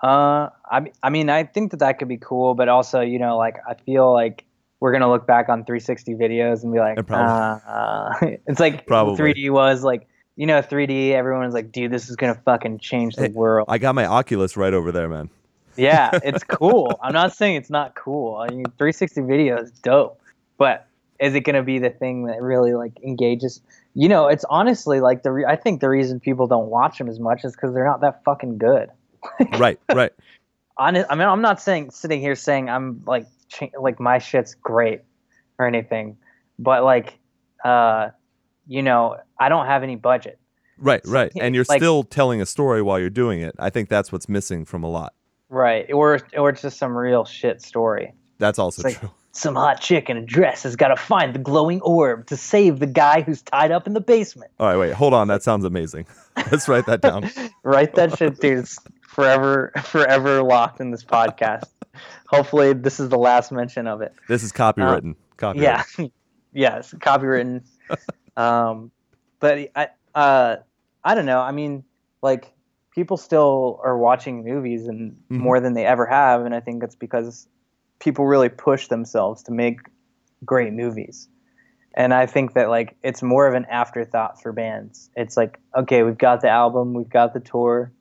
Uh, 0.02 0.48
I, 0.70 0.90
I 1.02 1.10
mean, 1.10 1.28
I 1.28 1.44
think 1.44 1.72
that 1.72 1.78
that 1.78 1.98
could 1.98 2.08
be 2.08 2.16
cool, 2.16 2.54
but 2.54 2.68
also, 2.68 3.00
you 3.00 3.18
know, 3.18 3.36
like 3.36 3.56
I 3.68 3.74
feel 3.74 4.12
like 4.12 4.44
we're 4.78 4.92
gonna 4.92 5.10
look 5.10 5.26
back 5.26 5.48
on 5.48 5.64
360 5.64 6.14
videos 6.14 6.62
and 6.62 6.72
be 6.72 6.78
like, 6.78 6.98
uh, 7.10 7.14
uh, 7.14 8.12
it's 8.46 8.60
like 8.60 8.86
Probably. 8.86 9.34
3D 9.34 9.50
was 9.50 9.82
like, 9.82 10.06
you 10.36 10.46
know, 10.46 10.62
3D. 10.62 11.10
Everyone's 11.10 11.52
like, 11.52 11.72
dude, 11.72 11.90
this 11.90 12.08
is 12.08 12.16
gonna 12.16 12.40
fucking 12.46 12.78
change 12.78 13.16
the 13.16 13.22
Hey, 13.24 13.32
world. 13.32 13.66
I 13.68 13.78
got 13.78 13.94
my 13.96 14.06
Oculus 14.06 14.56
right 14.56 14.72
over 14.72 14.92
there, 14.92 15.08
man. 15.08 15.28
Yeah, 15.80 16.10
it's 16.24 16.44
cool. 16.44 16.98
I'm 17.02 17.12
not 17.12 17.34
saying 17.34 17.56
it's 17.56 17.70
not 17.70 17.94
cool. 17.94 18.36
I 18.36 18.48
mean, 18.48 18.64
360 18.78 19.22
video 19.22 19.58
is 19.58 19.70
dope, 19.70 20.20
but 20.58 20.86
is 21.18 21.34
it 21.34 21.40
going 21.40 21.56
to 21.56 21.62
be 21.62 21.78
the 21.78 21.90
thing 21.90 22.26
that 22.26 22.40
really 22.40 22.74
like 22.74 22.92
engages? 23.04 23.60
You 23.94 24.08
know, 24.08 24.26
it's 24.28 24.44
honestly 24.48 25.00
like 25.00 25.22
the 25.22 25.32
re- 25.32 25.44
I 25.44 25.56
think 25.56 25.80
the 25.80 25.88
reason 25.88 26.20
people 26.20 26.46
don't 26.46 26.68
watch 26.68 26.98
them 26.98 27.08
as 27.08 27.18
much 27.18 27.44
is 27.44 27.52
because 27.52 27.74
they're 27.74 27.84
not 27.84 28.00
that 28.02 28.22
fucking 28.24 28.58
good. 28.58 28.88
right, 29.58 29.78
right. 29.92 30.12
Honest, 30.78 31.06
I 31.10 31.14
mean, 31.14 31.28
I'm 31.28 31.42
not 31.42 31.60
saying 31.60 31.90
sitting 31.90 32.20
here 32.20 32.34
saying 32.34 32.70
I'm 32.70 33.02
like 33.06 33.26
cha- 33.48 33.68
like 33.78 34.00
my 34.00 34.18
shit's 34.18 34.54
great 34.54 35.02
or 35.58 35.66
anything, 35.66 36.16
but 36.58 36.84
like, 36.84 37.18
uh, 37.64 38.10
you 38.66 38.82
know, 38.82 39.16
I 39.38 39.48
don't 39.50 39.66
have 39.66 39.82
any 39.82 39.96
budget. 39.96 40.38
Right, 40.78 41.02
right. 41.06 41.30
And 41.40 41.54
you're 41.54 41.66
Like- 41.68 41.80
still 41.80 42.04
telling 42.04 42.40
a 42.40 42.46
story 42.46 42.80
while 42.80 42.98
you're 42.98 43.10
doing 43.10 43.42
it. 43.42 43.54
I 43.58 43.68
think 43.68 43.88
that's 43.90 44.10
what's 44.10 44.28
missing 44.28 44.64
from 44.64 44.82
a 44.82 44.88
lot. 44.88 45.12
Right, 45.50 45.92
or 45.92 46.20
or 46.36 46.50
it's 46.50 46.62
just 46.62 46.78
some 46.78 46.96
real 46.96 47.24
shit 47.24 47.60
story. 47.60 48.14
That's 48.38 48.58
also 48.58 48.82
like- 48.82 48.98
true. 48.98 49.10
Some 49.32 49.54
hot 49.54 49.80
chick 49.80 50.10
in 50.10 50.16
a 50.16 50.22
dress 50.26 50.64
has 50.64 50.74
got 50.74 50.88
to 50.88 50.96
find 50.96 51.32
the 51.32 51.38
glowing 51.38 51.80
orb 51.82 52.26
to 52.26 52.36
save 52.36 52.80
the 52.80 52.86
guy 52.88 53.20
who's 53.20 53.42
tied 53.42 53.70
up 53.70 53.86
in 53.86 53.92
the 53.92 54.00
basement. 54.00 54.50
All 54.58 54.66
right, 54.66 54.76
wait, 54.76 54.92
hold 54.92 55.14
on. 55.14 55.28
That 55.28 55.44
sounds 55.44 55.64
amazing. 55.64 56.08
Let's 56.50 56.66
write 56.66 56.86
that 56.86 57.00
down. 57.00 57.30
Write 57.62 57.94
that 57.94 58.18
shit, 58.18 58.40
dude. 58.40 58.58
It's 58.58 58.80
forever, 59.02 59.70
forever 59.84 60.42
locked 60.42 60.80
in 60.80 60.90
this 60.90 61.04
podcast. 61.04 61.62
Hopefully, 62.26 62.72
this 62.72 62.98
is 62.98 63.08
the 63.08 63.18
last 63.18 63.52
mention 63.52 63.86
of 63.86 64.00
it. 64.00 64.12
This 64.26 64.42
is 64.42 64.50
copywritten. 64.52 65.14
Copyrighted. 65.36 66.10
Yeah, 66.52 66.80
yes, 66.80 66.92
copywritten. 66.98 67.62
um, 68.36 68.90
but 69.38 69.70
I, 69.76 69.88
uh, 70.12 70.56
I 71.04 71.14
don't 71.14 71.26
know. 71.26 71.40
I 71.40 71.52
mean, 71.52 71.84
like 72.20 72.52
people 72.94 73.16
still 73.16 73.80
are 73.84 73.96
watching 73.96 74.44
movies 74.44 74.86
and 74.86 75.16
Mhm. 75.30 75.38
more 75.38 75.60
than 75.60 75.74
they 75.74 75.86
ever 75.86 76.06
have, 76.06 76.44
and 76.44 76.54
I 76.54 76.60
think 76.60 76.82
it's 76.82 76.96
because 76.96 77.48
people 77.98 78.26
really 78.26 78.48
push 78.48 78.88
themselves 78.88 79.42
to 79.44 79.52
make 79.52 79.80
great 80.44 80.72
movies. 80.72 81.28
And 81.94 82.14
I 82.14 82.26
think 82.26 82.54
that 82.54 82.68
like 82.68 82.96
it's 83.02 83.22
more 83.22 83.46
of 83.46 83.54
an 83.54 83.66
afterthought 83.66 84.40
for 84.40 84.52
bands. 84.52 85.10
It's 85.16 85.36
like, 85.36 85.58
okay, 85.76 86.02
we've 86.02 86.18
got 86.18 86.40
the 86.40 86.48
album, 86.48 86.94
we've 86.94 87.08
got 87.10 87.34
the 87.34 87.40
tour. 87.40 87.92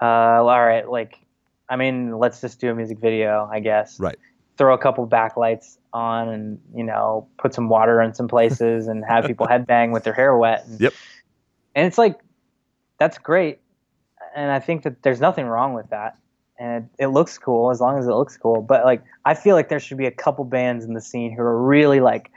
Uh, 0.00 0.04
all 0.42 0.66
right, 0.66 0.88
like, 0.88 1.18
I 1.68 1.76
mean, 1.76 2.18
let's 2.18 2.40
just 2.40 2.60
do 2.60 2.70
a 2.70 2.74
music 2.74 2.98
video, 2.98 3.48
I 3.50 3.60
guess 3.60 3.98
Right. 4.00 4.18
throw 4.56 4.74
a 4.74 4.78
couple 4.78 5.06
backlights 5.06 5.78
on 5.92 6.28
and 6.28 6.60
you 6.74 6.84
know 6.84 7.28
put 7.38 7.54
some 7.54 7.68
water 7.68 8.00
in 8.00 8.14
some 8.14 8.28
places 8.28 8.86
and 8.88 9.04
have 9.04 9.26
people 9.26 9.46
headbang 9.50 9.92
with 9.92 10.04
their 10.04 10.12
hair 10.12 10.36
wet 10.36 10.64
and, 10.66 10.80
Yep. 10.80 10.92
and 11.74 11.86
it's 11.86 11.98
like 11.98 12.20
that's 12.98 13.18
great 13.18 13.60
and 14.34 14.50
i 14.50 14.58
think 14.60 14.82
that 14.82 15.02
there's 15.02 15.20
nothing 15.20 15.46
wrong 15.46 15.74
with 15.74 15.88
that. 15.90 16.16
And 16.56 16.84
it, 16.98 17.04
it 17.04 17.06
looks 17.08 17.36
cool 17.36 17.72
as 17.72 17.80
long 17.80 17.98
as 17.98 18.06
it 18.06 18.12
looks 18.12 18.36
cool. 18.36 18.62
But 18.62 18.84
like 18.84 19.02
i 19.24 19.34
feel 19.34 19.56
like 19.56 19.68
there 19.68 19.80
should 19.80 19.98
be 19.98 20.06
a 20.06 20.10
couple 20.12 20.44
bands 20.44 20.84
in 20.84 20.94
the 20.94 21.00
scene 21.00 21.32
who 21.34 21.42
are 21.42 21.60
really 21.62 22.00
like 22.00 22.30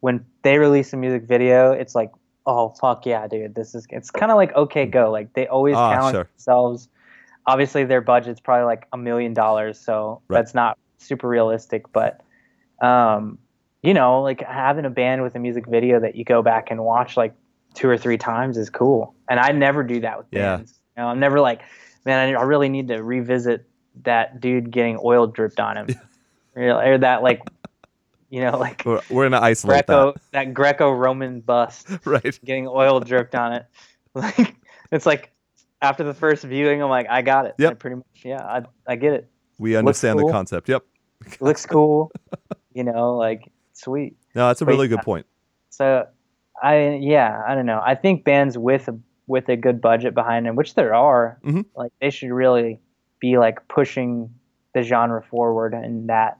when 0.00 0.24
they 0.42 0.58
release 0.58 0.92
a 0.92 0.96
music 0.96 1.24
video 1.24 1.72
it's 1.72 1.94
like 1.94 2.10
oh 2.46 2.74
fuck 2.80 3.06
yeah 3.06 3.26
dude 3.26 3.54
this 3.54 3.74
is 3.74 3.86
it's 3.90 4.10
kind 4.10 4.30
of 4.30 4.36
like 4.36 4.54
okay 4.54 4.86
go. 4.86 5.10
Like 5.10 5.32
they 5.32 5.46
always 5.48 5.76
Ah, 5.76 5.90
challenge 5.90 6.14
sure. 6.14 6.28
themselves. 6.36 6.88
Obviously 7.46 7.84
their 7.84 8.00
budget's 8.00 8.40
probably 8.40 8.64
like 8.66 8.86
a 8.92 8.96
million 8.96 9.34
dollars 9.34 9.78
so 9.78 10.22
Right. 10.28 10.38
that's 10.38 10.54
not 10.54 10.78
super 10.98 11.26
realistic. 11.28 11.92
But 11.92 12.20
um 12.80 13.38
you 13.82 13.94
know 13.94 14.22
like 14.22 14.40
having 14.42 14.84
a 14.84 14.90
band 14.90 15.22
with 15.22 15.34
a 15.34 15.38
music 15.38 15.66
video 15.66 16.00
that 16.00 16.14
you 16.16 16.24
go 16.24 16.42
back 16.42 16.70
and 16.70 16.84
watch 16.84 17.16
like 17.16 17.34
two 17.74 17.88
or 17.88 17.98
three 17.98 18.18
times 18.18 18.56
is 18.56 18.70
cool. 18.70 19.14
And 19.28 19.40
i 19.40 19.50
never 19.50 19.82
do 19.82 20.00
that 20.00 20.18
with 20.18 20.26
Yeah. 20.30 20.58
bands 20.58 20.80
you 20.96 21.02
know, 21.02 21.08
i'm 21.08 21.20
never 21.20 21.40
like 21.40 21.62
man 22.04 22.34
I, 22.34 22.38
I 22.38 22.42
really 22.42 22.68
need 22.68 22.88
to 22.88 23.02
revisit 23.02 23.66
that 24.02 24.40
dude 24.40 24.70
getting 24.70 24.98
oil 25.02 25.26
dripped 25.26 25.60
on 25.60 25.76
him 25.76 25.88
or, 26.56 26.92
or 26.94 26.98
that 26.98 27.22
like 27.22 27.42
you 28.30 28.40
know 28.40 28.58
like 28.58 28.82
We're, 28.84 29.00
we're 29.10 29.28
to 29.28 29.42
isolate 29.42 29.86
greco 29.86 30.14
that 30.32 30.54
greco-roman 30.54 31.40
bust. 31.40 31.88
Right. 32.04 32.38
getting 32.44 32.66
oil 32.66 33.00
dripped 33.00 33.34
on 33.34 33.52
it. 33.52 33.66
Like 34.16 34.54
it's 34.92 35.06
like 35.06 35.32
after 35.82 36.04
the 36.04 36.14
first 36.14 36.44
viewing, 36.44 36.80
I'm 36.80 36.88
like, 36.88 37.06
I 37.10 37.20
got 37.22 37.46
it. 37.46 37.54
Yep. 37.58 37.70
I 37.70 37.74
pretty 37.74 37.96
much, 37.96 38.06
yeah, 38.22 38.42
I, 38.42 38.62
I 38.86 38.96
get 38.96 39.12
it. 39.12 39.28
We 39.58 39.76
understand 39.76 40.18
cool. 40.18 40.28
the 40.28 40.32
concept. 40.32 40.68
Yep. 40.68 40.84
Looks 41.40 41.66
cool, 41.66 42.12
you 42.74 42.84
know, 42.84 43.16
like 43.16 43.50
sweet. 43.72 44.16
No, 44.34 44.48
that's 44.48 44.60
a 44.60 44.64
But 44.64 44.72
really 44.72 44.88
yeah. 44.88 44.96
good 44.96 45.04
point. 45.04 45.26
So, 45.70 46.06
I 46.62 46.98
yeah, 47.00 47.42
I 47.46 47.54
don't 47.54 47.66
know. 47.66 47.82
I 47.84 47.94
think 47.94 48.24
bands 48.24 48.56
with 48.56 48.88
a 48.88 48.98
with 49.26 49.48
a 49.48 49.56
good 49.56 49.80
budget 49.80 50.14
behind 50.14 50.46
them, 50.46 50.56
which 50.56 50.74
there 50.74 50.94
are, 50.94 51.38
Mhm. 51.44 51.64
like 51.76 51.92
they 52.00 52.10
should 52.10 52.30
really 52.30 52.80
be 53.20 53.38
like 53.38 53.66
pushing 53.68 54.30
the 54.74 54.82
genre 54.82 55.22
forward 55.22 55.72
and 55.74 56.08
that. 56.08 56.38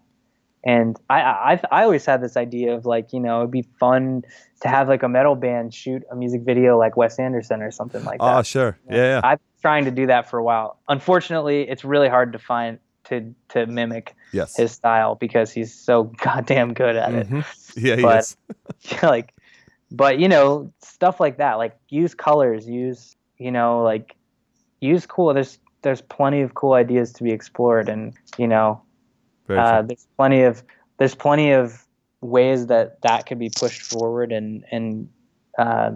And 0.67 0.97
I, 1.11 1.21
I 1.21 1.61
I 1.71 1.83
always 1.85 2.07
had 2.07 2.23
this 2.23 2.37
idea 2.39 2.75
of 2.75 2.87
like 2.87 3.13
you 3.13 3.21
know 3.21 3.41
it'd 3.41 3.51
be 3.51 3.67
fun 3.79 4.23
to 4.63 4.69
have 4.69 4.89
like 4.89 5.03
a 5.03 5.09
metal 5.09 5.35
band 5.35 5.75
shoot 5.75 6.03
a 6.11 6.17
music 6.17 6.41
video 6.43 6.79
like 6.79 6.97
Wes 6.97 7.19
Anderson 7.19 7.61
or 7.61 7.71
something 7.71 8.03
like 8.05 8.19
that. 8.21 8.37
Oh, 8.39 8.43
sure. 8.43 8.79
Yeah, 8.89 8.97
yeah. 8.97 9.21
I've 9.23 9.39
been 9.39 9.61
trying 9.61 9.85
to 9.85 9.91
do 9.91 10.07
that 10.07 10.29
for 10.31 10.39
a 10.39 10.43
while. 10.45 10.79
Unfortunately, 10.89 11.69
it's 11.69 11.85
really 11.85 12.09
hard 12.09 12.33
to 12.33 12.39
find 12.39 12.79
to 13.05 13.35
to 13.51 13.67
mimic 13.67 14.15
yes. 14.33 14.57
his 14.57 14.73
style 14.73 15.15
because 15.17 15.53
he's 15.53 15.75
so 15.75 16.05
goddamn 16.25 16.73
good 16.73 16.97
at 16.97 17.13
it. 17.13 17.29
Mhm. 17.29 17.45
Yeah, 17.77 17.97
But- 17.97 18.15
yes. 18.15 18.37
like, 19.03 19.35
but 19.97 20.19
you 20.19 20.29
know, 20.29 20.73
stuff 20.81 21.21
like 21.21 21.37
that. 21.39 21.55
Like 21.55 21.77
use 21.89 22.15
colors, 22.15 22.69
use 22.69 23.17
you 23.39 23.51
know, 23.51 23.83
like 23.83 24.17
use 24.81 25.07
cool. 25.07 25.33
There's 25.35 25.59
there's 25.83 26.03
plenty 26.03 26.41
of 26.43 26.55
cool 26.55 26.73
ideas 26.73 27.13
to 27.15 27.23
be 27.23 27.31
explored, 27.31 27.89
and 27.89 28.15
you 28.39 28.49
know, 28.49 28.83
uh, 29.49 29.83
there's 29.83 30.07
plenty 30.17 30.43
of 30.43 30.63
there's 30.99 31.15
plenty 31.15 31.53
of 31.53 31.85
ways 32.21 32.67
that 32.67 33.03
that 33.03 33.27
could 33.27 33.39
be 33.39 33.51
pushed 33.51 33.83
forward, 33.83 34.33
and 34.33 34.65
and 34.71 35.09
uh, 35.59 35.93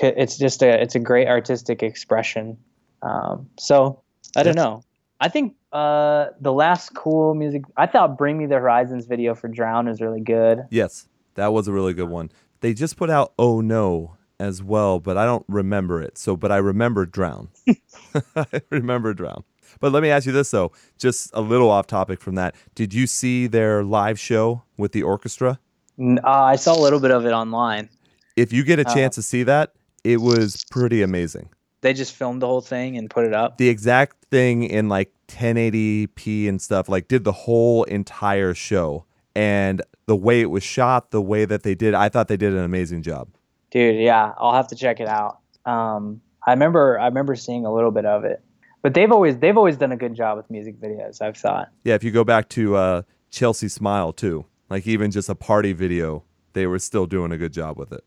it's 0.00 0.38
just 0.38 0.62
a 0.62 0.80
it's 0.80 0.94
a 0.94 1.00
great 1.00 1.28
artistic 1.28 1.82
expression. 1.82 2.56
Um, 3.02 3.48
so 3.58 4.02
I 4.36 4.42
don't 4.42 4.56
know. 4.56 4.82
I 5.20 5.28
think 5.28 5.54
Uh, 5.74 6.30
the 6.40 6.52
last 6.52 6.94
cool 6.94 7.34
music. 7.34 7.62
I 7.76 7.86
thought 7.86 8.16
"Bring 8.16 8.38
Me 8.38 8.46
the 8.46 8.60
Horizons" 8.60 9.06
video 9.06 9.34
for 9.34 9.48
"Drown" 9.48 9.88
is 9.88 10.00
really 10.00 10.20
good. 10.20 10.62
Yes, 10.70 11.08
that 11.34 11.52
was 11.52 11.66
a 11.66 11.72
really 11.72 11.94
good 11.94 12.08
one. 12.08 12.30
They 12.64 12.72
just 12.72 12.96
put 12.96 13.10
out 13.10 13.34
"Oh 13.38 13.60
No" 13.60 14.16
as 14.40 14.62
well, 14.62 14.98
but 14.98 15.18
I 15.18 15.26
don't 15.26 15.44
remember 15.48 16.00
it. 16.00 16.16
So, 16.16 16.34
but 16.34 16.50
I 16.50 16.56
remember 16.56 17.04
"Drown." 17.04 17.50
I 18.34 18.62
remember 18.70 19.12
"Drown." 19.12 19.44
But 19.80 19.92
let 19.92 20.02
me 20.02 20.08
ask 20.08 20.24
you 20.24 20.32
this 20.32 20.50
though, 20.50 20.72
just 20.96 21.28
a 21.34 21.42
little 21.42 21.68
off 21.68 21.86
topic 21.86 22.22
from 22.22 22.36
that. 22.36 22.54
Did 22.74 22.94
you 22.94 23.06
see 23.06 23.46
their 23.46 23.84
live 23.84 24.18
show 24.18 24.62
with 24.78 24.92
the 24.92 25.02
orchestra? 25.02 25.60
Uh, 26.00 26.20
I 26.24 26.56
saw 26.56 26.74
a 26.74 26.80
little 26.80 27.00
bit 27.00 27.10
of 27.10 27.26
it 27.26 27.32
online. 27.32 27.90
If 28.34 28.50
you 28.50 28.64
get 28.64 28.78
a 28.78 28.88
Uh, 28.88 28.94
chance 28.94 29.16
to 29.16 29.22
see 29.22 29.42
that, 29.42 29.74
it 30.02 30.22
was 30.22 30.64
pretty 30.70 31.02
amazing. 31.02 31.50
They 31.82 31.92
just 31.92 32.14
filmed 32.14 32.40
the 32.40 32.46
whole 32.46 32.62
thing 32.62 32.96
and 32.96 33.10
put 33.10 33.26
it 33.26 33.34
up. 33.34 33.58
The 33.58 33.68
exact 33.68 34.24
thing 34.30 34.62
in 34.62 34.88
like 34.88 35.12
1080p 35.28 36.48
and 36.48 36.62
stuff, 36.62 36.88
like 36.88 37.08
did 37.08 37.24
the 37.24 37.32
whole 37.32 37.84
entire 37.84 38.54
show. 38.54 39.04
And 39.36 39.82
the 40.06 40.16
way 40.16 40.40
it 40.40 40.50
was 40.50 40.62
shot, 40.62 41.10
the 41.10 41.22
way 41.22 41.44
that 41.44 41.62
they 41.62 41.74
did, 41.74 41.94
I 41.94 42.08
thought 42.08 42.28
they 42.28 42.36
did 42.36 42.52
an 42.52 42.64
amazing 42.64 43.02
job. 43.02 43.28
Dude, 43.70 43.96
yeah, 43.96 44.32
I'll 44.38 44.54
have 44.54 44.68
to 44.68 44.76
check 44.76 45.00
it 45.00 45.08
out. 45.08 45.38
Um, 45.64 46.20
I 46.46 46.50
remember 46.52 46.98
I 46.98 47.06
remember 47.06 47.34
seeing 47.34 47.64
a 47.64 47.72
little 47.72 47.90
bit 47.90 48.04
of 48.04 48.24
it, 48.24 48.42
but 48.82 48.94
they've 48.94 49.10
always 49.10 49.38
they've 49.38 49.56
always 49.56 49.76
done 49.76 49.92
a 49.92 49.96
good 49.96 50.14
job 50.14 50.36
with 50.36 50.50
music 50.50 50.80
videos. 50.80 51.22
I've 51.22 51.36
thought. 51.36 51.68
Yeah, 51.84 51.94
if 51.94 52.04
you 52.04 52.10
go 52.10 52.24
back 52.24 52.48
to 52.50 52.76
uh, 52.76 53.02
Chelsea 53.30 53.68
Smile 53.68 54.12
too, 54.12 54.44
like 54.68 54.86
even 54.86 55.10
just 55.10 55.28
a 55.28 55.34
party 55.34 55.72
video, 55.72 56.24
they 56.52 56.66
were 56.66 56.78
still 56.78 57.06
doing 57.06 57.32
a 57.32 57.38
good 57.38 57.52
job 57.52 57.78
with 57.78 57.92
it. 57.92 58.04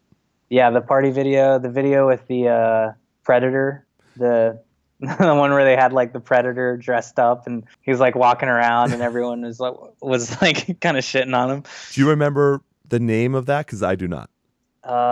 Yeah, 0.50 0.70
the 0.70 0.82
party 0.82 1.10
video, 1.10 1.60
the 1.60 1.70
video 1.70 2.08
with 2.08 2.26
the 2.28 2.48
uh, 2.48 2.92
predator, 3.24 3.86
the 4.16 4.62
the 5.00 5.36
one 5.36 5.52
where 5.52 5.64
they 5.64 5.76
had 5.76 5.94
like 5.94 6.12
the 6.12 6.20
predator 6.20 6.76
dressed 6.76 7.20
up 7.20 7.46
and 7.46 7.64
he 7.82 7.92
was 7.92 8.00
like 8.00 8.16
walking 8.16 8.50
around 8.50 8.94
and 8.94 9.04
everyone 9.04 9.44
was 9.44 9.60
like 9.60 9.76
was 10.02 10.42
like 10.42 10.80
kind 10.82 10.98
of 10.98 11.04
shitting 11.04 11.38
on 11.38 11.52
him. 11.52 11.64
Do 11.92 12.02
you 12.02 12.10
remember 12.10 12.62
the 12.90 13.00
name 13.00 13.36
of 13.36 13.46
that? 13.46 13.68
Because 13.68 13.84
I 13.84 13.94
do 13.96 14.08
not. 14.08 14.32
Oh, 14.84 15.04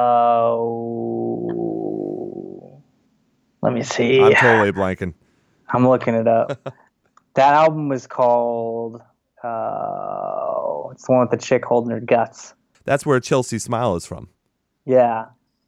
let 3.62 3.74
me 3.74 3.84
see. 3.84 4.20
I'm 4.22 4.34
totally 4.34 4.72
blanking. 4.72 5.14
I'm 5.70 5.88
looking 5.88 6.16
it 6.16 6.28
up. 6.28 6.60
that 7.36 7.54
album 7.54 7.90
was 7.90 8.08
called. 8.08 9.04
Uh, 9.44 10.90
it's 10.92 11.06
the 11.06 11.12
one 11.12 11.22
with 11.22 11.30
the 11.30 11.38
chick 11.38 11.64
holding 11.64 11.92
her 11.92 12.00
guts. 12.00 12.56
That's 12.86 13.06
where 13.06 13.20
Chelsea 13.20 13.60
Smile 13.60 13.96
is 13.96 14.08
from. 14.08 14.30
Yeah. 14.86 15.26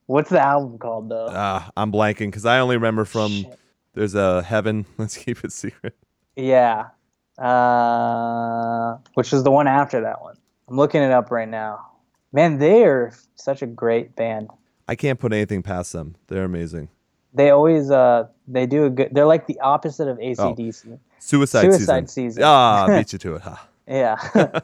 What's 0.08 0.32
the 0.32 0.40
album 0.40 0.80
called 0.80 1.10
though? 1.10 1.28
Ah, 1.30 1.70
I'm 1.78 1.92
blanking 1.92 2.28
because 2.28 2.46
I 2.46 2.60
only 2.60 2.78
remember 2.78 3.06
from 3.06 3.30
Shit. 3.30 3.60
There's 3.98 4.16
a 4.16 4.44
Heaven. 4.44 4.86
Let's 4.98 5.18
keep 5.18 5.44
it 5.44 5.52
secret. 5.52 5.96
Yeah. 6.36 6.90
Uh, 7.38 8.98
which 9.16 9.34
is 9.34 9.44
the 9.44 9.52
one 9.52 9.68
after 9.68 10.02
that 10.02 10.22
one. 10.22 10.38
I'm 10.70 10.78
looking 10.78 11.02
it 11.02 11.12
up 11.12 11.32
right 11.32 11.48
now. 11.48 11.92
Man, 12.32 12.60
they 12.60 12.84
are 12.84 13.12
such 13.36 13.62
a 13.62 13.66
great 13.66 14.16
band. 14.16 14.50
I 14.88 14.96
can't 14.96 15.20
put 15.20 15.34
anything 15.34 15.64
past 15.64 15.94
them. 15.94 16.16
They're 16.28 16.44
amazing. 16.44 16.90
They 17.34 17.50
always 17.50 17.92
uh 17.92 18.28
they 18.48 18.66
do 18.66 18.86
a 18.86 18.90
good. 18.90 19.10
They're 19.12 19.26
like 19.26 19.48
the 19.48 19.60
opposite 19.60 20.08
of 20.08 20.18
ACDC. 20.18 21.00
Suicide, 21.20 21.62
Suicide 21.62 21.70
season. 21.72 21.78
Suicide 21.78 22.10
Season. 22.10 22.44
Ah, 22.44 22.88
beat 22.98 23.14
you 23.14 23.20
to 23.20 23.36
it. 23.36 23.42
huh? 23.42 23.56
Yeah. 23.88 24.60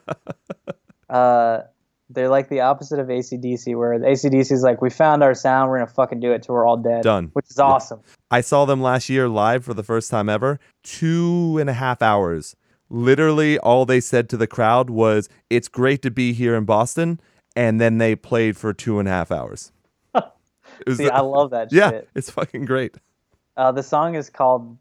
uh, 1.10 1.61
they're 2.14 2.30
like 2.30 2.49
the 2.49 2.61
opposite 2.61 2.99
of 2.99 3.07
ACDC, 3.07 3.77
where 3.77 3.98
the 3.99 4.06
ACDC 4.07 4.52
is 4.52 4.64
like, 4.64 4.81
we 4.81 4.90
found 4.90 5.23
our 5.23 5.34
sound, 5.34 5.69
we're 5.69 5.80
gonna 5.80 5.91
fucking 5.91 6.19
do 6.19 6.31
it 6.31 6.44
till 6.44 6.56
we're 6.56 6.65
all 6.65 6.77
dead. 6.77 7.03
Done. 7.03 7.30
Which 7.34 7.49
is 7.49 7.60
awesome. 7.60 7.99
I 8.31 8.41
saw 8.41 8.65
them 8.65 8.81
last 8.81 9.10
year 9.10 9.27
live 9.27 9.65
for 9.65 9.73
the 9.73 9.84
first 9.84 10.10
time 10.11 10.30
ever. 10.30 10.60
Two 10.84 11.57
and 11.60 11.69
a 11.69 11.73
half 11.73 12.02
hours. 12.02 12.56
Literally, 12.90 13.57
all 13.60 13.85
they 13.85 13.99
said 13.99 14.30
to 14.30 14.38
the 14.38 14.45
crowd 14.48 14.90
was, 14.90 15.27
"It's 15.49 15.68
great 15.68 16.02
to 16.03 16.11
be 16.11 16.34
here 16.34 16.56
in 16.56 16.65
Boston," 16.65 17.19
and 17.56 17.81
then 17.81 17.98
they 17.98 18.15
played 18.15 18.56
for 18.57 18.73
two 18.73 18.99
and 18.99 19.07
a 19.07 19.11
half 19.11 19.31
hours. 19.31 19.72
See, 20.94 21.10
I 21.10 21.22
love 21.22 21.52
that 21.52 21.72
yeah, 21.72 21.90
shit. 21.91 22.10
it's 22.15 22.30
fucking 22.30 22.65
great. 22.65 22.95
Uh, 23.57 23.72
the 23.72 23.84
song 23.84 24.15
is 24.15 24.30
called, 24.30 24.77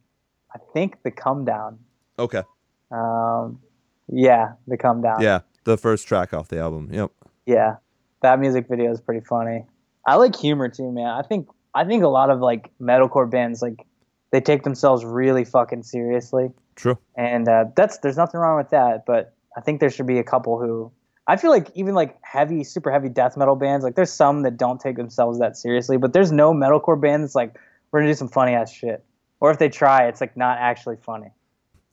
I 0.55 0.59
think, 0.75 1.03
"The 1.03 1.11
Come 1.11 1.45
Down." 1.45 1.79
Okay, 2.19 2.43
Um, 2.91 3.61
yeah, 4.09 4.53
"The 4.67 4.77
Come 4.77 5.01
Down." 5.01 5.23
yeah, 5.23 5.41
the 5.65 5.79
first 5.79 6.07
track 6.07 6.35
off 6.35 6.49
the 6.49 6.59
album. 6.59 6.89
Yep. 6.93 7.11
Yeah, 7.47 7.77
that 8.23 8.39
music 8.39 8.69
video 8.69 8.91
is 8.93 9.01
pretty 9.01 9.25
funny. 9.25 9.65
I 10.07 10.17
like 10.17 10.37
humor 10.37 10.69
too, 10.69 10.91
man. 10.91 11.07
I 11.07 11.23
think 11.23 11.49
I 11.75 11.85
think 11.85 12.03
a 12.03 12.09
lot 12.09 12.31
of 12.31 12.41
like 12.41 12.71
metalcore 12.81 13.31
bands 13.31 13.63
like 13.63 13.87
they 14.31 14.41
take 14.41 14.63
themselves 14.63 15.05
really 15.05 15.45
fucking 15.45 15.83
seriously, 15.83 16.51
True. 16.77 16.99
and 17.17 17.49
uh, 17.49 17.67
that's 17.77 17.99
there's 17.99 18.17
nothing 18.17 18.41
wrong 18.41 18.57
with 18.57 18.71
that. 18.71 19.05
But 19.07 19.35
I 19.57 19.61
think 19.61 19.81
there 19.81 19.91
should 19.91 20.07
be 20.07 20.19
a 20.19 20.25
couple 20.25 20.59
who 20.59 20.91
I 21.27 21.37
feel 21.37 21.51
like 21.51 21.71
even 21.75 21.95
like 21.95 22.19
heavy, 22.23 22.65
super 22.65 22.91
heavy 22.91 23.09
death 23.09 23.37
metal 23.37 23.57
bands. 23.57 23.85
Like 23.85 23.95
there's 23.95 24.13
some 24.13 24.43
that 24.43 24.57
don't 24.57 24.81
take 24.81 24.97
themselves 24.97 25.39
that 25.39 25.57
seriously, 25.57 25.97
but 25.97 26.13
there's 26.13 26.33
no 26.33 26.53
metalcore 26.53 27.01
band 27.01 27.23
that's 27.23 27.35
like 27.35 27.57
we're 27.91 28.01
gonna 28.01 28.11
do 28.11 28.17
some 28.17 28.29
funny 28.29 28.53
ass 28.53 28.73
shit. 28.73 29.05
Or 29.41 29.51
if 29.51 29.59
they 29.59 29.69
try, 29.69 30.07
it's 30.07 30.21
like 30.21 30.37
not 30.37 30.59
actually 30.59 30.97
funny. 30.97 31.29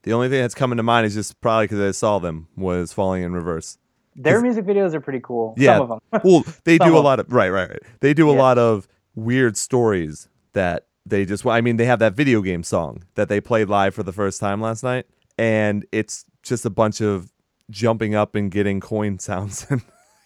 The 0.04 0.14
only 0.14 0.30
thing 0.30 0.42
that's 0.42 0.56
coming 0.56 0.78
to 0.78 0.84
mind 0.84 1.06
is 1.06 1.14
just 1.14 1.42
probably 1.42 1.66
because 1.66 1.80
I 1.80 1.92
saw 1.92 2.20
them 2.20 2.48
was 2.56 2.94
Falling 2.94 3.24
in 3.24 3.34
Reverse. 3.34 3.78
Their 4.16 4.42
music 4.42 4.66
videos 4.66 4.94
are 4.94 5.00
pretty 5.02 5.22
cool. 5.24 5.54
Yeah. 5.58 5.78
Some 5.78 5.92
of 5.92 6.00
them. 6.12 6.22
well, 6.24 6.44
they 6.66 6.78
do 6.78 6.98
a 6.98 7.00
lot 7.00 7.20
of 7.20 7.32
right, 7.32 7.50
right, 7.50 7.70
right. 7.70 7.80
They 8.02 8.14
do 8.14 8.30
a 8.30 8.34
Yeah. 8.34 8.40
lot 8.40 8.58
of 8.58 8.88
weird 9.16 9.56
stories 9.58 10.28
that 10.54 10.88
they 11.06 11.26
just. 11.26 11.46
I 11.46 11.62
mean, 11.62 11.78
they 11.78 11.86
have 11.86 12.00
that 12.00 12.14
video 12.14 12.42
game 12.42 12.64
song 12.64 13.04
that 13.16 13.30
they 13.30 13.40
played 13.40 13.70
live 13.70 13.94
for 13.96 14.04
the 14.04 14.12
first 14.14 14.40
time 14.40 14.62
last 14.62 14.84
night, 14.84 15.06
and 15.38 15.86
it's 15.92 16.26
just 16.44 16.66
a 16.66 16.70
bunch 16.70 17.02
of 17.02 17.32
jumping 17.70 18.16
up 18.16 18.36
and 18.36 18.52
getting 18.52 18.80
coin 18.80 19.20
sounds, 19.20 19.66
and 19.70 19.82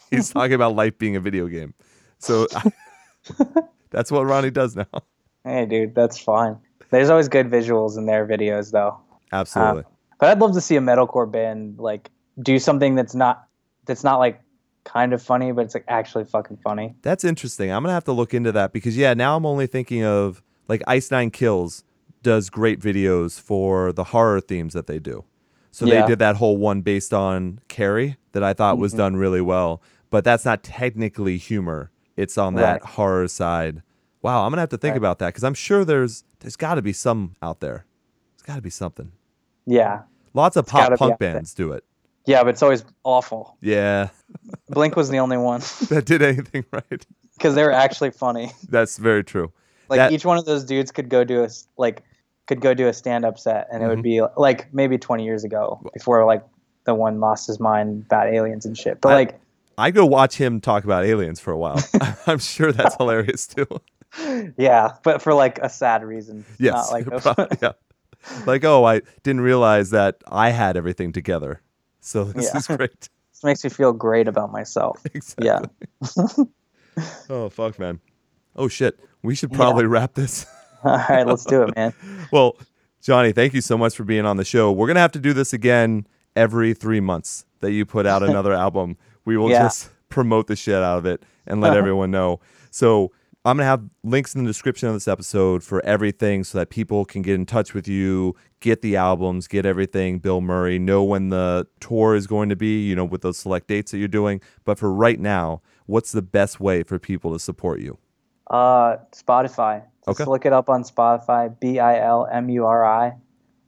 he's 0.10 0.30
talking 0.34 0.53
about 0.53 0.76
life 0.76 0.97
being 0.97 1.15
a 1.15 1.19
video 1.19 1.47
game. 1.47 1.73
So 2.19 2.47
that's 3.89 4.11
what 4.11 4.26
Ronnie 4.26 4.51
does 4.51 4.76
now. 4.76 4.85
hey, 5.43 5.65
dude, 5.65 5.93
that's 5.95 6.18
fine. 6.18 6.57
There's 6.89 7.10
always 7.10 7.27
good 7.27 7.47
visuals 7.49 7.97
in 7.97 8.05
their 8.05 8.26
videos, 8.27 8.72
though. 8.72 8.97
Uh, 9.31 9.38
Absolutely. 9.38 9.84
But 10.19 10.30
I'd 10.30 10.39
love 10.39 10.53
to 10.53 10.61
see 10.61 10.76
a 10.76 10.80
metalcore 10.81 11.30
band 11.30 11.80
like 11.80 12.10
do 12.41 12.60
something 12.60 12.95
that's 12.95 13.15
not 13.15 13.45
that's 13.85 14.03
not 14.03 14.18
like 14.19 14.39
kind 14.84 15.14
of 15.14 15.22
funny, 15.22 15.51
but 15.51 15.61
it's 15.65 15.73
like 15.73 15.85
actually 15.88 16.26
fucking 16.26 16.57
funny. 16.57 16.95
That's 17.01 17.23
interesting. 17.23 17.72
I'm 17.72 17.84
gonna 17.84 17.93
have 17.93 18.03
to 18.05 18.11
look 18.11 18.34
into 18.34 18.51
that 18.51 18.73
because 18.73 18.97
yeah, 18.97 19.14
now 19.14 19.35
I'm 19.38 19.45
only 19.45 19.68
thinking 19.68 20.03
of 20.03 20.41
like 20.68 20.81
Ice 20.88 21.11
Nine 21.11 21.31
Kills 21.31 21.84
does 22.22 22.49
great 22.49 22.80
videos 22.80 23.39
for 23.39 23.91
the 23.91 24.05
horror 24.05 24.39
themes 24.41 24.73
that 24.73 24.88
they 24.88 24.99
do. 24.99 25.26
So 25.72 25.85
Yeah. 25.85 26.01
they 26.01 26.07
did 26.07 26.19
that 26.19 26.38
whole 26.38 26.57
one 26.57 26.81
based 26.81 27.14
on 27.14 27.60
Carrie 27.68 28.18
that 28.34 28.43
I 28.43 28.53
thought 28.53 28.76
Mm-hmm. 28.76 28.81
was 28.81 28.93
done 28.93 29.15
really 29.15 29.41
well, 29.41 29.81
but 30.10 30.23
that's 30.23 30.45
not 30.45 30.64
technically 30.64 31.38
humor. 31.38 31.91
It's 32.15 32.38
on 32.38 32.55
that 32.55 32.81
Right. 32.81 32.91
horror 32.91 33.27
side. 33.27 33.81
Wow, 34.22 34.45
I'm 34.45 34.51
gonna 34.51 34.61
have 34.61 34.69
to 34.69 34.77
think 34.77 34.93
Right. 34.93 34.97
about 34.97 35.19
that 35.19 35.27
because 35.30 35.43
I'm 35.43 35.53
sure 35.53 35.84
there's 35.84 36.23
there's 36.39 36.55
got 36.57 36.76
to 36.76 36.81
be 36.81 36.91
some 36.93 37.35
out 37.41 37.61
there. 37.61 37.85
There's 38.35 38.41
got 38.45 38.55
to 38.55 38.61
be 38.61 38.69
something. 38.69 39.14
Yeah. 39.65 40.01
Lots 40.34 40.57
of 40.57 40.65
gotta 40.68 40.97
pop 40.97 40.99
punk 40.99 41.19
bands 41.19 41.53
do 41.53 41.72
it. 41.72 41.85
Yeah, 42.25 42.43
but 42.43 42.49
it's 42.49 42.63
always 42.63 42.85
awful. 43.03 43.57
Yeah, 43.61 44.09
Blink 44.69 44.95
was 44.95 45.09
the 45.09 45.19
only 45.19 45.37
one 45.37 45.59
that 45.89 46.03
did 46.05 46.21
anything 46.21 46.65
right. 46.71 47.05
because 47.37 47.55
they 47.55 47.63
were 47.63 47.71
actually 47.71 48.11
funny. 48.11 48.51
That's 48.69 48.97
very 48.97 49.23
true. 49.23 49.51
Like 49.89 49.97
That- 49.97 50.11
each 50.13 50.25
one 50.25 50.37
of 50.37 50.45
those 50.45 50.63
dudes 50.63 50.91
could 50.91 51.09
go 51.09 51.23
do 51.23 51.43
a 51.43 51.49
like 51.77 52.03
could 52.47 52.61
go 52.61 52.73
do 52.73 52.87
a 52.87 52.93
stand 52.93 53.25
up 53.25 53.37
set, 53.39 53.67
and 53.71 53.81
it 53.83 53.85
Mm-hmm. 53.85 53.89
would 53.95 54.03
be 54.03 54.21
like 54.37 54.73
maybe 54.73 54.97
20 54.97 55.23
years 55.25 55.43
ago 55.43 55.81
before 55.93 56.25
like 56.25 56.43
the 56.85 56.93
one 56.95 57.19
lost 57.19 57.47
his 57.47 57.59
mind 57.59 58.03
about 58.05 58.27
aliens 58.27 58.65
and 58.65 58.77
shit. 58.77 59.01
But 59.01 59.09
I- 59.09 59.15
like 59.15 59.39
I 59.77 59.89
go 59.91 60.05
watch 60.05 60.35
him 60.35 60.61
talk 60.61 60.83
about 60.83 61.03
aliens 61.03 61.39
for 61.39 61.51
a 61.51 61.57
while. 61.57 61.79
I'm 62.27 62.37
sure 62.39 62.71
that's 62.71 62.95
hilarious 62.95 63.47
too. 63.47 63.67
yeah, 64.57 64.93
but 65.03 65.21
for 65.21 65.33
like 65.33 65.57
a 65.59 65.69
sad 65.69 66.03
reason. 66.03 66.45
Yes, 66.59 66.73
Not 66.73 66.91
like 66.91 67.07
a, 67.07 67.19
pro- 67.19 67.47
yeah. 67.61 67.71
Like, 68.45 68.63
oh, 68.63 68.85
I 68.85 69.01
didn't 69.23 69.41
realize 69.41 69.89
that 69.89 70.17
I 70.27 70.51
had 70.51 70.77
everything 70.77 71.11
together. 71.11 71.59
So 72.03 72.23
this 72.35 72.49
Yeah. 72.53 72.57
is 72.57 72.67
great. 72.67 72.99
this 73.31 73.43
makes 73.43 73.63
me 73.63 73.69
feel 73.69 73.93
great 73.93 74.27
about 74.27 74.51
myself. 74.51 75.01
exactly. 75.13 75.47
Yeah. 75.47 75.61
Oh 77.27 77.49
fuck, 77.49 77.80
man. 77.80 77.99
Oh 78.55 78.67
shit. 78.67 78.99
We 79.23 79.34
should 79.34 79.51
probably 79.51 79.85
wrap 79.88 80.13
this. 80.13 80.45
All 80.84 80.97
right, 81.09 81.25
let's 81.25 81.43
do 81.45 81.63
it, 81.63 81.75
man. 81.75 81.93
well, 82.31 82.57
Johnny, 83.01 83.31
thank 83.31 83.53
you 83.55 83.61
so 83.61 83.77
much 83.77 83.95
for 83.95 84.03
being 84.03 84.25
on 84.25 84.38
the 84.38 84.45
show. 84.45 84.71
We're 84.71 84.85
gonna 84.88 84.99
have 84.99 85.11
to 85.13 85.19
do 85.19 85.34
this 85.34 85.53
again 85.53 86.05
every 86.35 86.73
three 86.75 86.99
months 86.99 87.45
that 87.61 87.71
you 87.71 87.85
put 87.85 88.05
out 88.05 88.21
another 88.21 88.53
album. 88.53 88.97
We 89.25 89.38
will 89.38 89.49
Yeah. 89.49 89.63
just 89.63 89.89
promote 90.09 90.45
the 90.47 90.55
shit 90.55 90.75
out 90.75 90.99
of 90.99 91.05
it 91.07 91.23
and 91.47 91.61
let 91.61 91.75
everyone 91.75 92.11
know. 92.11 92.39
So 92.69 93.11
I'm 93.45 93.57
gonna 93.57 93.65
have 93.67 93.83
links 94.03 94.35
in 94.35 94.43
the 94.43 94.49
description 94.49 94.87
of 94.87 94.93
this 94.93 95.07
episode 95.07 95.63
for 95.63 95.83
everything 95.85 96.45
so 96.45 96.57
that 96.59 96.69
people 96.69 97.03
can 97.03 97.21
get 97.21 97.35
in 97.35 97.45
touch 97.45 97.73
with 97.73 97.87
you, 97.89 98.35
get 98.61 98.81
the 98.81 98.95
albums, 98.95 99.47
get 99.49 99.65
everything, 99.65 100.21
Bilmuri, 100.21 100.79
know 100.79 101.03
when 101.03 101.27
the 101.29 101.67
tour 101.81 102.15
is 102.15 102.25
going 102.25 102.47
to 102.49 102.55
be, 102.55 102.81
you 102.87 102.95
know, 102.95 103.03
with 103.03 103.21
those 103.21 103.37
select 103.37 103.67
dates 103.67 103.91
that 103.91 103.97
you're 103.97 104.07
doing. 104.07 104.39
But 104.63 104.79
for 104.79 104.93
right 104.93 105.19
now, 105.19 105.61
what's 105.87 106.13
the 106.13 106.21
best 106.21 106.61
way 106.61 106.83
for 106.83 106.99
people 106.99 107.33
to 107.33 107.39
support 107.39 107.81
you? 107.81 107.97
Uh, 108.49 108.97
Spotify. 109.11 109.83
Just 110.05 110.21
Okay. 110.21 110.29
look 110.29 110.45
it 110.45 110.53
up 110.53 110.69
on 110.69 110.83
Spotify. 110.83 111.53
B 111.59 111.79
I 111.79 111.99
L 111.99 112.27
M 112.31 112.49
U 112.49 112.65
R 112.65 112.85
I. 112.85 113.13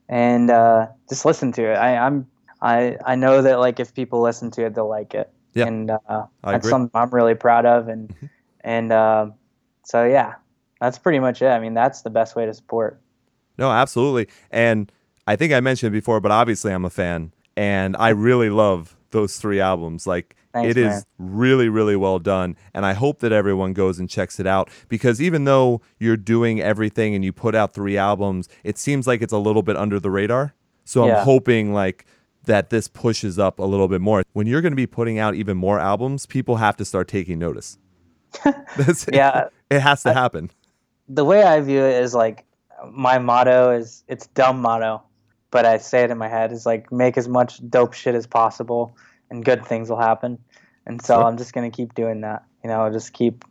and 0.08 0.50
uh, 0.50 0.86
just 1.08 1.24
listen 1.26 1.52
to 1.52 1.72
it. 1.72 1.74
I, 1.74 1.96
I'm 1.98 2.26
I 2.62 2.96
I 3.04 3.14
know 3.14 3.42
that 3.42 3.58
like 3.58 3.78
if 3.80 3.92
people 3.92 4.22
listen 4.22 4.50
to 4.52 4.64
it, 4.64 4.74
they'll 4.74 4.88
like 4.88 5.12
it. 5.14 5.30
Yeah, 5.52 5.66
and 5.66 5.90
uh, 5.90 5.98
that's. 6.08 6.28
Mm-hmm. 6.44 6.68
something 6.68 6.90
I'm 6.94 7.10
really 7.10 7.34
proud 7.34 7.66
of, 7.66 7.88
and 7.88 8.14
and 8.60 8.92
uh, 8.92 9.30
so 9.86 10.04
yeah, 10.04 10.34
that's 10.80 10.98
pretty 10.98 11.20
much 11.20 11.42
it. 11.42 11.46
I 11.46 11.60
mean, 11.60 11.72
that's 11.72 12.02
the 12.02 12.10
best 12.10 12.34
way 12.34 12.44
to 12.44 12.52
support. 12.52 13.00
No, 13.56 13.70
absolutely. 13.70 14.26
And 14.50 14.90
I 15.28 15.36
think 15.36 15.52
I 15.52 15.60
mentioned 15.60 15.94
it 15.94 15.98
before, 15.98 16.20
but 16.20 16.32
obviously 16.32 16.72
I'm 16.72 16.84
a 16.84 16.90
fan 16.90 17.32
and 17.56 17.96
I 17.96 18.08
really 18.08 18.50
love 18.50 18.96
those 19.12 19.36
three 19.36 19.60
albums. 19.60 20.04
Like 20.04 20.34
Thanks, 20.52 20.70
it 20.70 20.76
is 20.76 20.86
man. 20.88 21.02
really, 21.18 21.68
really 21.68 21.94
well 21.94 22.18
done. 22.18 22.56
And 22.74 22.84
I 22.84 22.94
hope 22.94 23.20
that 23.20 23.30
everyone 23.30 23.74
goes 23.74 24.00
and 24.00 24.10
checks 24.10 24.40
it 24.40 24.46
out 24.46 24.70
because 24.88 25.22
even 25.22 25.44
though 25.44 25.80
you're 26.00 26.16
doing 26.16 26.60
everything 26.60 27.14
and 27.14 27.24
you 27.24 27.32
put 27.32 27.54
out 27.54 27.72
three 27.72 27.96
albums, 27.96 28.48
it 28.64 28.78
seems 28.78 29.06
like 29.06 29.22
it's 29.22 29.32
a 29.32 29.38
little 29.38 29.62
bit 29.62 29.76
under 29.76 30.00
the 30.00 30.10
radar. 30.10 30.52
So 30.84 31.08
I'm 31.08 31.24
hoping 31.24 31.72
like 31.72 32.06
that 32.46 32.70
this 32.70 32.88
pushes 32.88 33.38
up 33.38 33.60
a 33.60 33.64
little 33.64 33.86
bit 33.86 34.00
more. 34.00 34.24
When 34.32 34.48
you're 34.48 34.62
going 34.62 34.72
to 34.72 34.76
be 34.76 34.86
putting 34.86 35.18
out 35.20 35.36
even 35.36 35.56
more 35.56 35.78
albums, 35.78 36.26
people 36.26 36.56
have 36.56 36.76
to 36.78 36.84
start 36.84 37.06
taking 37.06 37.38
notice. 37.38 37.78
That's- 38.44 39.06
Yeah. 39.12 39.48
It 39.70 39.80
has 39.80 40.02
to 40.04 40.12
happen. 40.12 40.50
the 41.08 41.24
way 41.24 41.42
I 41.42 41.60
view 41.60 41.80
it 41.82 42.02
is 42.02 42.14
like 42.14 42.44
my 42.92 43.18
motto 43.18 43.70
is 43.70 44.04
it's 44.08 44.26
dumb 44.28 44.60
motto, 44.62 45.02
but 45.50 45.64
I 45.64 45.78
say 45.78 46.04
it 46.04 46.10
in 46.10 46.18
my 46.18 46.28
head 46.28 46.52
is 46.52 46.66
like 46.66 46.92
make 46.92 47.16
as 47.18 47.28
much 47.28 47.60
dope 47.68 47.92
shit 47.94 48.14
as 48.14 48.26
possible 48.26 48.96
and 49.30 49.44
good 49.44 49.64
things 49.66 49.88
will 49.90 49.98
happen. 50.00 50.38
And 50.86 51.02
so 51.02 51.14
Sure. 51.16 51.24
I'm 51.24 51.36
just 51.36 51.52
gonna 51.52 51.70
keep 51.70 51.94
doing 51.94 52.20
that. 52.20 52.44
You 52.62 52.70
know, 52.70 52.90
just 52.92 53.12
keep 53.12 53.44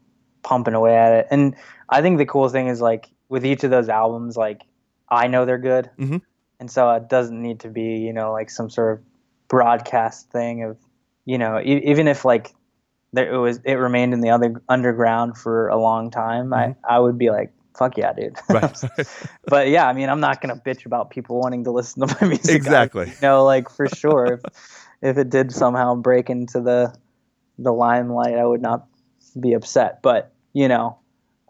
pumping 0.43 0.73
away 0.73 0.95
at 0.95 1.11
it. 1.14 1.27
And 1.31 1.56
I 1.89 2.02
think 2.02 2.18
the 2.18 2.26
cool 2.26 2.47
thing 2.49 2.68
is 2.68 2.80
like 2.81 3.10
with 3.30 3.45
each 3.45 3.64
of 3.64 3.72
those 3.72 3.89
albums, 3.89 4.38
like 4.38 4.61
I 5.10 5.27
know 5.27 5.45
they're 5.45 5.57
good, 5.57 5.89
Mhm. 5.99 6.22
and 6.60 6.69
so 6.72 6.89
it 6.91 7.10
doesn't 7.10 7.41
need 7.41 7.60
to 7.61 7.69
be 7.69 7.97
you 7.97 8.14
know 8.14 8.31
like 8.31 8.49
some 8.49 8.69
sort 8.69 8.99
of 8.99 9.06
broadcast 9.49 10.30
thing 10.31 10.64
of 10.64 10.77
you 11.26 11.38
know 11.38 11.60
e- 11.60 11.81
even 11.85 12.07
if 12.07 12.26
like 12.26 12.53
there 13.16 13.34
it 13.34 13.38
was 13.38 13.60
it 13.64 13.74
remained 13.74 14.14
in 14.14 14.22
the 14.22 14.30
other 14.30 14.62
underground 14.70 15.38
for 15.38 15.68
a 15.70 15.78
long 15.78 16.12
time 16.12 16.54
i 16.54 16.68
mm-hmm. 16.68 16.80
i 16.88 17.00
would 17.00 17.18
be 17.18 17.30
like 17.32 17.52
fuck 17.78 17.98
yeah 17.98 18.14
dude 18.14 18.38
Right. 18.50 18.76
but 19.48 19.68
yeah 19.70 19.88
i 19.88 19.94
mean 19.94 20.10
i'm 20.10 20.20
not 20.20 20.42
gonna 20.42 20.56
bitch 20.56 20.86
about 20.86 21.10
people 21.10 21.40
wanting 21.40 21.64
to 21.66 21.72
listen 21.72 22.08
to 22.08 22.18
my 22.22 22.28
music 22.34 22.56
Exactly. 22.56 23.08
you 23.08 23.14
know 23.22 23.44
like 23.44 23.70
for 23.70 23.88
sure 23.88 24.26
if, 24.34 24.42
if 25.02 25.18
it 25.18 25.30
did 25.30 25.52
somehow 25.52 25.96
break 25.96 26.30
into 26.30 26.62
the 26.62 26.94
the 27.58 27.72
limelight 27.72 28.36
i 28.36 28.46
would 28.46 28.62
not 28.62 28.88
be 29.40 29.54
upset 29.54 30.02
but 30.02 30.32
you 30.54 30.68
know 30.68 30.98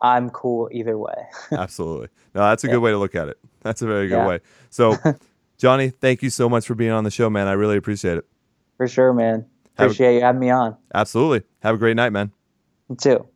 i'm 0.01 0.29
cool 0.29 0.69
either 0.71 0.97
way 0.97 1.27
Absolutely. 1.51 2.07
No, 2.33 2.41
that's 2.41 2.63
a 2.65 2.67
good 2.67 2.79
way 2.79 2.91
to 2.91 2.97
look 2.97 3.15
at 3.15 3.29
it. 3.29 3.37
That's 3.61 3.81
a 3.81 3.85
very 3.87 4.09
good 4.09 4.17
Yeah. 4.17 4.27
way. 4.27 4.39
So, 4.69 4.97
Johnny, 5.57 5.89
thank 5.89 6.21
you 6.21 6.29
so 6.29 6.49
much 6.49 6.67
for 6.67 6.75
being 6.75 6.91
on 6.91 7.05
the 7.05 7.09
show, 7.11 7.29
man. 7.29 7.47
I 7.47 7.53
really 7.53 7.77
appreciate 7.77 8.17
it. 8.17 8.25
for 8.75 8.89
sure 8.89 9.13
man 9.13 9.45
Have 9.77 9.85
a- 9.85 9.89
appreciate 9.89 10.15
you 10.15 10.21
having 10.21 10.39
me 10.39 10.49
on 10.49 10.75
Absolutely. 10.93 11.43
Have 11.61 11.75
a 11.75 11.77
great 11.77 11.95
night, 11.95 12.11
man. 12.11 12.31
you 12.89 12.95
too 12.95 13.27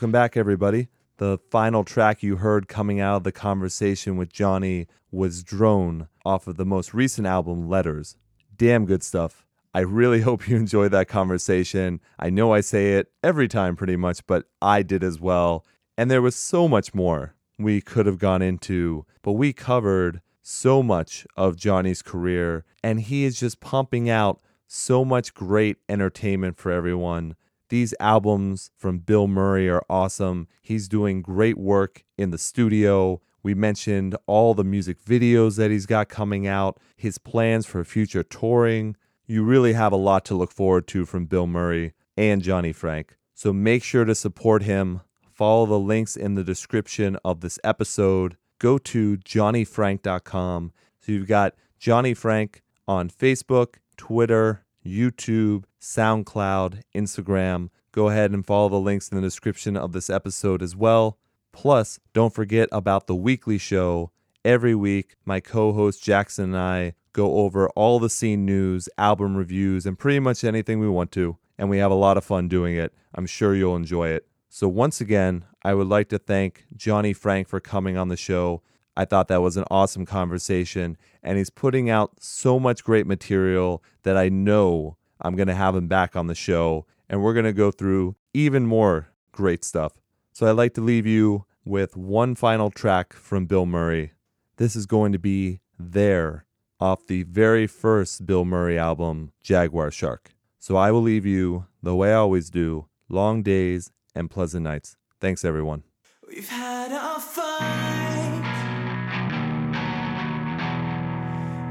Welcome 0.00 0.12
back, 0.12 0.34
everybody. 0.34 0.88
The 1.18 1.38
final 1.50 1.84
track 1.84 2.22
you 2.22 2.36
heard 2.36 2.68
coming 2.68 3.00
out 3.00 3.16
of 3.16 3.24
the 3.24 3.32
conversation 3.32 4.16
with 4.16 4.32
Johnny 4.32 4.86
was 5.10 5.42
Drone 5.42 6.08
off 6.24 6.46
of 6.46 6.56
the 6.56 6.64
most 6.64 6.94
recent 6.94 7.26
album, 7.26 7.68
Letters. 7.68 8.16
Damn 8.56 8.86
good 8.86 9.02
stuff. 9.02 9.44
I 9.74 9.80
really 9.80 10.20
hope 10.22 10.48
you 10.48 10.56
enjoyed 10.56 10.92
that 10.92 11.08
conversation. 11.08 12.00
I 12.18 12.30
know 12.30 12.54
I 12.54 12.62
say 12.62 12.94
it 12.94 13.12
every 13.22 13.46
time 13.46 13.76
pretty 13.76 13.96
much, 13.96 14.26
but 14.26 14.46
I 14.62 14.80
did 14.82 15.04
as 15.04 15.20
well. 15.20 15.66
And 15.98 16.10
there 16.10 16.22
was 16.22 16.34
so 16.34 16.66
much 16.66 16.94
more 16.94 17.34
we 17.58 17.82
could 17.82 18.06
have 18.06 18.18
gone 18.18 18.40
into, 18.40 19.04
but 19.20 19.32
we 19.32 19.52
covered 19.52 20.22
so 20.40 20.82
much 20.82 21.26
of 21.36 21.56
Johnny's 21.56 22.00
career, 22.00 22.64
and 22.82 23.02
he 23.02 23.24
is 23.24 23.38
just 23.38 23.60
pumping 23.60 24.08
out 24.08 24.40
so 24.66 25.04
much 25.04 25.34
great 25.34 25.76
entertainment 25.90 26.56
for 26.56 26.72
everyone. 26.72 27.36
These 27.70 27.94
albums 28.00 28.72
from 28.76 28.98
Bilmuri 28.98 29.72
are 29.72 29.84
awesome. 29.88 30.48
He's 30.60 30.88
doing 30.88 31.22
great 31.22 31.56
work 31.56 32.04
in 32.18 32.32
the 32.32 32.38
studio. 32.38 33.20
We 33.44 33.54
mentioned 33.54 34.16
all 34.26 34.54
the 34.54 34.64
music 34.64 35.00
videos 35.04 35.56
that 35.56 35.70
he's 35.70 35.86
got 35.86 36.08
coming 36.08 36.48
out, 36.48 36.78
his 36.96 37.18
plans 37.18 37.66
for 37.66 37.84
future 37.84 38.24
touring. 38.24 38.96
You 39.24 39.44
really 39.44 39.74
have 39.74 39.92
a 39.92 39.96
lot 39.96 40.24
to 40.26 40.34
look 40.34 40.50
forward 40.50 40.88
to 40.88 41.06
from 41.06 41.28
Bilmuri 41.28 41.92
and 42.16 42.42
Johnny 42.42 42.72
Franck. 42.72 43.16
So 43.34 43.52
make 43.52 43.84
sure 43.84 44.04
to 44.04 44.16
support 44.16 44.64
him. 44.64 45.02
Follow 45.32 45.64
the 45.64 45.78
links 45.78 46.16
in 46.16 46.34
the 46.34 46.44
description 46.44 47.18
of 47.24 47.40
this 47.40 47.60
episode. 47.62 48.36
Go 48.58 48.78
to 48.78 49.16
johnnyfrank.com. 49.18 50.72
So 50.98 51.12
you've 51.12 51.28
got 51.28 51.54
Johnny 51.78 52.14
Franck 52.14 52.62
on 52.88 53.08
Facebook, 53.08 53.76
Twitter, 53.96 54.64
YouTube, 54.84 55.64
SoundCloud, 55.80 56.82
Instagram. 56.94 57.70
Go 57.92 58.08
ahead 58.08 58.30
and 58.30 58.46
follow 58.46 58.68
the 58.68 58.80
links 58.80 59.08
in 59.08 59.16
the 59.16 59.22
description 59.22 59.76
of 59.76 59.92
this 59.92 60.08
episode 60.08 60.62
as 60.62 60.76
well. 60.76 61.18
Plus, 61.52 61.98
don't 62.12 62.34
forget 62.34 62.68
about 62.70 63.06
the 63.06 63.16
weekly 63.16 63.58
show. 63.58 64.10
Every 64.44 64.74
week, 64.74 65.16
my 65.24 65.40
co 65.40 65.72
host 65.72 66.02
Jackson 66.02 66.54
and 66.54 66.56
I 66.56 66.94
go 67.12 67.38
over 67.38 67.68
all 67.70 67.98
the 67.98 68.08
scene 68.08 68.46
news, 68.46 68.88
album 68.96 69.36
reviews, 69.36 69.84
and 69.84 69.98
pretty 69.98 70.20
much 70.20 70.44
anything 70.44 70.78
we 70.78 70.88
want 70.88 71.12
to. 71.12 71.36
And 71.58 71.68
we 71.68 71.78
have 71.78 71.90
a 71.90 71.94
lot 71.94 72.16
of 72.16 72.24
fun 72.24 72.48
doing 72.48 72.76
it. 72.76 72.94
I'm 73.14 73.26
sure 73.26 73.54
you'll 73.54 73.76
enjoy 73.76 74.08
it. 74.08 74.26
So, 74.48 74.68
once 74.68 75.00
again, 75.00 75.44
I 75.62 75.74
would 75.74 75.88
like 75.88 76.08
to 76.08 76.18
thank 76.18 76.64
Johnny 76.74 77.12
Franck 77.12 77.48
for 77.48 77.60
coming 77.60 77.96
on 77.96 78.08
the 78.08 78.16
show. 78.16 78.62
I 78.96 79.04
thought 79.04 79.28
that 79.28 79.42
was 79.42 79.56
an 79.56 79.64
awesome 79.70 80.04
conversation, 80.04 80.96
and 81.22 81.38
he's 81.38 81.50
putting 81.50 81.88
out 81.88 82.22
so 82.22 82.58
much 82.58 82.84
great 82.84 83.06
material 83.06 83.82
that 84.02 84.16
I 84.16 84.28
know 84.28 84.96
I'm 85.20 85.36
going 85.36 85.48
to 85.48 85.54
have 85.54 85.76
him 85.76 85.88
back 85.88 86.16
on 86.16 86.26
the 86.26 86.34
show, 86.34 86.86
and 87.08 87.22
we're 87.22 87.34
going 87.34 87.44
to 87.44 87.52
go 87.52 87.70
through 87.70 88.16
even 88.34 88.66
more 88.66 89.08
great 89.32 89.64
stuff. 89.64 89.92
So, 90.32 90.46
I'd 90.46 90.52
like 90.52 90.74
to 90.74 90.80
leave 90.80 91.06
you 91.06 91.44
with 91.64 91.96
one 91.96 92.34
final 92.34 92.70
track 92.70 93.12
from 93.12 93.46
Bilmuri. 93.46 94.10
This 94.56 94.74
is 94.76 94.86
going 94.86 95.12
to 95.12 95.18
be 95.18 95.60
There 95.78 96.44
off 96.78 97.06
the 97.06 97.24
very 97.24 97.66
first 97.66 98.26
Bilmuri 98.26 98.76
album, 98.76 99.32
Jaguar 99.42 99.90
Shark. 99.90 100.34
So, 100.58 100.76
I 100.76 100.90
will 100.90 101.02
leave 101.02 101.26
you 101.26 101.66
the 101.82 101.94
way 101.94 102.10
I 102.10 102.16
always 102.16 102.50
do 102.50 102.86
long 103.08 103.42
days 103.42 103.90
and 104.14 104.30
pleasant 104.30 104.64
nights. 104.64 104.96
Thanks, 105.20 105.44
everyone. 105.44 105.82
We've 106.26 106.48
had 106.48 106.92
a 106.92 107.20
fight, 107.20 108.09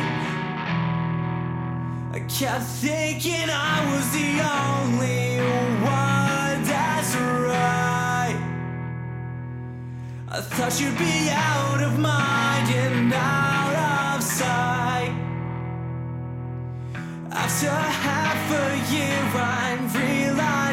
I 2.12 2.20
kept 2.28 2.64
thinking 2.80 3.48
I 3.50 3.76
was 3.92 4.06
the 4.18 4.30
only 4.64 5.40
one 5.84 6.58
that's 6.64 7.14
right. 7.50 8.38
I 10.28 10.40
thought 10.40 10.80
you'd 10.80 10.98
be 10.98 11.28
out 11.30 11.82
of 11.82 11.98
mind 11.98 12.68
and 12.70 13.12
out 13.12 14.16
of 14.16 14.22
sight. 14.22 15.14
After 17.30 17.68
half 17.68 18.44
a 18.50 18.92
year, 18.92 19.20
I'm 19.34 19.92
realizing 19.92 20.63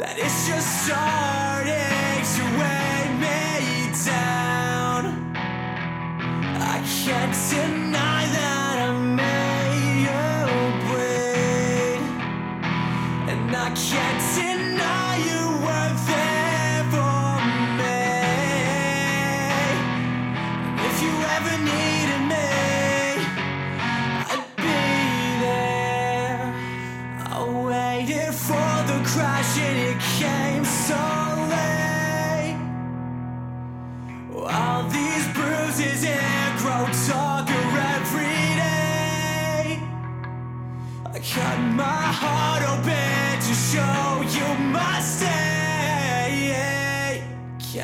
that 0.00 0.16
it's 0.18 0.48
just 0.48 0.86
starting 0.86 2.24
to 2.34 2.42
weigh 2.58 3.08
me 3.20 3.92
down. 4.04 5.02
I 6.56 6.80
can't 7.04 7.36
deny 7.50 8.24
that 8.32 8.59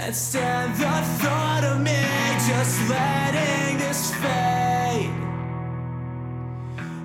Can't 0.06 0.14
stand 0.14 0.72
the 0.76 1.02
thought 1.18 1.64
of 1.64 1.80
me 1.80 1.98
just 2.46 2.78
letting 2.88 3.76
this 3.76 4.14
fade. 4.14 5.10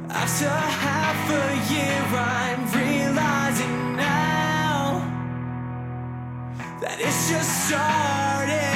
After 0.07 0.47
half 0.47 1.21
a 1.31 1.73
year, 1.73 1.99
I'm 2.13 2.61
realizing 2.71 3.95
now 3.95 5.01
that 6.79 6.99
it's 6.99 7.27
just 7.27 7.69
so 7.69 8.70